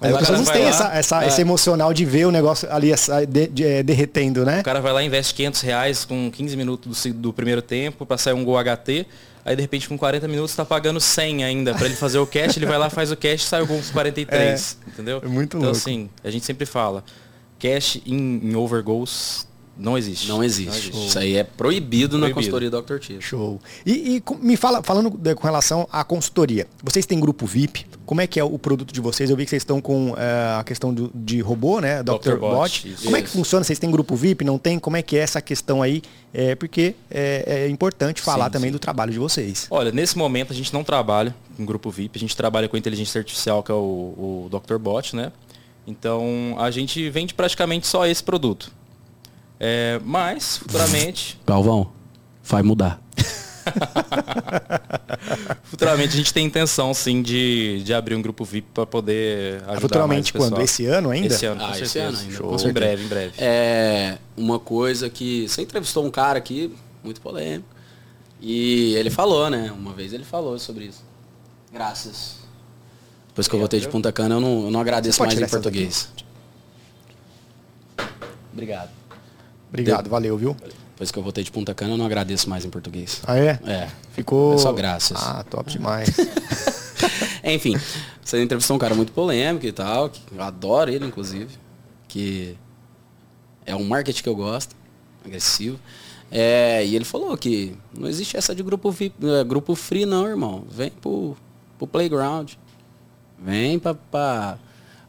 As 0.02 0.18
pessoas 0.18 0.40
não 0.40 0.54
têm 0.54 0.66
essa, 0.66 0.88
essa, 0.94 1.24
é. 1.24 1.28
esse 1.28 1.42
emocional 1.42 1.94
de 1.94 2.06
ver 2.06 2.26
o 2.26 2.32
negócio 2.32 2.68
ali 2.76 2.91
essa, 2.91 3.26
de, 3.26 3.47
de, 3.47 3.63
é, 3.63 3.84
derretendo, 3.84 4.45
né? 4.45 4.61
O 4.61 4.63
cara 4.63 4.82
vai 4.82 4.93
lá 4.93 5.03
e 5.03 5.07
investe 5.07 5.34
500 5.34 5.61
reais 5.61 6.05
com 6.05 6.30
15 6.32 6.57
minutos 6.57 7.03
do, 7.05 7.13
do 7.13 7.34
primeiro 7.34 7.61
tempo 7.61 8.05
para 8.05 8.17
sair 8.17 8.34
um 8.34 8.43
gol 8.43 8.57
HT. 8.63 9.05
Aí 9.43 9.55
de 9.55 9.61
repente 9.61 9.88
com 9.88 9.97
40 9.97 10.28
minutos 10.28 10.51
está 10.51 10.65
pagando 10.65 10.99
100 10.99 11.43
ainda 11.43 11.76
para 11.76 11.86
ele 11.86 11.95
fazer 11.95 12.17
o 12.17 12.26
cash, 12.26 12.57
ele 12.57 12.65
vai 12.65 12.80
lá 12.80 12.89
faz 12.89 13.11
o 13.11 13.15
cash 13.17 13.41
e 13.41 13.45
sai 13.45 13.61
o 13.61 13.67
gol 13.67 13.78
com 13.78 13.93
43, 13.93 14.78
é, 14.88 14.89
entendeu? 14.89 15.21
É 15.23 15.28
muito 15.28 15.57
então, 15.57 15.69
louco. 15.69 15.78
assim, 15.78 16.09
a 16.23 16.32
gente 16.32 16.45
sempre 16.45 16.65
fala, 16.65 17.03
cash 17.59 18.01
em, 18.07 18.39
em 18.43 18.55
over 18.55 18.82
goals 18.82 19.47
não 19.78 19.97
existe. 19.97 20.28
Não 20.28 20.43
existe. 20.43 20.69
Não 20.69 20.73
existe. 20.73 21.07
Isso 21.07 21.19
aí 21.19 21.36
é 21.36 21.43
proibido, 21.43 22.17
proibido. 22.17 22.17
na 22.17 22.34
consultoria 22.34 22.69
Dr. 22.69 22.97
Tiro. 22.99 23.21
Show. 23.21 23.61
E, 23.86 24.17
e, 24.17 24.23
me 24.41 24.55
fala, 24.55 24.82
falando 24.82 25.11
com 25.11 25.43
relação 25.43 25.88
à 25.91 26.03
consultoria, 26.03 26.65
vocês 26.82 27.05
têm 27.05 27.19
grupo 27.19 27.45
VIP? 27.45 27.86
Como 28.05 28.21
é 28.21 28.28
que 28.28 28.39
é 28.39 28.43
o 28.43 28.57
produto 28.57 28.93
de 28.93 29.01
vocês? 29.01 29.30
Eu 29.30 29.36
vi 29.36 29.43
que 29.43 29.49
vocês 29.49 29.61
estão 29.61 29.82
com 29.82 30.15
é, 30.17 30.59
a 30.59 30.63
questão 30.63 30.93
do, 30.93 31.11
de 31.13 31.41
robô, 31.41 31.82
né? 31.82 32.01
Dr. 32.03 32.11
Dr. 32.13 32.36
Bot. 32.38 32.88
Bot. 32.88 33.03
Como 33.03 33.17
é 33.17 33.21
que 33.21 33.30
funciona? 33.30 33.63
Vocês 33.63 33.80
têm 33.80 33.91
grupo 33.91 34.15
VIP? 34.15 34.45
Não 34.45 34.57
tem? 34.57 34.80
Como 34.80 34.95
é 34.95 35.01
que 35.01 35.17
é 35.17 35.19
essa 35.19 35.41
questão 35.41 35.82
aí? 35.82 36.01
É, 36.34 36.55
porque 36.55 36.95
é, 37.09 37.65
é 37.65 37.69
importante 37.69 38.21
falar 38.21 38.45
sim, 38.45 38.51
também 38.51 38.69
sim. 38.69 38.73
do 38.73 38.80
trabalho 38.80 39.11
de 39.11 39.19
vocês. 39.19 39.67
Olha, 39.69 39.91
nesse 39.91 40.17
momento 40.17 40.53
a 40.53 40.55
gente 40.55 40.73
não 40.73 40.84
trabalha 40.84 41.36
com 41.57 41.65
grupo 41.65 41.89
VIP, 41.89 42.17
a 42.17 42.19
gente 42.19 42.36
trabalha 42.36 42.69
com 42.69 42.78
inteligência 42.78 43.19
artificial, 43.19 43.63
que 43.63 43.71
é 43.71 43.76
o, 43.76 44.47
o 44.47 44.49
Dr. 44.49 44.78
Bot, 44.78 45.15
né? 45.15 45.32
Então 45.88 46.55
a 46.57 46.71
gente 46.71 47.09
vende 47.09 47.34
praticamente 47.34 47.88
só 47.88 48.05
esse 48.05 48.23
produto. 48.23 48.71
É, 49.60 49.99
mas, 50.03 50.58
futuramente. 50.58 51.39
Galvão, 51.45 51.91
vai 52.43 52.62
mudar. 52.62 53.01
futuramente 55.64 56.14
a 56.14 56.18
gente 56.18 56.34
tem 56.34 56.45
intenção 56.45 56.93
sim 56.93 57.22
de, 57.22 57.82
de 57.84 57.93
abrir 57.93 58.16
um 58.16 58.22
grupo 58.22 58.45
VIP 58.45 58.68
para 58.74 58.86
poder 58.86 59.62
ajudar 59.64 59.82
Futuramente 59.82 60.34
quando? 60.34 60.62
Esse 60.62 60.86
ano 60.86 61.10
ainda? 61.10 61.34
Esse 61.34 61.45
ano, 61.45 61.64
ah, 61.64 61.80
esse 61.80 61.97
ano 61.99 62.18
ainda. 62.18 62.38
Com 62.38 62.56
em 62.56 62.74
breve, 62.74 63.03
em 63.03 63.08
breve. 63.08 63.34
É 63.38 64.18
uma 64.38 64.60
coisa 64.60 65.10
que 65.10 65.47
você 65.47 65.62
entrevistou 65.62 66.06
um 66.06 66.12
cara 66.12 66.38
aqui 66.38 66.74
muito 67.03 67.22
polêmico 67.22 67.68
e 68.39 68.93
ele 68.95 69.10
falou, 69.10 69.49
né? 69.49 69.72
Uma 69.72 69.93
vez 69.93 70.14
ele 70.14 70.26
falou 70.26 70.60
sobre 70.60 70.86
isso. 70.86 71.03
Graças. 71.72 72.38
Depois 73.30 73.47
que 73.47 73.56
eu 73.56 73.60
voltei 73.60 73.80
de 73.80 73.88
Punta 73.89 74.12
Cana, 74.12 74.36
eu 74.36 74.39
não, 74.39 74.66
eu 74.66 74.72
não 74.72 74.80
agradeço 74.80 75.22
mais 75.22 75.38
em 75.38 75.47
português. 75.47 76.10
Obrigado. 78.53 78.89
Obrigado, 79.76 80.09
valeu, 80.09 80.38
viu? 80.38 80.55
Depois 80.95 81.11
que 81.11 81.19
eu 81.19 81.23
voltei 81.23 81.43
de 81.43 81.51
Punta 81.51 81.73
Cana, 81.73 81.93
eu 81.93 81.97
não 81.97 82.05
agradeço 82.05 82.49
mais 82.49 82.63
em 82.63 82.69
português. 82.69 83.21
Ah, 83.28 83.38
é? 83.38 83.59
É. 83.65 83.89
Ficou. 84.13 84.53
É 84.53 84.57
só 84.57 84.71
graças. 84.71 85.17
Ah, 85.21 85.43
top 85.43 85.69
demais. 85.69 86.07
Enfim, 87.43 87.76
você 88.23 88.41
entrevistou 88.41 88.78
um 88.78 88.80
cara 88.80 88.95
muito 88.95 89.11
polêmico 89.11 89.65
e 89.65 89.73
tal, 89.73 90.09
que 90.09 90.21
eu 90.34 90.41
adoro 90.41 90.89
ele, 90.89 91.05
inclusive. 91.05 91.49
Que 92.07 92.57
é 93.65 93.76
um 93.76 93.84
marketing 93.84 94.23
que 94.23 94.30
eu 94.30 94.36
gosto, 94.36 94.73
agressivo. 95.26 95.78
É, 96.32 96.86
e 96.86 96.95
ele 96.95 97.03
falou 97.03 97.36
que 97.38 97.76
não 97.93 98.07
existe 98.07 98.38
essa 98.38 98.55
de 98.55 98.63
grupo, 98.63 98.89
VIP, 98.89 99.15
é, 99.28 99.43
grupo 99.43 99.76
free 99.76 100.05
não, 100.05 100.26
irmão. 100.26 100.63
Vem 100.69 100.89
pro, 100.89 101.36
pro 101.78 101.86
playground. 101.86 102.53
Vem 103.38 103.78
pra, 103.78 103.93
pra, 103.93 104.57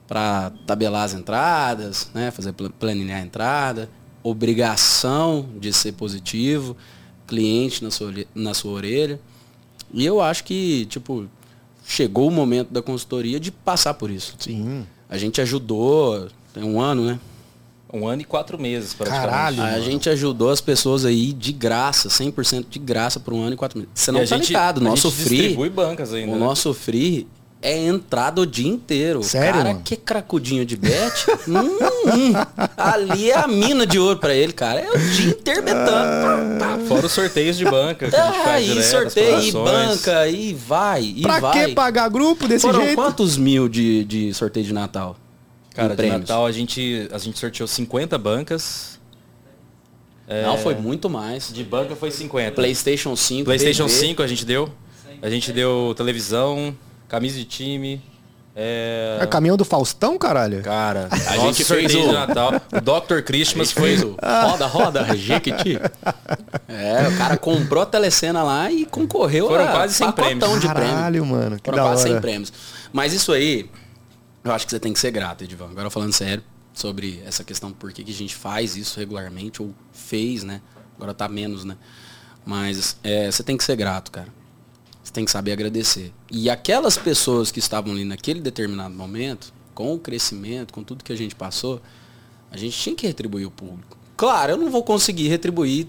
pra 0.08 0.52
tabelar 0.66 1.04
as 1.04 1.14
entradas, 1.14 2.10
né? 2.12 2.32
Fazer 2.32 2.52
planilhar 2.52 3.20
a 3.20 3.22
entrada 3.22 3.88
obrigação 4.28 5.46
de 5.58 5.72
ser 5.72 5.92
positivo, 5.92 6.76
cliente 7.26 7.82
na 7.82 7.90
sua, 7.90 8.12
na 8.34 8.54
sua 8.54 8.72
orelha. 8.72 9.20
E 9.92 10.04
eu 10.04 10.20
acho 10.20 10.42
que, 10.44 10.86
tipo, 10.86 11.26
chegou 11.86 12.28
o 12.28 12.30
momento 12.30 12.72
da 12.72 12.82
consultoria 12.82 13.38
de 13.38 13.50
passar 13.50 13.94
por 13.94 14.10
isso. 14.10 14.34
Sim. 14.38 14.84
A 15.08 15.16
gente 15.16 15.40
ajudou, 15.40 16.28
tem 16.52 16.64
um 16.64 16.80
ano, 16.80 17.04
né? 17.04 17.20
Um 17.92 18.08
ano 18.08 18.22
e 18.22 18.24
quatro 18.24 18.58
meses, 18.60 18.92
praticamente. 18.92 19.30
Caralho, 19.30 19.62
a 19.62 19.78
gente 19.78 20.10
ajudou 20.10 20.50
as 20.50 20.60
pessoas 20.60 21.04
aí 21.04 21.32
de 21.32 21.52
graça, 21.52 22.08
100% 22.08 22.66
de 22.68 22.78
graça 22.80 23.20
por 23.20 23.32
um 23.32 23.42
ano 23.42 23.54
e 23.54 23.56
quatro 23.56 23.78
meses. 23.78 23.92
Você 23.94 24.10
não 24.10 24.24
e 24.24 24.26
tá 24.26 24.36
gente, 24.36 24.48
ligado, 24.48 24.80
nosso 24.80 25.08
free... 25.08 25.36
distribui 25.36 25.70
bancas 25.70 26.12
ainda. 26.12 26.32
O 26.32 26.34
né? 26.34 26.40
nosso 26.40 26.74
free 26.74 27.28
é 27.62 27.76
entrada 27.86 28.40
o 28.40 28.46
dia 28.46 28.68
inteiro. 28.68 29.22
Sério? 29.22 29.54
Cara, 29.54 29.68
mano? 29.70 29.82
que 29.84 29.96
cracudinho 29.96 30.64
de 30.64 30.76
bet. 30.76 31.26
hum, 31.48 31.78
hum, 32.06 32.32
ali 32.76 33.30
é 33.30 33.38
a 33.38 33.48
mina 33.48 33.86
de 33.86 33.98
ouro 33.98 34.18
pra 34.18 34.34
ele, 34.34 34.52
cara. 34.52 34.80
É 34.80 34.90
o 34.90 34.98
dia 34.98 35.30
inteiro 35.30 35.62
betando. 35.62 36.64
Ah, 36.64 36.78
fora 36.86 37.06
os 37.06 37.12
sorteios 37.12 37.56
de 37.56 37.64
banca. 37.64 38.08
Que 38.08 38.16
a 38.16 38.32
gente 38.32 38.44
faz 38.44 38.68
e 38.68 38.82
sorteio, 38.82 39.40
e 39.40 39.52
banca, 39.52 40.28
e 40.28 40.54
vai, 40.54 41.02
e 41.02 41.22
pra 41.22 41.40
vai. 41.40 41.52
Pra 41.52 41.66
que 41.66 41.74
pagar 41.74 42.08
grupo 42.08 42.46
desse 42.46 42.62
Foram 42.62 42.82
jeito? 42.82 42.94
quantos 42.94 43.36
mil 43.36 43.68
de, 43.68 44.04
de 44.04 44.34
sorteio 44.34 44.66
de 44.66 44.72
Natal? 44.72 45.16
Cara, 45.74 45.94
de 45.94 46.06
Natal 46.06 46.46
a 46.46 46.52
gente, 46.52 47.08
a 47.12 47.18
gente 47.18 47.38
sorteou 47.38 47.66
50 47.66 48.16
bancas. 48.16 48.96
É... 50.28 50.42
Não, 50.42 50.58
foi 50.58 50.74
muito 50.74 51.08
mais. 51.08 51.52
De 51.52 51.62
banca 51.62 51.94
foi 51.94 52.10
50. 52.10 52.52
PlayStation 52.52 53.14
5. 53.14 53.44
PlayStation 53.44 53.86
TV. 53.86 53.98
5 53.98 54.22
a 54.22 54.26
gente 54.26 54.44
deu. 54.44 54.68
A 55.22 55.30
gente 55.30 55.52
deu 55.52 55.94
televisão, 55.96 56.76
camisa 57.08 57.36
de 57.36 57.44
time. 57.44 58.02
É... 58.58 59.18
é 59.20 59.26
caminhão 59.26 59.54
do 59.54 59.66
Faustão, 59.66 60.16
caralho? 60.16 60.62
Cara, 60.62 61.08
a 61.10 61.36
gente 61.36 61.62
fez 61.62 61.94
o 61.94 62.10
Natal. 62.10 62.52
O 62.72 62.80
Dr. 62.80 63.20
Christmas 63.20 63.70
fez 63.70 64.02
o 64.02 64.16
roda, 64.48 64.66
roda, 64.66 65.16
Jequiti. 65.16 65.78
É, 66.66 67.06
o 67.06 67.18
cara 67.18 67.36
comprou 67.36 67.82
a 67.82 67.86
telecena 67.86 68.42
lá 68.42 68.70
e 68.70 68.86
concorreu 68.86 69.48
Foram 69.48 69.64
a 69.64 69.72
quase 69.72 69.94
100 69.94 70.12
prêmios. 70.12 70.60
de 70.60 70.66
Caralho, 70.66 71.26
mano, 71.26 71.60
que 71.60 71.70
Foram 71.70 71.84
quase 71.84 72.04
100 72.04 72.20
prêmios. 72.20 72.52
Mas 72.90 73.12
isso 73.12 73.30
aí, 73.30 73.68
eu 74.42 74.52
acho 74.52 74.64
que 74.64 74.70
você 74.70 74.80
tem 74.80 74.94
que 74.94 74.98
ser 74.98 75.10
grato, 75.10 75.44
Edivan. 75.44 75.68
Agora 75.70 75.90
falando 75.90 76.14
sério 76.14 76.42
sobre 76.72 77.22
essa 77.26 77.44
questão 77.44 77.72
por 77.72 77.92
que, 77.92 78.04
que 78.04 78.10
a 78.10 78.14
gente 78.14 78.34
faz 78.34 78.74
isso 78.74 78.98
regularmente, 78.98 79.60
ou 79.60 79.74
fez, 79.92 80.42
né? 80.42 80.62
Agora 80.96 81.12
tá 81.12 81.28
menos, 81.28 81.62
né? 81.62 81.76
Mas 82.42 82.96
é, 83.02 83.30
você 83.30 83.42
tem 83.42 83.56
que 83.56 83.64
ser 83.64 83.76
grato, 83.76 84.10
cara. 84.10 84.28
Você 85.06 85.12
tem 85.12 85.24
que 85.24 85.30
saber 85.30 85.52
agradecer. 85.52 86.12
E 86.28 86.50
aquelas 86.50 86.98
pessoas 86.98 87.52
que 87.52 87.60
estavam 87.60 87.92
ali 87.92 88.04
naquele 88.04 88.40
determinado 88.40 88.92
momento, 88.92 89.54
com 89.72 89.94
o 89.94 90.00
crescimento, 90.00 90.74
com 90.74 90.82
tudo 90.82 91.04
que 91.04 91.12
a 91.12 91.16
gente 91.16 91.32
passou, 91.32 91.80
a 92.50 92.56
gente 92.56 92.76
tinha 92.76 92.96
que 92.96 93.06
retribuir 93.06 93.46
o 93.46 93.50
público. 93.52 93.96
Claro, 94.16 94.54
eu 94.54 94.56
não 94.56 94.68
vou 94.68 94.82
conseguir 94.82 95.28
retribuir. 95.28 95.86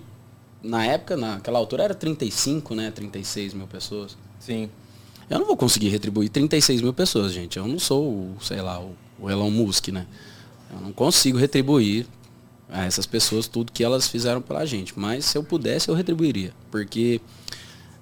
Na 0.62 0.86
época, 0.86 1.18
naquela 1.18 1.58
altura 1.58 1.86
era 1.86 1.96
35, 1.96 2.76
né? 2.76 2.92
36 2.92 3.56
mil 3.56 3.66
pessoas. 3.66 4.16
Sim. 4.40 4.70
Eu 5.28 5.40
não 5.40 5.48
vou 5.48 5.58
conseguir 5.58 5.90
retribuir 5.90 6.30
36 6.30 6.84
mil 6.84 6.94
pessoas, 6.94 7.34
gente. 7.34 7.58
Eu 7.58 7.68
não 7.68 7.80
sou, 7.80 8.36
sei 8.40 8.62
lá, 8.62 8.80
o 9.20 9.32
Elon 9.32 9.50
Musk, 9.50 9.88
né? 9.88 10.06
Eu 10.72 10.80
não 10.80 10.94
consigo 10.94 11.40
retribuir 11.40 12.06
a 12.70 12.86
essas 12.86 13.08
pessoas 13.08 13.48
tudo 13.48 13.72
que 13.72 13.84
elas 13.84 14.08
fizeram 14.08 14.44
pela 14.44 14.64
gente. 14.64 14.94
Mas 14.96 15.26
se 15.26 15.40
eu 15.40 15.44
pudesse, 15.44 15.90
eu 15.90 15.96
retribuiria. 15.96 16.54
Porque 16.70 17.20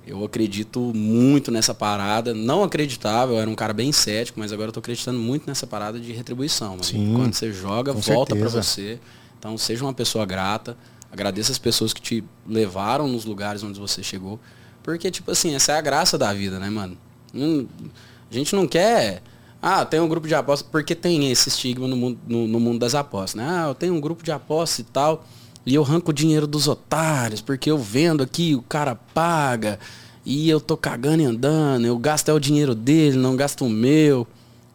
eu 0.05 0.23
acredito 0.23 0.79
muito 0.93 1.51
nessa 1.51 1.73
parada. 1.73 2.33
Não 2.33 2.63
acreditava, 2.63 3.33
eu 3.33 3.39
era 3.39 3.49
um 3.49 3.55
cara 3.55 3.73
bem 3.73 3.91
cético, 3.91 4.39
mas 4.39 4.51
agora 4.51 4.69
eu 4.69 4.73
tô 4.73 4.79
acreditando 4.79 5.17
muito 5.17 5.47
nessa 5.47 5.65
parada 5.65 5.99
de 5.99 6.11
retribuição. 6.11 6.81
Sim, 6.81 7.13
Quando 7.15 7.33
você 7.33 7.51
joga, 7.51 7.91
volta 7.91 8.35
para 8.35 8.49
você. 8.49 8.99
Então 9.39 9.57
seja 9.57 9.83
uma 9.83 9.93
pessoa 9.93 10.25
grata. 10.25 10.77
Agradeça 11.11 11.51
as 11.51 11.57
pessoas 11.57 11.93
que 11.93 12.01
te 12.01 12.23
levaram 12.47 13.07
nos 13.07 13.25
lugares 13.25 13.63
onde 13.63 13.79
você 13.79 14.03
chegou. 14.03 14.39
Porque, 14.83 15.09
tipo 15.09 15.31
assim, 15.31 15.55
essa 15.55 15.71
é 15.71 15.77
a 15.77 15.81
graça 15.81 16.17
da 16.17 16.31
vida, 16.33 16.59
né, 16.59 16.69
mano? 16.69 16.97
a 17.33 18.33
gente 18.33 18.55
não 18.55 18.67
quer. 18.67 19.21
Ah, 19.61 19.83
tem 19.83 19.99
um 19.99 20.07
grupo 20.07 20.27
de 20.27 20.35
apostas, 20.35 20.67
porque 20.69 20.93
tem 20.93 21.31
esse 21.31 21.49
estigma 21.49 21.87
no 21.87 21.95
mundo, 21.95 22.19
no, 22.27 22.47
no 22.47 22.59
mundo 22.59 22.79
das 22.79 22.93
apostas, 22.93 23.35
né? 23.35 23.47
Ah, 23.49 23.69
eu 23.69 23.75
tenho 23.75 23.93
um 23.95 23.99
grupo 23.99 24.23
de 24.23 24.31
apostas 24.31 24.79
e 24.79 24.83
tal. 24.83 25.25
E 25.65 25.73
eu 25.73 25.83
arranco 25.83 26.11
o 26.11 26.13
dinheiro 26.13 26.45
dos 26.45 26.67
otários, 26.67 27.41
porque 27.41 27.71
eu 27.71 27.77
vendo 27.77 28.21
aqui, 28.21 28.53
o 28.53 28.61
cara 28.61 28.95
paga, 28.95 29.79
e 30.23 30.49
eu 30.49 30.59
tô 30.59 30.77
cagando 30.77 31.23
e 31.23 31.25
andando, 31.25 31.85
eu 31.85 31.97
gasto 31.97 32.29
é 32.29 32.33
o 32.33 32.39
dinheiro 32.39 32.75
dele, 32.75 33.17
não 33.17 33.35
gasto 33.35 33.65
o 33.65 33.69
meu. 33.69 34.27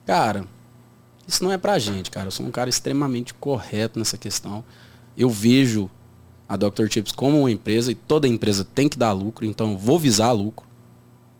Cara, 0.04 0.44
isso 1.26 1.44
não 1.44 1.52
é 1.52 1.58
pra 1.58 1.78
gente, 1.78 2.10
cara. 2.10 2.26
Eu 2.26 2.32
sou 2.32 2.44
um 2.44 2.50
cara 2.50 2.68
extremamente 2.68 3.32
correto 3.34 3.98
nessa 3.98 4.18
questão. 4.18 4.64
Eu 5.16 5.30
vejo 5.30 5.88
a 6.48 6.56
Dr. 6.56 6.88
Chips 6.90 7.12
como 7.12 7.38
uma 7.38 7.50
empresa 7.50 7.92
e 7.92 7.94
toda 7.94 8.26
empresa 8.26 8.64
tem 8.64 8.88
que 8.88 8.98
dar 8.98 9.12
lucro, 9.12 9.44
então 9.44 9.72
eu 9.72 9.78
vou 9.78 9.98
visar 9.98 10.32
lucro. 10.32 10.66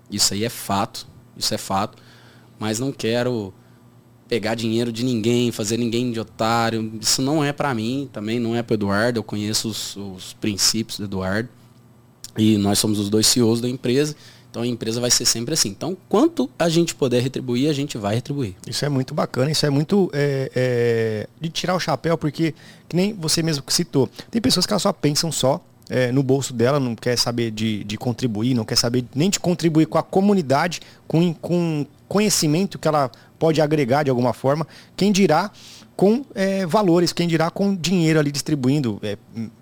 Isso 0.09 0.35
aí 0.35 0.45
é 0.45 0.49
fato, 0.49 1.07
isso 1.37 1.53
é 1.53 1.59
fato. 1.59 1.99
Mas 2.59 2.79
não 2.79 2.93
quero 2.93 3.53
pegar 4.31 4.55
dinheiro 4.55 4.93
de 4.93 5.05
ninguém, 5.05 5.51
fazer 5.51 5.77
ninguém 5.77 6.13
de 6.13 6.21
otário. 6.21 6.93
Isso 7.01 7.21
não 7.21 7.43
é 7.43 7.53
para 7.53 7.75
mim, 7.75 8.09
também 8.13 8.39
não 8.39 8.55
é 8.55 8.63
para 8.63 8.75
Eduardo. 8.75 9.19
Eu 9.19 9.25
conheço 9.25 9.69
os, 9.69 9.97
os, 9.97 10.35
princípios 10.35 11.01
do 11.01 11.05
Eduardo. 11.05 11.49
E 12.39 12.57
nós 12.57 12.79
somos 12.79 13.01
os 13.01 13.11
dois 13.11 13.27
CEOs 13.27 13.61
da 13.61 13.69
empresa. 13.69 14.15
Então 14.49 14.63
a 14.63 14.67
empresa 14.67 15.01
vai 15.01 15.11
ser 15.11 15.25
sempre 15.25 15.55
assim. 15.55 15.71
Então, 15.71 15.97
quanto 16.09 16.49
a 16.57 16.69
gente 16.69 16.95
puder 16.95 17.21
retribuir, 17.21 17.69
a 17.69 17.73
gente 17.73 17.99
vai 17.99 18.15
retribuir. 18.15 18.55
Isso 18.69 18.85
é 18.85 18.89
muito 18.89 19.13
bacana, 19.13 19.51
isso 19.51 19.67
é 19.67 19.71
muito 19.71 20.09
é, 20.13 20.49
é, 20.55 21.29
de 21.41 21.49
tirar 21.49 21.75
o 21.75 21.81
chapéu, 21.81 22.17
porque, 22.17 22.55
que 22.89 22.95
nem 22.95 23.13
você 23.13 23.43
mesmo 23.43 23.65
citou, 23.67 24.09
tem 24.31 24.41
pessoas 24.41 24.65
que 24.65 24.73
elas 24.73 24.83
só 24.83 24.93
pensam 24.93 25.33
só 25.33 25.61
é, 25.89 26.13
no 26.13 26.23
bolso 26.23 26.53
dela, 26.53 26.79
não 26.79 26.95
quer 26.95 27.19
saber 27.19 27.51
de, 27.51 27.83
de 27.83 27.97
contribuir, 27.97 28.55
não 28.55 28.65
quer 28.65 28.77
saber 28.77 29.05
nem 29.13 29.29
de 29.29 29.41
contribuir 29.41 29.87
com 29.87 29.99
a 29.99 30.03
comunidade, 30.05 30.81
com, 31.09 31.35
com 31.35 31.85
conhecimento 32.09 32.79
que 32.79 32.89
ela 32.89 33.11
pode 33.41 33.61
agregar 33.61 34.05
de 34.05 34.11
alguma 34.11 34.33
forma. 34.33 34.65
Quem 34.95 35.11
dirá 35.11 35.51
com 35.97 36.25
é, 36.35 36.65
valores, 36.67 37.13
quem 37.13 37.27
dirá 37.27 37.51
com 37.51 37.75
dinheiro 37.75 38.21
ali 38.21 38.31
distribuindo 38.31 39.01
é, 39.03 39.17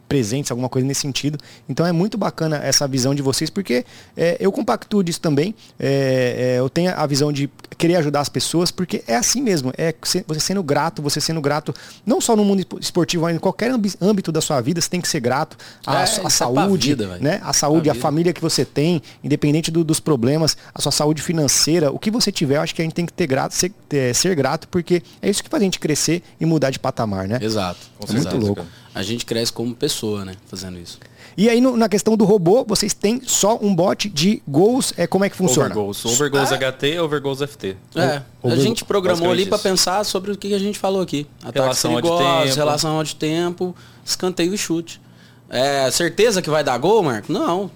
presentes, 0.09 0.51
alguma 0.51 0.69
coisa 0.69 0.87
nesse 0.89 1.03
sentido. 1.03 1.39
Então 1.69 1.87
é 1.87 1.93
muito 1.93 2.17
bacana 2.17 2.57
essa 2.57 2.89
visão 2.89 3.15
de 3.15 3.23
vocês, 3.23 3.51
porque 3.51 3.85
é, 4.17 4.37
eu 4.41 4.51
compactuo 4.51 5.05
disso 5.05 5.21
também. 5.21 5.55
É, 5.79 6.55
é, 6.57 6.59
eu 6.59 6.69
tenho 6.71 6.93
a 6.97 7.07
visão 7.07 7.33
de 7.33 7.49
querer 7.77 7.97
ajudar 7.97 8.21
as 8.21 8.29
pessoas, 8.29 8.71
porque 8.71 9.05
é 9.07 9.15
assim 9.15 9.43
mesmo. 9.43 9.73
É 9.77 9.95
você 10.27 10.41
sendo 10.41 10.63
grato, 10.63 11.03
você 11.03 11.21
sendo 11.21 11.41
grato, 11.41 11.75
não 12.05 12.21
só 12.21 12.35
no 12.35 12.45
mundo 12.45 12.67
esportivo, 12.81 13.25
mas 13.25 13.37
em 13.37 13.39
qualquer 13.39 13.71
âmbito 14.01 14.33
da 14.33 14.41
sua 14.41 14.61
vida, 14.61 14.81
você 14.81 14.89
tem 14.89 15.01
que 15.01 15.09
ser 15.09 15.21
grato 15.21 15.57
à, 15.87 16.01
é, 16.01 16.03
à 16.03 16.31
saúde, 16.31 16.89
vida, 16.89 17.19
né? 17.19 17.41
A 17.45 17.53
saúde, 17.53 17.91
a 17.91 17.95
família 17.95 18.33
que 18.33 18.41
você 18.41 18.65
tem, 18.65 19.03
independente 19.23 19.71
do, 19.71 19.85
dos 19.85 20.01
problemas, 20.01 20.57
a 20.75 20.81
sua 20.81 20.93
saúde 20.93 21.23
financeira, 21.23 21.93
o 21.93 21.99
que 21.99 22.11
você 22.11 22.33
tiver, 22.33 22.57
eu 22.57 22.63
acho 22.63 22.75
que 22.75 22.81
a 22.81 22.85
gente 22.85 22.95
tem 22.95 23.05
que 23.07 23.13
ter 23.13 23.27
grato, 23.27 23.55
ser, 23.55 23.71
ter, 23.89 24.15
ser 24.15 24.35
grato, 24.35 24.67
porque 24.69 25.03
é 25.21 25.29
isso 25.29 25.43
que 25.45 25.51
faz 25.51 25.63
a 25.63 25.65
gente 25.65 25.79
crescer 25.79 26.23
e 26.41 26.47
mudar 26.47 26.71
de 26.71 26.79
patamar, 26.79 27.29
né? 27.29 27.39
Exato. 27.43 27.79
É 28.09 28.13
muito 28.13 28.37
louco. 28.37 28.57
Cara 28.57 28.88
a 28.99 29.03
gente 29.05 29.25
cresce 29.25 29.53
como 29.53 29.73
pessoa, 29.77 30.25
né? 30.25 30.35
Fazendo 30.49 30.77
isso. 30.77 30.99
E 31.37 31.49
aí 31.49 31.61
no, 31.61 31.77
na 31.77 31.89
questão 31.89 32.17
do 32.17 32.25
robô, 32.25 32.65
vocês 32.65 32.93
têm 32.93 33.23
só 33.25 33.57
um 33.63 33.73
bot 33.73 34.09
de 34.09 34.43
goals, 34.49 34.93
é, 34.97 35.07
como 35.07 35.25
é 35.25 35.31
que 35.31 35.37
funciona? 35.37 35.67
Overgoals. 35.67 36.05
Overgoals 36.05 36.51
ah. 36.51 36.57
HT, 36.57 36.99
Overgoals 36.99 37.39
FT. 37.39 37.77
É, 37.95 38.23
a 38.43 38.57
gente 38.57 38.85
programou 38.85 39.31
ali 39.31 39.47
para 39.47 39.57
pensar 39.57 40.05
sobre 40.05 40.33
o 40.33 40.37
que 40.37 40.53
a 40.53 40.59
gente 40.59 40.81
falou 40.81 41.01
aqui. 41.01 41.29
Ataques 41.39 41.55
relação 41.55 41.95
perigosos, 41.95 42.19
de 42.19 42.49
tempo. 42.49 42.57
relação 42.57 43.05
de 43.05 43.15
tempo, 43.15 43.77
escanteio 44.05 44.53
e 44.53 44.59
chute. 44.59 45.01
É, 45.49 45.89
certeza 45.93 46.43
que 46.43 46.51
vai 46.51 46.65
dar 46.65 46.77
gol, 46.77 47.01
Marco? 47.01 47.33
Não. 47.33 47.71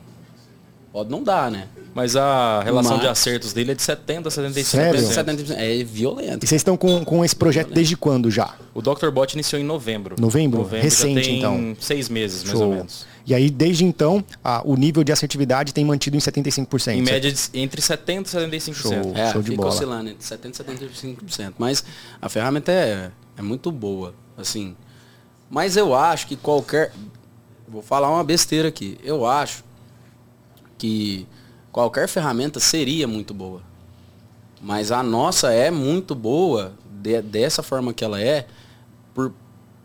Pode 0.92 1.08
não 1.08 1.22
dar, 1.22 1.52
né? 1.52 1.68
Mas 1.94 2.16
a 2.16 2.62
relação 2.62 2.92
Mas... 2.92 3.02
de 3.02 3.06
acertos 3.08 3.52
dele 3.52 3.72
é 3.72 3.74
de 3.74 3.82
70 3.82 4.28
a 4.28 4.32
75%. 4.32 4.64
Sério? 4.64 5.00
70%. 5.00 5.54
É 5.56 5.84
violento. 5.84 6.44
E 6.44 6.46
vocês 6.46 6.60
estão 6.60 6.76
com, 6.76 7.04
com 7.04 7.24
esse 7.24 7.36
projeto 7.36 7.70
é 7.70 7.74
desde 7.74 7.96
quando 7.96 8.30
já? 8.30 8.54
O 8.72 8.80
Dr. 8.80 9.10
Bot 9.10 9.34
iniciou 9.34 9.60
em 9.60 9.64
novembro. 9.64 10.16
Novembro? 10.18 10.60
novembro 10.60 10.84
Recente, 10.84 11.30
então. 11.30 11.76
seis 11.78 12.08
meses, 12.08 12.44
mais 12.44 12.58
Show. 12.58 12.68
ou 12.68 12.74
menos. 12.76 13.06
E 13.26 13.34
aí, 13.34 13.50
desde 13.50 13.84
então, 13.84 14.24
a, 14.42 14.62
o 14.64 14.74
nível 14.74 15.04
de 15.04 15.12
assertividade 15.12 15.72
tem 15.72 15.84
mantido 15.84 16.16
em 16.16 16.20
75%. 16.20 16.94
Em 16.94 17.02
média, 17.02 17.30
de, 17.30 17.40
entre 17.54 17.80
70% 17.80 18.26
e 18.26 18.58
75%. 18.58 18.74
Show, 18.74 19.12
é, 19.14 19.32
show 19.32 19.42
de 19.42 19.50
fica 19.50 19.62
bola. 19.62 19.74
oscilando 19.74 20.10
entre 20.10 20.24
70% 20.24 20.82
e 20.82 21.16
75%. 21.16 21.52
Mas 21.58 21.84
a 22.20 22.28
ferramenta 22.28 22.72
é, 22.72 23.10
é 23.36 23.42
muito 23.42 23.70
boa, 23.70 24.14
assim. 24.36 24.74
Mas 25.50 25.76
eu 25.76 25.94
acho 25.94 26.26
que 26.26 26.36
qualquer 26.36 26.92
vou 27.68 27.82
falar 27.82 28.10
uma 28.10 28.24
besteira 28.24 28.68
aqui. 28.68 28.98
Eu 29.04 29.24
acho 29.26 29.62
que 30.76 31.26
qualquer 31.72 32.06
ferramenta 32.06 32.60
seria 32.60 33.08
muito 33.08 33.32
boa. 33.32 33.62
Mas 34.60 34.92
a 34.92 35.02
nossa 35.02 35.50
é 35.50 35.70
muito 35.70 36.14
boa, 36.14 36.72
de, 36.88 37.20
dessa 37.20 37.62
forma 37.62 37.92
que 37.92 38.04
ela 38.04 38.20
é, 38.20 38.46
por, 39.12 39.32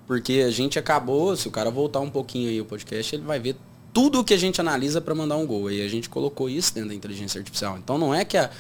porque 0.06 0.44
a 0.46 0.52
gente 0.52 0.78
acabou, 0.78 1.36
se 1.36 1.48
o 1.48 1.52
cara 1.52 1.72
voltar 1.72 2.00
um 2.00 2.12
pouquinho 2.12 2.50
aí 2.50 2.62
o 2.62 2.66
podcast, 2.66 3.16
ele 3.16 3.24
vai 3.24 3.40
ver 3.40 3.56
tudo 3.92 4.20
o 4.20 4.24
que 4.24 4.36
a 4.36 4.38
gente 4.38 4.62
analisa 4.62 5.02
para 5.02 5.16
mandar 5.16 5.38
um 5.38 5.48
gol. 5.48 5.72
E 5.72 5.82
a 5.82 5.88
gente 5.88 6.08
colocou 6.10 6.48
isso 6.48 6.76
dentro 6.76 6.90
da 6.90 6.96
inteligência 6.96 7.40
artificial. 7.40 7.78
Então 7.80 7.98
não 7.98 8.14
é 8.14 8.24
que 8.24 8.38
a, 8.38 8.52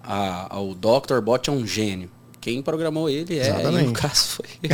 a, 0.00 0.54
a 0.54 0.60
o 0.60 0.74
Dr. 0.74 1.20
Bot 1.20 1.50
é 1.50 1.52
um 1.52 1.66
gênio. 1.66 2.08
Quem 2.40 2.62
programou 2.62 3.08
ele 3.08 3.38
é, 3.38 3.48
Exatamente. 3.48 3.84
e 3.84 3.86
no 3.88 3.92
caso 3.94 4.26
foi 4.26 4.46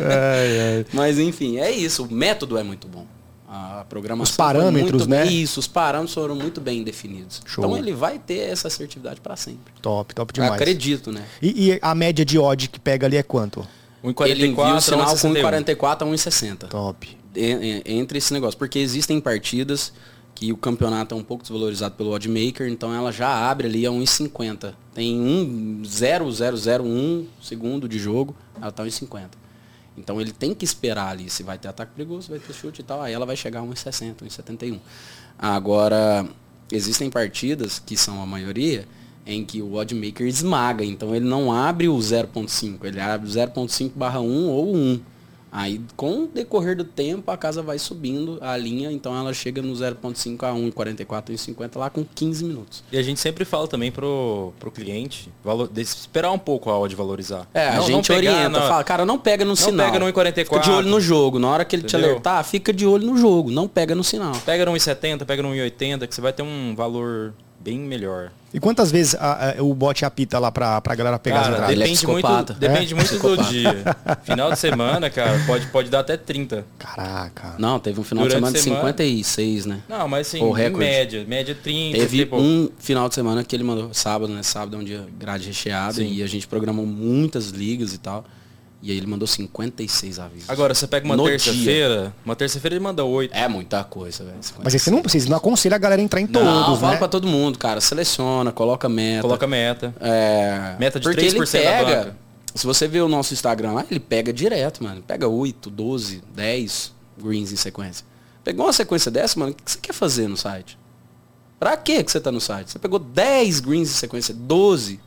ai, 0.00 0.78
ai. 0.78 0.86
Mas 0.92 1.18
enfim, 1.18 1.58
é 1.58 1.70
isso. 1.70 2.04
O 2.04 2.12
método 2.12 2.56
é 2.56 2.62
muito 2.62 2.88
bom. 2.88 3.06
A 3.56 3.84
programação. 3.88 4.32
Os 4.32 4.36
parâmetros, 4.36 5.06
né? 5.06 5.26
Isso, 5.26 5.60
os 5.60 5.68
parâmetros 5.68 6.12
foram 6.12 6.34
muito 6.34 6.60
bem 6.60 6.82
definidos. 6.82 7.40
Show. 7.46 7.64
Então 7.64 7.78
ele 7.78 7.92
vai 7.92 8.18
ter 8.18 8.50
essa 8.50 8.66
assertividade 8.66 9.20
para 9.20 9.36
sempre. 9.36 9.72
Top, 9.80 10.12
top 10.12 10.32
demais. 10.32 10.50
Eu 10.50 10.56
acredito, 10.56 11.12
né? 11.12 11.24
E, 11.40 11.70
e, 11.70 11.78
a 11.80 11.94
média 11.94 12.24
de 12.24 12.36
odd 12.36 12.68
que 12.68 12.80
pega 12.80 13.06
ali 13.06 13.16
é 13.16 13.22
quanto? 13.22 13.60
1,44 14.02 14.28
ele 14.28 14.46
envia 14.48 14.74
o 14.74 14.80
sinal 14.80 15.16
com 15.16 15.32
1,44 15.32 16.02
a 16.02 16.04
1,60. 16.04 16.68
Top. 16.68 17.16
Entre 17.36 18.18
esse 18.18 18.32
negócio. 18.32 18.58
Porque 18.58 18.80
existem 18.80 19.20
partidas 19.20 19.92
que 20.34 20.52
o 20.52 20.56
campeonato 20.56 21.14
é 21.14 21.18
um 21.18 21.22
pouco 21.22 21.44
desvalorizado 21.44 21.94
pelo 21.94 22.10
oddmaker, 22.10 22.66
então 22.66 22.92
ela 22.92 23.12
já 23.12 23.28
abre 23.48 23.68
ali 23.68 23.86
a 23.86 23.90
1,50. 23.90 24.74
Tem 24.92 25.16
um 25.16 25.82
0,001 25.84 27.26
segundo 27.40 27.88
de 27.88 28.00
jogo, 28.00 28.34
ela 28.60 28.70
está 28.70 28.82
1,50. 28.82 29.43
Então 29.96 30.20
ele 30.20 30.32
tem 30.32 30.54
que 30.54 30.64
esperar 30.64 31.08
ali 31.08 31.30
se 31.30 31.42
vai 31.42 31.58
ter 31.58 31.68
ataque 31.68 31.92
perigoso, 31.94 32.28
vai 32.30 32.38
ter 32.38 32.52
chute 32.52 32.80
e 32.80 32.84
tal, 32.84 33.00
aí 33.00 33.12
ela 33.12 33.24
vai 33.24 33.36
chegar 33.36 33.60
a 33.60 33.62
1,60, 33.62 34.16
1,71. 34.22 34.80
Agora, 35.38 36.26
existem 36.70 37.10
partidas, 37.10 37.78
que 37.78 37.96
são 37.96 38.20
a 38.20 38.26
maioria, 38.26 38.86
em 39.26 39.44
que 39.44 39.62
o 39.62 39.74
oddmaker 39.74 40.26
esmaga, 40.26 40.84
então 40.84 41.14
ele 41.14 41.24
não 41.24 41.52
abre 41.52 41.88
o 41.88 41.96
0.5, 41.96 42.84
ele 42.84 43.00
abre 43.00 43.28
o 43.28 43.30
0.5 43.30 43.92
barra 43.94 44.20
1 44.20 44.48
ou 44.48 44.74
1. 44.74 45.00
Aí, 45.56 45.80
com 45.96 46.24
o 46.24 46.26
decorrer 46.26 46.76
do 46.76 46.82
tempo, 46.82 47.30
a 47.30 47.36
casa 47.36 47.62
vai 47.62 47.78
subindo 47.78 48.38
a 48.40 48.56
linha, 48.56 48.90
então 48.90 49.16
ela 49.16 49.32
chega 49.32 49.62
no 49.62 49.72
0.5 49.72 50.42
a 50.42 50.52
1,44, 50.52 51.30
1,50 51.30 51.78
lá 51.78 51.88
com 51.88 52.04
15 52.04 52.44
minutos. 52.44 52.82
E 52.90 52.98
a 52.98 53.02
gente 53.04 53.20
sempre 53.20 53.44
fala 53.44 53.68
também 53.68 53.92
pro, 53.92 54.52
pro 54.58 54.72
cliente 54.72 55.30
valor, 55.44 55.70
esperar 55.76 56.32
um 56.32 56.40
pouco 56.40 56.70
a 56.70 56.76
hora 56.76 56.88
de 56.88 56.96
valorizar. 56.96 57.46
É, 57.54 57.68
a 57.68 57.80
gente 57.82 58.10
orienta, 58.10 58.48
na... 58.48 58.62
fala, 58.62 58.82
cara, 58.82 59.06
não 59.06 59.16
pega 59.16 59.44
no 59.44 59.50
não 59.50 59.56
sinal. 59.56 59.86
pega 59.86 60.00
no 60.00 60.06
1,44. 60.06 60.44
Fica 60.44 60.58
de 60.58 60.70
olho 60.72 60.88
no 60.88 61.00
jogo. 61.00 61.38
Na 61.38 61.48
hora 61.48 61.64
que 61.64 61.76
ele 61.76 61.84
Entendeu? 61.84 62.00
te 62.00 62.04
alertar, 62.10 62.44
fica 62.44 62.72
de 62.72 62.84
olho 62.84 63.06
no 63.06 63.16
jogo, 63.16 63.48
não 63.52 63.68
pega 63.68 63.94
no 63.94 64.02
sinal. 64.02 64.34
Pega 64.44 64.64
no 64.64 64.72
1,70, 64.72 65.24
pega 65.24 65.40
no 65.40 65.50
1,80, 65.50 66.08
que 66.08 66.14
você 66.16 66.20
vai 66.20 66.32
ter 66.32 66.42
um 66.42 66.74
valor 66.74 67.32
bem 67.60 67.78
melhor. 67.78 68.32
E 68.54 68.60
quantas 68.60 68.92
vezes 68.92 69.16
a, 69.16 69.58
a, 69.58 69.62
o 69.64 69.74
bot 69.74 70.04
apita 70.04 70.38
lá 70.38 70.52
pra, 70.52 70.80
pra 70.80 70.94
galera 70.94 71.18
pegar 71.18 71.42
cara, 71.42 71.48
as 71.48 71.54
entradas? 71.72 71.76
Depende, 71.76 72.04
é 72.04 72.08
muito, 72.08 72.54
depende 72.54 72.92
é? 72.92 72.96
muito 72.96 73.18
do 73.18 73.44
dia. 73.48 73.96
Final 74.22 74.52
de 74.52 74.58
semana, 74.60 75.10
cara, 75.10 75.36
pode, 75.44 75.66
pode 75.66 75.90
dar 75.90 75.98
até 75.98 76.16
30. 76.16 76.64
Caraca. 76.78 77.56
Não, 77.58 77.80
teve 77.80 78.00
um 78.00 78.04
final 78.04 78.22
Durante 78.28 78.52
de 78.52 78.60
semana 78.60 78.92
de 78.92 78.94
56, 78.94 79.66
né? 79.66 79.80
Não, 79.88 80.06
mas 80.06 80.28
assim, 80.28 80.38
em 80.38 80.70
média, 80.70 81.24
média 81.26 81.56
30. 81.60 81.98
Teve 81.98 82.18
tipo... 82.18 82.36
um 82.36 82.70
final 82.78 83.08
de 83.08 83.16
semana 83.16 83.42
que 83.42 83.56
ele 83.56 83.64
mandou, 83.64 83.92
sábado, 83.92 84.32
né? 84.32 84.44
Sábado 84.44 84.76
é 84.76 84.78
um 84.78 84.84
dia 84.84 85.04
grade 85.18 85.48
recheado 85.48 85.96
Sim. 85.96 86.12
e 86.12 86.22
a 86.22 86.26
gente 86.28 86.46
programou 86.46 86.86
muitas 86.86 87.48
ligas 87.48 87.92
e 87.92 87.98
tal. 87.98 88.24
E 88.84 88.90
aí 88.90 88.98
ele 88.98 89.06
mandou 89.06 89.26
56 89.26 90.18
avisos. 90.18 90.50
Agora, 90.50 90.74
você 90.74 90.86
pega 90.86 91.06
uma 91.06 91.16
terça-feira, 91.16 92.14
uma 92.22 92.36
terça-feira 92.36 92.76
ele 92.76 92.84
manda 92.84 93.02
8. 93.02 93.34
É 93.34 93.48
muita 93.48 93.82
coisa, 93.82 94.22
velho. 94.22 94.36
Mas 94.62 94.74
você 94.74 94.90
não, 94.90 95.02
vocês 95.02 95.24
não 95.24 95.38
aconselham 95.38 95.74
a 95.74 95.78
galera 95.78 96.02
a 96.02 96.04
entrar 96.04 96.20
em 96.20 96.26
todos, 96.26 96.46
não, 96.46 96.76
fala 96.76 96.92
né? 96.92 96.98
pra 96.98 97.08
todo 97.08 97.26
mundo, 97.26 97.58
cara. 97.58 97.80
Seleciona, 97.80 98.52
coloca 98.52 98.86
meta. 98.86 99.22
Coloca 99.22 99.46
meta. 99.46 99.94
É... 99.98 100.76
Meta 100.78 101.00
de 101.00 101.08
Porque 101.08 101.22
3% 101.22 101.30
ele 101.32 101.46
pega, 101.46 102.16
Se 102.54 102.66
você 102.66 102.86
ver 102.86 103.00
o 103.00 103.08
nosso 103.08 103.32
Instagram 103.32 103.72
lá, 103.72 103.86
ele 103.90 103.98
pega 103.98 104.30
direto, 104.30 104.84
mano. 104.84 105.00
Pega 105.00 105.26
8, 105.26 105.70
12, 105.70 106.22
10 106.34 106.92
greens 107.22 107.52
em 107.52 107.56
sequência. 107.56 108.04
Pegou 108.44 108.66
uma 108.66 108.72
sequência 108.74 109.10
dessa, 109.10 109.40
mano, 109.40 109.52
o 109.52 109.54
que 109.54 109.62
você 109.64 109.78
quer 109.80 109.94
fazer 109.94 110.28
no 110.28 110.36
site? 110.36 110.78
Pra 111.58 111.74
que 111.78 112.02
você 112.02 112.20
tá 112.20 112.30
no 112.30 112.38
site? 112.38 112.72
Você 112.72 112.78
pegou 112.78 112.98
10 112.98 113.60
greens 113.60 113.88
em 113.88 113.94
sequência, 113.94 114.34
12 114.34 115.00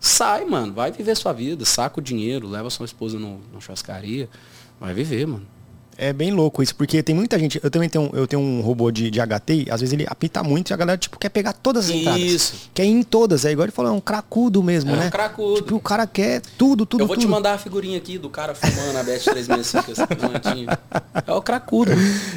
Sai, 0.00 0.44
mano. 0.44 0.72
Vai 0.72 0.90
viver 0.92 1.16
sua 1.16 1.32
vida. 1.32 1.64
Saca 1.64 2.00
o 2.00 2.02
dinheiro, 2.02 2.48
leva 2.48 2.70
sua 2.70 2.86
esposa 2.86 3.18
no, 3.18 3.40
no 3.52 3.60
churrascaria. 3.60 4.28
Vai 4.80 4.94
viver, 4.94 5.26
mano. 5.26 5.46
É 6.00 6.12
bem 6.12 6.30
louco 6.30 6.62
isso, 6.62 6.76
porque 6.76 7.02
tem 7.02 7.12
muita 7.12 7.36
gente. 7.36 7.60
Eu 7.60 7.68
também 7.72 7.88
tenho, 7.88 8.08
eu 8.12 8.24
tenho 8.24 8.40
um 8.40 8.60
robô 8.60 8.88
de, 8.92 9.10
de 9.10 9.18
HT, 9.18 9.66
às 9.68 9.80
vezes 9.80 9.92
ele 9.92 10.06
apita 10.08 10.44
muito 10.44 10.70
e 10.70 10.72
a 10.72 10.76
galera, 10.76 10.96
tipo, 10.96 11.18
quer 11.18 11.28
pegar 11.28 11.52
todas 11.52 11.86
as 11.86 11.90
entradas. 11.90 12.22
Isso. 12.22 12.70
Quer 12.72 12.84
ir 12.84 12.90
em 12.90 13.02
todas. 13.02 13.44
É 13.44 13.50
igual 13.50 13.64
ele 13.64 13.72
falou, 13.72 13.90
é 13.90 13.94
um 13.94 14.00
cracudo 14.00 14.62
mesmo, 14.62 14.92
é 14.92 14.96
né? 14.96 15.04
É 15.06 15.08
um 15.08 15.10
cracudo. 15.10 15.56
Tipo, 15.56 15.74
o 15.74 15.80
cara 15.80 16.06
quer 16.06 16.40
tudo, 16.56 16.86
tudo. 16.86 17.02
Eu 17.02 17.06
vou 17.08 17.16
tudo. 17.16 17.26
te 17.26 17.28
mandar 17.28 17.54
a 17.54 17.58
figurinha 17.58 17.98
aqui 17.98 18.16
do 18.16 18.30
cara 18.30 18.54
fumando 18.54 18.96
a 18.96 19.02
Bet 19.02 19.24
365, 19.24 19.90
assim, 19.90 20.66
É 21.26 21.32
o 21.32 21.42
cracudo. 21.42 21.90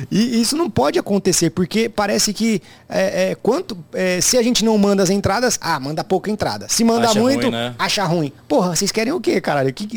E 0.09 0.41
isso 0.41 0.57
não 0.57 0.68
pode 0.68 0.97
acontecer, 0.97 1.51
porque 1.51 1.88
parece 1.88 2.34
que 2.34 2.64
é, 2.89 3.30
é, 3.30 3.36
quanto. 3.36 3.78
É, 3.93 4.20
se 4.22 4.39
a 4.39 4.41
gente 4.41 4.66
não 4.66 4.76
manda 4.76 5.03
as 5.03 5.12
entradas, 5.12 5.59
ah, 5.62 5.80
manda 5.80 6.03
pouca 6.03 6.32
entrada. 6.32 6.66
Se 6.68 6.84
manda 6.84 7.07
acha 7.09 7.20
muito, 7.20 7.43
ruim, 7.43 7.51
né? 7.51 7.76
acha 7.78 8.03
ruim. 8.05 8.34
Porra, 8.47 8.76
vocês 8.76 8.91
querem 8.91 9.14
o 9.14 9.22
quê, 9.22 9.39
caralho? 9.39 9.72
Que, 9.72 9.88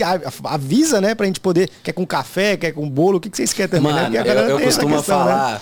avisa, 0.45 1.01
né, 1.01 1.15
pra 1.15 1.25
gente 1.25 1.41
poder. 1.41 1.71
Quer 1.83 1.93
com 1.93 2.07
café, 2.07 2.59
quer 2.59 2.73
com 2.73 2.89
bolo, 2.91 3.17
o 3.17 3.21
que, 3.21 3.31
que 3.31 3.37
vocês 3.39 3.54
também, 3.69 3.93
né? 3.93 4.03
Mano, 4.03 4.15
né? 4.15 4.23
eu, 4.27 4.49
eu 4.51 4.61
costumo 4.61 4.97
questão, 4.97 5.19
né? 5.19 5.25
falar, 5.25 5.53
né? 5.53 5.61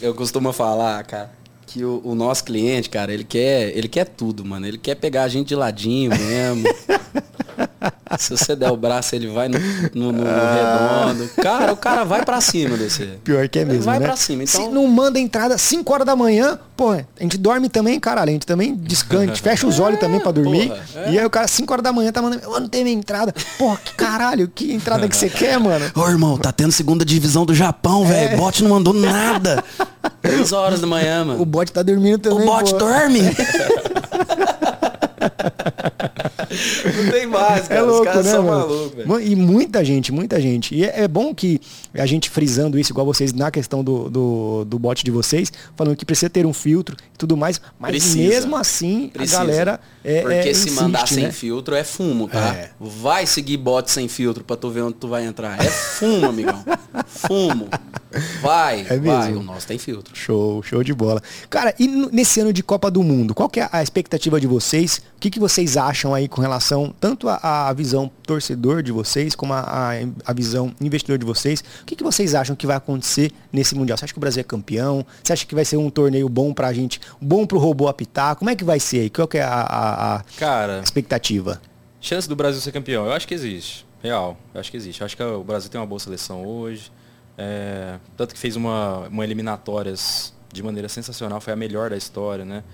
eu 0.00 0.14
costumo 0.14 0.52
falar, 0.52 1.04
cara, 1.04 1.30
que 1.66 1.84
o, 1.84 2.00
o, 2.04 2.14
nosso 2.14 2.44
cliente, 2.44 2.90
cara, 2.90 3.12
ele 3.12 3.24
quer, 3.24 3.76
ele 3.76 3.88
quer 3.88 4.04
tudo, 4.04 4.44
mano. 4.44 4.66
Ele 4.66 4.78
quer 4.78 4.96
pegar 4.96 5.22
a 5.22 5.28
gente 5.28 5.48
de 5.48 5.54
ladinho 5.54 6.10
mesmo. 6.10 6.64
Se 8.18 8.36
você 8.36 8.56
der 8.56 8.70
o 8.70 8.76
braço, 8.76 9.14
ele 9.14 9.28
vai 9.28 9.48
no, 9.48 9.58
no, 9.94 10.12
no, 10.12 10.12
no 10.12 10.24
redondo. 10.24 11.30
Cara, 11.40 11.72
o 11.72 11.76
cara 11.76 12.04
vai 12.04 12.24
para 12.24 12.40
cima 12.40 12.76
desse. 12.76 13.04
Pior 13.24 13.48
que 13.48 13.60
é 13.60 13.64
mesmo. 13.64 13.78
Ele 13.78 13.84
vai 13.84 13.98
né? 13.98 14.06
pra 14.06 14.16
cima. 14.16 14.42
Então... 14.42 14.64
Se 14.64 14.68
não 14.68 14.86
manda 14.86 15.18
entrada 15.18 15.56
5 15.56 15.92
horas 15.92 16.06
da 16.06 16.16
manhã, 16.16 16.58
pô, 16.76 16.92
a 16.92 17.04
gente 17.20 17.38
dorme 17.38 17.68
também, 17.68 18.00
caralho. 18.00 18.30
A 18.30 18.32
gente 18.32 18.46
também 18.46 18.74
descansa, 18.74 19.24
a 19.24 19.26
gente 19.26 19.40
fecha 19.42 19.66
os 19.66 19.78
olhos 19.78 19.98
é, 19.98 20.00
também 20.00 20.20
para 20.20 20.32
dormir. 20.32 20.68
Porra, 20.68 20.84
é. 20.96 21.12
E 21.12 21.18
aí 21.18 21.24
o 21.24 21.30
cara, 21.30 21.46
5 21.46 21.72
horas 21.72 21.84
da 21.84 21.92
manhã, 21.92 22.10
tá 22.10 22.20
mandando. 22.20 22.42
Eu 22.42 22.60
não 22.60 22.68
tenho 22.68 22.84
minha 22.84 22.96
entrada. 22.96 23.34
Porra, 23.58 23.78
que 23.84 23.94
caralho, 23.94 24.48
que 24.48 24.72
entrada 24.72 25.08
que 25.08 25.16
você 25.16 25.28
quer, 25.30 25.58
mano? 25.58 25.90
Ô, 25.94 26.08
irmão, 26.08 26.36
tá 26.36 26.52
tendo 26.52 26.72
segunda 26.72 27.04
divisão 27.04 27.46
do 27.46 27.54
Japão, 27.54 28.04
velho. 28.04 28.34
É. 28.34 28.36
Bot 28.36 28.62
não 28.62 28.70
mandou 28.70 28.92
nada. 28.92 29.62
3 30.20 30.52
horas 30.52 30.80
da 30.80 30.86
manhã, 30.86 31.24
mano. 31.24 31.40
O 31.40 31.44
bot 31.44 31.70
tá 31.70 31.82
dormindo 31.82 32.18
também. 32.18 32.42
O 32.42 32.46
bot 32.46 32.70
pô. 32.72 32.78
dorme. 32.78 33.20
Não 36.96 37.10
tem 37.12 37.26
mais, 37.26 37.68
cara. 37.68 37.80
É 37.80 37.82
louco, 37.82 38.00
Os 38.00 38.06
caras 38.06 38.26
né, 38.26 38.32
são 38.32 38.44
malucos, 38.44 39.04
velho. 39.04 39.20
E 39.20 39.36
muita 39.36 39.84
gente, 39.84 40.12
muita 40.12 40.40
gente. 40.40 40.74
E 40.74 40.84
é, 40.84 41.02
é, 41.02 41.08
bom 41.08 41.34
que 41.34 41.60
a 41.94 42.06
gente 42.06 42.28
frisando 42.28 42.78
isso, 42.78 42.92
igual 42.92 43.06
vocês, 43.06 43.32
na 43.32 43.50
questão 43.50 43.84
do, 43.84 44.10
do, 44.10 44.64
do 44.64 44.78
bot 44.78 45.04
de 45.04 45.10
vocês, 45.10 45.52
falando 45.76 45.96
que 45.96 46.04
precisa 46.04 46.28
ter 46.28 46.46
um 46.46 46.52
filtro 46.52 46.96
e 47.14 47.18
tudo 47.18 47.36
mais. 47.36 47.60
Mas 47.78 47.90
precisa. 47.90 48.28
mesmo 48.28 48.56
assim, 48.56 49.10
precisa. 49.12 49.36
a 49.36 49.44
galera 49.44 49.80
é, 50.02 50.22
Porque 50.22 50.34
é, 50.34 50.42
se 50.42 50.50
insiste, 50.50 50.82
mandar 50.82 51.06
sem 51.06 51.24
né? 51.24 51.32
filtro 51.32 51.74
é 51.74 51.84
fumo, 51.84 52.28
tá? 52.28 52.54
É. 52.54 52.70
Vai 52.80 53.26
seguir 53.26 53.58
bot 53.58 53.90
sem 53.90 54.08
filtro 54.08 54.42
pra 54.42 54.56
tu 54.56 54.70
ver 54.70 54.82
onde 54.82 54.94
tu 54.94 55.08
vai 55.08 55.24
entrar. 55.24 55.60
É 55.60 55.68
fumo, 55.68 56.26
amigão. 56.26 56.64
fumo. 57.06 57.68
Vai, 58.40 58.86
é 58.88 58.98
vai. 58.98 59.32
O 59.34 59.42
nosso 59.42 59.66
tem 59.66 59.78
filtro. 59.78 60.16
Show, 60.16 60.62
show 60.62 60.82
de 60.82 60.94
bola. 60.94 61.22
Cara, 61.48 61.74
e 61.78 61.86
nesse 61.86 62.40
ano 62.40 62.52
de 62.52 62.62
Copa 62.62 62.90
do 62.90 63.02
Mundo, 63.02 63.34
qual 63.34 63.48
que 63.48 63.60
é 63.60 63.68
a 63.70 63.82
expectativa 63.82 64.40
de 64.40 64.46
vocês? 64.46 65.02
O 65.16 65.20
que, 65.20 65.29
que 65.30 65.40
vocês 65.40 65.76
acham 65.76 66.14
aí 66.14 66.28
com 66.28 66.40
relação 66.40 66.94
tanto 66.98 67.28
a 67.28 67.72
visão 67.72 68.10
torcedor 68.22 68.82
de 68.82 68.92
vocês, 68.92 69.34
como 69.34 69.52
a, 69.52 69.60
a, 69.60 69.90
a, 70.24 70.32
visão 70.32 70.74
investidor 70.80 71.18
de 71.18 71.24
vocês? 71.24 71.62
O 71.82 71.84
que, 71.84 71.96
que 71.96 72.02
vocês 72.02 72.34
acham 72.34 72.56
que 72.56 72.66
vai 72.66 72.76
acontecer 72.76 73.32
nesse 73.52 73.74
Mundial? 73.74 73.96
Você 73.96 74.04
acha 74.04 74.12
que 74.12 74.18
o 74.18 74.20
Brasil 74.20 74.40
é 74.40 74.44
campeão? 74.44 75.04
Você 75.22 75.32
acha 75.32 75.46
que 75.46 75.54
vai 75.54 75.64
ser 75.64 75.76
um 75.76 75.90
torneio 75.90 76.28
bom 76.28 76.52
pra 76.52 76.72
gente, 76.72 77.00
bom 77.20 77.46
pro 77.46 77.58
robô 77.58 77.88
apitar? 77.88 78.36
Como 78.36 78.50
é 78.50 78.56
que 78.56 78.64
vai 78.64 78.80
ser 78.80 79.00
aí? 79.00 79.10
Qual 79.10 79.28
que 79.28 79.38
é 79.38 79.42
a, 79.42 79.60
a, 79.60 80.16
a 80.16 80.24
Cara, 80.38 80.80
expectativa? 80.80 81.60
Chance 82.00 82.28
do 82.28 82.36
Brasil 82.36 82.60
ser 82.60 82.72
campeão? 82.72 83.06
Eu 83.06 83.12
acho 83.12 83.26
que 83.26 83.34
existe. 83.34 83.86
Real, 84.02 84.36
eu 84.54 84.60
acho 84.60 84.70
que 84.70 84.76
existe. 84.76 85.00
Eu 85.00 85.04
acho 85.04 85.16
que 85.16 85.22
o 85.22 85.44
Brasil 85.44 85.70
tem 85.70 85.80
uma 85.80 85.86
boa 85.86 85.98
seleção 85.98 86.44
hoje. 86.46 86.90
É, 87.36 87.98
tanto 88.16 88.34
que 88.34 88.40
fez 88.40 88.56
uma, 88.56 89.08
uma 89.08 89.24
eliminatórias 89.24 90.34
de 90.52 90.62
maneira 90.62 90.88
sensacional, 90.88 91.40
foi 91.40 91.52
a 91.52 91.56
melhor 91.56 91.90
da 91.90 91.96
história, 91.96 92.44
né? 92.44 92.64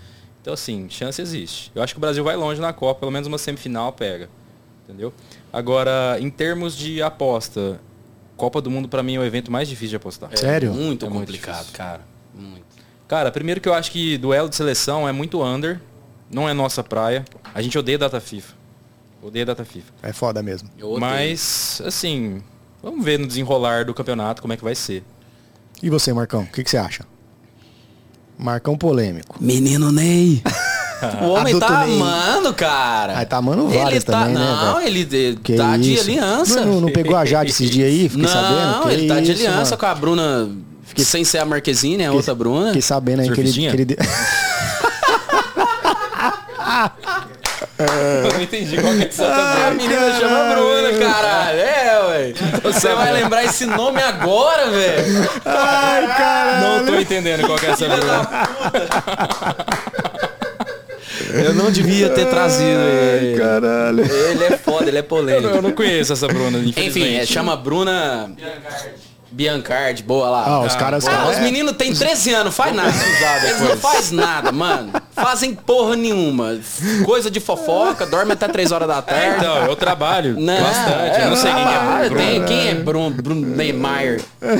Então, 0.46 0.54
assim, 0.54 0.86
chance 0.88 1.20
existe. 1.20 1.72
Eu 1.74 1.82
acho 1.82 1.92
que 1.92 1.98
o 1.98 2.00
Brasil 2.00 2.22
vai 2.22 2.36
longe 2.36 2.60
na 2.60 2.72
Copa, 2.72 3.00
pelo 3.00 3.10
menos 3.10 3.26
uma 3.26 3.36
semifinal 3.36 3.92
pega. 3.92 4.30
Entendeu? 4.84 5.12
Agora, 5.52 6.18
em 6.20 6.30
termos 6.30 6.76
de 6.76 7.02
aposta, 7.02 7.80
Copa 8.36 8.60
do 8.60 8.70
Mundo 8.70 8.88
para 8.88 9.02
mim 9.02 9.16
é 9.16 9.18
o 9.18 9.24
evento 9.24 9.50
mais 9.50 9.68
difícil 9.68 9.90
de 9.90 9.96
apostar. 9.96 10.32
É 10.32 10.36
Sério? 10.36 10.72
Muito 10.72 11.04
é 11.04 11.08
complicado, 11.08 11.64
muito 11.64 11.72
cara. 11.72 12.00
Muito. 12.32 12.64
Cara, 13.08 13.32
primeiro 13.32 13.60
que 13.60 13.68
eu 13.68 13.74
acho 13.74 13.90
que 13.90 14.16
duelo 14.18 14.48
de 14.48 14.54
seleção 14.54 15.08
é 15.08 15.10
muito 15.10 15.42
under, 15.42 15.80
não 16.30 16.48
é 16.48 16.54
nossa 16.54 16.84
praia. 16.84 17.24
A 17.52 17.60
gente 17.60 17.76
odeia 17.76 17.98
data 17.98 18.20
FIFA. 18.20 18.54
Odeia 19.20 19.46
data 19.46 19.64
FIFA. 19.64 19.92
É 20.00 20.12
foda 20.12 20.44
mesmo. 20.44 20.70
Mas, 21.00 21.82
assim, 21.84 22.40
Vamos 22.80 23.04
ver 23.04 23.18
no 23.18 23.26
desenrolar 23.26 23.84
do 23.84 23.92
campeonato 23.92 24.40
como 24.40 24.52
é 24.52 24.56
que 24.56 24.62
vai 24.62 24.76
ser. 24.76 25.02
E 25.82 25.90
você, 25.90 26.12
Marcão, 26.12 26.42
o 26.42 26.46
que, 26.46 26.62
que 26.62 26.70
você 26.70 26.76
acha? 26.76 27.04
Marcão 28.38 28.76
polêmico. 28.76 29.36
Menino 29.40 29.90
Ney. 29.92 30.42
O 31.20 31.28
homem 31.28 31.58
tá 31.58 31.84
Ney. 31.84 32.00
amando, 32.00 32.54
cara. 32.54 33.18
Aí 33.18 33.26
tá 33.26 33.36
amando 33.36 33.68
várias 33.68 33.90
ele 33.90 34.00
tá, 34.00 34.20
também, 34.20 34.34
né? 34.34 34.40
Não, 34.40 34.80
ele 34.80 35.04
que 35.44 35.54
tá 35.54 35.76
isso? 35.76 35.90
de 35.90 36.00
aliança. 36.00 36.60
Não, 36.60 36.66
não, 36.72 36.80
não, 36.80 36.88
pegou 36.88 37.14
a 37.14 37.22
Jade 37.26 37.50
esses 37.50 37.70
dias 37.70 37.86
aí? 37.86 38.08
Fiquei 38.08 38.22
não, 38.22 38.30
sabendo? 38.30 38.70
Não, 38.80 38.90
ele 38.90 39.06
tá 39.06 39.20
de 39.20 39.32
aliança 39.32 39.58
mano? 39.58 39.76
com 39.76 39.86
a 39.86 39.94
Bruna, 39.94 40.48
Fiquei... 40.84 41.04
sem 41.04 41.22
ser 41.22 41.36
a 41.36 41.44
Marquezine, 41.44 42.02
é 42.02 42.06
a 42.06 42.12
outra 42.12 42.34
Bruna. 42.34 42.68
Fiquei 42.68 42.80
sabendo 42.80 43.20
aí 43.20 43.30
que 43.30 43.40
ele... 43.40 43.52
Que 43.52 43.66
ele... 43.66 43.96
Eu 47.78 48.32
não 48.32 48.42
entendi 48.42 48.80
qual 48.80 48.94
que 48.94 49.02
é 49.02 49.08
essa 49.08 49.26
A 49.26 49.70
menina 49.70 50.18
chama 50.18 50.54
Bruna, 50.54 50.98
caralho. 50.98 51.58
É, 51.58 52.06
ué. 52.08 52.32
Você 52.62 52.88
vai 52.94 53.12
lembrar 53.12 53.44
esse 53.44 53.66
nome 53.66 54.02
agora, 54.02 54.70
velho. 54.70 55.30
Ai, 55.44 56.06
caralho. 56.06 56.66
Não 56.66 56.86
tô 56.86 57.00
entendendo 57.00 57.46
qual 57.46 57.58
que 57.58 57.66
é 57.66 57.70
essa 57.70 57.86
Bruna. 57.86 58.28
Eu 61.34 61.54
não 61.54 61.70
devia 61.70 62.08
ter 62.10 62.26
trazido 62.26 62.80
ele. 62.80 63.38
Caralho. 63.38 64.04
Ele 64.04 64.44
é 64.44 64.56
foda, 64.56 64.88
ele 64.88 64.98
é 64.98 65.02
polêmico. 65.02 65.46
Eu 65.46 65.50
não, 65.50 65.56
eu 65.56 65.62
não 65.62 65.72
conheço 65.72 66.12
essa 66.12 66.26
Bruna, 66.26 66.58
Enfim, 66.58 67.16
é, 67.16 67.26
chama 67.26 67.56
Bruna... 67.56 68.30
Biancardi. 68.34 69.05
Biancardi, 69.36 70.02
boa 70.02 70.30
lá. 70.30 70.44
Ah, 70.46 70.60
os 70.60 70.74
caras. 70.76 71.06
Ah, 71.06 71.28
os 71.28 71.38
meninos 71.40 71.76
têm 71.76 71.92
13 71.92 72.32
anos, 72.32 72.56
faz 72.56 72.74
nada. 72.74 72.90
Eles 73.44 73.60
não 73.60 73.76
faz 73.76 74.10
nada, 74.10 74.50
mano. 74.50 74.90
Fazem 75.12 75.54
porra 75.54 75.94
nenhuma. 75.94 76.58
Coisa 77.04 77.30
de 77.30 77.38
fofoca, 77.38 78.06
dorme 78.06 78.32
até 78.32 78.48
3 78.48 78.72
horas 78.72 78.88
da 78.88 79.02
tarde. 79.02 79.22
É, 79.22 79.36
então, 79.36 79.56
eu 79.66 79.76
trabalho 79.76 80.40
não, 80.40 80.62
bastante. 80.62 81.20
É, 81.20 81.24
eu 81.24 81.28
não 81.28 81.36
sei 81.36 81.52
quem 81.52 81.62
é 81.62 82.08
Bruno. 82.08 82.16
Tem, 82.16 82.44
quem 82.46 82.68
é 82.68 82.74
Bruno, 82.76 83.10
Bruno 83.10 83.46
Neymar? 83.46 84.20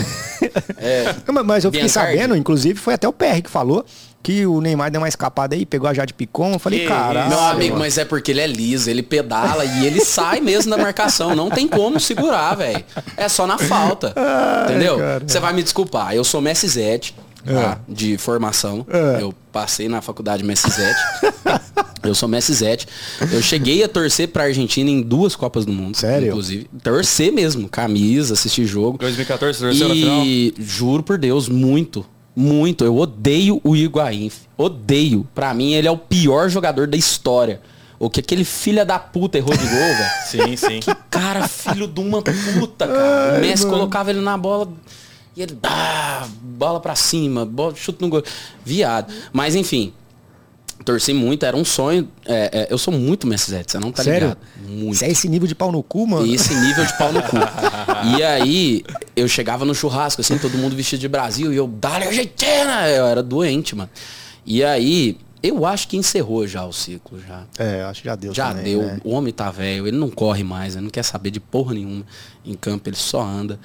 É, 0.79 1.14
mas 1.45 1.64
eu 1.64 1.72
fiquei 1.72 1.87
Biancardi. 1.87 2.18
sabendo, 2.18 2.37
inclusive, 2.37 2.79
foi 2.79 2.93
até 2.93 3.09
o 3.09 3.12
PR 3.12 3.41
que 3.43 3.51
falou 3.51 3.85
que 4.27 4.45
o 4.45 4.61
Neymar 4.61 4.91
deu 4.91 5.01
uma 5.01 5.07
escapada 5.07 5.55
aí, 5.55 5.64
pegou 5.64 5.89
a 5.89 5.95
Jade 5.95 6.12
Picon, 6.12 6.55
eu 6.55 6.59
falei, 6.59 6.85
cara. 6.85 7.29
Meu 7.29 7.39
amigo, 7.39 7.79
mas 7.79 7.97
é 7.97 8.05
porque 8.05 8.33
ele 8.33 8.41
é 8.41 8.47
liso, 8.49 8.91
ele 8.91 9.01
pedala 9.01 9.64
e 9.64 9.87
ele 9.87 10.01
sai 10.05 10.41
mesmo 10.41 10.68
da 10.68 10.77
marcação. 10.77 11.37
Não 11.37 11.49
tem 11.49 11.68
como 11.68 12.01
segurar, 12.01 12.57
velho. 12.57 12.85
É 13.16 13.29
só 13.29 13.47
na 13.47 13.57
falta. 13.57 14.12
Ai, 14.18 14.64
entendeu? 14.64 14.99
Você 15.24 15.39
vai 15.39 15.53
me 15.53 15.62
desculpar. 15.62 16.12
Eu 16.12 16.24
sou 16.24 16.41
Messi 16.41 16.66
Zete, 16.66 17.14
tá? 17.45 17.79
é. 17.89 17.93
de 17.93 18.18
formação. 18.18 18.85
É. 18.91 19.22
Eu 19.22 19.33
passei 19.53 19.89
na 19.89 20.03
faculdade 20.03 20.43
Messi 20.43 20.70
Zete. 20.70 20.99
eu 22.03 22.12
sou 22.12 22.29
Messi 22.29 22.53
Zete. 22.53 22.89
Eu 23.31 23.41
cheguei 23.41 23.85
a 23.85 23.89
torcer 23.89 24.27
pra 24.27 24.43
Argentina 24.43 24.91
em 24.91 25.03
duas 25.03 25.37
Copas 25.37 25.64
do 25.64 25.70
Mundo. 25.72 25.97
Sério? 25.97 26.31
Inclusive. 26.31 26.68
Torcer 26.83 27.33
mesmo. 27.33 27.68
Camisa, 27.68 28.35
assistir 28.35 28.66
jogo. 28.66 28.99
2014, 28.99 29.61
torceu 29.61 29.87
e, 29.87 29.89
na 29.89 29.95
final? 29.95 30.55
juro 30.59 31.05
por 31.05 31.16
Deus, 31.16 31.49
muito 31.49 32.05
muito. 32.37 32.84
Eu 32.84 32.97
odeio 32.97 33.61
o 33.64 33.74
Higuaín. 33.74 34.30
Odeio. 34.59 35.26
Pra 35.34 35.55
mim, 35.55 35.72
ele 35.72 35.89
é 35.89 35.91
o 35.91 35.97
pior 35.97 36.51
jogador 36.51 36.87
da 36.87 36.97
história. 36.97 37.61
O 37.99 38.11
que 38.11 38.20
aquele 38.20 38.45
filho 38.45 38.84
da 38.84 38.99
puta 38.99 39.39
errou 39.39 39.57
de 39.57 39.64
gol, 39.66 39.70
velho. 39.70 40.11
Sim, 40.28 40.57
sim. 40.57 40.80
Que 40.80 40.95
cara, 41.11 41.49
filho 41.49 41.89
de 41.89 41.99
uma 41.99 42.20
puta, 42.20 42.87
cara. 42.87 43.32
Ai, 43.32 43.39
o 43.39 43.41
Messi 43.41 43.64
mano. 43.64 43.78
colocava 43.78 44.11
ele 44.11 44.20
na 44.20 44.37
bola 44.37 44.68
e 45.34 45.43
ele 45.43 45.55
dá 45.55 46.28
bola 46.43 46.78
pra 46.78 46.95
cima, 46.95 47.47
bola, 47.47 47.74
chuta 47.74 48.05
no 48.05 48.11
gol. 48.11 48.22
Viado. 48.64 49.12
Mas 49.32 49.55
enfim, 49.55 49.95
torci 50.87 51.12
muito, 51.12 51.45
era 51.45 51.57
um 51.57 51.64
sonho. 51.64 52.09
É, 52.24 52.61
é, 52.61 52.66
eu 52.70 52.78
sou 52.78 52.95
muito 52.95 53.26
Messi 53.26 53.51
Zé, 53.51 53.64
você 53.66 53.78
não 53.78 53.91
tá 53.91 54.05
Sério? 54.05 54.28
ligado. 54.28 54.39
Muito. 54.68 54.97
Você 54.97 55.05
é 55.07 55.11
esse 55.11 55.28
nível 55.28 55.49
de 55.49 55.55
pau 55.55 55.72
no 55.72 55.82
cu, 55.82 56.07
mano? 56.07 56.32
Esse 56.32 56.55
nível 56.55 56.87
de 56.87 56.97
pau 56.97 57.12
no 57.12 57.20
cu. 57.22 57.37
e 58.16 58.22
aí, 58.22 58.84
eu 59.14 59.26
chegava 59.26 59.64
no 59.64 59.74
churrasco, 59.74 60.20
assim, 60.20 60.39
todo 60.39 60.57
mundo 60.57 60.76
vestido 60.76 61.01
de 61.01 61.09
Brasil, 61.09 61.53
e 61.53 61.57
eu, 61.57 61.66
Dale 61.66 62.05
Argentina! 62.05 62.89
Eu 62.89 63.07
era 63.07 63.22
doente, 63.22 63.74
mano. 63.74 63.91
E 64.47 64.62
aí, 64.62 65.18
eu 65.43 65.66
acho 65.66 65.89
que 65.89 65.97
encerrou 65.97 66.47
já 66.47 66.64
o 66.64 66.72
ciclo, 66.72 67.20
já. 67.20 67.45
É, 67.59 67.82
acho 67.82 68.03
que 68.03 68.09
já 68.09 68.14
deu 68.14 68.32
Já 68.32 68.49
também, 68.49 68.64
deu. 68.64 68.82
Né? 68.82 69.01
O 69.03 69.11
homem 69.11 69.32
tá 69.32 69.51
velho, 69.51 69.89
ele 69.89 69.97
não 69.97 70.09
corre 70.09 70.45
mais, 70.45 70.76
ele 70.76 70.84
não 70.84 70.91
quer 70.91 71.03
saber 71.03 71.30
de 71.30 71.41
porra 71.41 71.74
nenhuma 71.74 72.07
em 72.45 72.55
campo, 72.55 72.89
ele 72.89 72.97
só 72.97 73.22
anda. 73.22 73.59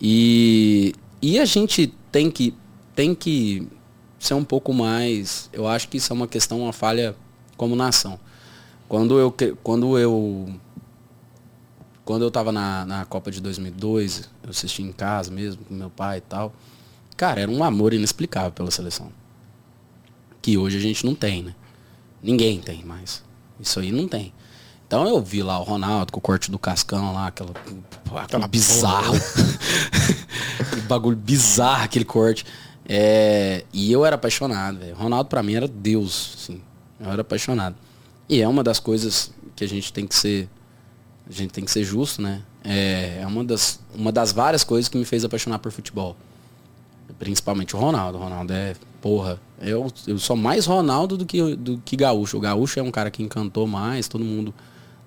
E, 0.00 0.92
e 1.22 1.38
a 1.38 1.44
gente 1.44 1.94
tem 2.10 2.28
que, 2.28 2.52
tem 2.94 3.14
que 3.14 3.68
ser 4.26 4.34
um 4.34 4.44
pouco 4.44 4.72
mais. 4.72 5.48
Eu 5.52 5.66
acho 5.66 5.88
que 5.88 5.96
isso 5.96 6.12
é 6.12 6.14
uma 6.14 6.26
questão, 6.26 6.60
uma 6.60 6.72
falha 6.72 7.16
como 7.56 7.76
nação. 7.76 8.18
Quando 8.88 9.18
eu, 9.18 9.34
quando 9.62 9.98
eu, 9.98 10.54
quando 12.04 12.22
eu 12.22 12.30
tava 12.30 12.52
na, 12.52 12.84
na 12.84 13.04
Copa 13.04 13.30
de 13.30 13.40
2002, 13.40 14.28
eu 14.42 14.50
assisti 14.50 14.82
em 14.82 14.92
casa 14.92 15.30
mesmo 15.30 15.64
com 15.64 15.74
meu 15.74 15.90
pai 15.90 16.18
e 16.18 16.20
tal. 16.20 16.52
Cara, 17.16 17.40
era 17.40 17.50
um 17.50 17.64
amor 17.64 17.94
inexplicável 17.94 18.52
pela 18.52 18.70
seleção. 18.70 19.10
Que 20.42 20.56
hoje 20.58 20.76
a 20.76 20.80
gente 20.80 21.04
não 21.04 21.14
tem, 21.14 21.42
né? 21.42 21.54
Ninguém 22.22 22.60
tem 22.60 22.84
mais. 22.84 23.22
Isso 23.58 23.80
aí 23.80 23.90
não 23.90 24.06
tem. 24.06 24.32
Então 24.86 25.06
eu 25.06 25.20
vi 25.20 25.42
lá 25.42 25.58
o 25.58 25.64
Ronaldo 25.64 26.12
com 26.12 26.18
o 26.18 26.22
corte 26.22 26.50
do 26.50 26.58
Cascão 26.58 27.12
lá, 27.12 27.26
aquela, 27.26 27.52
aquela 28.22 28.46
bizarro. 28.46 29.14
bagulho 30.86 31.16
bizarro 31.16 31.84
aquele 31.84 32.04
corte. 32.04 32.44
É, 32.88 33.64
e 33.72 33.90
eu 33.90 34.04
era 34.06 34.16
apaixonado, 34.16 34.78
velho. 34.78 34.94
Ronaldo 34.94 35.28
para 35.28 35.42
mim 35.42 35.54
era 35.54 35.66
Deus, 35.66 36.34
assim. 36.36 36.60
Eu 37.00 37.10
era 37.10 37.22
apaixonado. 37.22 37.74
E 38.28 38.40
é 38.40 38.48
uma 38.48 38.62
das 38.62 38.78
coisas 38.78 39.32
que 39.54 39.64
a 39.64 39.68
gente 39.68 39.92
tem 39.92 40.06
que 40.06 40.14
ser 40.14 40.48
a 41.28 41.32
gente 41.32 41.50
tem 41.50 41.64
que 41.64 41.70
ser 41.70 41.82
justo, 41.82 42.22
né? 42.22 42.42
É, 42.62 43.18
é 43.22 43.26
uma 43.26 43.42
das 43.42 43.80
uma 43.94 44.12
das 44.12 44.32
várias 44.32 44.62
coisas 44.62 44.88
que 44.88 44.96
me 44.96 45.04
fez 45.04 45.24
apaixonar 45.24 45.58
por 45.58 45.72
futebol. 45.72 46.16
Principalmente 47.18 47.74
o 47.74 47.78
Ronaldo. 47.78 48.18
O 48.18 48.20
Ronaldo 48.20 48.52
é, 48.52 48.74
porra, 49.00 49.40
eu, 49.60 49.90
eu 50.06 50.18
sou 50.18 50.36
mais 50.36 50.66
Ronaldo 50.66 51.16
do 51.16 51.26
que 51.26 51.56
do 51.56 51.78
que 51.84 51.96
Gaúcho. 51.96 52.36
O 52.36 52.40
Gaúcho 52.40 52.78
é 52.78 52.82
um 52.82 52.90
cara 52.90 53.10
que 53.10 53.22
encantou 53.22 53.66
mais, 53.66 54.06
todo 54.06 54.24
mundo 54.24 54.54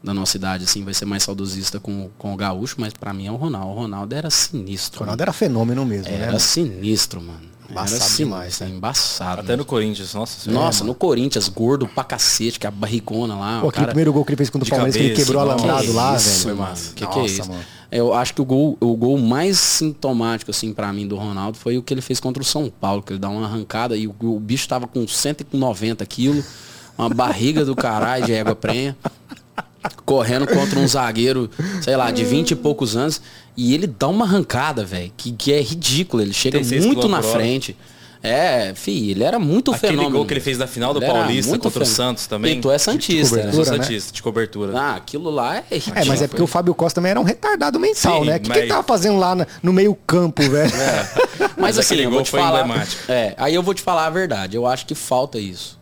da 0.04 0.14
nossa 0.14 0.38
idade, 0.38 0.64
assim, 0.64 0.84
vai 0.84 0.94
ser 0.94 1.06
mais 1.06 1.24
saudosista 1.24 1.80
com, 1.80 2.10
com 2.18 2.34
o 2.34 2.38
Gaúcho, 2.38 2.76
mas 2.80 2.94
para 2.94 3.14
mim 3.14 3.28
é 3.28 3.32
o 3.32 3.36
Ronaldo. 3.36 3.70
O 3.70 3.74
Ronaldo 3.74 4.16
era 4.16 4.30
sinistro. 4.30 5.00
O 5.00 5.04
Ronaldo 5.04 5.20
mano. 5.20 5.30
era 5.30 5.34
fenômeno 5.34 5.86
mesmo, 5.86 6.08
era 6.08 6.18
né? 6.18 6.28
Era 6.28 6.40
sinistro, 6.40 7.22
mano. 7.22 7.50
Embaçado 7.70 8.04
assim, 8.04 8.24
demais, 8.24 8.60
né? 8.60 8.70
Embaçado. 8.70 9.42
Até 9.42 9.56
no 9.56 9.64
Corinthians, 9.64 10.14
nossa 10.14 10.40
senhora. 10.40 10.66
Nossa, 10.66 10.84
no 10.84 10.96
Corinthians, 10.96 11.48
gordo 11.48 11.88
pra 11.88 12.04
cacete, 12.04 12.60
que 12.60 12.66
é 12.66 12.70
a 12.70 12.72
barricona 12.72 13.36
lá. 13.36 13.62
Pô, 13.62 13.68
aquele 13.68 13.82
cara... 13.82 13.88
primeiro 13.88 14.12
gol 14.12 14.26
que 14.26 14.32
ele 14.32 14.38
fez 14.38 14.50
contra 14.50 14.68
o 14.68 14.70
Palmeiras, 14.70 14.96
que 14.96 15.02
ele 15.02 15.16
quebrou 15.16 15.42
alambrado 15.42 15.94
lá, 15.94 16.16
isso, 16.16 16.46
velho. 16.46 16.58
Mano. 16.58 16.76
Que 16.96 17.04
nossa, 17.04 17.14
que 17.14 17.20
é 17.20 17.26
isso? 17.26 17.50
Mano. 17.50 17.62
Eu 17.92 18.14
acho 18.14 18.34
que 18.34 18.42
o 18.42 18.46
gol, 18.46 18.78
o 18.80 18.96
gol 18.96 19.18
mais 19.18 19.58
sintomático, 19.58 20.52
assim, 20.52 20.74
para 20.74 20.92
mim, 20.94 21.08
do 21.08 21.16
Ronaldo 21.16 21.58
foi 21.58 21.78
o 21.78 21.82
que 21.82 21.94
ele 21.94 22.02
fez 22.02 22.20
contra 22.20 22.42
o 22.42 22.46
São 22.46 22.70
Paulo, 22.70 23.02
que 23.02 23.14
ele 23.14 23.20
dá 23.20 23.30
uma 23.30 23.46
arrancada 23.46 23.96
e 23.96 24.08
o, 24.08 24.16
o 24.20 24.40
bicho 24.40 24.68
tava 24.68 24.88
com 24.88 25.08
190 25.08 26.06
quilos, 26.06 26.46
uma 26.98 27.10
barriga 27.10 27.66
do 27.66 27.76
caralho 27.76 28.26
de 28.26 28.34
égua 28.34 28.56
prenha 28.56 28.96
correndo 30.06 30.48
contra 30.48 30.80
um 30.80 30.88
zagueiro, 30.88 31.50
sei 31.82 31.96
lá, 31.96 32.12
de 32.12 32.24
20 32.24 32.52
e 32.52 32.56
poucos 32.56 32.96
anos, 32.96 33.22
e 33.56 33.74
ele 33.74 33.88
dá 33.88 34.08
uma 34.08 34.26
arrancada, 34.26 34.84
velho, 34.84 35.12
que, 35.16 35.32
que 35.32 35.54
é 35.54 35.62
ridículo. 35.62 36.22
Ele 36.22 36.34
chega 36.34 36.60
muito 36.60 37.08
na 37.08 37.22
frente. 37.22 37.76
É, 38.22 38.74
fi, 38.76 39.12
ele 39.12 39.24
era 39.24 39.40
muito 39.40 39.72
Aquele 39.72 39.94
fenômeno. 39.94 40.18
gol 40.18 40.26
que 40.26 40.34
ele 40.34 40.42
fez 40.42 40.58
na 40.58 40.68
final 40.68 40.94
do 40.94 41.00
ele 41.00 41.10
Paulista 41.10 41.54
contra 41.54 41.72
fenômeno. 41.72 41.92
o 41.92 41.96
Santos 41.96 42.28
também. 42.28 42.58
E 42.58 42.62
tu 42.62 42.70
é 42.70 42.78
Santista, 42.78 43.38
de 43.38 43.46
né? 43.46 43.52
Sou 43.54 43.64
Santista, 43.64 44.12
de 44.12 44.22
cobertura. 44.22 44.78
Ah, 44.78 44.96
aquilo 44.96 45.30
lá 45.30 45.58
é 45.58 45.76
ridículo. 45.76 46.00
É, 46.00 46.06
mas 46.06 46.22
é 46.22 46.28
porque 46.28 46.44
o 46.44 46.48
Fábio 46.48 46.76
Costa 46.76 46.96
também 46.96 47.12
era 47.12 47.20
um 47.20 47.24
retardado 47.24 47.80
mental, 47.80 48.20
Sim, 48.20 48.28
né? 48.28 48.36
O 48.36 48.40
que, 48.42 48.50
mas... 48.50 48.58
que 48.58 48.64
ele 48.64 48.70
tava 48.70 48.84
fazendo 48.84 49.18
lá 49.18 49.48
no 49.64 49.72
meio 49.72 49.96
campo, 50.06 50.42
velho? 50.52 50.74
É. 50.76 51.10
Mas, 51.40 51.52
mas 51.58 51.80
assim, 51.80 51.96
eu 51.96 52.12
vou 52.12 52.22
te 52.22 52.32
falar. 52.32 52.68
É, 53.08 53.34
aí 53.38 53.56
eu 53.56 53.64
vou 53.64 53.74
te 53.74 53.82
falar 53.82 54.08
a 54.08 54.10
verdade. 54.10 54.58
Eu 54.58 54.68
acho 54.68 54.86
que 54.86 54.96
falta 54.96 55.40
isso. 55.40 55.79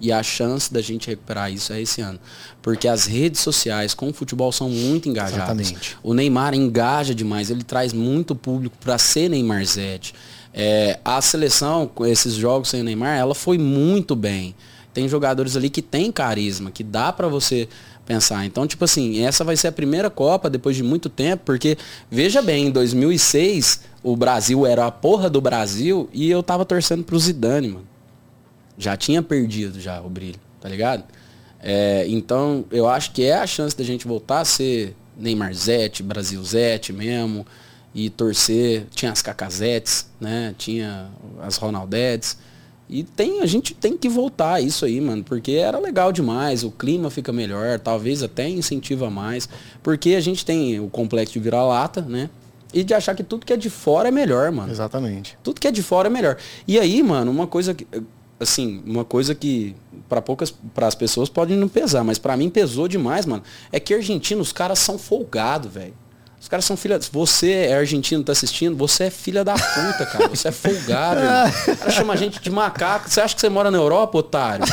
E 0.00 0.12
a 0.12 0.22
chance 0.22 0.72
da 0.72 0.80
gente 0.80 1.08
recuperar 1.08 1.52
isso 1.52 1.72
é 1.72 1.80
esse 1.80 2.00
ano. 2.00 2.18
Porque 2.62 2.86
as 2.86 3.06
redes 3.06 3.40
sociais 3.40 3.94
com 3.94 4.08
o 4.08 4.12
futebol 4.12 4.52
são 4.52 4.68
muito 4.68 5.08
engajadas. 5.08 5.68
Exatamente. 5.68 5.96
O 6.02 6.14
Neymar 6.14 6.54
engaja 6.54 7.14
demais, 7.14 7.50
ele 7.50 7.64
traz 7.64 7.92
muito 7.92 8.34
público 8.34 8.76
para 8.80 8.96
ser 8.98 9.28
Neymar 9.28 9.64
Zete. 9.64 10.14
É, 10.54 10.98
a 11.04 11.20
seleção, 11.20 11.86
com 11.86 12.06
esses 12.06 12.34
jogos 12.34 12.68
sem 12.68 12.80
o 12.80 12.84
Neymar, 12.84 13.18
ela 13.18 13.34
foi 13.34 13.58
muito 13.58 14.14
bem. 14.14 14.54
Tem 14.94 15.08
jogadores 15.08 15.56
ali 15.56 15.68
que 15.68 15.82
tem 15.82 16.10
carisma, 16.10 16.70
que 16.70 16.82
dá 16.82 17.12
para 17.12 17.28
você 17.28 17.68
pensar. 18.06 18.44
Então, 18.46 18.66
tipo 18.66 18.84
assim, 18.84 19.22
essa 19.24 19.44
vai 19.44 19.56
ser 19.56 19.68
a 19.68 19.72
primeira 19.72 20.08
Copa 20.08 20.48
depois 20.48 20.74
de 20.74 20.82
muito 20.82 21.08
tempo, 21.08 21.42
porque 21.44 21.76
veja 22.10 22.40
bem, 22.40 22.68
em 22.68 22.70
2006 22.70 23.80
o 24.02 24.16
Brasil 24.16 24.66
era 24.66 24.86
a 24.86 24.90
porra 24.90 25.28
do 25.28 25.40
Brasil 25.40 26.08
e 26.12 26.30
eu 26.30 26.42
tava 26.42 26.64
torcendo 26.64 27.04
pro 27.04 27.18
Zidane, 27.18 27.68
mano 27.68 27.97
já 28.78 28.96
tinha 28.96 29.22
perdido 29.22 29.80
já 29.80 30.00
o 30.00 30.08
brilho, 30.08 30.38
tá 30.60 30.68
ligado? 30.68 31.04
É, 31.60 32.06
então, 32.08 32.64
eu 32.70 32.88
acho 32.88 33.10
que 33.12 33.24
é 33.24 33.34
a 33.34 33.46
chance 33.46 33.76
da 33.76 33.82
gente 33.82 34.06
voltar 34.06 34.40
a 34.40 34.44
ser 34.44 34.94
Neymar 35.16 35.52
Zete, 35.52 36.02
Brasil 36.02 36.42
Zete 36.44 36.92
mesmo, 36.92 37.44
e 37.94 38.08
torcer. 38.08 38.86
Tinha 38.92 39.10
as 39.10 39.20
Cacazetes, 39.20 40.08
né? 40.20 40.54
Tinha 40.56 41.08
as 41.42 41.56
Ronaldetes. 41.56 42.38
E 42.88 43.02
tem, 43.02 43.42
a 43.42 43.46
gente 43.46 43.74
tem 43.74 43.98
que 43.98 44.08
voltar 44.08 44.54
a 44.54 44.60
isso 44.60 44.84
aí, 44.84 44.98
mano, 44.98 45.22
porque 45.22 45.52
era 45.52 45.78
legal 45.78 46.10
demais, 46.10 46.64
o 46.64 46.70
clima 46.70 47.10
fica 47.10 47.30
melhor, 47.30 47.78
talvez 47.78 48.22
até 48.22 48.48
incentiva 48.48 49.10
mais, 49.10 49.46
porque 49.82 50.14
a 50.14 50.20
gente 50.20 50.42
tem 50.42 50.80
o 50.80 50.88
complexo 50.88 51.34
de 51.34 51.40
vira-lata, 51.40 52.00
né? 52.00 52.30
e 52.72 52.84
de 52.84 52.92
achar 52.94 53.14
que 53.14 53.22
tudo 53.22 53.46
que 53.46 53.52
é 53.52 53.56
de 53.56 53.70
fora 53.70 54.08
é 54.08 54.10
melhor, 54.10 54.50
mano. 54.52 54.70
Exatamente. 54.70 55.38
Tudo 55.42 55.60
que 55.60 55.66
é 55.66 55.70
de 55.70 55.82
fora 55.82 56.08
é 56.08 56.10
melhor. 56.10 56.36
E 56.66 56.78
aí, 56.78 57.02
mano, 57.02 57.30
uma 57.30 57.46
coisa 57.46 57.74
que 57.74 57.86
assim, 58.40 58.82
uma 58.86 59.04
coisa 59.04 59.34
que 59.34 59.74
para 60.08 60.22
poucas 60.22 60.54
para 60.74 60.86
as 60.86 60.94
pessoas 60.94 61.28
pode 61.28 61.54
não 61.54 61.68
pesar, 61.68 62.04
mas 62.04 62.18
para 62.18 62.36
mim 62.36 62.48
pesou 62.48 62.88
demais, 62.88 63.26
mano. 63.26 63.42
É 63.72 63.78
que 63.80 63.92
argentinos, 63.94 64.48
os 64.48 64.52
caras 64.52 64.78
são 64.78 64.98
folgados, 64.98 65.72
velho. 65.72 65.94
Os 66.40 66.46
caras 66.46 66.64
são 66.64 66.76
filha. 66.76 67.00
Você 67.12 67.50
é 67.50 67.76
argentino, 67.76 68.22
tá 68.22 68.30
assistindo? 68.30 68.76
Você 68.76 69.04
é 69.04 69.10
filha 69.10 69.42
da 69.42 69.54
puta, 69.54 70.06
cara. 70.06 70.28
Você 70.28 70.48
é 70.48 70.52
folgado. 70.52 71.20
o 71.20 71.76
cara 71.76 71.90
chama 71.90 72.12
a 72.12 72.16
gente 72.16 72.40
de 72.40 72.48
macaco. 72.48 73.10
Você 73.10 73.20
acha 73.20 73.34
que 73.34 73.40
você 73.40 73.48
mora 73.48 73.72
na 73.72 73.78
Europa, 73.78 74.18
otário? 74.18 74.64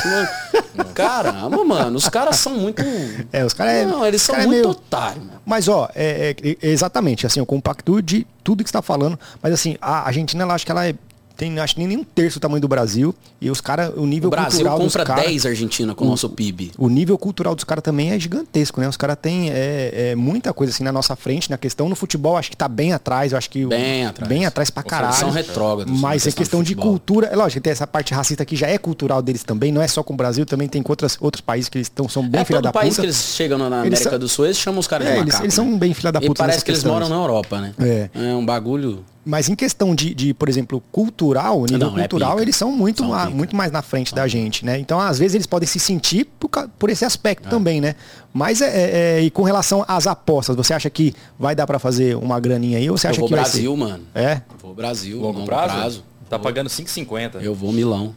Caramba, 0.93 1.63
mano. 1.63 1.97
Os 1.97 2.07
caras 2.07 2.36
são 2.38 2.53
muito. 2.53 2.84
É, 3.32 3.43
os 3.43 3.53
caras 3.53 3.74
é. 3.74 3.86
Não, 3.86 4.05
eles 4.05 4.22
são 4.22 4.36
cara 4.36 4.47
muito 4.47 4.59
é 4.59 4.61
meio... 4.61 4.70
otários, 4.70 5.26
mano. 5.26 5.41
Mas, 5.43 5.68
ó, 5.68 5.89
é, 5.95 6.36
é- 6.41 6.57
é 6.61 6.70
exatamente, 6.70 7.26
assim, 7.26 7.39
eu 7.39 7.45
compacto 7.45 8.01
de 8.01 8.26
tudo 8.43 8.63
que 8.63 8.70
você 8.70 8.74
tá 8.74 8.82
falando. 8.82 9.20
Mas, 9.41 9.53
assim, 9.53 9.76
a 9.82 10.05
Argentina, 10.07 10.43
ela 10.43 10.53
acho 10.53 10.66
que 10.66 10.72
ela 10.72 10.88
é, 10.88 10.93
tem, 11.36 11.59
acho 11.59 11.75
que 11.75 11.86
nem 11.86 11.97
um 11.97 12.03
terço 12.03 12.39
do 12.39 12.41
tamanho 12.41 12.61
do 12.61 12.67
Brasil. 12.67 13.13
E 13.41 13.49
os 13.51 13.61
caras, 13.61 13.91
o 13.95 14.05
nível 14.05 14.27
O 14.27 14.31
Brasil 14.31 14.51
cultural 14.51 14.77
compra 14.79 15.03
dos 15.03 15.07
caras... 15.07 15.25
10 15.25 15.45
Argentina 15.45 15.93
com 15.93 16.05
o 16.05 16.07
nosso 16.09 16.29
PIB. 16.29 16.71
O 16.77 16.89
nível 16.89 17.17
cultural 17.17 17.53
dos 17.53 17.63
caras 17.63 17.83
também 17.83 18.11
é 18.11 18.19
gigantesco, 18.19 18.79
né? 18.81 18.88
Os 18.88 18.97
caras 18.97 19.17
têm 19.21 19.49
é, 19.51 20.11
é, 20.11 20.15
muita 20.15 20.53
coisa 20.53 20.71
assim 20.73 20.83
na 20.83 20.91
nossa 20.91 21.15
frente, 21.15 21.49
na 21.51 21.57
questão 21.57 21.88
no 21.89 21.95
futebol, 21.95 22.38
acho 22.38 22.49
que 22.49 22.57
tá 22.57 22.67
bem 22.67 22.93
atrás, 22.93 23.31
eu 23.33 23.38
acho 23.38 23.49
que 23.49 23.65
o- 23.65 23.69
Bem 23.69 24.05
atrás. 24.05 24.27
bem 24.29 24.45
atrás 24.45 24.69
pra 24.69 24.81
caralho. 24.83 25.13
São 25.15 25.29
retrógrados. 25.29 25.99
Mas 25.99 26.25
é 26.25 26.31
questão 26.31 26.63
de 26.63 26.73
cultura, 26.75 27.27
é 27.27 27.36
lógico, 27.36 27.61
tem 27.61 27.71
essa 27.71 27.86
parte 27.86 28.13
racista 28.13 28.43
que 28.45 28.55
já 28.55 28.67
é 28.67 28.77
cultural 28.77 29.21
deles 29.21 29.43
também, 29.43 29.71
não 29.71 29.81
é 29.81 29.88
só 29.88 30.01
com 30.01 30.13
o 30.13 30.17
Brasil, 30.17 30.45
também 30.45 30.67
tem 30.67 30.81
com 30.81 30.91
outras, 30.91 31.17
outros 31.19 31.41
países 31.41 31.69
que 31.69 31.77
eles 31.77 31.88
estão 31.88 32.07
são 32.09 32.27
bem 32.27 32.41
É 32.41 32.45
filha 32.45 32.57
todo 32.57 32.63
da 32.65 32.71
país 32.73 32.89
puta. 32.91 33.01
que 33.01 33.05
eles 33.07 33.17
chegam 33.36 33.57
na 33.57 33.65
Eles 33.65 33.77
América 33.79 34.09
são- 34.11 34.19
do 34.19 34.27
Sul, 34.29 34.45
eles 34.45 34.57
chamam 34.57 34.79
os 34.79 34.88
caras 34.88 35.07
É, 35.07 35.11
de 35.11 35.15
eles, 35.17 35.25
macaco. 35.27 35.43
eles 35.45 35.57
né? 35.57 35.63
são 35.63 35.77
bem 35.77 35.93
filha 35.93 36.11
da 36.11 36.19
E 36.19 36.25
puta. 36.27 36.38
parece 36.39 36.55
nessas 36.55 36.63
que 36.63 36.71
eles 36.71 36.79
questões. 36.81 36.93
moram 36.93 37.09
na 37.09 37.15
Europa, 37.21 37.59
né? 37.61 37.73
É. 37.79 38.09
É 38.13 38.33
um 38.33 38.45
bagulho. 38.45 39.03
Mas 39.26 39.49
em 39.49 39.55
questão 39.55 39.95
de, 39.95 40.13
de, 40.13 40.34
por 40.36 40.47
exemplo, 40.47 40.80
cultural, 40.91 41.61
nível 41.63 41.80
Não, 41.80 41.97
é 41.97 42.01
cultural, 42.01 42.32
pica. 42.34 42.43
eles 42.43 42.55
são 42.55 42.71
muito, 42.71 42.99
São 43.03 43.09
pica. 43.11 43.30
muito 43.32 43.55
mais 43.55 43.71
na 43.71 43.82
frente 43.82 44.13
da 44.13 44.28
gente, 44.28 44.63
né? 44.63 44.78
Então, 44.78 44.99
às 44.99 45.17
vezes, 45.17 45.34
eles 45.34 45.47
podem 45.47 45.65
se 45.67 45.80
sentir 45.80 46.26
por, 46.39 46.47
por 46.78 46.91
esse 46.91 47.03
É. 47.03 47.07
aspecto 47.07 47.49
também, 47.49 47.82
né? 47.82 47.95
Mas, 48.32 48.61
é, 48.61 48.65
é, 48.67 48.91
é, 49.17 49.21
e 49.23 49.32
com 49.32 49.41
relação 49.41 49.84
às 49.88 50.05
apostas, 50.05 50.55
você 50.55 50.76
acha 50.76 50.89
que 50.91 51.13
vai 51.39 51.55
dar 51.55 51.65
pra 51.65 51.80
fazer 51.80 52.15
uma 52.17 52.39
graninha 52.39 52.78
aí 52.78 52.88
ou 52.88 52.97
você 52.97 53.07
Eu 53.07 53.11
acha 53.11 53.19
vou 53.19 53.28
que 53.28 53.34
vai 53.36 53.43
Brasil, 53.43 53.71
ser? 53.71 53.78
mano. 53.78 54.03
É? 54.13 54.41
Vou 54.61 54.76
Brasil. 54.76 55.17
Longo, 55.19 55.39
longo 55.39 55.45
prazo? 55.47 56.03
Tá 56.30 56.38
Vou- 56.38 56.43
pagando 56.43 56.69
5,50. 56.69 57.41
Eu 57.41 57.55
vou 57.55 57.73
Milão. 57.73 58.15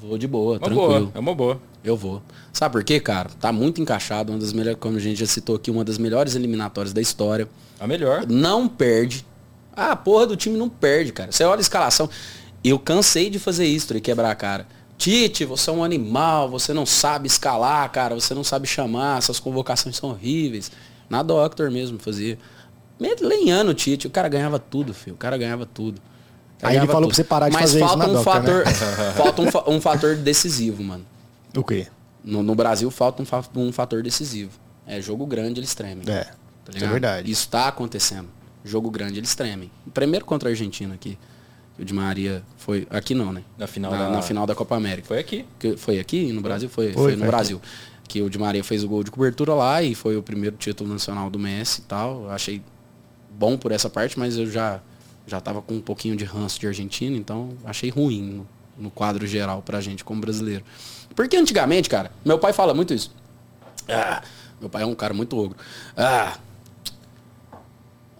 Vou 0.00 0.16
de 0.16 0.26
boa, 0.26 0.52
Uma 0.52 0.60
tranquilo. 0.60 0.88
boa, 0.88 1.10
é 1.14 1.18
uma 1.18 1.34
boa. 1.34 1.60
Eu 1.82 1.96
vou. 1.96 2.22
Sabe 2.52 2.72
por 2.72 2.84
quê, 2.84 3.00
cara? 3.00 3.28
Tá 3.40 3.52
muito 3.52 3.80
encaixado, 3.82 4.32
uma 4.32 4.38
das 4.38 4.52
melhores, 4.52 4.78
como 4.80 4.96
a 4.96 5.00
gente 5.00 5.18
já 5.20 5.26
citou 5.26 5.56
aqui, 5.56 5.70
uma 5.70 5.84
das 5.84 5.98
melhores 5.98 6.34
eliminatórias 6.34 6.92
da 6.92 7.00
história. 7.00 7.48
A 7.78 7.86
melhor. 7.86 8.24
Não 8.28 8.68
perde. 8.68 9.26
Ah, 9.80 9.92
a 9.92 9.96
porra 9.96 10.26
do 10.26 10.36
time 10.36 10.58
não 10.58 10.68
perde, 10.68 11.12
cara. 11.12 11.32
Você 11.32 11.42
olha 11.44 11.58
a 11.58 11.60
escalação. 11.60 12.08
Eu 12.62 12.78
cansei 12.78 13.30
de 13.30 13.38
fazer 13.38 13.64
isso 13.66 13.96
e 13.96 14.00
quebrar 14.00 14.30
a 14.30 14.34
cara. 14.34 14.66
Tite, 14.98 15.46
você 15.46 15.70
é 15.70 15.72
um 15.72 15.82
animal, 15.82 16.50
você 16.50 16.74
não 16.74 16.84
sabe 16.84 17.26
escalar, 17.26 17.90
cara, 17.90 18.14
você 18.14 18.34
não 18.34 18.44
sabe 18.44 18.66
chamar, 18.66 19.22
suas 19.22 19.40
convocações 19.40 19.96
são 19.96 20.10
horríveis. 20.10 20.70
Na 21.08 21.22
Doctor 21.22 21.70
mesmo 21.70 21.98
fazia. 21.98 22.38
Lenhando 23.20 23.70
o 23.70 23.74
Tite, 23.74 24.06
o 24.06 24.10
cara 24.10 24.28
ganhava 24.28 24.58
tudo, 24.58 24.92
filho. 24.92 25.14
O 25.14 25.18
cara 25.18 25.38
ganhava 25.38 25.64
tudo. 25.64 26.00
Aí 26.62 26.76
ele 26.76 26.86
falou 26.86 27.08
pra 27.08 27.16
você 27.16 27.24
parar 27.24 27.48
de 27.48 27.54
Mas 27.54 27.62
fazer 27.62 27.78
isso 27.78 27.88
falta 27.88 28.06
na 28.06 28.12
um 28.12 28.22
Doctor, 28.22 28.32
fator, 28.34 28.66
né? 28.66 29.12
falta 29.16 29.42
um, 29.42 29.50
fa- 29.50 29.64
um 29.70 29.80
fator 29.80 30.16
decisivo, 30.16 30.82
mano. 30.84 31.06
O 31.56 31.64
quê? 31.64 31.86
No, 32.22 32.42
no 32.42 32.54
Brasil 32.54 32.90
falta 32.90 33.22
um, 33.22 33.24
fa- 33.24 33.42
um 33.56 33.72
fator 33.72 34.02
decisivo. 34.02 34.50
É 34.86 35.00
jogo 35.00 35.24
grande, 35.24 35.58
eles 35.58 35.74
tremem. 35.74 36.04
É, 36.06 36.24
Tá 36.64 36.72
isso 36.76 36.84
é 36.84 36.88
verdade. 36.88 37.30
Isso 37.30 37.48
tá 37.48 37.68
acontecendo. 37.68 38.28
Jogo 38.64 38.90
grande, 38.90 39.18
eles 39.18 39.34
tremem. 39.34 39.70
Primeiro 39.94 40.24
contra 40.24 40.48
a 40.48 40.52
Argentina 40.52 40.94
aqui. 40.94 41.18
O 41.78 41.84
Di 41.84 41.94
Maria 41.94 42.42
foi. 42.58 42.86
Aqui 42.90 43.14
não, 43.14 43.32
né? 43.32 43.42
Na 43.56 43.66
final 43.66 43.90
na, 43.90 43.98
da- 43.98 44.10
na 44.10 44.22
final 44.22 44.46
da 44.46 44.54
Copa 44.54 44.76
América. 44.76 45.08
Foi 45.08 45.18
aqui. 45.18 45.46
Que- 45.58 45.76
Foi 45.76 45.98
aqui 45.98 46.30
no 46.32 46.40
Brasil? 46.42 46.68
Foi, 46.68 46.92
Foi, 46.92 46.94
foi, 46.94 47.02
no 47.12 47.18
foi 47.18 47.22
aqui. 47.26 47.30
Brasil. 47.36 47.60
Que 48.06 48.20
o 48.22 48.28
Di 48.28 48.38
Maria 48.38 48.62
fez 48.62 48.84
o 48.84 48.88
gol 48.88 49.02
de 49.04 49.10
cobertura 49.10 49.54
lá 49.54 49.82
e 49.82 49.94
foi 49.94 50.16
o 50.16 50.22
primeiro 50.22 50.56
título 50.56 50.90
nacional 50.92 51.30
do 51.30 51.38
Messi 51.38 51.80
e 51.80 51.84
tal. 51.84 52.24
Eu 52.24 52.30
achei 52.30 52.60
bom 53.38 53.56
por 53.56 53.72
essa 53.72 53.88
parte, 53.88 54.18
mas 54.18 54.36
eu 54.36 54.50
já 54.50 54.80
já 55.26 55.40
tava 55.40 55.62
com 55.62 55.74
um 55.74 55.80
pouquinho 55.80 56.16
de 56.16 56.24
ranço 56.24 56.58
de 56.58 56.66
Argentina, 56.66 57.16
então 57.16 57.50
achei 57.64 57.88
ruim 57.88 58.20
no, 58.20 58.48
no 58.76 58.90
quadro 58.90 59.24
geral 59.28 59.62
pra 59.62 59.80
gente 59.80 60.02
como 60.02 60.20
brasileiro. 60.20 60.64
Porque 61.14 61.36
antigamente, 61.36 61.88
cara, 61.88 62.10
meu 62.24 62.36
pai 62.38 62.52
fala 62.52 62.74
muito 62.74 62.92
isso. 62.92 63.14
Ah, 63.88 64.22
meu 64.60 64.68
pai 64.68 64.82
é 64.82 64.86
um 64.86 64.94
cara 64.94 65.14
muito 65.14 65.36
ogro. 65.38 65.56
Ah, 65.96 66.36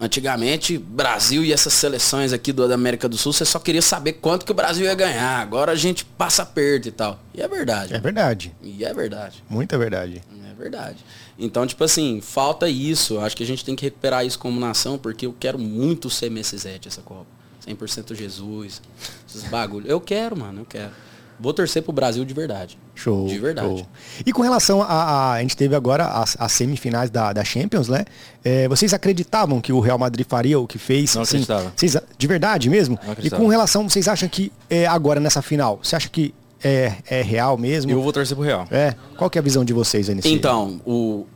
Antigamente, 0.03 0.79
Brasil 0.79 1.45
e 1.45 1.53
essas 1.53 1.75
seleções 1.75 2.33
aqui 2.33 2.55
do, 2.55 2.67
da 2.67 2.75
América 2.75 3.07
do 3.07 3.19
Sul, 3.19 3.35
você 3.35 3.45
só 3.45 3.59
queria 3.59 3.83
saber 3.83 4.15
quanto 4.15 4.47
que 4.47 4.53
o 4.53 4.55
Brasil 4.55 4.87
ia 4.87 4.95
ganhar. 4.95 5.41
Agora 5.41 5.73
a 5.73 5.75
gente 5.75 6.07
passa 6.07 6.47
perto 6.47 6.89
e 6.89 6.91
tal. 6.91 7.21
E 7.35 7.43
é 7.43 7.47
verdade. 7.47 7.93
É 7.93 8.01
verdade. 8.01 8.55
E 8.63 8.83
é 8.83 8.95
verdade. 8.95 9.45
Muita 9.47 9.77
verdade. 9.77 10.23
É 10.51 10.55
verdade. 10.55 11.05
Então, 11.39 11.67
tipo 11.67 11.85
assim, 11.85 12.19
falta 12.23 12.67
isso. 12.67 13.19
Acho 13.19 13.37
que 13.37 13.43
a 13.43 13.47
gente 13.47 13.63
tem 13.63 13.77
que 13.77 13.85
recuperar 13.85 14.25
isso 14.25 14.39
como 14.39 14.59
nação, 14.59 14.97
porque 14.97 15.27
eu 15.27 15.37
quero 15.39 15.59
muito 15.59 16.09
ser 16.09 16.31
Messizete 16.31 16.89
essa 16.89 17.03
Copa. 17.03 17.27
100% 17.67 18.15
Jesus, 18.15 18.81
esses 19.29 19.45
bagulho. 19.51 19.87
Eu 19.87 20.01
quero, 20.01 20.35
mano, 20.35 20.63
eu 20.63 20.65
quero. 20.65 20.93
Vou 21.41 21.55
torcer 21.55 21.83
pro 21.83 21.93
Brasil 21.93 22.25
de 22.25 22.35
verdade. 22.35 22.79
Show. 22.95 23.27
De 23.27 23.39
verdade. 23.39 23.69
show. 23.69 23.87
E 24.27 24.33
com 24.33 24.43
relação 24.43 24.83
a, 24.83 24.87
a, 24.87 25.33
a 25.33 25.41
gente 25.41 25.57
teve 25.57 25.75
agora 25.75 26.05
as, 26.07 26.37
as 26.39 26.53
semifinais 26.53 27.11
da, 27.11 27.33
da 27.33 27.43
Champions, 27.43 27.89
né? 27.89 28.05
É, 28.45 28.69
vocês 28.69 28.93
acreditavam 28.93 29.61
que 29.61 29.73
o 29.73 29.81
Real 29.81 29.99
Madrid 29.99 30.27
faria 30.29 30.59
o 30.59 30.67
que 30.67 30.79
fez? 30.79 31.15
Não 31.15 31.23
acreditava. 31.23 31.73
vocês, 31.75 31.97
de 32.17 32.27
verdade 32.27 32.69
mesmo? 32.69 32.99
Não 33.07 33.17
e 33.23 33.31
com 33.31 33.47
relação, 33.49 33.89
vocês 33.89 34.07
acham 34.07 34.29
que 34.29 34.53
é, 34.69 34.87
agora 34.87 35.19
nessa 35.19 35.41
final, 35.41 35.81
você 35.83 35.97
acha 35.97 36.09
que 36.09 36.35
é, 36.63 36.93
é 37.09 37.23
real 37.23 37.57
mesmo? 37.57 37.91
Eu 37.91 38.03
vou 38.03 38.13
torcer 38.13 38.37
pro 38.37 38.45
Real. 38.45 38.67
É. 38.71 38.95
Qual 39.17 39.31
que 39.31 39.39
é 39.39 39.41
a 39.41 39.43
visão 39.43 39.65
de 39.65 39.73
vocês 39.73 40.09
aí 40.09 40.15
nesse? 40.15 40.29
Então, 40.29 40.81
o. 40.85 41.27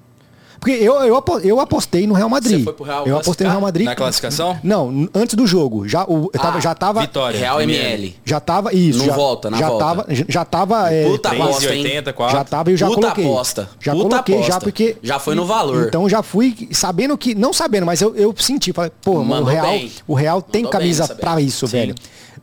Porque 0.65 0.83
eu, 0.83 0.95
eu, 1.03 1.23
eu 1.43 1.61
apostei 1.61 2.07
no 2.07 2.15
Real 2.15 2.29
Madrid. 2.31 2.59
Você 2.61 2.65
foi 2.65 2.73
pro 2.73 2.85
Real 2.85 3.07
eu 3.07 3.19
apostei 3.19 3.45
no 3.47 3.51
Real 3.51 3.61
Madrid. 3.61 3.85
Na 3.85 3.95
classificação? 3.95 4.59
Não, 4.62 5.07
antes 5.15 5.35
do 5.35 5.47
jogo. 5.47 5.87
Já, 5.87 6.05
o, 6.05 6.31
eu 6.33 6.41
tava, 6.41 6.57
Ah, 6.57 6.61
já 6.62 6.75
tava. 6.75 7.01
Vitória. 7.03 7.39
Real 7.39 7.61
ML. 7.61 8.17
Já 8.25 8.41
tava. 8.41 8.75
Isso. 8.75 9.01
Não 9.01 9.05
já, 9.07 9.15
volta, 9.15 9.51
na 9.51 9.59
já 9.59 9.69
volta. 9.69 9.85
Tava, 9.85 10.07
já 10.27 10.45
tava. 10.47 10.91
é, 10.91 11.05
Puta 11.05 11.29
aposta, 11.33 11.75
hein? 11.75 11.85
3,80, 11.85 12.12
4. 12.15 12.39
já 12.39 12.45
tava 12.45 12.71
e 12.71 12.73
eu 12.73 12.77
já 12.79 12.87
Puta 12.87 13.01
coloquei. 13.03 13.25
aposta. 13.27 13.69
Já 13.79 13.93
Puta 13.93 14.09
coloquei, 14.09 14.37
já 14.37 14.41
aposta. 14.45 14.61
porque. 14.61 14.97
Já 15.03 15.19
foi 15.19 15.35
no 15.35 15.45
valor. 15.45 15.87
Então 15.87 16.09
já 16.09 16.23
fui 16.23 16.67
sabendo 16.73 17.19
que. 17.19 17.35
Não 17.35 17.53
sabendo, 17.53 17.85
mas 17.85 18.01
eu, 18.01 18.17
eu 18.17 18.35
senti. 18.39 18.73
Falei, 18.73 18.91
pô, 19.03 19.23
mano, 19.23 19.43
o 19.43 19.51
Real, 19.51 19.67
bem. 19.67 19.93
o 20.09 20.15
Real 20.15 20.41
tem 20.41 20.62
Mandou 20.62 20.73
bem 20.73 20.81
camisa 20.81 21.03
nessa 21.03 21.15
pra 21.17 21.39
isso, 21.43 21.67
Sim. 21.67 21.73
velho. 21.77 21.95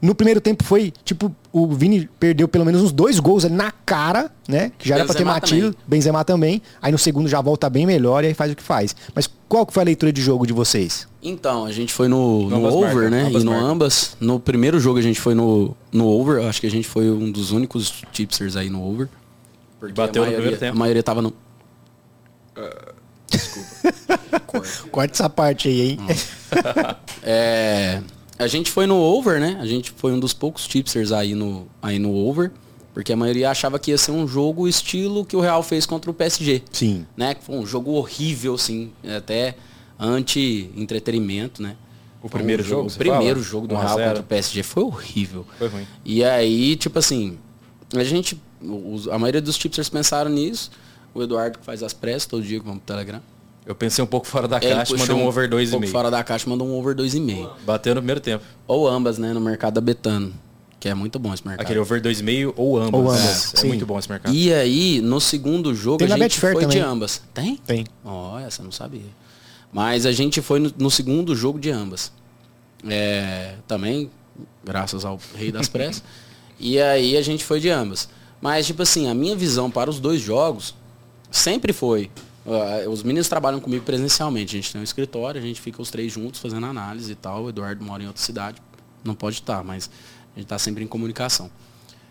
No 0.01 0.15
primeiro 0.15 0.41
tempo 0.41 0.63
foi, 0.63 0.91
tipo, 1.05 1.33
o 1.53 1.67
Vini 1.67 2.09
perdeu 2.19 2.47
pelo 2.47 2.65
menos 2.65 2.81
uns 2.81 2.91
dois 2.91 3.19
gols 3.19 3.45
ali 3.45 3.53
na 3.53 3.71
cara, 3.71 4.31
né? 4.47 4.71
Que 4.77 4.89
já 4.89 4.95
era 4.95 5.05
pra 5.05 5.13
ter 5.13 5.23
batido. 5.23 5.73
também. 5.73 5.85
Benzema 5.87 6.25
também. 6.25 6.61
Aí 6.81 6.91
no 6.91 6.97
segundo 6.97 7.29
já 7.29 7.39
volta 7.39 7.69
bem 7.69 7.85
melhor 7.85 8.23
e 8.23 8.27
aí 8.27 8.33
faz 8.33 8.51
o 8.51 8.55
que 8.55 8.63
faz. 8.63 8.95
Mas 9.13 9.29
qual 9.47 9.63
que 9.65 9.71
foi 9.71 9.83
a 9.83 9.85
leitura 9.85 10.11
de 10.11 10.21
jogo 10.21 10.47
de 10.47 10.53
vocês? 10.53 11.07
Então, 11.21 11.65
a 11.65 11.71
gente 11.71 11.93
foi 11.93 12.07
no, 12.07 12.49
no 12.49 12.55
ambas 12.55 12.73
over, 12.73 12.93
marcam, 12.93 13.09
né? 13.11 13.29
e 13.31 13.43
no 13.43 13.51
marcam. 13.51 13.69
ambas. 13.69 14.17
No 14.19 14.39
primeiro 14.39 14.79
jogo 14.79 14.97
a 14.97 15.03
gente 15.03 15.21
foi 15.21 15.35
no, 15.35 15.77
no 15.91 16.07
over. 16.07 16.47
Acho 16.47 16.61
que 16.61 16.67
a 16.67 16.71
gente 16.71 16.87
foi 16.87 17.11
um 17.11 17.31
dos 17.31 17.51
únicos 17.51 18.03
tipsters 18.11 18.55
aí 18.55 18.71
no 18.71 18.83
over. 18.83 19.07
Porque 19.79 19.93
Bateu 19.93 20.23
a 20.23 20.25
no 20.25 20.31
maioria, 20.31 20.35
primeiro 20.37 20.59
tempo. 20.59 20.75
A 20.75 20.79
maioria 20.79 21.03
tava 21.03 21.21
no. 21.21 21.31
Corta 24.91 25.13
essa 25.13 25.29
parte 25.29 25.67
aí, 25.67 25.91
hein? 25.91 25.99
É, 27.23 28.01
a 28.41 28.47
gente 28.47 28.69
foi 28.71 28.85
no 28.87 28.95
over, 28.97 29.39
né? 29.39 29.57
A 29.59 29.65
gente 29.65 29.91
foi 29.91 30.11
um 30.11 30.19
dos 30.19 30.33
poucos 30.33 30.67
tipsters 30.67 31.11
aí 31.11 31.33
no, 31.35 31.67
aí 31.81 31.99
no 31.99 32.13
over. 32.13 32.51
Porque 32.93 33.13
a 33.13 33.15
maioria 33.15 33.49
achava 33.49 33.79
que 33.79 33.91
ia 33.91 33.97
ser 33.97 34.11
um 34.11 34.27
jogo 34.27 34.67
estilo 34.67 35.23
que 35.23 35.33
o 35.35 35.39
Real 35.39 35.63
fez 35.63 35.85
contra 35.85 36.11
o 36.11 36.13
PSG. 36.13 36.61
Sim. 36.73 37.05
Né? 37.15 37.33
Que 37.35 37.41
foi 37.43 37.55
um 37.55 37.65
jogo 37.65 37.91
horrível, 37.91 38.55
assim. 38.55 38.91
Até 39.17 39.55
anti-entretenimento, 39.97 41.61
né? 41.61 41.75
O 42.21 42.27
Foi 42.27 42.39
um 42.39 42.43
primeiro 42.43 42.63
jogo, 42.63 42.89
O 42.89 42.93
primeiro 42.93 43.39
fala? 43.39 43.43
jogo 43.51 43.67
do 43.67 43.75
1 43.75 43.77
a 43.77 43.81
Real 43.81 43.95
0. 43.95 44.07
contra 44.09 44.21
o 44.21 44.25
PSG 44.25 44.63
foi 44.63 44.83
horrível. 44.83 45.45
Foi 45.57 45.67
ruim. 45.69 45.87
E 46.05 46.23
aí, 46.23 46.75
tipo 46.75 46.99
assim, 46.99 47.37
a 47.95 48.03
gente, 48.03 48.39
os- 48.61 49.07
a 49.07 49.17
maioria 49.17 49.41
dos 49.41 49.57
tipsters 49.57 49.89
pensaram 49.89 50.29
nisso. 50.29 50.69
O 51.13 51.23
Eduardo 51.23 51.59
que 51.59 51.65
faz 51.65 51.81
as 51.83 51.93
pressas 51.93 52.25
todo 52.27 52.43
dia 52.43 52.59
que 52.59 52.65
vamos 52.65 52.81
pro 52.83 52.93
Telegram. 52.93 53.21
Eu 53.66 53.76
pensei 53.76 54.03
um 54.03 54.07
pouco 54.07 54.26
fora 54.28 54.47
da 54.47 54.59
caixa, 54.59 54.95
mandei 54.97 55.16
um 55.16 55.28
over 55.28 55.45
Um 55.47 55.49
pouco 55.49 55.86
2,5. 55.86 55.91
fora 55.91 56.09
da 56.12 56.24
caixa, 56.24 56.49
mandou 56.49 56.68
um 56.68 56.74
over 56.74 56.95
2,5. 56.95 57.49
Bateu 57.66 57.93
no 57.93 58.01
primeiro 58.01 58.20
tempo. 58.20 58.43
Ou 58.68 58.88
ambas, 58.88 59.18
né, 59.18 59.34
no 59.34 59.39
mercado 59.41 59.76
da 59.76 59.82
Betano. 59.82 60.34
Que 60.80 60.89
é 60.89 60.95
muito 60.95 61.20
bom 61.20 61.32
esse 61.32 61.45
mercado. 61.45 61.64
Aquele 61.64 61.80
over 61.80 62.01
2,5 62.01 62.53
ou 62.57 62.80
ambas. 62.80 62.93
Ou 62.99 63.12
ambas, 63.12 63.53
É, 63.53 63.62
é 63.62 63.64
muito 63.68 63.86
bom 63.86 63.99
esse 63.99 64.09
mercado. 64.09 64.34
E 64.34 64.51
aí, 64.51 64.99
no 64.99 65.22
segundo 65.22 65.76
jogo, 65.76 65.99
Tem 65.99 66.12
a 66.12 66.18
gente 66.18 66.39
foi 66.39 66.55
de 66.55 66.62
também. 66.62 66.80
ambas. 66.80 67.22
Tem? 67.36 67.55
Tem. 67.57 67.86
Ó, 68.03 68.39
essa 68.39 68.62
eu 68.62 68.66
não 68.66 68.72
sabia. 68.72 69.01
Mas 69.72 70.07
a 70.07 70.12
gente 70.12 70.41
foi 70.41 70.59
no, 70.59 70.74
no 70.80 70.89
segundo 70.89 71.36
jogo 71.36 71.59
de 71.59 71.70
ambas. 71.70 72.12
É, 72.88 73.53
também, 73.68 74.09
graças 74.64 75.05
ao 75.05 75.20
rei 75.36 75.51
das 75.51 75.68
pressas. 75.70 76.03
e 76.59 76.80
aí 76.82 77.16
a 77.16 77.22
gente 77.22 77.43
foi 77.45 77.59
de 77.59 77.70
ambas. 77.70 78.09
Mas, 78.41 78.66
tipo 78.66 78.82
assim, 78.82 79.07
a 79.07 79.14
minha 79.14 79.36
visão 79.36 79.70
para 79.70 79.88
os 79.88 79.99
dois 79.99 80.20
jogos 80.20 80.74
sempre 81.30 81.72
foi 81.72 82.09
Uh, 82.45 82.89
os 82.89 83.03
meninos 83.03 83.27
trabalham 83.27 83.59
comigo 83.59 83.83
presencialmente. 83.85 84.55
A 84.55 84.59
gente 84.59 84.71
tem 84.71 84.81
um 84.81 84.83
escritório, 84.83 85.39
a 85.39 85.43
gente 85.43 85.61
fica 85.61 85.81
os 85.81 85.91
três 85.91 86.11
juntos 86.11 86.39
fazendo 86.39 86.65
análise 86.65 87.11
e 87.11 87.15
tal. 87.15 87.43
O 87.43 87.49
Eduardo 87.49 87.83
mora 87.83 88.03
em 88.03 88.07
outra 88.07 88.21
cidade, 88.21 88.61
não 89.03 89.13
pode 89.13 89.37
estar, 89.37 89.63
mas 89.63 89.89
a 90.33 90.39
gente 90.39 90.45
está 90.45 90.57
sempre 90.57 90.83
em 90.83 90.87
comunicação. 90.87 91.49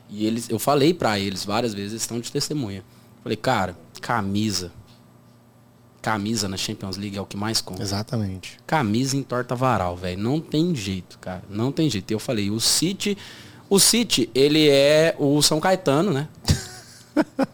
E 0.09 0.27
eles, 0.27 0.49
eu 0.49 0.59
falei 0.59 0.93
para 0.93 1.19
eles 1.19 1.45
várias 1.45 1.73
vezes, 1.73 1.93
eles 1.93 2.03
estão 2.03 2.21
de 2.21 2.31
testemunha. 2.31 2.85
Falei, 3.23 3.37
cara, 3.37 3.77
camisa. 4.01 4.73
Camisa 6.03 6.49
na 6.49 6.57
Champions 6.57 6.97
League 6.97 7.17
é 7.17 7.21
o 7.21 7.27
que 7.27 7.37
mais 7.37 7.61
conta. 7.61 7.83
Exatamente. 7.83 8.59
Camisa 8.67 9.17
entorta 9.17 9.55
varal, 9.55 9.97
velho. 9.97 10.21
Não 10.21 10.41
tem 10.41 10.75
jeito, 10.75 11.19
cara. 11.19 11.43
Não 11.49 11.71
tem 11.71 11.91
jeito. 11.91 12.11
Eu 12.11 12.19
falei, 12.19 12.51
o 12.51 12.59
City. 12.59 13.19
O 13.69 13.79
City, 13.79 14.31
ele 14.35 14.69
é 14.69 15.15
o 15.19 15.41
São 15.43 15.61
Caetano, 15.61 16.13
né? 16.13 16.29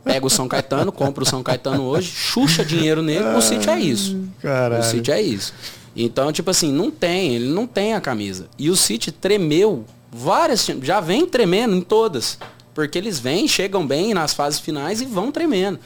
Pega 0.05 0.27
o 0.27 0.31
São 0.31 0.49
Caetano, 0.49 0.93
compra 0.93 1.23
o 1.23 1.27
São 1.27 1.43
Caetano 1.43 1.83
hoje, 1.83 2.11
xuxa 2.11 2.65
dinheiro 2.65 3.03
nele, 3.03 3.25
o 3.37 3.41
City 3.41 3.69
é 3.69 3.81
isso. 3.81 4.29
Caralho. 4.41 4.83
O 4.83 4.85
City 4.85 5.11
é 5.11 5.21
isso. 5.21 5.53
Então, 5.95 6.31
tipo 6.31 6.51
assim, 6.51 6.71
não 6.71 6.91
tem, 6.91 7.35
ele 7.35 7.49
não 7.49 7.67
tem 7.67 7.95
a 7.95 8.01
camisa. 8.01 8.49
E 8.59 8.69
o 8.69 8.77
City 8.77 9.11
tremeu 9.11 9.85
várias, 10.13 10.67
já 10.83 11.01
vem 11.01 11.27
tremendo 11.27 11.75
em 11.75 11.81
todas. 11.81 12.39
Porque 12.75 12.99
eles 12.99 13.19
vêm, 13.19 13.49
chegam 13.49 13.87
bem 13.87 14.13
nas 14.13 14.35
fases 14.35 14.61
finais 14.61 15.01
e 15.01 15.07
vão 15.07 15.33
tremendo. 15.33 15.79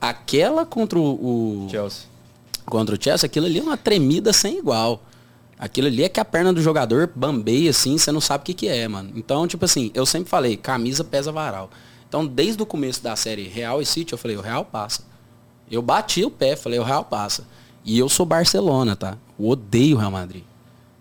Aquela 0.00 0.66
contra 0.66 0.98
o, 0.98 1.66
o 1.66 1.70
Chelsea. 1.70 2.02
Contra 2.66 2.96
o 2.96 2.98
Chelsea, 3.00 3.26
aquilo 3.26 3.46
ali 3.46 3.60
é 3.60 3.62
uma 3.62 3.76
tremida 3.76 4.32
sem 4.32 4.58
igual. 4.58 5.00
Aquilo 5.56 5.86
ali 5.86 6.02
é 6.02 6.08
que 6.08 6.18
a 6.18 6.24
perna 6.24 6.52
do 6.52 6.60
jogador 6.60 7.08
bambeia 7.14 7.70
assim, 7.70 7.96
você 7.96 8.10
não 8.10 8.20
sabe 8.20 8.42
o 8.42 8.44
que, 8.44 8.54
que 8.54 8.66
é, 8.66 8.88
mano. 8.88 9.12
Então, 9.14 9.46
tipo 9.46 9.64
assim, 9.64 9.92
eu 9.94 10.04
sempre 10.04 10.28
falei, 10.28 10.56
camisa 10.56 11.04
pesa 11.04 11.30
varal. 11.30 11.70
Então, 12.12 12.26
desde 12.26 12.62
o 12.62 12.66
começo 12.66 13.02
da 13.02 13.16
série 13.16 13.48
Real 13.48 13.80
e 13.80 13.86
City, 13.86 14.12
eu 14.12 14.18
falei, 14.18 14.36
o 14.36 14.42
Real 14.42 14.66
passa. 14.66 15.02
Eu 15.70 15.80
bati 15.80 16.22
o 16.22 16.30
pé, 16.30 16.54
falei, 16.54 16.78
o 16.78 16.82
Real 16.82 17.06
passa. 17.06 17.46
E 17.82 17.98
eu 17.98 18.06
sou 18.06 18.26
Barcelona, 18.26 18.94
tá? 18.94 19.16
Eu 19.40 19.48
odeio 19.48 19.96
o 19.96 19.98
Real 19.98 20.10
Madrid. 20.10 20.42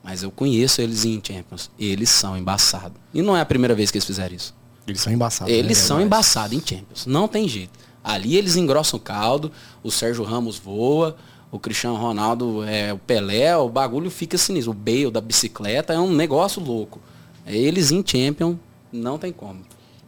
Mas 0.01 0.24
eu 0.24 0.32
conheço 0.32 0.82
eles 0.82 1.03
em 1.03 1.22
Champions. 1.22 1.70
Eles 1.78 2.09
são 2.09 2.38
embaçados. 2.38 2.97
E 3.14 3.22
não 3.22 3.36
é 3.36 3.41
a 3.41 3.45
primeira 3.45 3.76
vez 3.76 3.91
que 3.91 3.97
eles 3.97 4.05
fizeram 4.05 4.34
isso. 4.34 4.55
Eles 4.88 5.01
são 5.01 5.12
embaçados. 5.12 5.53
Eles 5.53 5.78
né? 5.80 5.84
são 5.84 6.01
embaçados 6.01 6.57
em 6.57 6.66
Champions. 6.66 7.05
Não 7.05 7.28
tem 7.28 7.45
jeito. 7.45 7.78
Ali 8.01 8.38
eles 8.38 8.55
engrossam 8.55 8.97
o 8.97 9.01
caldo, 9.01 9.51
o 9.84 9.91
Sérgio 9.91 10.24
Ramos 10.24 10.57
voa, 10.57 11.18
o 11.51 11.59
Cristiano 11.59 11.97
Ronaldo 11.97 12.64
é 12.64 12.93
o 12.93 12.97
Pelé, 12.97 13.57
o 13.57 13.68
bagulho 13.68 14.09
fica 14.09 14.38
sinistro. 14.38 14.72
O 14.72 14.74
Bale 14.74 15.12
da 15.12 15.20
bicicleta 15.20 15.91
é 15.91 15.99
um 15.99 16.14
negócio 16.14 16.64
louco. 16.64 17.01
Eles 17.45 17.91
em 17.91 18.01
Champions 18.01 18.55
não 18.93 19.18
tem 19.18 19.34
como. 19.34 19.59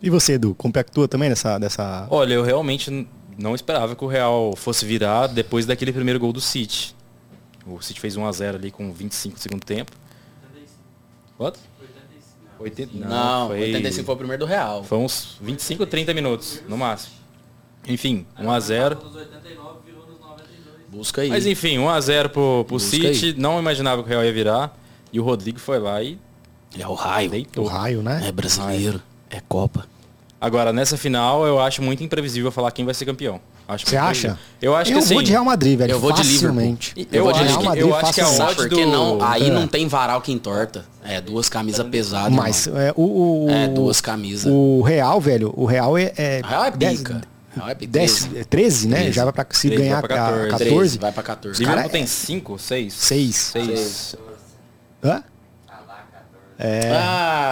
E 0.03 0.09
você, 0.09 0.33
Edu, 0.33 0.53
compactua 0.53 1.07
também 1.07 1.29
nessa, 1.29 1.57
dessa. 1.57 2.05
Olha, 2.11 2.33
eu 2.33 2.43
realmente 2.43 3.07
não 3.37 3.55
esperava 3.55 3.95
que 3.95 4.03
o 4.03 4.07
Real 4.07 4.53
fosse 4.53 4.85
virar 4.85 5.27
depois 5.27 5.65
daquele 5.65 5.93
primeiro 5.93 6.19
gol 6.19 6.33
do 6.33 6.41
City. 6.41 6.93
O 7.65 7.81
City 7.81 8.01
fez 8.01 8.17
1x0 8.17 8.55
ali 8.55 8.69
com 8.69 8.91
25 8.91 9.35
do 9.35 9.39
segundo 9.39 9.63
tempo. 9.63 9.93
Quanto? 11.37 11.57
80, 12.59 12.97
não, 12.97 13.07
não 13.07 13.47
foi, 13.47 13.61
85 13.61 14.05
foi 14.05 14.15
o 14.15 14.17
primeiro 14.17 14.45
do 14.45 14.45
Real. 14.45 14.83
Foi 14.83 14.97
uns 14.97 15.37
25, 15.41 15.85
30 15.85 16.13
minutos, 16.13 16.61
no 16.67 16.77
máximo. 16.77 17.15
Enfim, 17.87 18.25
1x0. 18.37 18.97
Busca 20.89 21.21
aí. 21.21 21.29
Mas 21.29 21.45
enfim, 21.45 21.77
1x0 21.77 22.27
pro, 22.27 22.65
pro 22.67 22.77
City. 22.77 23.27
Aí. 23.27 23.33
Não 23.37 23.57
imaginava 23.57 24.03
que 24.03 24.09
o 24.09 24.11
Real 24.11 24.23
ia 24.25 24.33
virar. 24.33 24.77
E 25.13 25.19
o 25.19 25.23
Rodrigo 25.23 25.59
foi 25.59 25.79
lá 25.79 26.03
e. 26.03 26.19
É 26.77 26.85
o 26.85 26.93
raio. 26.93 27.29
Deitou. 27.29 27.63
O 27.63 27.67
raio, 27.67 28.03
né? 28.03 28.21
É 28.27 28.31
brasileiro. 28.33 29.01
É 29.29 29.39
Copa. 29.39 29.92
Agora, 30.43 30.73
nessa 30.73 30.97
final, 30.97 31.47
eu 31.47 31.57
acho 31.57 31.81
muito 31.81 32.03
imprevisível 32.03 32.51
falar 32.51 32.69
quem 32.71 32.83
vai 32.83 32.93
ser 32.93 33.05
campeão. 33.05 33.39
Você 33.65 33.95
acha? 33.95 34.37
Eu 34.61 34.75
acho 34.75 34.91
que 34.91 34.97
eu 34.97 35.01
sim. 35.01 35.13
vou 35.13 35.23
de 35.23 35.31
Real 35.31 35.45
Madrid, 35.45 35.79
velho. 35.79 35.91
Eu 35.91 36.01
vou 36.01 36.13
facilmente. 36.13 36.93
de 36.93 36.99
Liverpool. 37.03 37.31
Eu, 37.31 37.33
eu, 37.33 37.45
acho, 37.45 37.59
que, 37.59 37.79
eu 37.79 37.95
acho 37.95 38.13
que 38.13 38.19
a 38.19 38.29
odd 38.29 38.55
porque 38.55 38.83
do... 38.83 38.91
não, 38.91 39.23
aí 39.23 39.47
é. 39.47 39.49
não 39.49 39.69
tem 39.69 39.87
varal 39.87 40.19
que 40.19 40.33
entorta. 40.33 40.83
É, 41.01 41.21
duas 41.21 41.47
camisas 41.47 41.87
pesadas. 41.87 42.33
Mas 42.33 42.67
é, 42.67 42.91
o, 42.93 43.45
o, 43.45 43.49
É, 43.49 43.69
duas 43.69 44.01
camisas. 44.01 44.51
O 44.53 44.81
Real, 44.81 45.21
velho, 45.21 45.53
o 45.55 45.63
Real 45.63 45.97
é... 45.97 46.11
é 46.17 46.41
o 46.43 46.47
Real 46.49 46.65
é 46.65 46.71
pica. 46.71 47.21
Real 47.55 47.69
é 47.69 47.75
10, 47.75 48.29
13, 48.49 48.87
né? 48.89 48.97
13. 48.97 49.11
Já 49.13 49.23
vai 49.23 49.31
pra 49.31 49.47
se 49.49 49.69
13 49.69 49.81
ganhar 49.81 50.01
vai 50.01 50.07
pra 50.09 50.17
14. 50.17 50.49
14. 50.49 50.75
13, 50.75 50.97
vai 50.99 51.11
pra 51.13 51.23
14. 51.23 51.63
Liverpool 51.63 51.89
tem 51.89 52.05
5, 52.05 52.59
6? 52.59 52.93
6. 52.93 53.35
6. 53.35 54.15
Hã? 55.05 55.23
É. 56.59 56.91
Ah, 56.93 57.51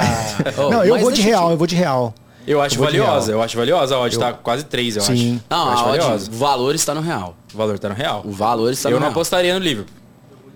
oh, 0.58 0.70
não, 0.70 0.84
eu 0.84 1.00
vou 1.00 1.10
de 1.10 1.22
Real, 1.22 1.52
eu 1.52 1.58
vou 1.58 1.66
de 1.66 1.76
Real. 1.78 2.14
Eu 2.48 2.62
acho 2.62 2.76
eu 2.76 2.84
valiosa, 2.84 3.32
eu 3.32 3.42
acho 3.42 3.58
valiosa. 3.58 3.96
A 3.96 4.00
odd 4.00 4.16
eu... 4.16 4.20
tá 4.20 4.34
quase 4.34 4.66
3, 4.66 4.98
eu 4.98 5.02
Sim. 5.02 5.14
acho. 5.14 5.44
Não, 5.50 5.66
eu 5.68 5.74
acho 5.74 5.86
valiosa. 5.86 6.32
o 6.32 6.34
valor 6.34 6.76
está 6.76 6.96
no 6.96 7.02
real. 7.02 7.36
O 7.54 7.58
valor 7.58 7.76
está 7.76 7.90
no 7.90 7.96
real. 7.96 8.22
O 8.26 8.32
valor 8.32 8.72
está 8.72 8.90
eu 8.90 8.94
no 8.94 8.98
real. 8.98 9.02
Eu 9.02 9.10
não 9.10 9.12
apostaria 9.12 9.54
no 9.54 9.60
Liverpool. 9.60 9.96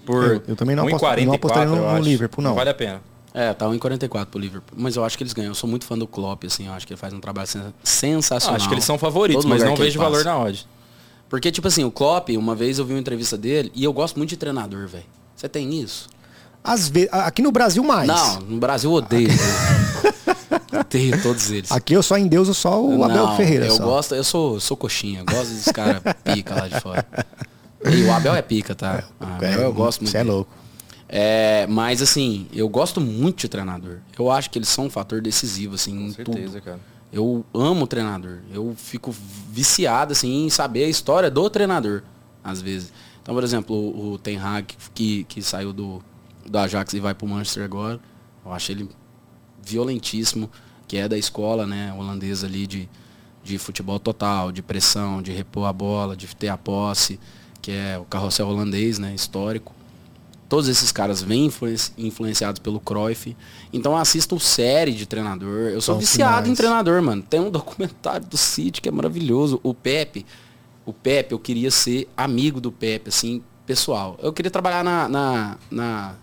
Por 0.05 0.23
eu, 0.23 0.43
eu 0.47 0.55
também 0.55 0.75
não, 0.75 0.88
apost... 0.88 1.25
não 1.25 1.33
apostaria 1.33 1.65
no, 1.67 1.93
no 1.93 1.99
Liverpool, 1.99 2.43
não. 2.43 2.51
Não 2.51 2.57
vale 2.57 2.69
a 2.69 2.73
pena. 2.73 3.01
É, 3.33 3.53
tá 3.53 3.65
1,44 3.65 4.27
pro 4.27 4.39
Liverpool. 4.39 4.77
Mas 4.79 4.95
eu 4.95 5.03
acho 5.03 5.17
que 5.17 5.23
eles 5.23 5.33
ganham. 5.33 5.51
Eu 5.51 5.55
sou 5.55 5.69
muito 5.69 5.86
fã 5.86 5.97
do 5.97 6.07
Klopp, 6.07 6.45
assim. 6.45 6.67
Eu 6.67 6.73
acho 6.73 6.88
que 6.88 6.93
ele 6.93 6.99
faz 6.99 7.13
um 7.13 7.19
trabalho 7.19 7.49
sensacional. 7.83 8.55
Ah, 8.55 8.57
acho 8.57 8.67
que 8.69 8.73
eles 8.73 8.86
são 8.86 8.97
favoritos, 8.97 9.43
Todo 9.43 9.49
mas 9.49 9.61
não 9.61 9.75
vejo 9.75 9.99
valor 9.99 10.23
na 10.23 10.39
odd. 10.39 10.65
Porque, 11.27 11.51
tipo 11.51 11.67
assim, 11.67 11.83
o 11.83 11.91
Klopp, 11.91 12.29
uma 12.29 12.55
vez 12.55 12.79
eu 12.79 12.86
vi 12.86 12.93
uma 12.93 12.99
entrevista 12.99 13.38
dele, 13.38 13.71
e 13.75 13.83
eu 13.83 13.91
gosto 13.91 14.15
muito 14.15 14.29
de 14.29 14.38
treinador, 14.38 14.88
velho. 14.88 15.03
Você 15.36 15.49
tem 15.49 15.73
isso? 15.81 16.07
Às 16.63 16.88
vezes, 16.88 17.09
aqui 17.11 17.41
no 17.41 17.51
Brasil 17.51 17.83
mais. 17.83 18.07
Não, 18.07 18.39
no 18.39 18.57
Brasil 18.57 18.89
eu 18.89 18.95
odeio. 18.95 19.27
todos 21.21 21.51
eles. 21.51 21.71
Aqui 21.71 21.93
eu 21.93 22.03
só 22.03 22.17
em 22.17 22.28
Deus, 22.28 22.47
eu 22.47 22.53
só 22.53 22.84
o 22.84 23.03
Abel 23.03 23.28
Não, 23.28 23.38
Ferreira. 23.38 23.65
Eu 23.65 23.76
só. 23.76 23.84
gosto, 23.86 24.15
eu 24.15 24.23
sou, 24.23 24.59
sou 24.59 24.76
coxinha, 24.76 25.19
eu 25.19 25.26
gosto 25.26 25.49
desses 25.49 25.71
caras 25.71 26.01
pica 26.23 26.55
lá 26.55 26.67
de 26.67 26.80
fora. 26.80 27.05
E 27.86 28.03
o 28.03 28.11
Abel 28.11 28.36
é 28.36 28.41
pica, 28.41 28.73
tá? 28.73 29.03
É, 29.19 29.26
Abel, 29.26 29.61
eu 29.61 29.73
gosto 29.73 30.01
muito. 30.01 30.11
Você 30.11 30.17
é 30.17 30.23
louco. 30.23 30.51
É, 31.07 31.67
mas 31.67 32.01
assim, 32.01 32.47
eu 32.51 32.67
gosto 32.67 32.99
muito 32.99 33.41
de 33.41 33.47
treinador. 33.47 33.99
Eu 34.17 34.32
acho 34.32 34.49
que 34.49 34.57
eles 34.57 34.69
são 34.69 34.86
um 34.86 34.89
fator 34.89 35.21
decisivo, 35.21 35.76
assim, 35.76 35.95
Com 35.95 36.03
em 36.05 36.11
certeza, 36.11 36.53
tudo. 36.53 36.61
cara. 36.61 36.80
Eu 37.13 37.45
amo 37.53 37.84
o 37.86 37.88
treinador. 37.88 38.39
Eu 38.51 38.73
fico 38.76 39.15
viciado, 39.49 40.11
assim, 40.11 40.45
em 40.45 40.49
saber 40.49 40.84
a 40.86 40.89
história 40.89 41.30
do 41.30 41.49
treinador, 41.49 42.01
às 42.43 42.61
vezes. 42.61 42.91
Então, 43.21 43.34
por 43.34 43.43
exemplo, 43.43 43.76
o, 43.76 44.13
o 44.13 44.17
Ten 44.17 44.38
Hag, 44.38 44.76
que, 44.93 45.23
que 45.26 45.41
saiu 45.41 45.71
do, 45.71 46.01
do 46.45 46.57
Ajax 46.57 46.93
e 46.93 46.99
vai 46.99 47.13
pro 47.13 47.28
Manchester 47.28 47.63
agora. 47.63 47.99
Eu 48.45 48.51
acho 48.51 48.71
ele 48.71 48.89
violentíssimo, 49.63 50.49
que 50.96 51.00
é 51.00 51.10
da 51.10 51.18
escola, 51.18 51.68
né, 51.68 51.93
holandesa 52.00 52.48
ali 52.48 52.66
de, 52.66 52.88
de 53.43 53.58
futebol 53.58 54.00
total, 54.00 54.50
de 54.50 54.62
pressão, 54.62 55.22
de 55.22 55.30
repor 55.34 55.66
a 55.66 55.74
bola, 55.74 56.16
de 56.16 56.34
ter 56.34 56.48
a 56.48 56.56
posse, 56.56 57.20
que 57.62 57.70
é 57.70 57.98
o 58.00 58.06
carrossel 58.06 58.48
holandês, 58.48 58.98
né, 58.98 59.14
histórico. 59.14 59.76
Todos 60.48 60.70
esses 60.70 60.93
caras 60.93 61.22
vêm 61.22 61.52
influenciados 61.98 62.60
pelo 62.60 62.80
Cruyff. 62.80 63.36
Então 63.74 63.91
eu 63.91 63.98
assisto 63.98 64.39
série 64.39 64.93
de 64.93 65.06
treinador. 65.06 65.72
Eu 65.72 65.82
sou 65.82 65.98
viciado 66.00 66.48
em 66.48 66.56
treinador, 66.56 67.02
mano. 67.02 67.22
Tem 67.22 67.41
um 67.41 67.52
documentário 67.52 68.26
do 68.26 68.38
City 68.38 68.80
que 68.80 68.88
é 68.88 68.92
maravilhoso. 68.92 69.59
O 69.63 69.74
Pepe. 69.74 70.26
O 70.86 70.93
Pepe, 70.93 71.34
eu 71.34 71.39
queria 71.39 71.72
ser 71.72 72.08
amigo 72.16 72.62
do 72.62 72.72
Pepe, 72.72 73.09
assim, 73.09 73.43
pessoal. 73.66 74.17
Eu 74.22 74.32
queria 74.32 74.51
trabalhar 74.51 74.84
na, 74.84 75.09
na, 75.09 75.58
na 75.70 76.16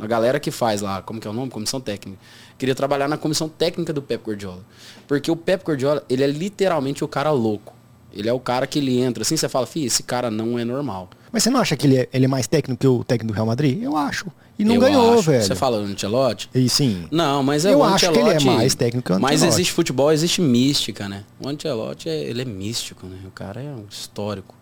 na 0.00 0.06
galera 0.06 0.40
que 0.40 0.50
faz 0.50 0.80
lá, 0.80 1.02
como 1.02 1.20
que 1.20 1.28
é 1.28 1.30
o 1.30 1.34
nome? 1.34 1.50
Comissão 1.50 1.78
técnica. 1.78 2.18
Queria 2.60 2.74
trabalhar 2.74 3.08
na 3.08 3.16
comissão 3.16 3.48
técnica 3.48 3.90
do 3.90 4.02
Pep 4.02 4.22
Guardiola. 4.22 4.60
Porque 5.08 5.30
o 5.30 5.34
Pep 5.34 5.64
Guardiola, 5.64 6.04
ele 6.10 6.22
é 6.22 6.26
literalmente 6.26 7.02
o 7.02 7.08
cara 7.08 7.30
louco. 7.30 7.72
Ele 8.12 8.28
é 8.28 8.32
o 8.34 8.38
cara 8.38 8.66
que 8.66 8.78
ele 8.78 9.00
entra 9.00 9.22
assim, 9.22 9.34
você 9.34 9.48
fala, 9.48 9.66
fi, 9.66 9.86
esse 9.86 10.02
cara 10.02 10.30
não 10.30 10.58
é 10.58 10.64
normal. 10.64 11.08
Mas 11.32 11.42
você 11.42 11.48
não 11.48 11.58
acha 11.58 11.74
que 11.74 11.86
ele 11.86 11.96
é, 11.96 12.08
ele 12.12 12.26
é 12.26 12.28
mais 12.28 12.46
técnico 12.46 12.78
que 12.78 12.86
o 12.86 13.02
técnico 13.02 13.32
do 13.32 13.34
Real 13.34 13.46
Madrid? 13.46 13.82
Eu 13.82 13.96
acho. 13.96 14.26
E 14.58 14.64
não 14.64 14.74
eu 14.74 14.80
ganhou, 14.82 15.14
acho. 15.14 15.22
velho. 15.22 15.42
Você 15.42 15.54
fala 15.54 15.78
do 15.78 15.90
Ancelotti? 15.90 16.50
E 16.54 16.68
sim. 16.68 17.06
Não, 17.10 17.42
mas 17.42 17.64
é 17.64 17.72
Eu 17.72 17.82
acho 17.82 18.12
que 18.12 18.18
ele 18.18 18.28
é 18.28 18.40
mais 18.40 18.74
técnico 18.74 19.06
que 19.06 19.12
o 19.12 19.14
Ancelotti. 19.14 19.40
Mas 19.40 19.42
existe 19.42 19.72
futebol, 19.72 20.12
existe 20.12 20.42
mística, 20.42 21.08
né? 21.08 21.24
O 21.42 21.48
Ancelotti, 21.48 22.10
é, 22.10 22.24
ele 22.24 22.42
é 22.42 22.44
místico, 22.44 23.06
né? 23.06 23.16
O 23.26 23.30
cara 23.30 23.62
é 23.62 23.70
um 23.70 23.86
histórico. 23.88 24.54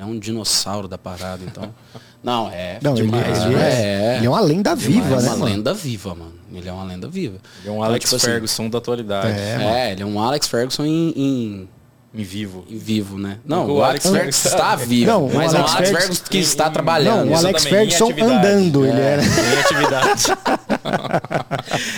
É 0.00 0.04
um 0.04 0.18
dinossauro 0.18 0.88
da 0.88 0.96
parada, 0.96 1.44
então... 1.44 1.74
Não, 2.22 2.50
é. 2.50 2.78
Não, 2.82 2.94
demais, 2.94 3.44
ele, 3.44 3.54
ele, 3.54 3.62
é, 3.62 4.16
ele 4.18 4.26
é 4.26 4.28
uma 4.28 4.40
lenda 4.40 4.74
viva, 4.74 5.02
demais, 5.02 5.24
né? 5.24 5.30
Uma 5.30 5.36
mano? 5.38 5.54
lenda 5.54 5.72
viva, 5.72 6.14
mano. 6.14 6.34
Ele 6.52 6.68
é 6.68 6.72
uma 6.72 6.84
lenda 6.84 7.08
viva. 7.08 7.38
Ele 7.60 7.68
é 7.68 7.72
um 7.72 7.82
Alex 7.82 8.04
então, 8.04 8.18
tipo 8.18 8.26
assim, 8.26 8.32
Ferguson 8.32 8.62
assim, 8.62 8.70
da 8.70 8.78
atualidade. 8.78 9.40
É, 9.40 9.58
é, 9.62 9.92
ele 9.92 10.02
é 10.02 10.06
um 10.06 10.20
Alex 10.20 10.46
Ferguson 10.46 10.84
em, 10.84 11.14
em... 11.16 11.68
Em 12.12 12.22
vivo. 12.22 12.64
Em 12.68 12.76
vivo, 12.76 13.18
né? 13.18 13.38
Não, 13.44 13.66
o, 13.66 13.76
o 13.76 13.84
Alex 13.84 14.06
Ferguson 14.06 14.48
está 14.48 14.76
vivo. 14.76 15.10
Não, 15.10 15.30
mas 15.32 15.54
o 15.54 15.56
Alex, 15.56 15.74
Alex 15.74 15.90
Ferguson 15.90 16.24
que 16.28 16.38
está 16.38 16.68
em, 16.68 16.72
trabalhando. 16.72 17.24
Não, 17.24 17.32
o 17.32 17.36
Alex 17.36 17.64
Ferguson 17.64 18.10
andando, 18.20 18.84
ele 18.84 19.00
era. 19.00 19.22
Em 19.24 19.60
atividade. 19.60 20.24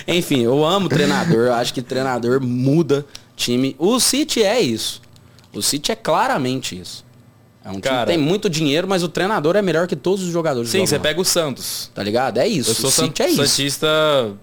Enfim, 0.07 0.43
eu 0.43 0.65
amo 0.65 0.89
treinador. 0.89 1.47
Eu 1.47 1.55
acho 1.55 1.73
que 1.73 1.83
treinador 1.83 2.41
muda 2.41 3.05
time. 3.35 3.75
O 3.79 3.99
City 3.99 4.43
é 4.43 4.61
isso. 4.61 5.01
O 5.53 5.63
City 5.63 5.91
é 5.91 5.97
claramente 5.97 6.79
isso. 6.79 7.05
É 7.65 7.71
um 7.71 7.81
Cara, 7.81 7.97
time 7.97 8.01
que 8.01 8.07
tem 8.07 8.19
muito 8.19 8.51
dinheiro, 8.51 8.89
mas 8.89 9.03
o 9.03 9.09
treinador 9.09 9.57
é 9.57 9.63
melhor 9.63 9.87
que 9.87 9.95
todos 9.95 10.25
os 10.25 10.33
jogadores. 10.33 10.71
Sim, 10.71 10.85
você 10.85 10.99
pega 10.99 11.21
o 11.21 11.25
Santos. 11.25 11.91
Tá 11.95 12.03
ligado? 12.03 12.39
É 12.39 12.47
isso. 12.47 12.71
Eu 12.71 12.91
sou 12.91 13.05
é 13.21 13.29
isso. 13.29 13.37
Santista 13.37 13.89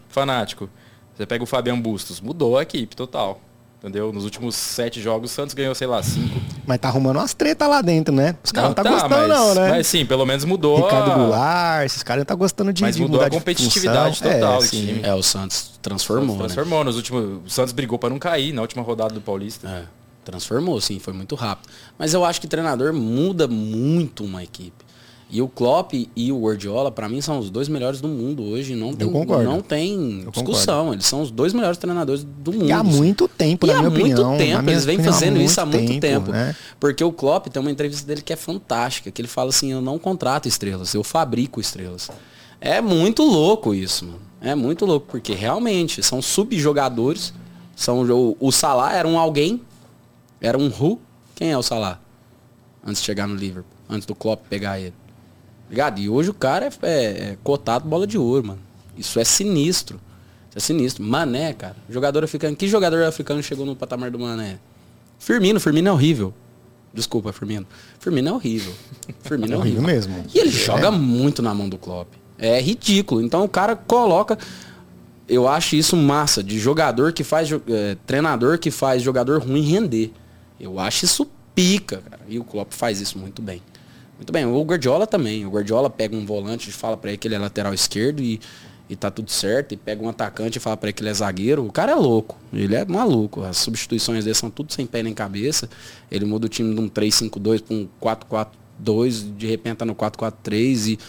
fanático. 0.07 0.69
Você 1.15 1.25
pega 1.25 1.43
o 1.43 1.47
Fabian 1.47 1.79
Bustos. 1.79 2.21
Mudou 2.21 2.57
a 2.57 2.63
equipe 2.63 2.95
total. 2.95 3.41
Entendeu? 3.79 4.11
Nos 4.11 4.25
últimos 4.25 4.55
sete 4.55 5.01
jogos, 5.01 5.31
o 5.31 5.33
Santos 5.33 5.53
ganhou, 5.53 5.73
sei 5.73 5.87
lá, 5.87 6.03
cinco. 6.03 6.37
Mas 6.67 6.79
tá 6.79 6.89
arrumando 6.89 7.15
umas 7.15 7.33
tretas 7.33 7.67
lá 7.67 7.81
dentro, 7.81 8.13
né? 8.13 8.35
Os 8.43 8.51
caras 8.51 8.69
não, 8.69 8.69
não 8.69 8.75
tá, 8.75 8.83
tá 8.83 8.89
gostando, 8.89 9.15
mas, 9.15 9.29
não, 9.29 9.55
né? 9.55 9.69
Mas 9.69 9.87
sim, 9.87 10.05
pelo 10.05 10.25
menos 10.25 10.43
mudou. 10.43 10.83
Ricardo 10.83 11.15
Goulart, 11.15 11.85
esses 11.85 12.03
caras 12.03 12.19
não 12.21 12.25
tá 12.25 12.35
gostando 12.35 12.73
de, 12.73 12.81
mas 12.81 12.97
de 12.97 13.01
mudou 13.01 13.21
a 13.21 13.29
competitividade 13.29 14.21
total 14.21 14.57
é, 14.57 14.65
sim. 14.65 14.99
É, 15.01 15.13
o 15.13 15.23
Santos 15.23 15.79
transformou. 15.81 16.35
O 16.35 16.39
Santos 16.39 16.53
transformou. 16.55 16.79
Né? 16.79 16.85
Nos 16.85 16.97
últimos, 16.97 17.45
o 17.45 17.49
Santos 17.49 17.71
brigou 17.71 17.97
para 17.97 18.09
não 18.09 18.19
cair 18.19 18.51
na 18.51 18.61
última 18.61 18.83
rodada 18.83 19.13
do 19.13 19.21
Paulista. 19.21 19.65
É, 19.67 19.83
transformou, 20.29 20.79
sim, 20.79 20.99
foi 20.99 21.13
muito 21.13 21.35
rápido. 21.35 21.69
Mas 21.97 22.13
eu 22.13 22.23
acho 22.23 22.39
que 22.39 22.47
treinador 22.47 22.93
muda 22.93 23.47
muito 23.47 24.23
uma 24.23 24.43
equipe. 24.43 24.89
E 25.31 25.43
o 25.43 25.47
Klopp 25.47 25.93
e 25.93 26.31
o 26.31 26.41
Guardiola, 26.41 26.91
para 26.91 27.07
mim, 27.07 27.21
são 27.21 27.37
os 27.37 27.51
dois 27.51 27.69
melhores 27.69 28.01
do 28.01 28.07
mundo 28.07 28.43
hoje. 28.43 28.75
Não 28.75 28.95
tem, 28.95 29.07
não 29.07 29.61
tem 29.61 30.27
discussão. 30.31 30.91
Eles 30.91 31.05
são 31.05 31.21
os 31.21 31.29
dois 31.29 31.53
melhores 31.53 31.77
treinadores 31.77 32.23
do 32.23 32.51
mundo. 32.51 32.65
E 32.65 32.71
há 32.71 32.83
muito 32.83 33.27
tempo, 33.27 33.67
e 33.67 33.69
na 33.69 33.75
minha 33.77 33.89
opinião. 33.89 34.25
há 34.25 34.29
muito 34.29 34.43
tempo. 34.43 34.69
Eles 34.71 34.85
vêm 34.85 35.03
fazendo 35.03 35.39
isso 35.39 35.61
há 35.61 35.67
muito 35.67 35.99
tempo. 35.99 36.25
tempo 36.25 36.31
né? 36.31 36.55
Porque 36.79 37.03
o 37.03 37.11
Klopp 37.11 37.45
tem 37.47 37.61
uma 37.61 37.69
entrevista 37.69 38.07
dele 38.07 38.23
que 38.23 38.33
é 38.33 38.35
fantástica. 38.35 39.11
Que 39.11 39.21
ele 39.21 39.27
fala 39.27 39.49
assim, 39.49 39.71
eu 39.71 39.81
não 39.81 39.99
contrato 39.99 40.47
estrelas, 40.47 40.95
eu 40.95 41.03
fabrico 41.03 41.61
estrelas. 41.61 42.09
É 42.59 42.81
muito 42.81 43.21
louco 43.21 43.75
isso, 43.75 44.05
mano. 44.05 44.29
É 44.41 44.55
muito 44.55 44.85
louco, 44.85 45.05
porque 45.11 45.33
realmente 45.33 46.01
são 46.01 46.21
subjogadores. 46.21 47.33
São, 47.75 48.03
o, 48.03 48.37
o 48.39 48.51
Salah 48.51 48.93
era 48.93 49.07
um 49.07 49.19
alguém. 49.19 49.61
Era 50.41 50.57
um 50.57 50.67
who. 50.67 50.99
Quem 51.35 51.51
é 51.51 51.57
o 51.57 51.63
Salah? 51.63 51.99
Antes 52.85 53.01
de 53.01 53.05
chegar 53.05 53.27
no 53.27 53.35
Liverpool. 53.35 53.71
Antes 53.89 54.05
do 54.05 54.15
Klopp 54.15 54.45
pegar 54.49 54.79
ele. 54.79 54.93
Ligado? 55.69 55.99
E 55.99 56.09
hoje 56.09 56.29
o 56.29 56.33
cara 56.33 56.65
é, 56.65 56.69
é, 56.81 56.93
é, 56.93 57.37
cotado 57.43 57.87
bola 57.87 58.07
de 58.07 58.17
ouro, 58.17 58.47
mano. 58.47 58.59
Isso 58.97 59.19
é 59.19 59.23
sinistro. 59.23 59.99
Isso 60.49 60.57
é 60.57 60.59
sinistro. 60.59 61.03
Mané, 61.03 61.53
cara. 61.53 61.75
Jogador 61.89 62.23
africano. 62.23 62.55
Que 62.55 62.67
jogador 62.67 63.03
africano 63.03 63.41
chegou 63.43 63.65
no 63.65 63.75
patamar 63.75 64.09
do 64.09 64.19
Mané? 64.19 64.59
Firmino. 65.19 65.59
Firmino 65.59 65.89
é 65.89 65.91
horrível. 65.91 66.33
Desculpa, 66.93 67.31
Firmino. 67.31 67.67
Firmino 67.99 68.29
é 68.29 68.31
horrível. 68.33 68.73
Firmino 69.21 69.53
é, 69.53 69.55
é 69.55 69.59
horrível. 69.59 69.81
mesmo. 69.81 70.25
E 70.33 70.39
ele 70.39 70.49
é. 70.49 70.51
joga 70.51 70.89
muito 70.89 71.41
na 71.41 71.53
mão 71.53 71.69
do 71.69 71.77
Klopp. 71.77 72.07
É 72.37 72.59
ridículo. 72.59 73.21
Então 73.21 73.43
o 73.43 73.49
cara 73.49 73.75
coloca. 73.75 74.37
Eu 75.27 75.47
acho 75.47 75.75
isso 75.75 75.95
massa. 75.95 76.41
De 76.41 76.57
jogador 76.57 77.13
que 77.13 77.23
faz. 77.23 77.49
É, 77.51 77.95
treinador 78.07 78.57
que 78.57 78.71
faz 78.71 79.03
jogador 79.03 79.41
ruim 79.43 79.61
render. 79.61 80.11
Eu 80.59 80.79
acho 80.79 81.05
isso 81.05 81.27
pica, 81.55 81.97
cara. 81.97 82.21
E 82.27 82.39
o 82.39 82.43
Klopp 82.43 82.73
faz 82.73 82.99
isso 82.99 83.17
muito 83.17 83.41
bem. 83.41 83.61
Muito 84.17 84.33
bem, 84.33 84.45
o 84.45 84.61
Guardiola 84.63 85.07
também. 85.07 85.45
O 85.45 85.49
Guardiola 85.49 85.89
pega 85.89 86.15
um 86.15 86.25
volante 86.25 86.69
e 86.69 86.73
fala 86.73 86.97
para 86.97 87.11
ele 87.11 87.17
que 87.17 87.27
ele 87.27 87.35
é 87.35 87.39
lateral 87.39 87.73
esquerdo 87.73 88.21
e, 88.21 88.39
e 88.89 88.95
tá 88.95 89.09
tudo 89.09 89.31
certo. 89.31 89.73
E 89.73 89.77
pega 89.77 90.03
um 90.03 90.09
atacante 90.09 90.57
e 90.57 90.61
fala 90.61 90.75
para 90.75 90.89
ele 90.89 90.93
que 90.93 91.01
ele 91.01 91.09
é 91.09 91.13
zagueiro. 91.13 91.65
O 91.65 91.71
cara 91.71 91.93
é 91.93 91.95
louco. 91.95 92.37
Ele 92.51 92.75
é 92.75 92.85
maluco. 92.85 93.43
As 93.43 93.57
substituições 93.57 94.25
dele 94.25 94.35
são 94.35 94.49
tudo 94.49 94.73
sem 94.73 94.85
pé 94.85 95.01
nem 95.01 95.13
cabeça. 95.13 95.69
Ele 96.11 96.25
muda 96.25 96.47
o 96.47 96.49
time 96.49 96.75
de 96.75 96.81
um 96.81 96.89
3-5-2 96.89 97.63
para 97.63 97.75
um 97.75 98.47
4-4-2, 98.83 99.37
de 99.37 99.47
repente 99.47 99.77
tá 99.77 99.85
no 99.85 99.95
4-4-3 99.95 100.87
e, 100.87 100.99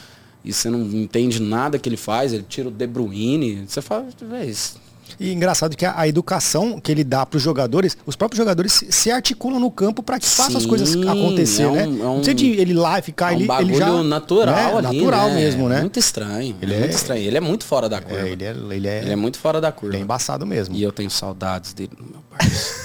e 0.44 0.52
você 0.52 0.70
não 0.70 0.80
entende 0.80 1.42
nada 1.42 1.78
que 1.80 1.88
ele 1.88 1.96
faz. 1.96 2.32
Ele 2.32 2.44
tira 2.48 2.68
o 2.68 2.70
De 2.70 2.86
Bruyne. 2.86 3.66
Você 3.66 3.82
fala, 3.82 4.06
isso 4.44 4.80
e 5.18 5.32
engraçado 5.32 5.76
que 5.76 5.84
a, 5.84 5.98
a 5.98 6.08
educação 6.08 6.80
que 6.80 6.92
ele 6.92 7.02
dá 7.04 7.24
para 7.24 7.36
os 7.36 7.42
jogadores, 7.42 7.96
os 8.06 8.16
próprios 8.16 8.38
jogadores 8.38 8.84
se, 8.88 9.10
articulam 9.10 9.58
no 9.58 9.70
campo 9.70 10.02
para 10.02 10.18
que 10.18 10.26
façam 10.26 10.56
as 10.56 10.66
coisas 10.66 10.94
acontecer, 11.06 11.62
é 11.62 11.68
um, 11.68 11.72
né? 11.72 11.82
É 11.82 11.86
um, 11.86 11.92
não 11.92 12.14
precisa 12.16 12.34
de 12.34 12.46
ele 12.50 12.74
lá 12.74 12.98
e 12.98 13.02
ficar, 13.02 13.32
é 13.32 13.36
um 13.36 13.40
ele, 13.40 13.52
ele 13.60 13.74
já 13.74 14.02
natural, 14.02 14.54
né? 14.54 14.88
ali, 14.88 14.98
natural 14.98 15.28
né? 15.28 15.34
mesmo, 15.34 15.68
né? 15.68 15.80
Muito 15.80 15.98
estranho. 15.98 16.56
Ele 16.60 16.74
é, 16.74 16.78
muito 16.78 16.92
estranho. 16.92 17.22
Ele 17.22 17.36
é 17.36 17.40
muito 17.40 17.64
fora 17.64 17.88
da 17.88 18.00
curva. 18.00 18.28
É, 18.28 18.30
ele, 18.30 18.44
é, 18.44 18.50
ele, 18.50 18.88
é, 18.88 18.98
ele 19.02 19.12
é 19.12 19.16
muito 19.16 19.38
fora 19.38 19.60
da 19.60 19.72
curva. 19.72 19.94
Ele 19.94 20.02
é 20.02 20.04
embaçado 20.04 20.46
mesmo. 20.46 20.74
E 20.74 20.82
eu 20.82 20.92
tenho 20.92 21.10
saudades 21.10 21.72
dele, 21.72 21.92
meu 21.98 22.20
parceiro. 22.30 22.80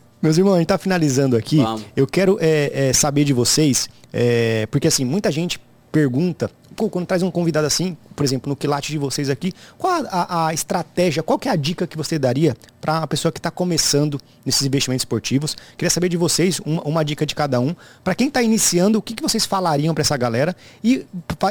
Meus 0.22 0.36
irmãos, 0.36 0.56
a 0.56 0.58
gente 0.58 0.68
tá 0.68 0.76
finalizando 0.76 1.36
aqui. 1.36 1.56
Vamos. 1.56 1.82
Eu 1.96 2.06
quero 2.06 2.36
é, 2.40 2.88
é, 2.88 2.92
saber 2.92 3.24
de 3.24 3.32
vocês, 3.32 3.88
é, 4.12 4.66
porque 4.70 4.86
assim, 4.86 5.04
muita 5.04 5.30
gente 5.30 5.58
pergunta 5.90 6.50
quando 6.88 7.06
traz 7.06 7.22
um 7.22 7.30
convidado 7.30 7.66
assim, 7.66 7.96
por 8.14 8.24
exemplo, 8.24 8.48
no 8.48 8.56
quilate 8.56 8.92
de 8.92 8.98
vocês 8.98 9.28
aqui, 9.28 9.52
qual 9.76 10.04
a, 10.08 10.46
a 10.46 10.54
estratégia, 10.54 11.22
qual 11.22 11.38
que 11.38 11.48
é 11.48 11.52
a 11.52 11.56
dica 11.56 11.86
que 11.86 11.96
você 11.96 12.18
daria 12.18 12.56
para 12.80 12.98
uma 12.98 13.06
pessoa 13.06 13.30
que 13.30 13.38
está 13.38 13.50
começando 13.50 14.20
nesses 14.44 14.66
investimentos 14.66 15.02
esportivos? 15.02 15.56
Queria 15.76 15.90
saber 15.90 16.08
de 16.08 16.16
vocês 16.16 16.60
uma, 16.64 16.82
uma 16.82 17.04
dica 17.04 17.26
de 17.26 17.34
cada 17.34 17.60
um. 17.60 17.74
Para 18.02 18.14
quem 18.14 18.28
está 18.28 18.42
iniciando, 18.42 18.98
o 18.98 19.02
que, 19.02 19.14
que 19.14 19.22
vocês 19.22 19.44
falariam 19.44 19.92
para 19.92 20.02
essa 20.02 20.16
galera? 20.16 20.56
E 20.82 21.04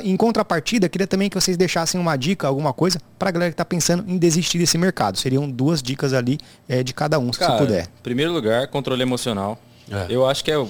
em 0.04 0.18
contrapartida, 0.18 0.88
queria 0.88 1.08
também 1.08 1.30
que 1.30 1.40
vocês 1.40 1.58
deixassem 1.58 2.00
uma 2.00 2.16
dica, 2.16 2.48
alguma 2.48 2.74
coisa, 2.74 3.00
para 3.18 3.30
a 3.30 3.32
galera 3.32 3.52
que 3.52 3.56
está 3.56 3.66
pensando 3.66 4.04
em 4.08 4.18
desistir 4.18 4.58
desse 4.58 4.78
mercado. 4.78 5.18
Seriam 5.18 5.50
duas 5.50 5.84
dicas 5.84 6.14
ali 6.14 6.38
é, 6.68 6.82
de 6.82 6.94
cada 6.94 7.20
um, 7.20 7.32
Cara, 7.32 7.54
se 7.54 7.58
puder. 7.58 7.84
Em 7.84 8.04
primeiro 8.04 8.32
lugar, 8.32 8.68
controle 8.68 9.02
emocional. 9.02 9.60
É. 9.92 10.06
Eu 10.10 10.26
acho 10.26 10.44
que 10.44 10.52
é 10.52 10.58
o, 10.58 10.68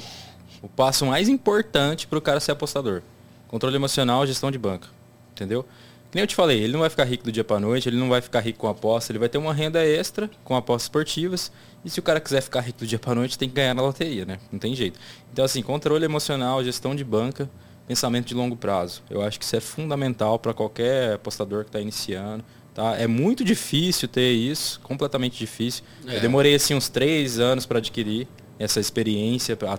o 0.61 0.67
passo 0.67 1.05
mais 1.05 1.29
importante 1.29 2.07
para 2.07 2.17
o 2.17 2.21
cara 2.21 2.39
ser 2.39 2.51
apostador. 2.51 3.01
Controle 3.49 3.75
emocional, 3.75 4.25
gestão 4.25 4.49
de 4.49 4.57
banca. 4.57 4.87
Entendeu? 5.33 5.65
Que 6.09 6.15
nem 6.15 6.23
eu 6.23 6.27
te 6.27 6.35
falei, 6.35 6.63
ele 6.63 6.73
não 6.73 6.79
vai 6.79 6.89
ficar 6.89 7.03
rico 7.03 7.23
do 7.23 7.31
dia 7.31 7.43
para 7.43 7.59
noite, 7.59 7.87
ele 7.87 7.97
não 7.97 8.09
vai 8.09 8.19
ficar 8.19 8.39
rico 8.39 8.59
com 8.59 8.67
aposta, 8.67 9.11
ele 9.11 9.19
vai 9.19 9.29
ter 9.29 9.37
uma 9.37 9.53
renda 9.53 9.85
extra 9.85 10.29
com 10.43 10.55
apostas 10.55 10.83
esportivas. 10.83 11.51
E 11.85 11.89
se 11.89 11.99
o 11.99 12.03
cara 12.03 12.19
quiser 12.19 12.41
ficar 12.41 12.61
rico 12.61 12.79
do 12.79 12.87
dia 12.87 12.97
para 12.97 13.13
noite, 13.13 13.37
tem 13.37 13.47
que 13.47 13.55
ganhar 13.55 13.75
na 13.75 13.81
loteria, 13.81 14.25
né? 14.25 14.39
Não 14.51 14.57
tem 14.57 14.73
jeito. 14.73 14.99
Então 15.31 15.45
assim, 15.45 15.61
controle 15.61 16.05
emocional, 16.05 16.63
gestão 16.63 16.95
de 16.95 17.03
banca, 17.03 17.49
pensamento 17.87 18.27
de 18.27 18.33
longo 18.33 18.55
prazo. 18.55 19.03
Eu 19.09 19.21
acho 19.21 19.37
que 19.37 19.45
isso 19.45 19.55
é 19.55 19.59
fundamental 19.59 20.39
para 20.39 20.53
qualquer 20.53 21.13
apostador 21.13 21.63
que 21.63 21.69
está 21.69 21.79
iniciando. 21.79 22.43
Tá? 22.73 22.95
É 22.97 23.05
muito 23.05 23.43
difícil 23.43 24.07
ter 24.07 24.31
isso, 24.31 24.79
completamente 24.81 25.37
difícil. 25.37 25.83
É. 26.07 26.17
Eu 26.17 26.21
demorei 26.21 26.55
assim 26.55 26.73
uns 26.73 26.89
três 26.89 27.39
anos 27.39 27.65
para 27.65 27.77
adquirir 27.77 28.27
essa 28.57 28.79
experiência, 28.79 29.55
pra, 29.55 29.77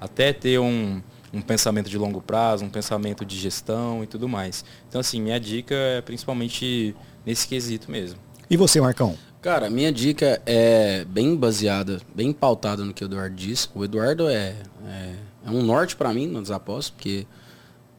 até 0.00 0.32
ter 0.32 0.58
um, 0.60 1.02
um 1.32 1.40
pensamento 1.40 1.88
de 1.88 1.96
longo 1.96 2.20
prazo, 2.20 2.64
um 2.64 2.68
pensamento 2.68 3.24
de 3.24 3.36
gestão 3.38 4.04
e 4.04 4.06
tudo 4.06 4.28
mais. 4.28 4.64
Então, 4.88 5.00
assim, 5.00 5.20
minha 5.20 5.40
dica 5.40 5.74
é 5.74 6.00
principalmente 6.00 6.94
nesse 7.24 7.48
quesito 7.48 7.90
mesmo. 7.90 8.18
E 8.50 8.56
você, 8.56 8.80
Marcão? 8.80 9.16
Cara, 9.40 9.68
minha 9.68 9.90
dica 9.90 10.40
é 10.46 11.04
bem 11.04 11.34
baseada, 11.34 12.00
bem 12.14 12.32
pautada 12.32 12.84
no 12.84 12.94
que 12.94 13.02
o 13.02 13.06
Eduardo 13.06 13.34
disse. 13.34 13.68
O 13.74 13.84
Eduardo 13.84 14.28
é, 14.28 14.54
é, 14.86 15.14
é 15.46 15.50
um 15.50 15.62
norte 15.62 15.96
para 15.96 16.12
mim 16.12 16.26
nos 16.26 16.50
apostas, 16.50 16.90
porque 16.90 17.26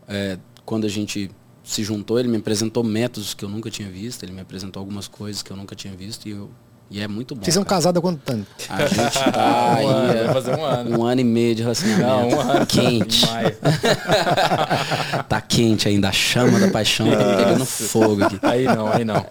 é, 0.08 0.38
quando 0.64 0.86
a 0.86 0.90
gente 0.90 1.30
se 1.64 1.84
juntou, 1.84 2.20
ele 2.20 2.28
me 2.28 2.38
apresentou 2.38 2.84
métodos 2.84 3.34
que 3.34 3.44
eu 3.44 3.50
nunca 3.50 3.70
tinha 3.70 3.90
visto, 3.90 4.24
ele 4.24 4.32
me 4.32 4.42
apresentou 4.42 4.80
algumas 4.80 5.08
coisas 5.08 5.42
que 5.42 5.52
eu 5.52 5.58
nunca 5.58 5.76
tinha 5.76 5.96
visto 5.96 6.28
e 6.28 6.32
eu 6.32 6.50
e 6.94 7.00
é 7.00 7.08
muito 7.08 7.34
bom. 7.34 7.42
Vocês 7.42 7.56
são 7.56 7.64
casados 7.64 7.98
há 7.98 8.02
quanto 8.04 8.20
tempo? 8.20 8.46
A 8.70 8.86
gente 8.86 9.32
tá 9.32 9.76
aí. 9.78 9.84
Um 9.84 10.12
é, 10.12 10.32
fazer 10.32 10.56
um 10.56 10.64
ano. 10.64 11.00
Um 11.00 11.04
ano 11.04 11.22
e 11.22 11.24
meio 11.24 11.56
de 11.56 11.64
relacionamento. 11.64 12.08
Não, 12.08 12.30
um 12.30 12.40
ano. 12.40 12.68
Quente. 12.68 13.26
tá 15.28 15.42
quente 15.42 15.88
ainda. 15.88 16.10
A 16.10 16.12
chama 16.12 16.60
da 16.60 16.70
paixão 16.70 17.10
tá 17.10 17.36
pegando 17.36 17.66
fogo 17.66 18.24
aqui. 18.24 18.38
Aí 18.44 18.66
não, 18.66 18.94
aí 18.94 19.04
não. 19.04 19.26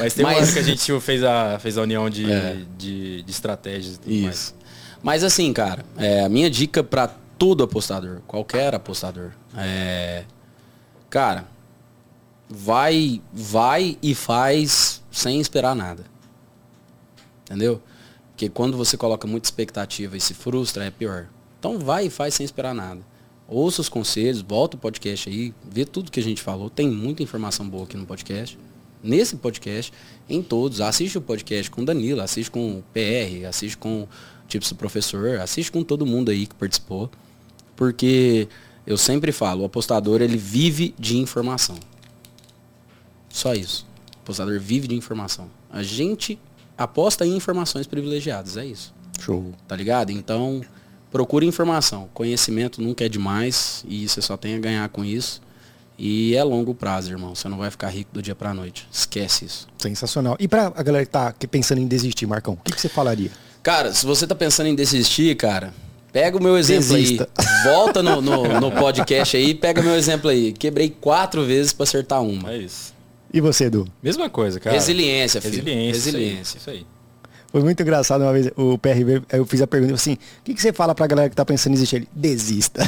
Mas 0.00 0.14
tem 0.14 0.24
Mas, 0.24 0.38
um 0.38 0.42
ano 0.44 0.52
que 0.54 0.58
a 0.58 0.62
gente 0.62 1.00
fez 1.00 1.22
a, 1.22 1.58
fez 1.58 1.76
a 1.76 1.82
união 1.82 2.08
de, 2.08 2.32
é. 2.32 2.56
de, 2.78 3.22
de, 3.22 3.30
estratégias 3.30 3.96
e 3.96 3.98
tudo 3.98 4.10
Isso. 4.10 4.24
mais. 4.24 4.54
Mas 5.02 5.24
assim, 5.24 5.52
cara, 5.52 5.84
é, 5.98 6.24
a 6.24 6.28
minha 6.30 6.48
dica 6.48 6.82
para 6.82 7.10
todo 7.38 7.62
apostador, 7.62 8.22
qualquer 8.26 8.74
apostador, 8.74 9.32
é. 9.58 10.24
Cara, 11.10 11.44
vai, 12.48 13.20
vai 13.30 13.98
e 14.02 14.14
faz 14.14 15.02
sem 15.10 15.38
esperar 15.38 15.76
nada. 15.76 16.16
Entendeu? 17.48 17.80
Porque 18.30 18.48
quando 18.50 18.76
você 18.76 18.96
coloca 18.96 19.26
muita 19.26 19.46
expectativa 19.46 20.16
e 20.16 20.20
se 20.20 20.34
frustra, 20.34 20.84
é 20.84 20.90
pior. 20.90 21.28
Então 21.58 21.78
vai 21.78 22.06
e 22.06 22.10
faz 22.10 22.34
sem 22.34 22.44
esperar 22.44 22.74
nada. 22.74 23.00
Ouça 23.48 23.80
os 23.80 23.88
conselhos, 23.88 24.42
volta 24.42 24.76
o 24.76 24.78
podcast 24.78 25.30
aí, 25.30 25.54
vê 25.64 25.86
tudo 25.86 26.10
que 26.10 26.20
a 26.20 26.22
gente 26.22 26.42
falou. 26.42 26.68
Tem 26.68 26.86
muita 26.88 27.22
informação 27.22 27.66
boa 27.66 27.84
aqui 27.84 27.96
no 27.96 28.04
podcast. 28.04 28.58
Nesse 29.02 29.36
podcast, 29.36 29.92
em 30.28 30.42
todos. 30.42 30.82
Assiste 30.82 31.16
o 31.16 31.22
podcast 31.22 31.70
com 31.70 31.82
Danilo, 31.82 32.20
assiste 32.20 32.50
com 32.50 32.78
o 32.78 32.84
PR, 32.92 33.46
assiste 33.48 33.78
com 33.78 34.02
o 34.02 34.08
Tips 34.46 34.72
Professor, 34.74 35.40
assiste 35.40 35.72
com 35.72 35.82
todo 35.82 36.04
mundo 36.04 36.30
aí 36.30 36.46
que 36.46 36.54
participou. 36.54 37.10
Porque 37.74 38.48
eu 38.86 38.98
sempre 38.98 39.32
falo, 39.32 39.62
o 39.62 39.64
apostador 39.64 40.20
ele 40.20 40.36
vive 40.36 40.94
de 40.98 41.16
informação. 41.16 41.78
Só 43.30 43.54
isso. 43.54 43.86
O 44.16 44.20
apostador 44.20 44.60
vive 44.60 44.86
de 44.86 44.94
informação. 44.94 45.50
A 45.70 45.82
gente 45.82 46.38
aposta 46.78 47.26
em 47.26 47.36
informações 47.36 47.86
privilegiadas, 47.86 48.56
é 48.56 48.64
isso. 48.64 48.94
Show. 49.20 49.52
Tá 49.66 49.74
ligado? 49.74 50.10
Então, 50.10 50.62
procure 51.10 51.44
informação. 51.44 52.08
Conhecimento 52.14 52.80
nunca 52.80 53.04
é 53.04 53.08
demais 53.08 53.84
e 53.88 54.08
você 54.08 54.22
só 54.22 54.36
tem 54.36 54.54
a 54.54 54.58
ganhar 54.58 54.88
com 54.88 55.04
isso. 55.04 55.42
E 55.98 56.36
é 56.36 56.44
longo 56.44 56.72
prazo, 56.74 57.10
irmão. 57.10 57.34
Você 57.34 57.48
não 57.48 57.58
vai 57.58 57.70
ficar 57.72 57.88
rico 57.88 58.10
do 58.14 58.22
dia 58.22 58.34
pra 58.34 58.54
noite. 58.54 58.86
Esquece 58.92 59.44
isso. 59.44 59.66
Sensacional. 59.78 60.36
E 60.38 60.46
pra 60.46 60.72
a 60.76 60.82
galera 60.82 61.04
que 61.04 61.10
tá 61.10 61.34
pensando 61.50 61.80
em 61.80 61.88
desistir, 61.88 62.24
Marcão, 62.24 62.54
o 62.54 62.56
que, 62.58 62.72
que 62.72 62.80
você 62.80 62.88
falaria? 62.88 63.32
Cara, 63.64 63.92
se 63.92 64.06
você 64.06 64.24
tá 64.24 64.34
pensando 64.34 64.68
em 64.68 64.76
desistir, 64.76 65.34
cara, 65.36 65.74
pega 66.12 66.38
o 66.38 66.42
meu 66.42 66.56
exemplo 66.56 66.94
Desista. 66.94 67.28
aí. 67.36 67.46
Volta 67.64 68.00
no, 68.00 68.22
no, 68.22 68.60
no 68.60 68.70
podcast 68.70 69.36
aí, 69.36 69.54
pega 69.54 69.82
meu 69.82 69.96
exemplo 69.96 70.30
aí. 70.30 70.52
Quebrei 70.52 70.88
quatro 70.88 71.44
vezes 71.44 71.72
para 71.72 71.82
acertar 71.82 72.22
uma. 72.22 72.52
É 72.52 72.58
isso. 72.58 72.94
E 73.32 73.40
você, 73.40 73.64
Edu? 73.64 73.86
Mesma 74.02 74.30
coisa, 74.30 74.58
cara. 74.58 74.74
Resiliência, 74.74 75.40
filho. 75.40 75.54
Resiliência. 75.56 75.92
Resiliência. 75.92 76.58
Isso 76.58 76.70
aí. 76.70 76.86
Foi 77.50 77.62
muito 77.62 77.82
engraçado 77.82 78.20
uma 78.20 78.32
vez, 78.32 78.50
o 78.56 78.76
PRV, 78.76 79.22
eu 79.32 79.46
fiz 79.46 79.62
a 79.62 79.66
pergunta 79.66 79.94
assim, 79.94 80.12
o 80.12 80.18
que, 80.44 80.52
que 80.52 80.60
você 80.60 80.70
fala 80.70 80.94
pra 80.94 81.06
galera 81.06 81.30
que 81.30 81.36
tá 81.36 81.46
pensando 81.46 81.72
em 81.72 81.74
desistir? 81.76 81.96
Ele, 81.96 82.08
desista. 82.14 82.82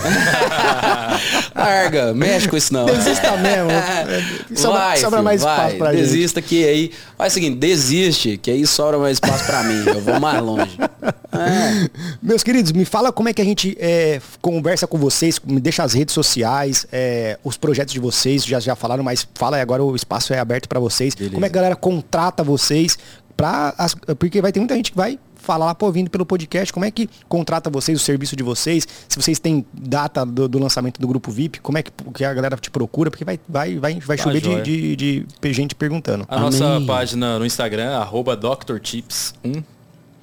Larga, 1.56 2.12
mexe 2.12 2.46
com 2.46 2.58
isso 2.58 2.74
não. 2.74 2.84
Desista 2.84 3.38
mesmo. 3.38 3.70
sobra, 4.54 4.78
vai, 4.78 4.96
sobra 4.98 5.10
filho, 5.10 5.24
mais 5.24 5.42
vai, 5.42 5.56
espaço 5.56 5.76
pra 5.76 5.92
Desista 5.92 6.40
gente. 6.40 6.48
que 6.48 6.64
aí, 6.66 6.92
faz 7.16 7.32
o 7.32 7.34
seguinte, 7.34 7.56
desiste, 7.56 8.36
que 8.36 8.50
aí 8.50 8.66
sobra 8.66 8.98
mais 8.98 9.16
espaço 9.16 9.46
pra 9.46 9.62
mim, 9.62 9.82
eu 9.86 10.00
vou 10.02 10.20
mais 10.20 10.42
longe. 10.42 10.78
É. 11.32 11.88
Meus 12.20 12.42
queridos, 12.42 12.72
me 12.72 12.84
fala 12.84 13.12
como 13.12 13.28
é 13.28 13.32
que 13.32 13.40
a 13.40 13.44
gente 13.44 13.76
é, 13.80 14.20
conversa 14.42 14.84
com 14.88 14.98
vocês, 14.98 15.38
me 15.46 15.60
deixa 15.60 15.84
as 15.84 15.94
redes 15.94 16.12
sociais, 16.12 16.88
é, 16.90 17.38
os 17.44 17.56
projetos 17.56 17.94
de 17.94 18.00
vocês, 18.00 18.44
já, 18.44 18.58
já 18.58 18.74
falaram, 18.74 19.04
mas 19.04 19.26
fala 19.36 19.56
aí 19.56 19.62
agora, 19.62 19.82
o 19.82 19.94
espaço 19.94 20.34
é 20.34 20.40
aberto 20.40 20.68
para 20.68 20.80
vocês. 20.80 21.14
Beleza. 21.14 21.34
Como 21.34 21.46
é 21.46 21.48
que 21.48 21.56
a 21.56 21.60
galera 21.60 21.76
contrata 21.76 22.42
vocês? 22.42 22.98
Pra 23.40 23.74
as, 23.78 23.94
porque 24.18 24.42
vai 24.42 24.52
ter 24.52 24.60
muita 24.60 24.74
gente 24.76 24.90
que 24.90 24.96
vai 24.96 25.18
falar 25.36 25.64
lá, 25.64 25.74
pô, 25.74 25.90
vindo 25.90 26.10
pelo 26.10 26.26
podcast, 26.26 26.70
como 26.70 26.84
é 26.84 26.90
que 26.90 27.08
contrata 27.26 27.70
vocês, 27.70 27.98
o 27.98 28.04
serviço 28.04 28.36
de 28.36 28.42
vocês, 28.42 28.86
se 29.08 29.16
vocês 29.16 29.38
têm 29.38 29.64
data 29.72 30.26
do, 30.26 30.46
do 30.46 30.58
lançamento 30.58 31.00
do 31.00 31.08
grupo 31.08 31.30
VIP, 31.30 31.60
como 31.60 31.78
é 31.78 31.82
que, 31.82 31.90
que, 32.14 32.22
a 32.22 32.34
galera 32.34 32.56
te 32.58 32.70
procura, 32.70 33.10
porque 33.10 33.24
vai, 33.24 33.40
vai, 33.48 33.78
vai, 33.78 33.98
vai 33.98 34.16
tá, 34.18 34.24
chover 34.24 34.42
de, 34.62 34.94
de, 34.94 35.26
de, 35.40 35.52
gente 35.54 35.74
perguntando. 35.74 36.26
A 36.28 36.36
Amém. 36.36 36.50
nossa 36.50 36.84
página 36.86 37.38
no 37.38 37.46
Instagram, 37.46 37.96
arroba 37.96 38.36
DrTips1, 38.36 39.64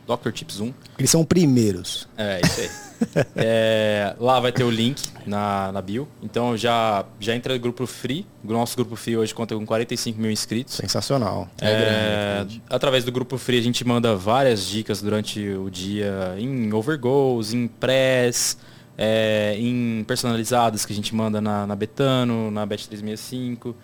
DrTips1. 0.07 0.73
Eles 0.97 1.11
são 1.11 1.25
primeiros. 1.25 2.07
É, 2.17 2.41
isso 2.43 2.61
aí. 2.61 2.69
é, 3.35 4.15
lá 4.19 4.39
vai 4.39 4.51
ter 4.51 4.63
o 4.63 4.69
link 4.69 5.09
na, 5.25 5.71
na 5.71 5.81
bio. 5.81 6.07
Então 6.23 6.55
já, 6.57 7.05
já 7.19 7.35
entra 7.35 7.53
no 7.53 7.59
grupo 7.59 7.85
free. 7.85 8.25
O 8.43 8.51
nosso 8.51 8.75
grupo 8.75 8.95
free 8.95 9.17
hoje 9.17 9.33
conta 9.33 9.55
com 9.55 9.65
45 9.65 10.19
mil 10.19 10.31
inscritos. 10.31 10.75
Sensacional. 10.75 11.49
É, 11.61 11.69
é 11.69 12.35
grande. 12.37 12.63
Através 12.69 13.03
do 13.03 13.11
grupo 13.11 13.37
free 13.37 13.59
a 13.59 13.61
gente 13.61 13.85
manda 13.85 14.15
várias 14.15 14.65
dicas 14.65 15.01
durante 15.01 15.39
o 15.49 15.69
dia 15.69 16.35
em 16.37 16.73
overgoals, 16.73 17.53
em 17.53 17.67
press, 17.67 18.57
é, 18.97 19.55
em 19.57 20.03
personalizadas 20.07 20.85
que 20.85 20.93
a 20.93 20.95
gente 20.95 21.13
manda 21.13 21.39
na, 21.39 21.67
na 21.67 21.75
Betano, 21.75 22.49
na 22.49 22.65
Bet365. 22.65 23.75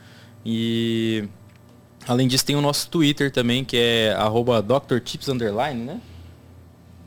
E 0.46 1.28
além 2.08 2.28
disso 2.28 2.46
tem 2.46 2.56
o 2.56 2.62
nosso 2.62 2.90
Twitter 2.90 3.32
também, 3.32 3.64
que 3.64 3.78
é 3.78 4.14
arroba 4.18 4.62
né? 4.62 6.02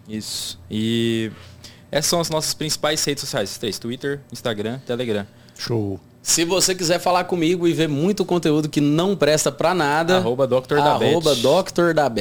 Isso. 0.08 0.58
E 0.70 1.30
essas 1.90 2.06
são 2.06 2.20
as 2.20 2.30
nossas 2.30 2.54
principais 2.54 3.04
redes 3.04 3.22
sociais, 3.22 3.56
três, 3.58 3.78
Twitter, 3.78 4.20
Instagram, 4.32 4.78
Telegram. 4.86 5.26
Show. 5.56 6.00
Se 6.26 6.44
você 6.44 6.74
quiser 6.74 6.98
falar 6.98 7.22
comigo 7.24 7.68
e 7.68 7.72
ver 7.72 7.88
muito 7.88 8.24
conteúdo 8.24 8.68
que 8.68 8.80
não 8.80 9.14
presta 9.14 9.52
pra 9.52 9.72
nada, 9.72 10.16
arroba 10.16 10.44
Dr. 10.44 10.74
da 10.74 10.94
arroba 10.94 11.34
Dr. 11.36 11.94
da 11.94 12.12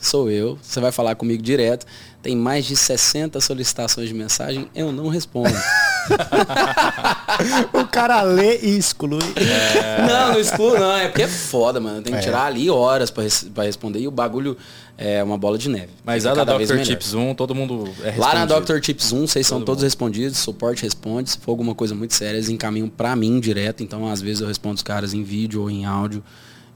sou 0.00 0.30
eu. 0.30 0.56
Você 0.62 0.78
vai 0.78 0.92
falar 0.92 1.16
comigo 1.16 1.42
direto. 1.42 1.84
Tem 2.20 2.36
mais 2.36 2.66
de 2.66 2.76
60 2.76 3.40
solicitações 3.40 4.08
de 4.08 4.14
mensagem, 4.14 4.68
eu 4.74 4.90
não 4.90 5.06
respondo. 5.08 5.54
o 7.72 7.86
cara 7.86 8.22
lê 8.22 8.58
e 8.58 8.76
exclui. 8.76 9.22
É... 9.36 10.04
Não, 10.04 10.32
não 10.32 10.40
exclui 10.40 10.76
não. 10.78 10.96
É 10.96 11.06
porque 11.06 11.22
é 11.22 11.28
foda, 11.28 11.78
mano. 11.78 12.02
Tem 12.02 12.12
que 12.12 12.18
é. 12.18 12.22
tirar 12.22 12.46
ali 12.46 12.68
horas 12.68 13.08
pra, 13.10 13.22
res 13.22 13.46
pra 13.54 13.62
responder 13.64 14.00
e 14.00 14.08
o 14.08 14.10
bagulho 14.10 14.56
é 14.96 15.22
uma 15.22 15.38
bola 15.38 15.56
de 15.56 15.68
neve. 15.68 15.90
Mas 16.04 16.24
lá 16.24 16.34
na 16.34 16.42
Dr. 16.44 16.82
Tips 16.82 17.14
1, 17.14 17.36
todo 17.36 17.54
mundo 17.54 17.84
é 18.02 18.10
respondido. 18.10 18.20
Lá 18.20 18.34
na 18.34 18.46
Dr. 18.46 18.80
Tips 18.80 19.12
1, 19.12 19.26
vocês 19.26 19.46
todo 19.46 19.58
são 19.58 19.64
todos 19.64 19.84
respondidos, 19.84 20.38
suporte 20.38 20.82
responde. 20.82 21.30
Se 21.30 21.38
for 21.38 21.52
alguma 21.52 21.74
coisa 21.74 21.94
muito 21.94 22.14
séria, 22.14 22.36
eles 22.36 22.48
encaminham 22.48 22.88
pra 22.88 23.14
mim 23.14 23.38
direto. 23.38 23.84
Então, 23.84 24.08
às 24.08 24.20
vezes, 24.20 24.40
eu 24.40 24.48
respondo 24.48 24.74
os 24.74 24.82
caras 24.82 25.14
em 25.14 25.22
vídeo 25.22 25.62
ou 25.62 25.70
em 25.70 25.84
áudio. 25.84 26.24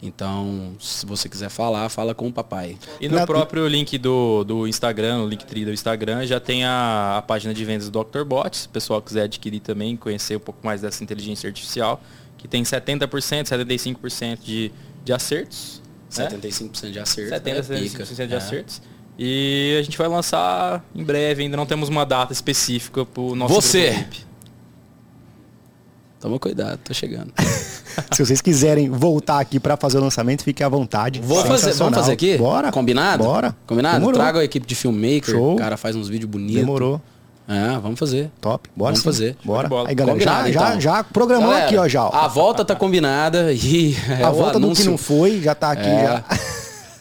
Então, 0.04 0.72
se 0.80 1.06
você 1.06 1.28
quiser 1.28 1.48
falar, 1.48 1.88
fala 1.88 2.12
com 2.12 2.26
o 2.26 2.32
papai. 2.32 2.76
E 3.00 3.08
no 3.08 3.14
Na... 3.14 3.24
próprio 3.24 3.68
link 3.68 3.96
do, 3.96 4.42
do 4.42 4.66
Instagram, 4.66 5.22
o 5.22 5.28
link 5.28 5.44
do 5.44 5.72
Instagram, 5.72 6.26
já 6.26 6.40
tem 6.40 6.64
a, 6.64 7.18
a 7.18 7.22
página 7.22 7.54
de 7.54 7.64
vendas 7.64 7.88
do 7.88 8.02
Dr. 8.02 8.24
Bot. 8.24 8.56
Se 8.56 8.66
o 8.66 8.70
pessoal 8.70 9.00
quiser 9.00 9.22
adquirir 9.22 9.60
também, 9.60 9.96
conhecer 9.96 10.36
um 10.36 10.40
pouco 10.40 10.58
mais 10.66 10.80
dessa 10.80 11.04
inteligência 11.04 11.46
artificial, 11.46 12.02
que 12.36 12.48
tem 12.48 12.64
70%, 12.64 13.44
75% 13.44 14.40
de, 14.42 14.72
de 15.04 15.12
acertos. 15.12 15.80
75% 16.10 16.90
de 16.90 16.98
acertos. 16.98 17.30
70, 17.30 17.74
né? 17.74 17.80
75% 17.80 18.26
de 18.26 18.34
é. 18.34 18.36
acertos. 18.36 18.82
E 19.16 19.76
a 19.78 19.82
gente 19.84 19.96
vai 19.96 20.08
lançar 20.08 20.84
em 20.92 21.04
breve, 21.04 21.44
ainda 21.44 21.56
não 21.56 21.66
temos 21.66 21.88
uma 21.88 22.04
data 22.04 22.32
específica 22.32 23.06
para 23.06 23.22
o 23.22 23.36
nosso 23.36 23.54
Você! 23.54 24.04
Toma 26.22 26.38
cuidado, 26.38 26.78
tô 26.84 26.94
chegando. 26.94 27.32
Se 28.14 28.24
vocês 28.24 28.40
quiserem 28.40 28.88
voltar 28.88 29.40
aqui 29.40 29.58
para 29.58 29.76
fazer 29.76 29.98
o 29.98 30.00
lançamento, 30.00 30.44
fique 30.44 30.62
à 30.62 30.68
vontade. 30.68 31.20
Vou 31.20 31.44
fazer, 31.44 31.72
vamos 31.72 31.98
fazer 31.98 32.12
aqui? 32.12 32.38
Bora. 32.38 32.70
Combinado? 32.70 33.24
Bora. 33.24 33.56
Combinado? 33.66 33.96
Demorou. 33.96 34.20
Traga 34.20 34.38
a 34.38 34.44
equipe 34.44 34.64
de 34.64 34.76
filmmaker, 34.76 35.34
Show. 35.34 35.54
o 35.54 35.56
cara 35.56 35.76
faz 35.76 35.96
uns 35.96 36.08
vídeos 36.08 36.30
bonitos. 36.30 36.60
Demorou. 36.60 37.00
É, 37.48 37.76
vamos 37.80 37.98
fazer. 37.98 38.30
Top. 38.40 38.70
Bora 38.76 38.92
vamos 38.92 39.00
sim. 39.00 39.04
fazer. 39.04 39.36
Bora. 39.44 39.68
Aí, 39.84 39.96
galera, 39.96 40.20
já, 40.20 40.48
então. 40.48 40.52
já, 40.52 40.80
já 40.80 41.04
programamos 41.04 41.56
aqui, 41.56 41.76
ó, 41.76 41.88
já. 41.88 42.04
Ó. 42.04 42.14
A 42.14 42.28
volta 42.28 42.64
tá 42.64 42.76
combinada 42.76 43.50
e 43.52 43.96
é 44.08 44.22
a 44.22 44.30
volta 44.30 44.58
anúncio. 44.58 44.84
do 44.84 44.86
que 44.86 44.90
não 44.90 44.96
foi 44.96 45.40
já 45.40 45.56
tá 45.56 45.72
aqui 45.72 45.88
é. 45.88 46.04
já. 46.04 46.24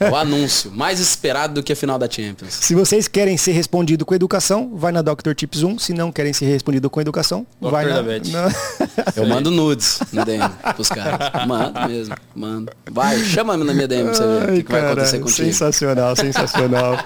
O 0.09 0.15
anúncio, 0.15 0.71
mais 0.71 0.99
esperado 0.99 1.55
do 1.55 1.63
que 1.63 1.73
a 1.73 1.75
final 1.75 1.99
da 1.99 2.09
Champions. 2.09 2.53
Se 2.53 2.73
vocês 2.73 3.07
querem 3.07 3.37
ser 3.37 3.51
respondido 3.51 4.05
com 4.05 4.15
educação, 4.15 4.71
vai 4.75 4.91
na 4.91 5.01
Dr. 5.01 5.33
Tips 5.35 5.63
1. 5.63 5.79
Se 5.79 5.93
não 5.93 6.11
querem 6.11 6.33
ser 6.33 6.45
respondido 6.45 6.89
com 6.89 6.99
educação, 6.99 7.45
Dr. 7.61 7.69
vai 7.69 7.85
na... 7.85 8.01
na... 8.01 8.51
Eu 9.15 9.27
mando 9.27 9.51
nudes 9.51 9.99
no 10.11 10.25
DM 10.25 10.49
pros 10.75 10.89
caras. 10.89 11.47
Mando 11.47 11.87
mesmo, 11.87 12.15
mando. 12.35 12.71
Vai, 12.89 13.19
chama-me 13.19 13.63
na 13.63 13.73
minha 13.73 13.87
DM 13.87 14.05
pra 14.05 14.13
você 14.13 14.23
ver 14.23 14.49
o 14.49 14.55
que, 14.55 14.63
que 14.63 14.71
vai 14.71 14.85
acontecer 14.85 15.19
contigo. 15.19 15.47
Sensacional, 15.47 16.15
sensacional. 16.15 16.97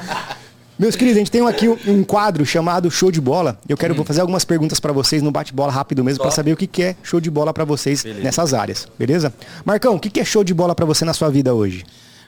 Meus 0.77 0.97
queridos, 0.97 1.15
a 1.15 1.19
gente 1.19 1.31
tem 1.31 1.45
aqui 1.47 1.69
um 1.69 2.03
quadro 2.03 2.45
chamado 2.45 2.91
Show 2.91 3.09
de 3.09 3.21
Bola. 3.21 3.57
Eu 3.67 3.77
quero 3.77 3.99
hum. 3.99 4.03
fazer 4.03 4.19
algumas 4.19 4.43
perguntas 4.43 4.77
para 4.77 4.91
vocês 4.91 5.21
no 5.21 5.31
bate-bola 5.31 5.71
rápido 5.71 6.03
mesmo 6.03 6.21
para 6.21 6.31
saber 6.31 6.51
o 6.51 6.57
que 6.57 6.83
é 6.83 6.95
show 7.01 7.21
de 7.21 7.31
bola 7.31 7.53
para 7.53 7.63
vocês 7.63 8.03
beleza. 8.03 8.23
nessas 8.23 8.53
áreas, 8.53 8.87
beleza? 8.99 9.33
Marcão, 9.63 9.95
o 9.95 9.99
que 9.99 10.19
é 10.19 10.25
show 10.25 10.43
de 10.43 10.53
bola 10.53 10.75
para 10.75 10.85
você 10.85 11.05
na 11.05 11.13
sua 11.13 11.29
vida 11.29 11.53
hoje? 11.53 11.85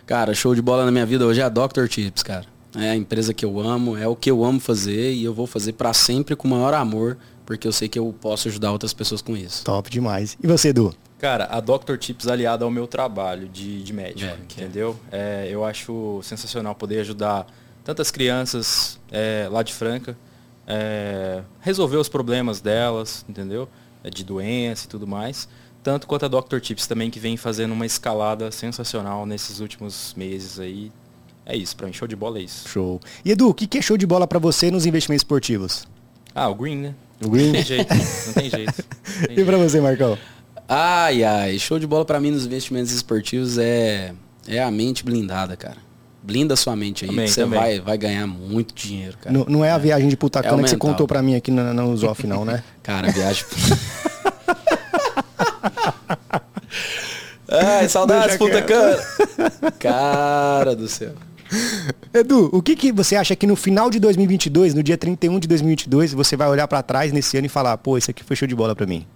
Cara, 0.07 0.33
show 0.33 0.55
de 0.55 0.61
bola 0.61 0.85
na 0.85 0.91
minha 0.91 1.05
vida 1.05 1.25
hoje 1.25 1.41
é 1.41 1.43
a 1.43 1.49
Dr. 1.49 1.85
Tips, 1.89 2.23
cara. 2.23 2.45
É 2.77 2.91
a 2.91 2.95
empresa 2.95 3.33
que 3.33 3.43
eu 3.43 3.59
amo, 3.59 3.97
é 3.97 4.07
o 4.07 4.15
que 4.15 4.31
eu 4.31 4.45
amo 4.45 4.57
fazer 4.57 5.11
e 5.11 5.21
eu 5.21 5.33
vou 5.33 5.45
fazer 5.45 5.73
para 5.73 5.91
sempre 5.93 6.33
com 6.33 6.47
o 6.47 6.51
maior 6.51 6.73
amor, 6.73 7.17
porque 7.45 7.67
eu 7.67 7.73
sei 7.73 7.89
que 7.89 7.99
eu 7.99 8.15
posso 8.21 8.47
ajudar 8.47 8.71
outras 8.71 8.93
pessoas 8.93 9.21
com 9.21 9.35
isso. 9.35 9.65
Top 9.65 9.89
demais. 9.89 10.37
E 10.41 10.47
você, 10.47 10.69
Edu? 10.69 10.95
Cara, 11.19 11.49
a 11.51 11.59
Dr. 11.59 11.97
Tips 11.99 12.25
aliada 12.25 12.63
ao 12.63 12.71
meu 12.71 12.87
trabalho 12.87 13.49
de, 13.49 13.83
de 13.83 13.91
médico, 13.91 14.31
é, 14.31 14.37
entendeu? 14.41 14.97
É, 15.11 15.49
eu 15.51 15.65
acho 15.65 16.21
sensacional 16.23 16.73
poder 16.73 17.01
ajudar 17.01 17.45
tantas 17.83 18.09
crianças 18.09 18.97
é, 19.11 19.49
lá 19.51 19.61
de 19.61 19.73
Franca, 19.73 20.17
é, 20.65 21.41
resolver 21.59 21.97
os 21.97 22.07
problemas 22.07 22.61
delas, 22.61 23.25
entendeu? 23.27 23.67
É, 24.01 24.09
de 24.09 24.23
doença 24.23 24.85
e 24.85 24.87
tudo 24.87 25.05
mais 25.05 25.49
tanto 25.87 26.05
quanto 26.05 26.25
a 26.25 26.27
Dr. 26.27 26.59
Tips 26.59 26.85
também, 26.85 27.09
que 27.09 27.17
vem 27.17 27.37
fazendo 27.37 27.71
uma 27.71 27.85
escalada 27.85 28.51
sensacional 28.51 29.25
nesses 29.25 29.61
últimos 29.61 30.13
meses 30.17 30.59
aí. 30.59 30.91
É 31.45 31.55
isso, 31.55 31.77
para 31.77 31.87
mim, 31.87 31.93
show 31.93 32.05
de 32.05 32.13
bola 32.13 32.39
é 32.39 32.41
isso. 32.41 32.67
Show. 32.67 32.99
E 33.23 33.31
Edu, 33.31 33.47
o 33.47 33.53
que 33.53 33.77
é 33.77 33.81
show 33.81 33.95
de 33.95 34.05
bola 34.05 34.27
para 34.27 34.37
você 34.37 34.69
nos 34.69 34.85
investimentos 34.85 35.21
esportivos? 35.21 35.87
Ah, 36.35 36.49
o 36.49 36.55
green, 36.55 36.75
né? 36.75 36.95
O 37.23 37.29
green? 37.29 37.45
Não 37.45 37.53
tem 37.53 37.63
jeito, 37.63 37.95
não 37.95 38.33
tem 38.33 38.49
jeito. 38.49 38.85
Não 39.21 39.27
tem 39.27 39.39
e 39.39 39.45
para 39.45 39.57
você, 39.57 39.79
Marcão? 39.79 40.17
Ai, 40.67 41.23
ai, 41.23 41.57
show 41.57 41.79
de 41.79 41.87
bola 41.87 42.03
para 42.03 42.19
mim 42.19 42.31
nos 42.31 42.45
investimentos 42.45 42.91
esportivos 42.91 43.57
é, 43.57 44.13
é 44.45 44.61
a 44.61 44.69
mente 44.69 45.05
blindada, 45.05 45.55
cara. 45.55 45.77
Blinda 46.21 46.57
sua 46.57 46.75
mente 46.75 47.05
aí, 47.05 47.11
também, 47.11 47.27
você 47.29 47.45
vai, 47.45 47.79
vai 47.79 47.97
ganhar 47.97 48.27
muito 48.27 48.75
dinheiro, 48.75 49.17
cara. 49.19 49.31
Não, 49.31 49.45
não 49.45 49.63
é 49.63 49.71
a 49.71 49.77
viagem 49.77 50.09
de 50.09 50.17
Putacana 50.17 50.59
é 50.59 50.63
que 50.65 50.69
você 50.69 50.75
contou 50.75 51.07
para 51.07 51.21
mim 51.21 51.35
aqui 51.35 51.49
no, 51.49 51.73
no 51.73 51.95
Zoff, 51.95 52.27
não, 52.27 52.43
né? 52.43 52.61
cara, 52.83 53.07
a 53.07 53.11
viagem... 53.11 53.45
Ai, 57.49 57.87
saudades, 57.87 58.35
puta 58.37 58.61
cara. 58.61 59.03
Cara 59.79 60.75
do 60.75 60.87
céu. 60.87 61.13
Edu, 62.13 62.49
o 62.51 62.61
que, 62.61 62.75
que 62.75 62.91
você 62.91 63.15
acha 63.15 63.35
que 63.35 63.47
no 63.47 63.55
final 63.55 63.89
de 63.89 63.99
2022, 63.99 64.73
no 64.73 64.83
dia 64.83 64.97
31 64.97 65.39
de 65.39 65.47
2022, 65.47 66.13
você 66.13 66.35
vai 66.35 66.49
olhar 66.49 66.67
para 66.67 66.83
trás 66.83 67.11
nesse 67.13 67.37
ano 67.37 67.45
e 67.45 67.49
falar, 67.49 67.77
pô, 67.77 67.97
isso 67.97 68.11
aqui 68.11 68.23
foi 68.23 68.35
show 68.35 68.47
de 68.47 68.55
bola 68.55 68.75
para 68.75 68.85
mim? 68.85 69.07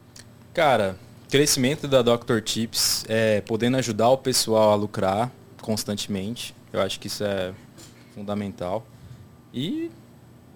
Cara, 0.53 0.95
crescimento 1.29 1.87
da 1.87 2.01
Dr. 2.01 2.39
Tips, 2.41 3.05
é, 3.07 3.41
podendo 3.41 3.77
ajudar 3.77 4.09
o 4.09 4.17
pessoal 4.17 4.71
a 4.71 4.75
lucrar 4.75 5.31
constantemente. 5.61 6.55
Eu 6.71 6.81
acho 6.81 6.99
que 6.99 7.07
isso 7.07 7.23
é 7.23 7.51
fundamental. 8.15 8.85
E 9.53 9.91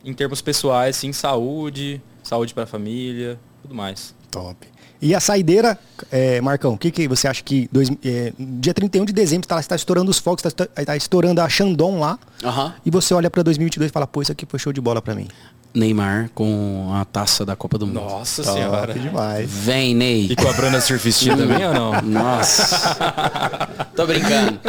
em 0.04 0.14
termos 0.14 0.42
pessoais, 0.42 0.96
sim, 0.96 1.12
saúde, 1.12 2.02
saúde 2.24 2.54
para 2.54 2.64
a 2.64 2.68
família, 2.68 3.40
tudo 3.62 3.76
mais. 3.76 4.14
Top. 4.32 4.68
E 5.02 5.14
a 5.14 5.20
saideira, 5.20 5.78
é, 6.12 6.42
Marcão, 6.42 6.74
o 6.74 6.78
que, 6.78 6.90
que 6.90 7.08
você 7.08 7.28
acha 7.28 7.44
que 7.44 7.70
dois, 7.72 7.90
é, 8.04 8.34
dia 8.38 8.74
31 8.74 9.06
de 9.06 9.14
dezembro 9.14 9.46
está 9.46 9.62
tá 9.62 9.76
estourando 9.76 10.10
os 10.10 10.20
fogos, 10.20 10.44
está 10.46 10.66
tá 10.66 10.96
estourando 10.96 11.42
a 11.42 11.50
Shandong 11.50 12.00
lá, 12.00 12.18
uhum. 12.44 12.72
e 12.86 12.90
você 12.90 13.14
olha 13.14 13.30
para 13.30 13.44
2022 13.44 13.90
e 13.90 13.94
fala, 13.94 14.08
pô, 14.08 14.22
isso 14.22 14.32
aqui 14.32 14.46
foi 14.48 14.60
show 14.60 14.74
de 14.74 14.82
bola 14.82 15.02
para 15.02 15.14
mim. 15.14 15.28
Neymar 15.76 16.30
com 16.34 16.90
a 16.94 17.04
taça 17.04 17.46
da 17.46 17.56
Copa 17.56 17.78
do 17.78 17.86
Mundo. 17.86 18.00
Nossa 18.00 18.42
Top 18.42 18.58
senhora. 18.58 18.94
demais. 18.94 19.50
Vem, 19.50 19.94
Ney. 19.94 20.28
E 20.32 20.36
com 20.36 20.48
a 20.48 20.54
Bruna 20.54 20.80
Surfistinha 20.80 21.36
também 21.36 21.68
ou 21.68 21.74
não? 21.74 22.02
Nossa. 22.02 22.96
Tô 23.94 24.08
brincando. 24.08 24.58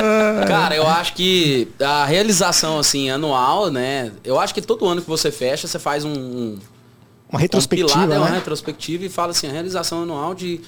Cara, 0.48 0.74
eu 0.74 0.86
acho 0.86 1.14
que 1.14 1.68
a 1.80 2.04
realização, 2.04 2.80
assim, 2.80 3.08
anual, 3.08 3.70
né? 3.70 4.10
Eu 4.24 4.40
acho 4.40 4.52
que 4.52 4.60
todo 4.60 4.84
ano 4.86 5.00
que 5.00 5.08
você 5.08 5.30
fecha, 5.30 5.68
você 5.68 5.78
faz 5.78 6.04
um... 6.04 6.58
Uma 7.28 7.40
retrospectiva, 7.40 8.04
um 8.04 8.06
né? 8.06 8.18
uma 8.18 8.28
retrospectiva 8.28 9.04
e 9.04 9.08
fala 9.08 9.32
assim, 9.32 9.48
a 9.48 9.52
realização 9.52 10.02
anual 10.02 10.34
de... 10.34 10.60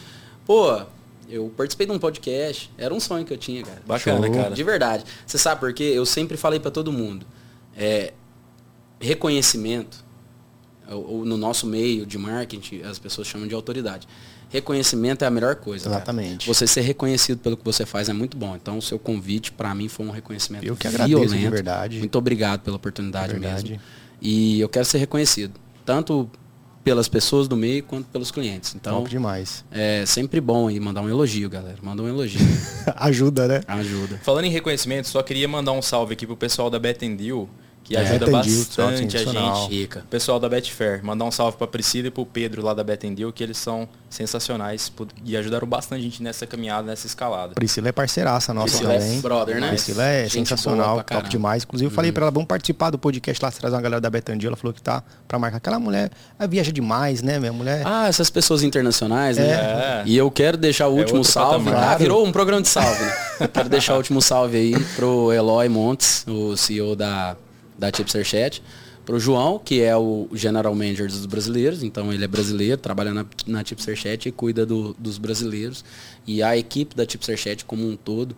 Pô, 0.44 0.80
eu 1.28 1.52
participei 1.56 1.86
de 1.86 1.92
um 1.92 1.98
podcast. 1.98 2.70
Era 2.76 2.92
um 2.92 2.98
sonho 2.98 3.24
que 3.24 3.32
eu 3.32 3.36
tinha, 3.36 3.62
cara. 3.62 3.82
Bacana, 3.86 4.26
Show. 4.26 4.36
cara. 4.36 4.54
De 4.54 4.64
verdade. 4.64 5.04
Você 5.26 5.38
sabe 5.38 5.60
por 5.60 5.72
quê? 5.72 5.84
Eu 5.94 6.06
sempre 6.06 6.36
falei 6.36 6.58
para 6.58 6.70
todo 6.70 6.90
mundo. 6.90 7.26
É, 7.76 8.12
reconhecimento 8.98 10.04
ou, 10.90 11.24
no 11.24 11.36
nosso 11.36 11.66
meio 11.66 12.06
de 12.06 12.16
marketing, 12.16 12.82
as 12.82 12.98
pessoas 12.98 13.26
chamam 13.26 13.46
de 13.46 13.54
autoridade. 13.54 14.08
Reconhecimento 14.48 15.22
é 15.22 15.26
a 15.26 15.30
melhor 15.30 15.56
coisa. 15.56 15.88
Exatamente. 15.88 16.46
Cara. 16.46 16.54
Você 16.54 16.66
ser 16.66 16.80
reconhecido 16.80 17.38
pelo 17.38 17.56
que 17.56 17.64
você 17.64 17.84
faz 17.84 18.08
é 18.08 18.14
muito 18.14 18.36
bom. 18.36 18.56
Então, 18.56 18.78
o 18.78 18.82
seu 18.82 18.98
convite, 18.98 19.52
para 19.52 19.74
mim, 19.74 19.88
foi 19.88 20.06
um 20.06 20.10
reconhecimento 20.10 20.64
Eu 20.64 20.74
que 20.74 20.88
agradeço, 20.88 21.18
violento. 21.20 21.38
de 21.38 21.48
verdade. 21.50 21.98
Muito 21.98 22.16
obrigado 22.16 22.60
pela 22.62 22.76
oportunidade 22.76 23.32
verdade. 23.32 23.72
mesmo. 23.72 23.84
E 24.22 24.58
eu 24.58 24.68
quero 24.68 24.86
ser 24.86 24.96
reconhecido. 24.96 25.52
Tanto 25.84 26.30
pelas 26.88 27.06
pessoas 27.06 27.46
do 27.46 27.54
meio 27.54 27.82
quanto 27.82 28.06
pelos 28.06 28.30
clientes. 28.30 28.74
Então, 28.74 29.00
Top 29.00 29.10
demais. 29.10 29.62
É 29.70 30.06
sempre 30.06 30.40
bom 30.40 30.68
aí 30.68 30.80
mandar 30.80 31.02
um 31.02 31.08
elogio, 31.08 31.50
galera. 31.50 31.76
Manda 31.82 32.02
um 32.02 32.08
elogio. 32.08 32.40
Ajuda, 32.96 33.46
né? 33.46 33.60
Ajuda. 33.68 34.18
Falando 34.22 34.46
em 34.46 34.50
reconhecimento, 34.50 35.06
só 35.06 35.22
queria 35.22 35.46
mandar 35.46 35.72
um 35.72 35.82
salve 35.82 36.14
aqui 36.14 36.26
pro 36.26 36.34
pessoal 36.34 36.70
da 36.70 36.78
Betendil 36.78 37.46
que 37.88 37.96
é, 37.96 38.00
ajuda 38.00 38.30
bastante 38.30 39.16
a 39.16 39.24
gente. 39.24 39.70
Rica. 39.70 40.04
Pessoal 40.10 40.38
da 40.38 40.46
Betfair, 40.46 41.02
mandar 41.02 41.24
um 41.24 41.30
salve 41.30 41.56
para 41.56 41.66
Priscila 41.66 42.08
e 42.08 42.10
para 42.10 42.20
o 42.20 42.26
Pedro 42.26 42.62
lá 42.62 42.74
da 42.74 42.84
Betendil, 42.84 43.32
que 43.32 43.42
eles 43.42 43.56
são 43.56 43.88
sensacionais 44.10 44.92
e 45.24 45.34
ajudaram 45.34 45.66
bastante 45.66 46.00
a 46.00 46.02
gente 46.02 46.22
nessa 46.22 46.46
caminhada, 46.46 46.86
nessa 46.86 47.06
escalada. 47.06 47.54
Priscila 47.54 47.88
é 47.88 47.92
parceiraça 47.92 48.52
nossa 48.52 48.76
Priscila 48.76 48.92
é 48.92 48.98
também. 48.98 49.18
É 49.18 49.22
brother, 49.22 49.60
né? 49.60 49.68
Priscila 49.68 50.04
é 50.04 50.24
gente 50.24 50.32
sensacional, 50.32 51.02
top 51.02 51.30
demais. 51.30 51.64
Inclusive 51.64 51.90
eu 51.90 51.94
falei 51.94 52.10
uhum. 52.10 52.14
para 52.14 52.24
ela, 52.24 52.30
vamos 52.30 52.46
participar 52.46 52.90
do 52.90 52.98
podcast 52.98 53.42
lá, 53.42 53.50
trazer 53.50 53.74
uma 53.74 53.80
galera 53.80 54.02
da 54.02 54.10
Betendil, 54.10 54.48
ela 54.48 54.56
falou 54.56 54.74
que 54.74 54.82
tá 54.82 55.02
para 55.26 55.38
marcar. 55.38 55.56
Aquela 55.56 55.78
mulher 55.78 56.10
viaja 56.46 56.70
demais, 56.70 57.22
né, 57.22 57.38
minha 57.38 57.52
mulher? 57.52 57.82
Ah, 57.86 58.06
essas 58.06 58.28
pessoas 58.28 58.62
internacionais, 58.62 59.38
né? 59.38 59.48
É. 59.48 60.02
E 60.04 60.14
eu 60.14 60.30
quero 60.30 60.58
deixar 60.58 60.88
o 60.88 60.98
é 60.98 61.00
último 61.00 61.24
salve. 61.24 61.70
Ah, 61.70 61.96
virou 61.96 62.24
um 62.24 62.30
programa 62.30 62.60
de 62.60 62.68
salve, 62.68 63.02
né? 63.02 63.48
quero 63.48 63.68
deixar 63.70 63.94
o 63.94 63.96
último 63.96 64.20
salve 64.20 64.58
aí 64.58 64.84
pro 64.94 65.32
Eloy 65.32 65.70
Montes, 65.70 66.24
o 66.28 66.54
CEO 66.54 66.94
da 66.94 67.34
da 67.78 67.90
Tipster 67.90 68.24
Chat, 68.24 68.62
para 69.08 69.16
o 69.16 69.20
João, 69.20 69.58
que 69.58 69.80
é 69.80 69.96
o 69.96 70.28
General 70.34 70.74
Manager 70.74 71.06
dos 71.06 71.24
brasileiros, 71.24 71.82
então 71.82 72.12
ele 72.12 72.24
é 72.24 72.28
brasileiro, 72.28 72.76
trabalha 72.76 73.14
na, 73.14 73.24
na 73.46 73.64
Tipster 73.64 73.96
Chat 73.96 74.28
e 74.28 74.32
cuida 74.32 74.66
do, 74.66 74.94
dos 74.98 75.16
brasileiros. 75.16 75.82
E 76.26 76.42
a 76.42 76.58
equipe 76.58 76.94
da 76.94 77.06
Tipster 77.06 77.36
Chat 77.38 77.64
como 77.64 77.88
um 77.88 77.96
todo 77.96 78.36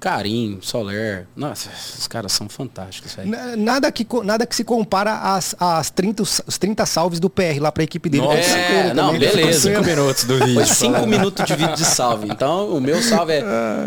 Carim, 0.00 0.58
Soler. 0.62 1.26
Nossa, 1.34 1.70
esses 1.70 2.06
caras 2.06 2.32
são 2.32 2.48
fantásticos. 2.48 3.16
Nada 3.56 3.90
que, 3.90 4.06
nada 4.22 4.46
que 4.46 4.54
se 4.54 4.62
compara 4.62 5.34
às, 5.34 5.56
às 5.58 5.90
30, 5.90 6.22
os 6.22 6.58
30 6.58 6.86
salves 6.86 7.18
do 7.18 7.28
PR 7.28 7.60
lá 7.60 7.72
para 7.72 7.82
a 7.82 7.84
equipe 7.84 8.08
dele. 8.08 8.22
Nossa, 8.22 8.56
é, 8.56 8.94
não, 8.94 9.18
beleza. 9.18 9.72
5 9.72 9.84
minutos 9.84 10.24
do 10.24 10.38
vídeo. 10.38 10.54
Foi 10.54 10.66
5 10.66 11.06
minutos 11.06 11.44
de 11.44 11.54
vídeo 11.54 11.74
de 11.74 11.84
salve. 11.84 12.28
Então, 12.38 12.76
o 12.76 12.80
meu 12.80 13.02
salve 13.02 13.32
é 13.32 13.42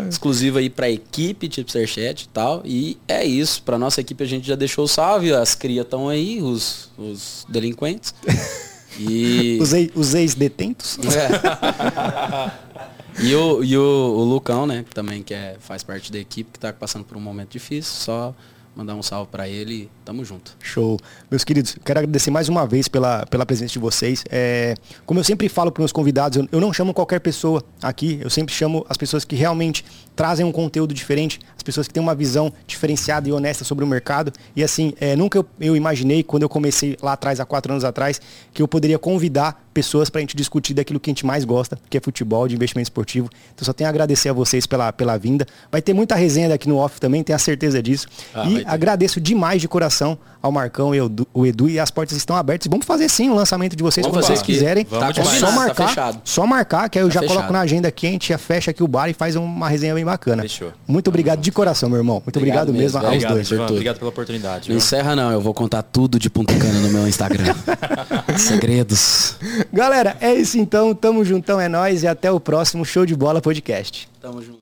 exclusivo 0.08 0.58
aí 0.58 0.68
para 0.68 0.86
a 0.86 0.90
equipe, 0.90 1.48
tipo 1.48 1.70
Chat 1.86 2.22
e 2.22 2.28
tal. 2.28 2.60
E 2.64 2.98
é 3.08 3.24
isso. 3.24 3.62
Para 3.62 3.78
nossa 3.78 4.00
equipe 4.00 4.22
a 4.22 4.26
gente 4.26 4.46
já 4.46 4.54
deixou 4.54 4.84
o 4.84 4.88
salve. 4.88 5.32
As 5.32 5.54
crias 5.54 5.84
estão 5.84 6.08
aí, 6.08 6.42
os, 6.42 6.90
os 6.98 7.46
delinquentes. 7.48 8.14
E... 8.98 9.58
Os 9.94 10.14
ex-detentos? 10.14 10.98
É. 10.98 12.52
E 13.20 13.34
o, 13.34 13.62
e 13.62 13.76
o, 13.76 13.82
o 13.82 14.24
Lucão, 14.24 14.66
né, 14.66 14.84
também 14.94 15.22
que 15.22 15.34
é, 15.34 15.56
faz 15.60 15.82
parte 15.82 16.10
da 16.10 16.18
equipe, 16.18 16.50
que 16.50 16.58
está 16.58 16.72
passando 16.72 17.04
por 17.04 17.16
um 17.16 17.20
momento 17.20 17.50
difícil, 17.50 17.92
só 17.92 18.34
mandar 18.74 18.94
um 18.94 19.02
salve 19.02 19.30
para 19.30 19.48
ele 19.48 19.90
tamo 20.04 20.24
junto. 20.24 20.56
Show. 20.60 20.98
Meus 21.30 21.44
queridos, 21.44 21.76
quero 21.84 22.00
agradecer 22.00 22.30
mais 22.30 22.48
uma 22.48 22.66
vez 22.66 22.88
pela, 22.88 23.26
pela 23.26 23.44
presença 23.44 23.72
de 23.72 23.78
vocês. 23.78 24.24
É, 24.30 24.74
como 25.04 25.20
eu 25.20 25.24
sempre 25.24 25.48
falo 25.48 25.70
para 25.70 25.82
meus 25.82 25.92
convidados, 25.92 26.38
eu, 26.38 26.48
eu, 26.50 26.60
não 26.60 26.72
chamo 26.72 26.94
qualquer 26.94 27.20
pessoa 27.20 27.62
aqui, 27.82 28.18
eu 28.22 28.30
sempre 28.30 28.54
chamo 28.54 28.84
as 28.88 28.96
pessoas 28.96 29.24
que 29.24 29.36
realmente 29.36 29.84
trazem 30.14 30.44
um 30.44 30.52
conteúdo 30.52 30.94
diferente, 30.94 31.40
as 31.56 31.62
pessoas 31.62 31.86
que 31.86 31.94
têm 31.94 32.02
uma 32.02 32.14
visão 32.14 32.52
diferenciada 32.66 33.28
e 33.28 33.32
honesta 33.32 33.64
sobre 33.64 33.84
o 33.84 33.86
mercado. 33.86 34.32
E 34.54 34.62
assim, 34.62 34.92
é, 35.00 35.16
nunca 35.16 35.38
eu, 35.38 35.46
eu 35.60 35.76
imaginei, 35.76 36.22
quando 36.22 36.42
eu 36.42 36.48
comecei 36.48 36.96
lá 37.02 37.12
atrás, 37.12 37.40
há 37.40 37.44
quatro 37.44 37.72
anos 37.72 37.84
atrás, 37.84 38.20
que 38.52 38.62
eu 38.62 38.68
poderia 38.68 38.98
convidar 38.98 39.62
pessoas 39.72 40.10
para 40.10 40.18
a 40.18 40.22
gente 40.22 40.36
discutir 40.36 40.74
daquilo 40.74 41.00
que 41.00 41.10
a 41.10 41.12
gente 41.12 41.26
mais 41.26 41.44
gosta, 41.44 41.78
que 41.88 41.96
é 41.96 42.00
futebol, 42.00 42.46
de 42.46 42.54
investimento 42.54 42.86
esportivo. 42.86 43.28
Então 43.54 43.64
só 43.64 43.72
tenho 43.72 43.88
a 43.88 43.90
agradecer 43.90 44.28
a 44.28 44.32
vocês 44.32 44.66
pela, 44.66 44.92
pela 44.92 45.16
vinda. 45.16 45.46
Vai 45.70 45.80
ter 45.80 45.94
muita 45.94 46.14
resenha 46.14 46.48
daqui 46.48 46.68
no 46.68 46.76
off 46.76 47.00
também, 47.00 47.22
tenho 47.22 47.36
a 47.36 47.38
certeza 47.38 47.82
disso. 47.82 48.06
Ah, 48.34 48.48
e 48.48 48.64
agradeço 48.66 49.20
demais 49.20 49.60
de 49.60 49.68
coração 49.68 50.18
ao 50.42 50.50
Marcão 50.50 50.94
e 50.94 50.98
ao 50.98 51.10
o 51.32 51.46
Edu 51.46 51.68
e 51.68 51.78
as 51.78 51.90
portas 51.90 52.16
estão 52.16 52.34
abertas. 52.36 52.66
Vamos 52.68 52.84
fazer 52.84 53.08
sim 53.08 53.30
o 53.30 53.34
lançamento 53.34 53.76
de 53.76 53.82
vocês 53.82 54.06
quando 54.06 54.22
vocês 54.22 54.42
quiserem. 54.42 54.84
Vamos 54.88 55.14
tá 55.14 55.24
só 55.24 55.52
marcar, 55.52 55.94
tá 55.94 56.20
só 56.24 56.46
marcar 56.46 56.88
que 56.88 56.98
aí 56.98 57.04
eu 57.04 57.08
tá 57.08 57.14
já 57.14 57.20
fechado. 57.20 57.36
coloco 57.36 57.52
na 57.52 57.60
agenda 57.60 57.90
quente, 57.90 58.30
já 58.30 58.38
fecha 58.38 58.72
aqui 58.72 58.82
o 58.82 58.88
bar 58.88 59.08
e 59.08 59.14
faz 59.14 59.36
uma 59.36 59.68
resenha 59.68 59.94
bem 59.94 60.04
bacana. 60.12 60.42
Fechou. 60.42 60.72
Muito 60.86 61.08
obrigado 61.08 61.40
de 61.40 61.50
coração, 61.50 61.88
meu 61.88 61.98
irmão. 61.98 62.22
Muito 62.24 62.36
obrigado, 62.36 62.68
obrigado 62.68 62.82
mesmo, 62.82 63.10
mesmo 63.10 63.28
aos 63.28 63.48
dois. 63.48 63.70
obrigado 63.70 63.98
pela 63.98 64.10
oportunidade. 64.10 64.68
Não 64.68 64.76
encerra 64.76 65.16
não, 65.16 65.32
eu 65.32 65.40
vou 65.40 65.54
contar 65.54 65.82
tudo 65.82 66.18
de 66.18 66.28
Punta 66.28 66.54
Cana 66.56 66.80
no 66.80 66.88
meu 66.90 67.08
Instagram. 67.08 67.54
Segredos. 68.38 69.36
Galera, 69.72 70.16
é 70.20 70.34
isso 70.34 70.58
então. 70.58 70.94
Tamo 70.94 71.24
juntão, 71.24 71.60
é 71.60 71.68
nós 71.68 72.02
e 72.02 72.06
até 72.06 72.30
o 72.30 72.38
próximo 72.38 72.84
Show 72.84 73.06
de 73.06 73.16
Bola 73.16 73.40
Podcast. 73.40 74.08
Tamo 74.20 74.42
junto. 74.42 74.61